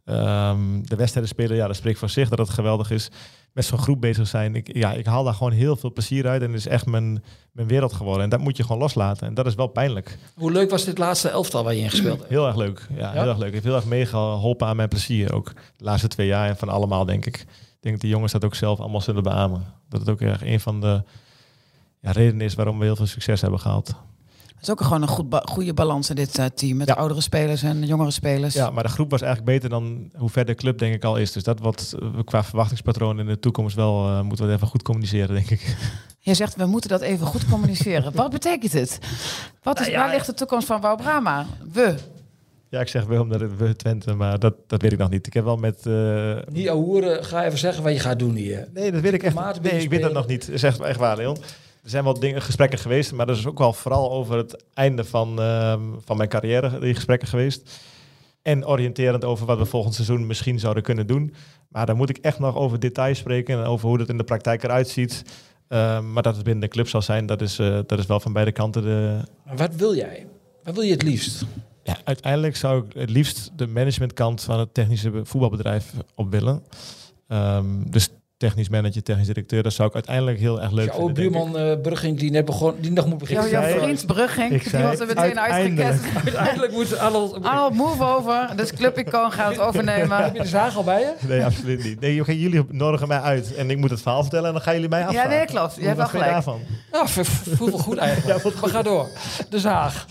Ehm, 0.05 0.81
de 0.81 0.95
wedstrijden 0.95 1.31
spelen, 1.31 1.55
ja, 1.55 1.67
dat 1.67 1.75
spreekt 1.75 1.99
voor 1.99 2.09
zich 2.09 2.29
dat 2.29 2.37
het 2.37 2.49
geweldig 2.49 2.91
is. 2.91 3.09
Met 3.53 3.65
zo'n 3.65 3.77
groep 3.77 4.01
bezig 4.01 4.27
zijn. 4.27 4.55
Ik, 4.55 4.75
ja, 4.75 4.93
ik 4.93 5.05
haal 5.05 5.23
daar 5.23 5.33
gewoon 5.33 5.51
heel 5.51 5.75
veel 5.75 5.93
plezier 5.93 6.27
uit. 6.27 6.41
En 6.41 6.47
het 6.47 6.59
is 6.59 6.67
echt 6.67 6.85
mijn, 6.85 7.23
mijn 7.51 7.67
wereld 7.67 7.93
geworden. 7.93 8.23
En 8.23 8.29
dat 8.29 8.39
moet 8.39 8.57
je 8.57 8.63
gewoon 8.63 8.77
loslaten. 8.81 9.27
En 9.27 9.33
dat 9.33 9.45
is 9.45 9.55
wel 9.55 9.67
pijnlijk. 9.67 10.17
Hoe 10.35 10.51
leuk 10.51 10.69
was 10.69 10.85
dit 10.85 10.97
laatste 10.97 11.29
elftal 11.29 11.63
waar 11.63 11.73
je 11.73 11.81
in 11.81 11.89
gespeeld 11.89 12.17
hebt? 12.19 12.29
Heel 12.35 12.47
erg 12.47 12.55
leuk. 12.55 12.87
Ja, 12.89 13.13
Ja? 13.13 13.21
heel 13.21 13.29
erg 13.29 13.37
leuk. 13.37 13.51
Heeft 13.51 13.63
heel 13.63 13.75
erg 13.75 13.85
meegeholpen 13.85 14.67
aan 14.67 14.75
mijn 14.75 14.89
plezier. 14.89 15.33
Ook 15.33 15.53
de 15.77 15.83
laatste 15.83 16.07
twee 16.07 16.27
jaar 16.27 16.49
en 16.49 16.57
van 16.57 16.69
allemaal, 16.69 17.05
denk 17.05 17.25
ik. 17.25 17.35
Ik 17.37 17.47
denk 17.79 17.93
dat 17.95 18.01
de 18.01 18.07
jongens 18.07 18.31
dat 18.31 18.45
ook 18.45 18.55
zelf 18.55 18.79
allemaal 18.79 19.01
zullen 19.01 19.23
beamen. 19.23 19.63
Dat 19.89 19.99
het 19.99 20.09
ook 20.09 20.21
erg 20.21 20.43
een 20.45 20.59
van 20.59 20.81
de 20.81 21.03
ja, 22.01 22.11
redenen 22.11 22.45
is 22.45 22.55
waarom 22.55 22.79
we 22.79 22.85
heel 22.85 22.95
veel 22.95 23.05
succes 23.05 23.41
hebben 23.41 23.59
gehaald. 23.59 23.95
Het 24.65 24.73
is 24.75 24.79
ook 24.81 24.87
gewoon 24.87 25.01
een 25.01 25.07
goed 25.15 25.29
ba- 25.29 25.41
goede 25.45 25.73
balans 25.73 26.09
in 26.09 26.15
dit 26.15 26.37
eh, 26.37 26.45
team. 26.45 26.77
Met 26.77 26.87
Ja. 26.87 26.93
oudere 26.93 27.21
spelers 27.21 27.63
en 27.63 27.85
jongere 27.85 28.11
spelers. 28.11 28.53
Ja, 28.53 28.69
maar 28.69 28.83
de 28.83 28.89
groep 28.89 29.09
was 29.11 29.21
eigenlijk 29.21 29.51
beter 29.51 29.69
dan 29.69 30.11
hoe 30.17 30.29
ver 30.29 30.45
de 30.45 30.55
club 30.55 30.77
denk 30.77 30.93
ik 30.95 31.03
al 31.03 31.15
is. 31.17 31.31
Dus 31.31 31.43
dat 31.43 31.59
wat 31.59 31.95
we 32.15 32.23
qua 32.23 32.43
verwachtingspatroon 32.43 33.19
in 33.19 33.25
de 33.25 33.39
toekomst 33.39 33.75
wel 33.75 34.07
eh, 34.07 34.21
moeten 34.21 34.47
we 34.47 34.53
even 34.53 34.67
goed 34.67 34.81
communiceren, 34.81 35.35
denk 35.35 35.49
ik. 35.49 35.75
Je 36.19 36.33
zegt, 36.33 36.55
we 36.55 36.65
moeten 36.65 36.89
dat 36.89 37.01
even 37.01 37.27
goed 37.27 37.45
communiceren. 37.49 38.15
Wat 38.21 38.31
betekent 38.31 38.73
het? 38.73 38.99
Wat 39.63 39.79
is, 39.79 39.85
Nou 39.85 39.97
ja, 39.97 40.03
waar 40.05 40.13
ligt 40.13 40.25
de 40.25 40.33
toekomst 40.33 40.67
van 40.67 40.81
Wouw 40.81 40.95
Brama? 40.95 41.45
We. 41.73 41.95
Ja, 42.69 42.79
ik 42.79 42.87
zeg 42.87 43.05
wel 43.05 43.21
omdat 43.21 43.39
het 43.39 43.57
we 43.57 43.75
Twente, 43.75 44.13
maar 44.13 44.39
dat, 44.39 44.53
dat 44.67 44.81
weet 44.81 44.91
ik 44.91 44.97
nog 44.97 45.09
niet. 45.09 45.27
Ik 45.27 45.33
heb 45.33 45.43
wel 45.43 45.57
met... 45.57 45.85
eh, 45.85 46.37
Niet 46.51 46.69
ahoeren, 46.69 47.25
ga 47.25 47.45
even 47.45 47.57
zeggen 47.59 47.83
wat 47.83 47.93
je 47.93 47.99
gaat 47.99 48.19
doen 48.19 48.35
hier. 48.35 48.67
Nee, 48.73 48.91
dat 48.91 49.01
weet 49.01 49.13
ik 49.13 49.23
echt 49.23 49.35
Maat 49.35 49.61
Nee, 49.61 49.81
ik 49.81 49.89
weet 49.89 50.01
dat 50.01 50.13
nog 50.13 50.27
niet. 50.27 50.49
Echt, 50.49 50.79
echt 50.79 50.99
waar, 50.99 51.17
Leon. 51.17 51.37
Er 51.85 51.91
zijn 51.91 52.03
wel 52.03 52.19
dingen, 52.19 52.41
gesprekken 52.41 52.79
geweest, 52.79 53.11
maar 53.13 53.25
dat 53.25 53.37
is 53.37 53.45
ook 53.45 53.57
wel 53.57 53.73
vooral 53.73 54.11
over 54.11 54.37
het 54.37 54.63
einde 54.73 55.03
van, 55.03 55.39
ehm, 55.41 55.81
van 56.05 56.17
mijn 56.17 56.29
carrière, 56.29 56.79
die 56.79 56.93
gesprekken 56.95 57.27
geweest. 57.27 57.79
En 58.41 58.67
oriënterend 58.67 59.23
over 59.23 59.45
wat 59.45 59.57
we 59.57 59.65
volgend 59.65 59.93
seizoen 59.93 60.27
misschien 60.27 60.59
zouden 60.59 60.83
kunnen 60.83 61.07
doen. 61.07 61.33
Maar 61.69 61.85
daar 61.85 61.95
moet 61.95 62.09
ik 62.09 62.17
echt 62.17 62.39
nog 62.39 62.55
over 62.55 62.79
details 62.79 63.17
spreken 63.17 63.59
en 63.59 63.65
over 63.65 63.87
hoe 63.87 63.97
dat 63.97 64.09
in 64.09 64.17
de 64.17 64.23
praktijk 64.23 64.63
eruit 64.63 64.87
ziet. 64.89 65.23
Ehm, 65.67 66.13
maar 66.13 66.23
dat 66.23 66.35
het 66.35 66.43
binnen 66.43 66.61
de 66.63 66.67
club 66.69 66.87
zal 66.87 67.01
zijn, 67.01 67.25
dat 67.25 67.41
is, 67.41 67.59
eh, 67.59 67.79
dat 67.85 67.99
is 67.99 68.05
wel 68.05 68.19
van 68.19 68.33
beide 68.33 68.51
kanten 68.51 68.81
de, 68.81 69.17
Maar 69.45 69.55
wat 69.57 69.75
wil 69.75 69.95
jij? 69.95 70.27
Wat 70.63 70.73
wil 70.75 70.83
je 70.83 70.91
het 70.91 71.03
liefst? 71.03 71.45
ja, 71.83 71.97
uiteindelijk 72.03 72.55
zou 72.55 72.85
ik 72.85 72.93
het 72.93 73.09
liefst 73.09 73.51
de 73.55 73.67
managementkant 73.67 74.41
van 74.43 74.59
het 74.59 74.73
technische 74.73 75.09
be- 75.09 75.25
voetbalbedrijf 75.25 75.93
op 76.15 76.31
willen. 76.31 76.63
Ehm, 77.27 77.65
dus 77.89 78.09
technisch 78.45 78.69
manager, 78.69 79.03
technisch 79.03 79.27
directeur. 79.27 79.63
Dat 79.63 79.73
zou 79.73 79.87
ik 79.87 79.93
uiteindelijk 79.93 80.39
heel 80.39 80.61
erg 80.61 80.71
leuk 80.71 80.89
oude 80.89 81.13
vinden. 81.21 81.41
buurman 81.41 81.57
eh 81.57 81.81
Brugging 81.81 82.17
die 82.19 82.31
net 82.31 82.45
begon, 82.45 82.73
die 82.79 82.91
nog 82.91 83.05
moet 83.05 83.17
beginnen. 83.17 83.49
Jouw, 83.49 83.61
jouw 83.69 83.79
vriend 83.79 84.05
Brugging, 84.05 84.51
ik 84.51 84.61
die 84.61 84.69
zei 84.69 84.83
wordt 84.83 84.99
er 84.99 85.07
meteen 85.07 85.39
uitgekest. 85.39 86.03
Uiteindelijk 86.25 86.71
moet 86.71 86.97
Arnold... 86.97 87.43
Arnold, 87.43 87.73
move 87.73 88.03
over. 88.03 88.49
Dus 88.55 88.73
Club 88.73 88.97
Icoon 88.97 89.31
gaat 89.31 89.49
het 89.51 89.59
overnemen. 89.59 90.17
Heb 90.23 90.35
je 90.35 90.41
de 90.41 90.47
zaag 90.47 90.75
al 90.77 90.83
bij 90.83 90.99
je? 90.99 91.27
Nee, 91.27 91.43
absoluut 91.43 91.83
niet. 91.83 91.99
Nee, 91.99 92.23
jullie 92.23 92.65
nodigen 92.69 93.07
mij 93.07 93.19
uit 93.19 93.55
en 93.55 93.69
ik 93.69 93.77
moet 93.77 93.89
het 93.89 94.01
verhaal 94.01 94.21
vertellen 94.21 94.47
en 94.47 94.53
dan 94.53 94.61
gaan 94.61 94.73
jullie 94.73 94.89
mij 94.89 94.99
Ja, 94.99 95.05
afvragen. 95.07 95.29
nee, 95.29 95.45
klopt. 95.45 95.75
Je 95.75 95.83
hebt 95.85 95.97
wel 95.97 96.07
gelijk. 96.07 96.31
daarvan? 96.31 96.59
Ja, 96.91 97.07
v- 97.07 97.27
v- 97.27 97.55
voelt 97.57 97.69
wel 97.69 97.79
goed 97.79 97.97
eigenlijk. 97.97 98.43
maar 98.61 98.69
ga 98.69 98.81
door. 98.81 99.07
De 99.49 99.59
zaag. 99.59 100.05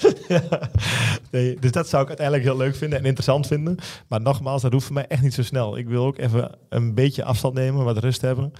Nee, 1.30 1.56
dus 1.60 1.70
dat 1.72 1.88
zou 1.88 2.02
ik 2.02 2.08
uiteindelijk 2.08 2.46
heel 2.46 2.56
leuk 2.56 2.76
vinden 2.76 2.98
en 2.98 3.04
interessant 3.04 3.46
vinden. 3.46 3.76
Maar 4.08 4.20
nogmaals, 4.20 4.62
dat 4.62 4.72
hoeft 4.72 4.84
voor 4.84 4.94
mij 4.94 5.06
echt 5.08 5.22
niet 5.22 5.34
zo 5.34 5.42
snel. 5.42 5.78
Ik 5.78 5.88
wil 5.88 6.04
ook 6.04 6.18
even 6.18 6.50
een 6.68 6.94
beetje 6.94 7.24
afstand 7.24 7.54
nemen, 7.54 7.84
wat 7.84 7.98
rust 7.98 8.20
hebben. 8.26 8.52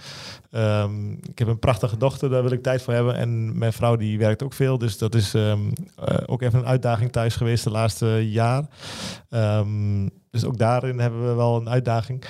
Ehm, 0.51 1.11
ik 1.11 1.39
heb 1.39 1.47
een 1.47 1.59
prachtige 1.59 1.97
dochter, 1.97 2.29
daar 2.29 2.41
wil 2.41 2.51
ik 2.51 2.63
tijd 2.63 2.81
voor 2.81 2.93
hebben. 2.93 3.15
En 3.15 3.57
mijn 3.57 3.73
vrouw 3.73 3.95
die 3.95 4.17
werkt 4.17 4.43
ook 4.43 4.53
veel. 4.53 4.77
Dus 4.77 4.97
dat 4.97 5.15
is 5.15 5.33
ehm, 5.33 5.59
eh, 5.95 6.17
ook 6.25 6.41
even 6.41 6.59
een 6.59 6.65
uitdaging 6.65 7.11
thuis 7.11 7.35
geweest 7.35 7.63
de 7.63 7.71
laatste 7.71 8.29
jaar. 8.31 8.63
Ehm, 9.29 10.07
dus 10.31 10.45
ook 10.45 10.57
daarin 10.57 10.99
hebben 10.99 11.27
we 11.27 11.33
wel 11.33 11.55
een 11.55 11.69
uitdaging. 11.69 12.23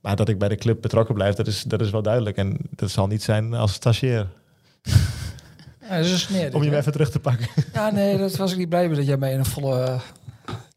Maar 0.00 0.16
dat 0.16 0.28
ik 0.28 0.38
bij 0.38 0.48
de 0.48 0.56
club 0.56 0.80
betrokken 0.80 1.14
blijf, 1.14 1.34
dat 1.34 1.46
is, 1.46 1.62
dat 1.62 1.80
is 1.80 1.90
wel 1.90 2.02
duidelijk. 2.02 2.36
En 2.36 2.56
dat 2.70 2.90
zal 2.90 3.06
niet 3.06 3.22
zijn 3.22 3.54
als 3.54 3.72
stagiair. 3.72 4.26
Ja, 5.88 5.96
dat 5.96 6.06
is 6.06 6.22
sneer. 6.22 6.54
Om 6.54 6.62
je 6.62 6.70
hè? 6.70 6.76
even 6.76 6.92
terug 6.92 7.10
te 7.10 7.20
pakken. 7.20 7.48
Ja, 7.72 7.90
nee, 7.90 8.18
dat 8.18 8.36
was 8.36 8.52
ik 8.52 8.58
niet 8.58 8.68
blij 8.68 8.88
mee 8.88 8.96
dat 8.96 9.06
jij 9.06 9.16
mij 9.16 9.32
in 9.32 9.38
een 9.38 9.44
volle 9.44 9.80
eh, 9.80 10.00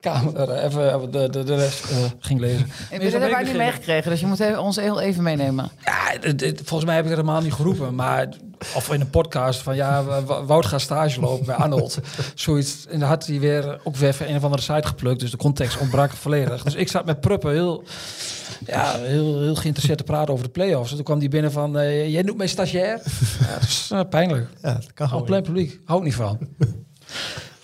kamer 0.10 0.50
eh, 0.50 0.64
even 0.64 0.92
eh, 0.92 1.00
de, 1.12 1.30
de, 1.30 1.44
de 1.44 1.56
rest 1.56 1.84
eh, 1.92 1.98
ging 2.20 2.40
lezen. 2.40 2.66
Ik 2.66 2.72
zo 2.90 2.98
ben 2.98 3.12
hebben 3.12 3.30
wij 3.30 3.44
niet 3.44 3.56
meegekregen, 3.58 4.12
dus 4.12 4.20
je 4.20 4.26
moet 4.26 4.40
even- 4.40 4.62
ons 4.62 4.76
heel 4.76 5.02
even 5.02 5.24
meenemen. 5.24 5.70
Ja, 5.84 6.32
dit- 6.34 6.62
volgens 6.64 6.86
mij 6.86 6.96
heb 6.96 7.04
ik 7.04 7.10
het 7.10 7.20
helemaal 7.20 7.42
niet 7.42 7.54
geroepen, 7.54 7.96
maar 7.96 8.28
of 8.76 8.94
in 8.94 9.02
een 9.02 9.10
podcast 9.10 9.62
van 9.62 9.76
ja, 9.76 10.04
Wout 10.46 10.66
gaat 10.66 10.82
stage 10.82 11.20
lopen 11.20 11.46
bij 11.46 11.56
Arnold. 11.56 12.00
Zoiets. 12.36 12.86
En 12.88 13.00
dan 13.00 13.08
had 13.10 13.26
hij 13.28 13.40
weer 13.40 13.80
ook 13.84 13.96
weer 13.96 14.14
van 14.14 14.28
een 14.28 14.36
of 14.36 14.44
andere 14.44 14.62
site 14.62 14.88
geplukt, 14.88 15.20
dus 15.20 15.32
de 15.32 15.38
context 15.38 15.78
ontbrak 15.78 16.12
volledig. 16.12 16.64
Dus 16.64 16.76
ik 16.76 16.88
zat 16.90 17.06
met 17.06 17.20
Pruppen 17.22 17.52
heel, 17.52 17.84
ja, 18.66 18.98
heel, 19.00 19.40
heel 19.42 19.56
geïnteresseerd 19.56 19.98
te 19.98 20.04
praten 20.04 20.34
over 20.34 20.46
de 20.46 20.52
play-offs. 20.52 20.90
En 20.90 20.96
toen 20.96 21.06
kwam 21.06 21.20
die 21.20 21.30
binnen 21.30 21.52
van, 21.52 21.78
eh, 21.78 22.10
jij 22.12 22.22
noemt 22.22 22.38
mij 22.38 22.48
stagiair? 22.48 23.02
Ja, 23.40 23.54
dat 23.54 23.62
is 23.64 23.92
pijnlijk. 24.10 24.48
Ja, 24.62 24.74
dat 24.74 24.94
kan 24.94 25.10
Al 25.10 25.24
plein 25.24 25.44
publiek, 25.44 25.80
hou 25.86 26.00
ik 26.00 26.06
niet 26.06 26.16
van. 26.16 26.38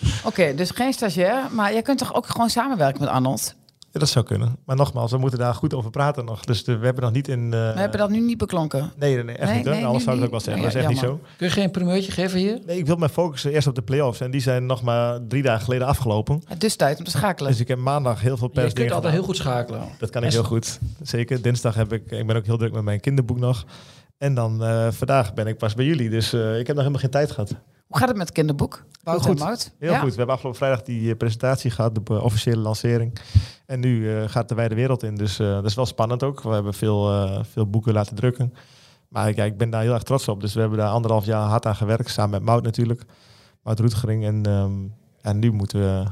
Oké, 0.24 0.54
dus 0.54 0.70
geen 0.70 0.92
stagiair, 0.92 1.42
maar 1.52 1.72
jij 1.72 1.82
kunt 1.82 1.98
toch 1.98 2.14
ook 2.14 2.26
gewoon 2.26 2.50
samenwerken 2.50 3.00
met 3.00 3.08
Arnold? 3.10 3.54
Ja, 3.90 3.98
dat 4.00 4.08
zou 4.08 4.24
kunnen. 4.24 4.56
Maar 4.64 4.76
nogmaals, 4.76 5.10
we 5.10 5.18
moeten 5.18 5.38
daar 5.38 5.54
goed 5.54 5.74
over 5.74 5.90
praten 5.90 6.24
nog. 6.24 6.44
Dus 6.44 6.64
de- 6.64 6.76
we 6.78 6.84
hebben 6.84 7.02
nog 7.04 7.12
niet 7.12 7.28
in... 7.28 7.44
eh, 7.44 7.50
We 7.72 7.78
hebben 7.80 7.98
dat 7.98 8.10
nu 8.10 8.20
niet 8.20 8.38
beklonken. 8.38 8.92
Nee, 8.96 9.14
nee, 9.14 9.24
nee, 9.24 9.36
echt 9.36 9.48
Nee, 9.48 9.56
niet. 9.56 9.66
Hoor. 9.66 9.74
nee, 9.74 9.86
Alles 9.86 10.02
zou 10.02 10.18
ik 10.18 10.24
ook 10.24 10.30
wel 10.30 10.40
zeggen. 10.40 10.62
Dat 10.62 10.72
is 10.74 10.78
echt 10.80 10.88
niet 10.88 10.98
zo. 10.98 11.20
Kun 11.36 11.46
je 11.46 11.52
geen 11.52 11.70
primeurtje 11.70 12.12
geven 12.12 12.38
hier? 12.38 12.58
Nee, 12.66 12.78
ik 12.78 12.86
wil 12.86 12.96
mij 12.96 13.08
focussen 13.08 13.50
eerst 13.52 13.66
op 13.66 13.74
de 13.74 13.82
play-offs. 13.82 14.20
En 14.20 14.30
die 14.30 14.40
zijn 14.40 14.66
nog 14.66 14.82
maar 14.82 15.18
drie 15.28 15.42
dagen 15.42 15.64
geleden 15.64 15.86
afgelopen. 15.86 16.42
Dus 16.58 16.76
tijd 16.76 16.98
om 16.98 17.04
te 17.04 17.10
schakelen. 17.10 17.50
Dus 17.50 17.60
ik 17.60 17.68
heb 17.68 17.78
maandag 17.78 18.20
heel 18.20 18.36
veel 18.36 18.48
Je 18.52 18.60
kunt 18.60 18.68
altijd 18.78 18.94
gedaan. 18.94 19.10
heel 19.12 19.22
goed 19.22 19.36
schakelen. 19.36 19.82
Dat 19.98 20.10
kan 20.10 20.24
ik 20.24 20.30
heel 20.32 20.44
goed. 20.44 20.78
Zeker. 21.02 21.42
Dinsdag 21.42 21.74
heb 21.74 21.92
ik... 21.92 22.10
Ik 22.10 22.26
ben 22.26 22.36
ook 22.36 22.46
heel 22.46 22.58
druk 22.58 22.72
met 22.72 22.82
mijn 22.82 23.00
kinderboek 23.00 23.38
nog. 23.38 23.64
En 24.18 24.34
dan 24.34 24.64
eh, 24.64 24.86
vandaag 24.90 25.34
ben 25.34 25.46
ik 25.46 25.58
pas 25.58 25.74
bij 25.74 25.84
jullie. 25.84 26.10
Dus 26.10 26.32
eh, 26.32 26.40
ik 26.58 26.66
heb 26.66 26.76
nog 26.76 26.84
helemaal 26.84 27.00
geen 27.00 27.10
tijd 27.10 27.30
gehad. 27.30 27.54
Hoe 27.92 28.00
gaat 28.00 28.08
het 28.08 28.16
met 28.16 28.26
het 28.26 28.36
kinderboek? 28.36 28.84
Wout 29.02 29.22
goed. 29.22 29.38
en 29.40 29.44
Mout? 29.46 29.72
Heel 29.78 29.90
Ja? 29.90 29.98
goed. 29.98 30.10
We 30.10 30.16
hebben 30.16 30.34
afgelopen 30.34 30.58
vrijdag 30.60 30.82
die 30.82 31.10
eh, 31.10 31.16
presentatie 31.16 31.70
gehad. 31.70 31.94
De 31.94 32.00
eh, 32.04 32.24
officiële 32.24 32.60
lancering. 32.60 33.18
En 33.66 33.80
nu 33.80 34.16
eh, 34.16 34.28
gaat 34.28 34.48
de 34.48 34.54
wijde 34.54 34.74
wereld 34.74 35.02
in. 35.02 35.14
Dus 35.14 35.38
eh, 35.38 35.46
dat 35.52 35.64
is 35.64 35.74
wel 35.74 35.86
spannend 35.86 36.22
ook. 36.22 36.42
We 36.42 36.48
hebben 36.50 36.74
veel, 36.74 37.12
eh, 37.12 37.44
veel 37.52 37.66
boeken 37.66 37.92
laten 37.92 38.16
drukken. 38.16 38.54
Maar 39.08 39.28
ik- 39.28 39.36
ja, 39.36 39.44
ik 39.44 39.56
ben 39.56 39.70
daar 39.70 39.82
heel 39.82 39.92
erg 39.94 40.02
trots 40.02 40.28
op. 40.28 40.40
Dus 40.40 40.54
we 40.54 40.60
hebben 40.60 40.78
daar 40.78 40.88
anderhalf 40.90 41.24
jaar 41.24 41.48
hard 41.48 41.66
aan 41.66 41.76
gewerkt. 41.76 42.10
Samen 42.10 42.30
met 42.30 42.42
Mout 42.42 42.62
natuurlijk. 42.62 43.02
Mout 43.62 43.78
Roetgering. 43.80 44.24
En, 44.24 44.46
ehm, 44.46 44.72
en 45.20 45.38
nu 45.38 45.50
moeten 45.52 45.80
we 45.80 46.04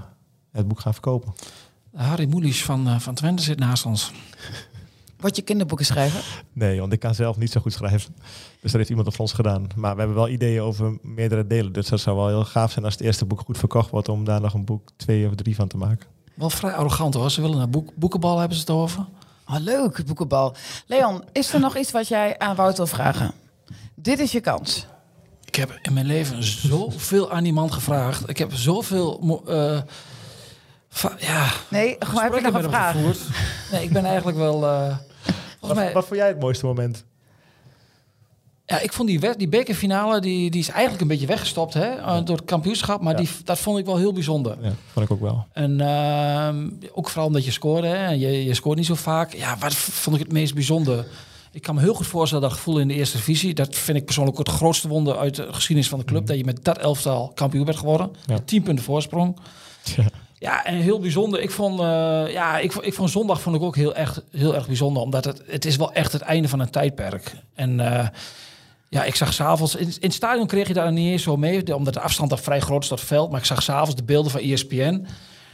het 0.52 0.68
boek 0.68 0.80
gaan 0.80 0.92
verkopen. 0.92 1.32
Harry 1.96 2.26
Moelies 2.28 2.64
van, 2.64 3.00
van 3.00 3.14
Twente 3.14 3.42
zit 3.42 3.58
naast 3.58 3.86
ons. 3.86 4.12
Word 5.20 5.36
je 5.36 5.42
kinderboeken 5.42 5.86
schrijven? 5.86 6.20
Nee, 6.52 6.80
want 6.80 6.92
ik 6.92 7.00
kan 7.00 7.14
zelf 7.14 7.36
niet 7.36 7.50
zo 7.52 7.60
goed 7.60 7.72
schrijven. 7.72 8.14
Dus 8.60 8.70
dat 8.70 8.72
heeft 8.72 8.88
iemand 8.88 9.08
voor 9.10 9.20
ons 9.20 9.32
gedaan. 9.32 9.66
Maar 9.76 9.92
we 9.92 9.98
hebben 9.98 10.16
wel 10.16 10.28
ideeën 10.28 10.62
over 10.62 10.98
meerdere 11.02 11.46
delen. 11.46 11.72
Dus 11.72 11.88
dat 11.88 12.00
zou 12.00 12.16
wel 12.16 12.28
heel 12.28 12.44
gaaf 12.44 12.72
zijn 12.72 12.84
als 12.84 12.94
het 12.94 13.02
eerste 13.02 13.24
boek 13.24 13.40
goed 13.40 13.58
verkocht 13.58 13.90
wordt... 13.90 14.08
om 14.08 14.24
daar 14.24 14.40
nog 14.40 14.54
een 14.54 14.64
boek 14.64 14.88
twee 14.96 15.26
of 15.26 15.34
drie 15.34 15.54
van 15.54 15.68
te 15.68 15.76
maken. 15.76 16.06
Wel 16.34 16.50
vrij 16.50 16.72
arrogant 16.72 17.14
hoor. 17.14 17.30
Ze 17.30 17.40
willen 17.40 17.58
een 17.60 17.70
boek, 17.70 17.92
boekenbal 17.94 18.38
hebben 18.38 18.56
ze 18.56 18.62
het 18.62 18.70
over. 18.70 19.06
Oh, 19.48 19.56
leuk, 19.58 20.04
boekenbal. 20.06 20.54
Leon, 20.86 21.24
is 21.32 21.52
er 21.52 21.60
nog 21.60 21.76
iets 21.76 21.90
wat 21.90 22.08
jij 22.08 22.38
aan 22.38 22.56
Wout 22.56 22.76
wil 22.76 22.86
vragen? 22.86 23.32
Dit 23.94 24.18
is 24.18 24.32
je 24.32 24.40
kans. 24.40 24.86
Ik 25.44 25.54
heb 25.54 25.78
in 25.82 25.92
mijn 25.92 26.06
leven 26.06 26.42
zoveel 26.42 27.30
aan 27.32 27.44
iemand 27.44 27.72
gevraagd. 27.72 28.28
Ik 28.28 28.38
heb 28.38 28.54
zoveel... 28.54 29.42
eh, 29.46 29.80
va- 30.88 31.16
ja, 31.18 31.46
Nee, 31.70 31.96
gewoon 31.98 32.22
heb 32.22 32.34
je 32.34 32.40
nog 32.40 32.52
gesprekken 32.52 32.64
een 32.64 32.70
vraag? 32.70 32.92
gevoerd. 32.92 33.18
Nee, 33.72 33.82
ik 33.84 33.90
ben 33.92 34.04
eigenlijk 34.04 34.36
wel... 34.38 34.64
Wat, 35.74 35.76
volgens 35.78 35.84
mij, 35.84 35.92
wat 35.92 36.04
vond 36.04 36.18
jij 36.20 36.28
het 36.28 36.40
mooiste 36.40 36.66
moment? 36.66 37.04
ja, 38.66 38.80
ik 38.80 38.92
vond 38.92 39.08
die, 39.08 39.36
die 39.36 39.48
bekerfinale, 39.48 40.20
die, 40.20 40.50
die 40.50 40.60
is 40.60 40.68
eigenlijk 40.68 41.00
een 41.02 41.08
beetje 41.08 41.26
weggestopt 41.26 41.74
hè, 41.74 41.86
eh, 41.94 42.24
door 42.24 42.36
het 42.36 42.44
kampioenschap. 42.44 43.00
Maar 43.00 43.12
Ja. 43.12 43.18
die, 43.18 43.28
dat 43.44 43.58
vond 43.58 43.78
ik 43.78 43.84
wel 43.84 43.96
heel 43.96 44.12
bijzonder. 44.12 44.56
Ja, 44.62 44.72
vond 44.92 45.04
ik 45.04 45.12
ook 45.12 45.20
wel. 45.20 45.46
En 45.52 45.80
ehm, 45.80 46.68
ook 46.92 47.08
vooral 47.08 47.26
omdat 47.26 47.44
je 47.44 47.50
scoorde. 47.50 47.86
Hè. 47.86 48.10
Je, 48.10 48.44
je 48.44 48.54
scoort 48.54 48.76
niet 48.76 48.86
zo 48.86 48.94
vaak. 48.94 49.34
Ja, 49.34 49.56
wat 49.58 49.74
vond 49.74 50.16
ik 50.16 50.22
het 50.22 50.32
meest 50.32 50.54
bijzonder? 50.54 51.06
Ik 51.52 51.62
kan 51.62 51.74
me 51.74 51.80
heel 51.80 51.94
goed 51.94 52.06
voorstellen 52.06 52.44
dat 52.48 52.52
gevoel 52.52 52.78
in 52.78 52.88
de 52.88 52.94
eerste 52.94 53.16
divisie. 53.16 53.54
Dat 53.54 53.76
vind 53.76 53.98
ik 53.98 54.04
persoonlijk 54.04 54.38
het 54.38 54.48
grootste 54.48 54.88
wonder 54.88 55.16
uit 55.18 55.34
de 55.34 55.52
geschiedenis 55.52 55.88
van 55.90 55.98
de 55.98 56.04
club. 56.04 56.26
Dat 56.26 56.36
je 56.36 56.44
met 56.44 56.64
dat 56.64 56.78
elftal 56.78 57.32
kampioen 57.34 57.64
bent 57.64 57.76
geworden. 57.78 58.10
Met 58.26 58.46
10 58.46 58.62
punten 58.62 58.84
voorsprong. 58.84 59.36
Ja. 60.40 60.64
En 60.64 60.74
heel 60.74 61.00
bijzonder. 61.00 61.40
Ik 61.40 61.50
vond, 61.50 61.80
eh, 61.80 62.32
ja, 62.32 62.58
ik, 62.58 62.74
ik 62.74 62.94
vond 62.94 63.10
zondag 63.10 63.40
vond 63.40 63.56
ik 63.56 63.62
ook 63.62 63.76
heel, 63.76 63.94
echt, 63.94 64.22
heel 64.30 64.54
erg 64.54 64.66
bijzonder. 64.66 65.02
Omdat 65.02 65.24
het, 65.24 65.42
het 65.46 65.64
is 65.64 65.76
wel 65.76 65.92
echt 65.92 66.12
het 66.12 66.22
einde 66.22 66.48
van 66.48 66.60
een 66.60 66.70
tijdperk. 66.70 67.34
En 67.54 67.80
eh, 67.80 68.08
ja, 68.88 69.04
ik 69.04 69.14
zag 69.14 69.32
s'avonds... 69.32 69.74
In, 69.74 69.86
in 69.86 69.94
het 70.00 70.12
stadion 70.12 70.46
kreeg 70.46 70.68
je 70.68 70.74
daar 70.74 70.92
niet 70.92 71.10
eens 71.10 71.22
zo 71.22 71.36
mee. 71.36 71.74
Omdat 71.74 71.94
de 71.94 72.00
afstand 72.00 72.30
daar 72.30 72.38
vrij 72.38 72.60
groot 72.60 72.82
is 72.82 72.88
tot 72.88 72.98
het 72.98 73.08
veld. 73.08 73.30
Maar 73.30 73.40
ik 73.40 73.46
zag 73.46 73.62
s'avonds 73.62 73.94
de 73.94 74.02
beelden 74.02 74.30
van 74.30 74.40
ESPN. 74.40 75.06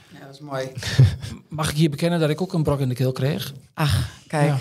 Ja, 0.09 0.25
dat 0.27 0.35
is 0.35 0.41
mooi. 0.41 0.73
Mag 1.49 1.71
ik 1.71 1.77
hier 1.77 1.91
bekennen 1.91 2.21
dat 2.21 2.31
ik 2.31 2.41
ook 2.41 2.53
een 2.53 2.63
brok 2.63 2.81
in 2.81 2.89
de 2.89 2.95
keel 2.95 3.13
kreeg? 3.13 3.53
Ach, 3.75 4.09
kijk. 4.27 4.47
Ja. 4.47 4.57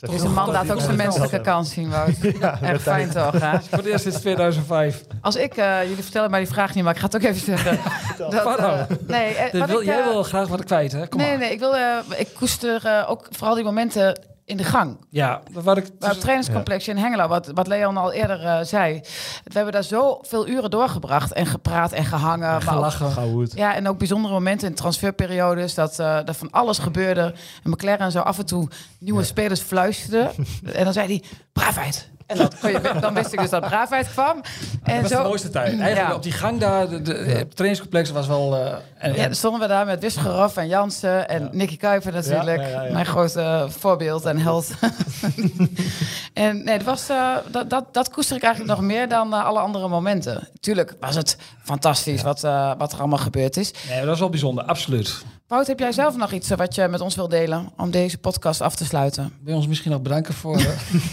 Deze 0.00 0.28
man 0.28 0.50
laat 0.50 0.72
ook 0.72 0.80
zijn 0.80 0.96
menselijke 0.96 1.40
kant 1.40 1.68
zien, 1.68 1.90
Wout. 1.90 2.14
Echt 2.62 2.82
fijn 2.82 3.10
toch, 3.10 3.32
hè? 3.32 3.60
Voor 3.60 3.78
het 3.78 3.86
eerst 3.86 4.02
sinds 4.02 4.18
2005. 4.20 5.04
Als 5.20 5.36
ik, 5.36 5.56
eh, 5.56 5.82
jullie 5.88 6.02
vertellen 6.02 6.30
mij 6.30 6.40
die 6.40 6.48
vraag 6.48 6.74
niet, 6.74 6.84
maar 6.84 6.92
ik 6.92 6.98
ga 6.98 7.06
het 7.06 7.16
ook 7.16 7.22
even 7.22 7.40
zeggen. 7.40 7.78
Dat, 8.30 8.58
nou? 8.58 8.86
nee, 9.06 9.34
eh, 9.34 9.64
wil, 9.64 9.80
ik, 9.80 9.86
jij 9.86 10.04
wil 10.04 10.22
graag 10.22 10.48
wat 10.48 10.64
kwijt, 10.64 10.92
hè? 10.92 11.08
Kom 11.08 11.20
nee, 11.20 11.28
maar. 11.28 11.38
nee, 11.38 11.52
ik, 11.52 11.58
wil, 11.58 11.76
eh, 11.76 11.96
ik 12.16 12.28
koester 12.38 12.86
eh, 12.86 13.10
ook 13.10 13.26
vooral 13.30 13.54
die 13.54 13.64
momenten 13.64 14.18
in 14.50 14.56
de 14.56 14.64
gang. 14.64 14.96
Ja, 15.10 15.40
wat 15.52 15.76
ik... 15.76 15.84
Maar 15.98 16.08
op 16.08 16.14
het 16.14 16.20
trainingscomplexje 16.20 16.90
in 16.90 16.96
Hengelo, 16.96 17.28
wat, 17.28 17.50
wat 17.54 17.66
Leon 17.66 17.96
al 17.96 18.12
eerder 18.12 18.44
eh, 18.44 18.58
zei. 18.62 19.00
We 19.44 19.52
hebben 19.52 19.72
daar 19.72 19.84
zoveel 19.84 20.48
uren 20.48 20.70
doorgebracht 20.70 21.32
en 21.32 21.46
gepraat 21.46 21.92
en 21.92 22.04
gehangen. 22.04 22.38
maar 22.48 22.56
ook- 22.56 22.62
gelachen. 22.90 23.48
Ja, 23.54 23.74
en 23.74 23.88
ook 23.88 23.98
bijzondere 23.98 24.34
momenten 24.34 24.68
in 24.68 24.74
transferperiodes. 24.74 25.74
Dat 25.74 25.98
eh 25.98 26.28
er 26.28 26.34
van 26.34 26.50
alles 26.50 26.78
gebeurde. 26.78 27.34
En 27.62 27.70
McLaren 27.70 28.12
zo 28.12 28.18
af 28.20 28.38
en 28.38 28.46
toe 28.46 28.68
nieuwe 28.98 29.24
spelers 29.24 29.60
fluisterde. 29.60 30.30
en 30.72 30.84
dan 30.84 30.92
zei 30.92 31.06
hij, 31.06 31.22
braafheid. 31.52 32.10
En 32.30 32.36
dat, 32.36 32.58
kon 32.60 32.70
je- 32.70 32.92
dan 33.00 33.14
wist 33.14 33.32
ik 33.32 33.40
dus 33.40 33.50
dat 33.50 33.60
braafheid 33.60 34.10
kwam. 34.12 34.40
En 34.82 35.02
Dat 35.02 35.10
was 35.10 35.20
de 35.22 35.28
mooiste 35.28 35.50
tijd. 35.50 35.68
Eigenlijk 35.80 36.08
Ja. 36.08 36.14
op 36.14 36.22
die 36.22 36.32
gang 36.32 36.58
daar, 36.60 36.88
de, 36.88 37.02
de, 37.02 37.12
het 37.14 37.56
trainingscomplex 37.56 38.10
was 38.10 38.26
wel... 38.26 38.56
eh, 38.56 38.72
en, 38.98 39.14
Ja, 39.14 39.24
dan 39.24 39.34
stonden 39.34 39.60
we 39.60 39.66
daar 39.66 39.86
met 39.86 40.00
Wisgeraf 40.00 40.56
en 40.56 40.68
Jansen 40.68 41.28
en 41.28 41.48
Nicky 41.52 41.76
Kuiper 41.76 42.12
natuurlijk. 42.12 42.60
Ja, 42.60 42.68
ja, 42.68 42.82
ja. 42.82 42.92
Mijn 42.92 43.06
grote 43.06 43.40
eh, 43.40 43.64
voorbeeld 43.68 44.24
en 44.24 44.38
held. 44.38 44.70
en 46.34 46.64
nee, 46.64 46.74
het 46.76 46.84
was, 46.84 47.08
eh, 47.08 47.36
dat, 47.50 47.70
dat, 47.70 47.84
dat 47.94 48.10
koester 48.10 48.36
ik 48.36 48.42
eigenlijk 48.42 48.74
nog 48.78 48.86
meer 48.86 49.08
dan 49.08 49.32
alle 49.32 49.58
andere 49.58 49.88
momenten. 49.88 50.48
Tuurlijk 50.60 50.94
was 51.00 51.14
het 51.14 51.36
fantastisch 51.62 52.22
wat, 52.22 52.44
eh, 52.44 52.72
wat 52.78 52.92
er 52.92 52.98
allemaal 52.98 53.18
gebeurd 53.18 53.56
is. 53.56 53.72
Nee, 53.88 53.98
dat 53.98 54.08
was 54.08 54.18
wel 54.18 54.30
bijzonder, 54.30 54.64
absoluut. 54.64 55.22
Wout, 55.50 55.66
heb 55.66 55.78
jij 55.78 55.92
zelf 55.92 56.16
nog 56.16 56.32
iets 56.32 56.50
eh, 56.50 56.58
wat 56.58 56.74
je 56.74 56.88
met 56.88 57.00
ons 57.00 57.14
wil 57.14 57.28
delen 57.28 57.72
om 57.76 57.90
deze 57.90 58.18
podcast 58.18 58.60
af 58.60 58.74
te 58.74 58.84
sluiten? 58.84 59.32
Wil 59.42 59.52
je 59.52 59.58
ons 59.58 59.66
misschien 59.66 59.90
nog 59.90 60.02
bedanken 60.02 60.34
voor... 60.34 60.56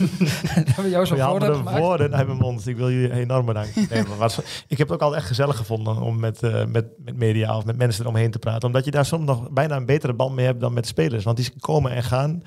dat 0.66 0.76
we 0.76 0.90
jou 0.90 1.06
zo 1.06 1.16
hebben 1.16 1.56
gemaakt? 1.56 1.78
woorden 1.78 2.14
uit 2.14 2.28
mijn 2.28 2.40
mond. 2.40 2.68
Ik 2.68 2.78
wil 2.78 2.92
jullie 2.92 3.12
enorm 3.12 3.46
bedanken. 3.46 3.88
Nee, 3.90 4.04
maar 4.04 4.18
wat, 4.18 4.44
ik 4.68 4.78
heb 4.78 4.90
het 4.90 5.02
ook 5.02 5.10
al 5.10 5.16
echt 5.16 5.26
gezellig 5.28 5.58
gevonden 5.58 6.02
om 6.02 6.20
met, 6.20 6.44
eh, 6.44 6.66
met, 6.66 6.86
met 6.98 7.16
media 7.16 7.58
of 7.58 7.66
met 7.66 7.78
mensen 7.78 8.04
eromheen 8.04 8.32
te 8.32 8.40
praten. 8.40 8.68
Omdat 8.68 8.86
je 8.86 8.92
daar 8.92 9.06
soms 9.06 9.26
nog 9.26 9.50
bijna 9.50 9.76
een 9.76 9.86
betere 9.86 10.14
band 10.14 10.36
mee 10.36 10.46
hebt 10.46 10.60
dan 10.60 10.74
met 10.74 10.88
spelers. 10.88 11.24
Want 11.24 11.38
die 11.38 11.52
komen 11.60 11.92
en 11.92 12.04
gaan, 12.04 12.44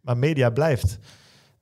maar 0.00 0.16
media 0.16 0.50
blijft. 0.50 0.98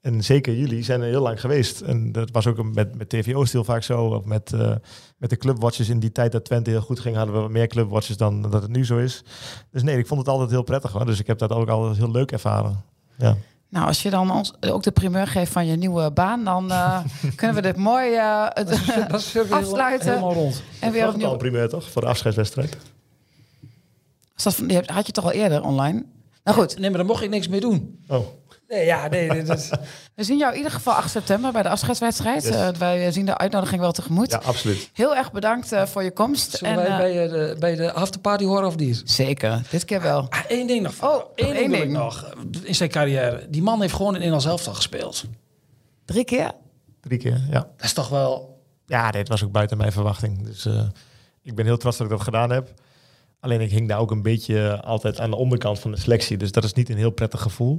En 0.09 0.25
zeker 0.25 0.55
jullie 0.55 0.83
zijn 0.83 1.01
er 1.01 1.07
heel 1.09 1.23
lang 1.23 1.41
geweest. 1.41 1.81
En 1.81 2.13
dat 2.13 2.31
was 2.31 2.47
ook 2.47 2.63
met, 2.75 2.95
met 2.99 3.09
TVO 3.09 3.45
stil 3.45 3.65
vaak 3.65 3.83
zo. 3.83 4.05
Of 4.05 4.25
met, 4.25 4.53
eh, 4.53 4.75
met 5.17 5.31
de 5.31 5.37
clubwatches 5.37 5.89
in 5.89 5.99
die 6.01 6.13
tijd 6.13 6.33
dat 6.33 6.45
Twente 6.45 6.71
heel 6.71 6.81
goed 6.81 7.01
ging, 7.01 7.17
hadden 7.17 7.35
we 7.35 7.41
wat 7.41 7.51
meer 7.51 7.67
clubwatches 7.67 8.17
dan 8.17 8.43
dat 8.43 8.63
het 8.63 8.71
nu 8.71 8.85
zo 8.85 8.99
is. 8.99 9.23
Dus 9.71 9.83
nee, 9.83 9.99
ik 9.99 10.07
vond 10.07 10.21
het 10.21 10.29
altijd 10.29 10.51
heel 10.51 10.63
prettig. 10.63 10.93
Hoor. 10.93 11.07
Dus 11.07 11.21
ik 11.21 11.27
heb 11.27 11.39
dat 11.39 11.51
ook 11.53 11.69
altijd 11.69 11.97
heel 11.97 12.11
leuk 12.11 12.33
ervaren. 12.33 12.81
Ja. 13.19 13.37
Nou, 13.69 13.87
als 13.87 14.03
je 14.03 14.11
dan 14.11 14.31
ons 14.31 14.53
ook 14.61 14.83
de 14.83 14.91
primeur 14.91 15.27
geeft 15.27 15.53
van 15.53 15.67
je 15.67 15.77
nieuwe 15.77 16.11
baan, 16.11 16.45
dan 16.45 16.71
eh, 16.71 16.99
kunnen 17.37 17.57
we 17.57 17.63
dit 17.63 17.77
mooi 17.77 18.15
eh, 18.15 18.45
het- 18.49 18.69
Dat 19.09 19.19
is 19.21 19.37
Afsluiten. 19.51 20.09
helemaal 20.09 20.33
rond. 20.33 20.63
en 20.81 20.93
weer 20.93 21.05
al 21.05 21.11
opnieuw. 21.11 21.31
een 21.33 21.39
primeur 21.39 21.69
toch? 21.69 21.91
Voor 21.91 22.03
de 22.03 22.09
afscheidswedstrijd. 22.09 22.77
Dat 24.43 24.55
van- 24.55 24.67
die 24.67 24.77
heb- 24.77 24.91
had 24.91 25.07
je 25.07 25.13
toch 25.13 25.25
al 25.25 25.33
eerder 25.33 25.63
online? 25.63 26.05
Nou 26.45 26.59
goed, 26.61 26.79
Nee, 26.79 26.89
maar 26.89 26.99
daar 26.99 27.07
mocht 27.09 27.23
ik 27.23 27.31
niks 27.31 27.49
mee 27.49 27.61
doen. 27.61 27.99
Oh, 28.09 28.27
Nee, 28.69 28.85
ja, 28.85 29.09
nee, 29.09 29.29
we 30.14 30.25
zien 30.25 30.39
jou 30.39 30.51
in 30.53 30.57
ieder 30.57 30.73
geval 30.73 30.95
8 30.95 31.11
september 31.11 31.53
bij 31.53 31.62
de 31.62 31.69
afscheidswedstrijd. 31.69 32.43
Yes. 32.43 32.55
Eh, 32.55 32.69
wij 32.69 33.12
zien 33.12 33.27
de 33.27 33.39
uitnodiging 33.39 33.81
wel 33.81 33.93
tegemoet. 33.93 34.31
ja, 34.31 34.41
absoluut. 34.45 34.91
Heel 34.93 35.16
erg 35.16 35.33
bedankt 35.33 35.73
eh, 35.73 35.87
voor 35.87 36.03
je 36.03 36.11
komst. 36.11 36.51
zullen 36.51 36.73
En, 36.73 36.77
wij 36.77 36.87
eh, 36.87 36.97
bij, 36.99 37.29
de, 37.29 37.57
bij 37.59 37.75
de 37.75 37.93
afterparty 37.93 38.45
horen 38.45 38.66
of 38.66 38.77
niet? 38.77 39.03
Zeker, 39.05 39.62
dit 39.71 39.85
keer 39.85 40.03
wel. 40.03 40.27
Ah, 40.29 40.41
Eén 40.49 40.66
ding 40.66 40.83
nog. 40.83 40.95
Oh, 41.03 41.25
ding 41.35 41.53
één 41.53 41.71
ding. 41.71 41.93
nog. 41.93 42.35
In 42.62 42.75
zijn 42.75 42.91
carrière. 42.91 43.47
Die 43.49 43.62
man 43.62 43.81
heeft 43.81 43.95
gewoon 43.95 44.09
in 44.09 44.14
Nederlands 44.14 44.47
elftal 44.47 44.75
gespeeld. 44.75 45.25
Drie 46.05 46.25
keer? 46.25 46.53
Drie 47.01 47.19
keer, 47.19 47.41
ja. 47.51 47.69
Dat 47.77 47.85
is 47.85 47.93
toch 47.93 48.09
wel... 48.09 48.61
Ja, 48.87 49.11
dit 49.11 49.29
was 49.29 49.45
ook 49.45 49.53
buiten 49.53 49.77
mijn 49.77 49.93
verwachting. 49.93 50.45
Dus 50.45 50.66
eh, 50.66 50.89
ik 51.43 51.55
ben 51.55 51.64
heel 51.64 51.77
trots 51.77 51.97
dat 51.97 52.07
ik 52.07 52.12
dat 52.12 52.23
gedaan 52.23 52.51
heb. 52.51 52.75
Alleen 53.41 53.61
ik 53.61 53.71
hing 53.71 53.89
daar 53.89 53.99
ook 53.99 54.11
een 54.11 54.23
beetje 54.23 54.81
altijd 54.83 55.21
aan 55.21 55.31
de 55.31 55.37
onderkant 55.37 55.79
van 55.79 55.91
de 55.91 55.99
selectie. 55.99 56.37
Dus 56.37 56.53
dat 56.53 56.64
is 56.64 56.73
niet 56.73 56.89
een 56.89 56.97
heel 56.97 57.11
prettig 57.11 57.43
gevoel. 57.43 57.79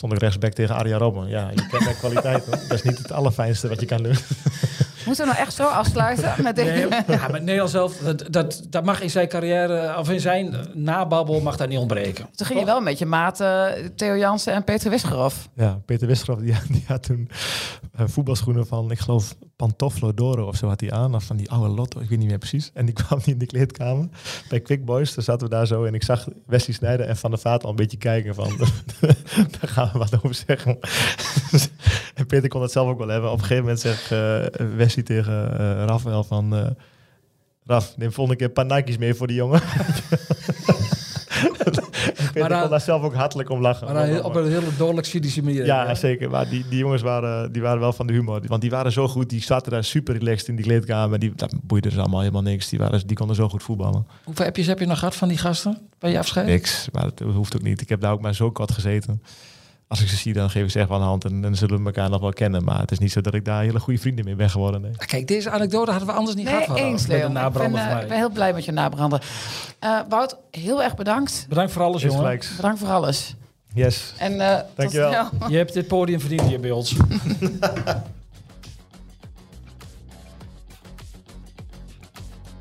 Ik 0.00 0.18
rechtsback 0.18 0.52
tegen 0.52 0.74
Arja 0.74 0.96
Robben. 0.96 1.28
Ja, 1.28 1.50
je 1.50 1.66
kent 1.66 1.84
mijn 1.84 1.96
kwaliteit. 1.96 2.46
Dat 2.46 2.72
is 2.72 2.82
niet 2.82 2.98
het 2.98 3.12
allerfijnste 3.12 3.68
wat 3.68 3.80
je 3.80 3.86
kan 3.86 4.02
doen. 4.02 4.16
Moeten 5.04 5.24
we 5.24 5.30
nou 5.30 5.42
echt 5.42 5.54
zo 5.54 5.64
afsluiten 5.64 6.34
met? 6.42 6.56
Nee, 6.56 6.88
ja, 7.06 7.28
maar 7.28 7.40
Nederlands 7.40 7.72
zelf, 7.72 7.96
dat, 7.96 8.24
dat, 8.30 8.62
dat 8.68 8.84
mag 8.84 9.00
in 9.00 9.10
zijn 9.10 9.28
carrière, 9.28 9.98
of 9.98 10.10
in 10.10 10.20
zijn 10.20 10.54
nababbel, 10.74 11.40
mag 11.40 11.56
dat 11.56 11.68
niet 11.68 11.78
ontbreken. 11.78 12.28
Toen 12.34 12.46
ging 12.46 12.58
je 12.58 12.64
wel 12.64 12.80
met 12.80 12.98
je 12.98 13.06
maten 13.06 13.92
Theo 13.96 14.16
Jansen 14.16 14.52
en 14.52 14.64
Peter 14.64 14.90
Wisgerhoff. 14.90 15.48
Ja, 15.54 15.80
Peter 15.84 16.06
Wisgerhoff 16.06 16.44
die, 16.44 16.54
die 16.68 16.84
had 16.86 17.02
toen 17.02 17.30
eh, 17.92 18.04
voetbalschoenen 18.08 18.66
van, 18.66 18.90
ik 18.90 18.98
geloof, 18.98 19.34
Pantoflo 19.56 20.14
Doro 20.14 20.46
of 20.46 20.56
zo 20.56 20.68
had 20.68 20.80
hij 20.80 20.92
aan. 20.92 21.14
Of 21.14 21.24
van 21.24 21.36
die 21.36 21.50
oude 21.50 21.68
Lotto, 21.68 22.00
ik 22.00 22.08
weet 22.08 22.18
niet 22.18 22.28
meer 22.28 22.38
precies. 22.38 22.70
En 22.74 22.84
die 22.84 22.94
kwam 23.04 23.18
niet 23.18 23.26
in 23.28 23.38
de 23.38 23.46
kleedkamer 23.46 24.08
bij 24.48 24.60
Quick 24.60 24.84
Boys. 24.84 25.14
Daar 25.14 25.24
zaten 25.24 25.48
we 25.48 25.54
daar 25.54 25.66
zo 25.66 25.84
en 25.84 25.94
ik 25.94 26.02
zag 26.02 26.28
Wesley 26.46 26.76
Snijder 26.76 27.06
en 27.06 27.16
Van 27.16 27.30
der 27.30 27.38
Vaart 27.38 27.64
al 27.64 27.70
een 27.70 27.76
beetje 27.76 27.96
kijken 27.96 28.34
van, 28.34 28.56
daar 29.60 29.68
gaan 29.68 29.90
we 29.92 29.98
wat 29.98 30.16
over 30.16 30.34
zeggen. 30.46 30.78
en 32.14 32.26
Peter 32.26 32.48
kon 32.48 32.62
het 32.62 32.72
zelf 32.72 32.88
ook 32.88 32.98
wel 32.98 33.08
hebben. 33.08 33.30
Op 33.30 33.38
een 33.38 33.44
gegeven 33.44 33.62
moment 33.62 33.80
zegt 33.80 34.12
eh 34.12 34.66
Wesley 34.76 34.93
tegen 35.02 35.58
eh 35.58 35.84
Rafael 35.86 36.24
van, 36.24 36.54
eh 36.56 36.66
Raf, 37.66 37.96
neem 37.96 38.12
volgende 38.12 38.38
keer 38.38 38.46
een 38.46 38.52
paar 38.66 38.76
Nike's 38.78 38.98
mee 38.98 39.14
voor 39.14 39.26
die 39.26 39.36
jongen. 39.36 39.60
En 42.16 42.30
Peter 42.32 42.48
dan- 42.48 42.60
kon 42.60 42.70
daar 42.70 42.80
zelf 42.80 43.02
ook 43.02 43.14
hartelijk 43.14 43.50
om 43.50 43.60
lachen. 43.60 43.84
Maar 43.86 43.94
dan 43.94 44.04
heel- 44.04 44.22
op 44.22 44.34
een 44.34 44.48
hele 44.50 44.66
dodelijk 44.78 45.06
cynische 45.06 45.42
manier. 45.42 45.66
Ja, 45.66 45.94
zeker. 45.94 46.30
Maar 46.30 46.48
die, 46.48 46.64
die 46.68 46.78
jongens 46.78 47.02
waren, 47.02 47.52
die 47.52 47.62
waren 47.62 47.80
wel 47.80 47.92
van 47.92 48.06
de 48.06 48.12
humor. 48.12 48.40
Want 48.46 48.60
die 48.60 48.70
waren 48.70 48.92
zo 48.92 49.08
goed. 49.08 49.30
Die 49.30 49.42
zaten 49.42 49.72
daar 49.72 49.84
super 49.84 50.16
relaxed 50.18 50.48
in 50.48 50.56
die 50.56 50.64
kleedkamer. 50.64 51.18
Die, 51.18 51.32
dat 51.36 51.54
boeide 51.62 51.90
ze 51.90 52.00
allemaal 52.00 52.20
helemaal 52.20 52.42
niks. 52.42 52.68
Die, 52.68 52.78
waren, 52.78 53.06
die 53.06 53.16
konden 53.16 53.36
zo 53.36 53.48
goed 53.48 53.62
voetballen. 53.62 54.06
Hoeveel 54.24 54.46
appjes 54.46 54.66
heb 54.66 54.78
je 54.78 54.86
nog 54.86 54.98
gehad 54.98 55.14
van 55.16 55.28
die 55.28 55.38
gasten 55.38 55.78
bij 55.98 56.10
je 56.10 56.18
afscheid? 56.18 56.46
Niks. 56.46 56.88
Maar 56.92 57.02
dat 57.14 57.18
hoeft 57.34 57.56
ook 57.56 57.62
niet. 57.62 57.80
Ik 57.80 57.88
heb 57.88 58.00
daar 58.00 58.12
ook 58.12 58.20
maar 58.20 58.34
zo 58.34 58.50
kort 58.50 58.72
gezeten. 58.72 59.22
Als 59.94 60.02
ik 60.02 60.08
ze 60.08 60.16
zie, 60.16 60.32
dan 60.32 60.50
geef 60.50 60.64
ik 60.64 60.70
ze 60.70 60.78
echt 60.78 60.88
van 60.88 60.98
de 61.00 61.04
hand. 61.06 61.24
En 61.24 61.40
dan 61.40 61.54
zullen 61.56 61.78
we 61.78 61.84
elkaar 61.84 62.10
nog 62.10 62.20
wel 62.20 62.32
kennen. 62.32 62.64
Maar 62.64 62.78
het 62.80 62.90
is 62.90 62.98
niet 62.98 63.12
zo 63.12 63.20
dat 63.20 63.34
ik 63.34 63.44
daar 63.44 63.62
hele 63.62 63.80
goede 63.80 64.00
vrienden 64.00 64.24
mee 64.24 64.34
ben 64.34 64.50
geworden. 64.50 64.80
Nee. 64.80 64.90
Ah, 64.96 65.06
Kijk, 65.06 65.28
deze 65.28 65.50
anekdote 65.50 65.90
hadden 65.90 66.08
we 66.08 66.14
anders 66.14 66.36
niet 66.36 66.44
Nee, 66.44 66.62
gehad. 66.62 66.78
eens 66.78 67.06
Leon. 67.06 67.36
Ik 67.36 67.52
ben, 67.52 67.74
eh, 67.76 68.00
ik 68.02 68.08
ben 68.08 68.16
heel 68.16 68.30
blij 68.30 68.52
met 68.52 68.64
je 68.64 68.72
nabrander. 68.72 69.22
Eh 69.78 69.98
Wout, 70.08 70.36
heel 70.50 70.82
erg 70.82 70.94
bedankt. 70.96 71.46
Bedankt 71.48 71.72
voor 71.72 71.82
alles, 71.82 72.02
jongen. 72.02 72.16
gelijks. 72.18 72.56
Bedankt 72.56 72.78
voor 72.78 72.88
alles. 72.88 73.34
Yes. 73.74 74.14
En 74.18 74.40
eh 74.40 74.56
tot 74.58 74.66
Dankjewel. 74.76 75.10
snel. 75.10 75.50
Je 75.52 75.56
hebt 75.56 75.72
dit 75.72 75.86
podium 75.86 76.20
verdiend 76.20 76.42
hier 76.42 76.60
bij 76.60 76.70
ons. 76.70 76.94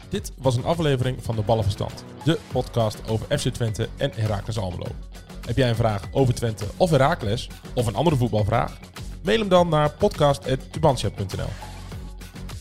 Dit 0.09 0.31
was 0.37 0.55
een 0.55 0.65
aflevering 0.65 1.17
van 1.23 1.35
de 1.35 1.41
Ballenverstand, 1.41 2.03
de 2.23 2.39
podcast 2.51 2.97
over 3.07 3.39
FC 3.39 3.47
Twente 3.49 3.89
en 3.97 4.11
Heracles 4.15 4.57
Almelo. 4.57 4.85
Heb 5.45 5.57
jij 5.57 5.69
een 5.69 5.75
vraag 5.75 6.03
over 6.11 6.33
Twente 6.33 6.65
of 6.77 6.89
Heracles, 6.89 7.49
of 7.73 7.87
een 7.87 7.95
andere 7.95 8.15
voetbalvraag? 8.15 8.77
Mail 9.23 9.39
hem 9.39 9.49
dan 9.49 9.69
naar 9.69 9.91
podcast.tubantia.nl 9.91 11.49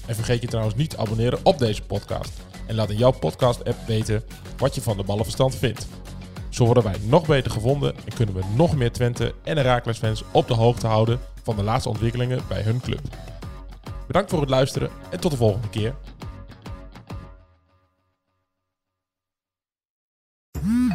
En 0.07 0.15
vergeet 0.15 0.43
je 0.43 0.49
trouwens 0.49 0.77
niet 0.77 0.91
te 0.91 0.97
abonneren 0.97 1.39
op 1.43 1.59
deze 1.59 1.83
podcast. 1.83 2.33
En 2.67 2.75
laat 2.75 2.91
in 2.91 2.97
jouw 2.97 3.11
podcast-app 3.11 3.87
weten 3.87 4.25
wat 4.57 4.75
je 4.75 4.81
van 4.81 4.97
de 4.97 5.03
Ballenverstand 5.03 5.55
vindt. 5.55 5.87
Zo 6.49 6.65
worden 6.65 6.85
wij 6.85 6.97
nog 7.03 7.27
beter 7.27 7.51
gevonden 7.51 7.95
en 7.97 8.15
kunnen 8.15 8.35
we 8.35 8.43
nog 8.55 8.77
meer 8.77 8.93
Twente 8.93 9.35
en 9.45 9.57
Heracles 9.57 9.99
fans 9.99 10.23
op 10.33 10.49
de 10.49 10.55
hoogte 10.55 10.87
houden 10.87 11.21
van 11.43 11.57
de 11.57 11.63
laatste 11.63 11.89
ontwikkelingen 11.89 12.41
bij 12.49 12.63
hun 12.63 12.81
club. 12.81 13.01
Bedankt 14.07 14.31
voor 14.31 14.41
het 14.41 14.51
luisteren 14.51 14.91
en 15.11 15.21
tot 15.21 15.31
de 15.31 15.37
volgende 15.37 15.69
keer. 15.69 15.95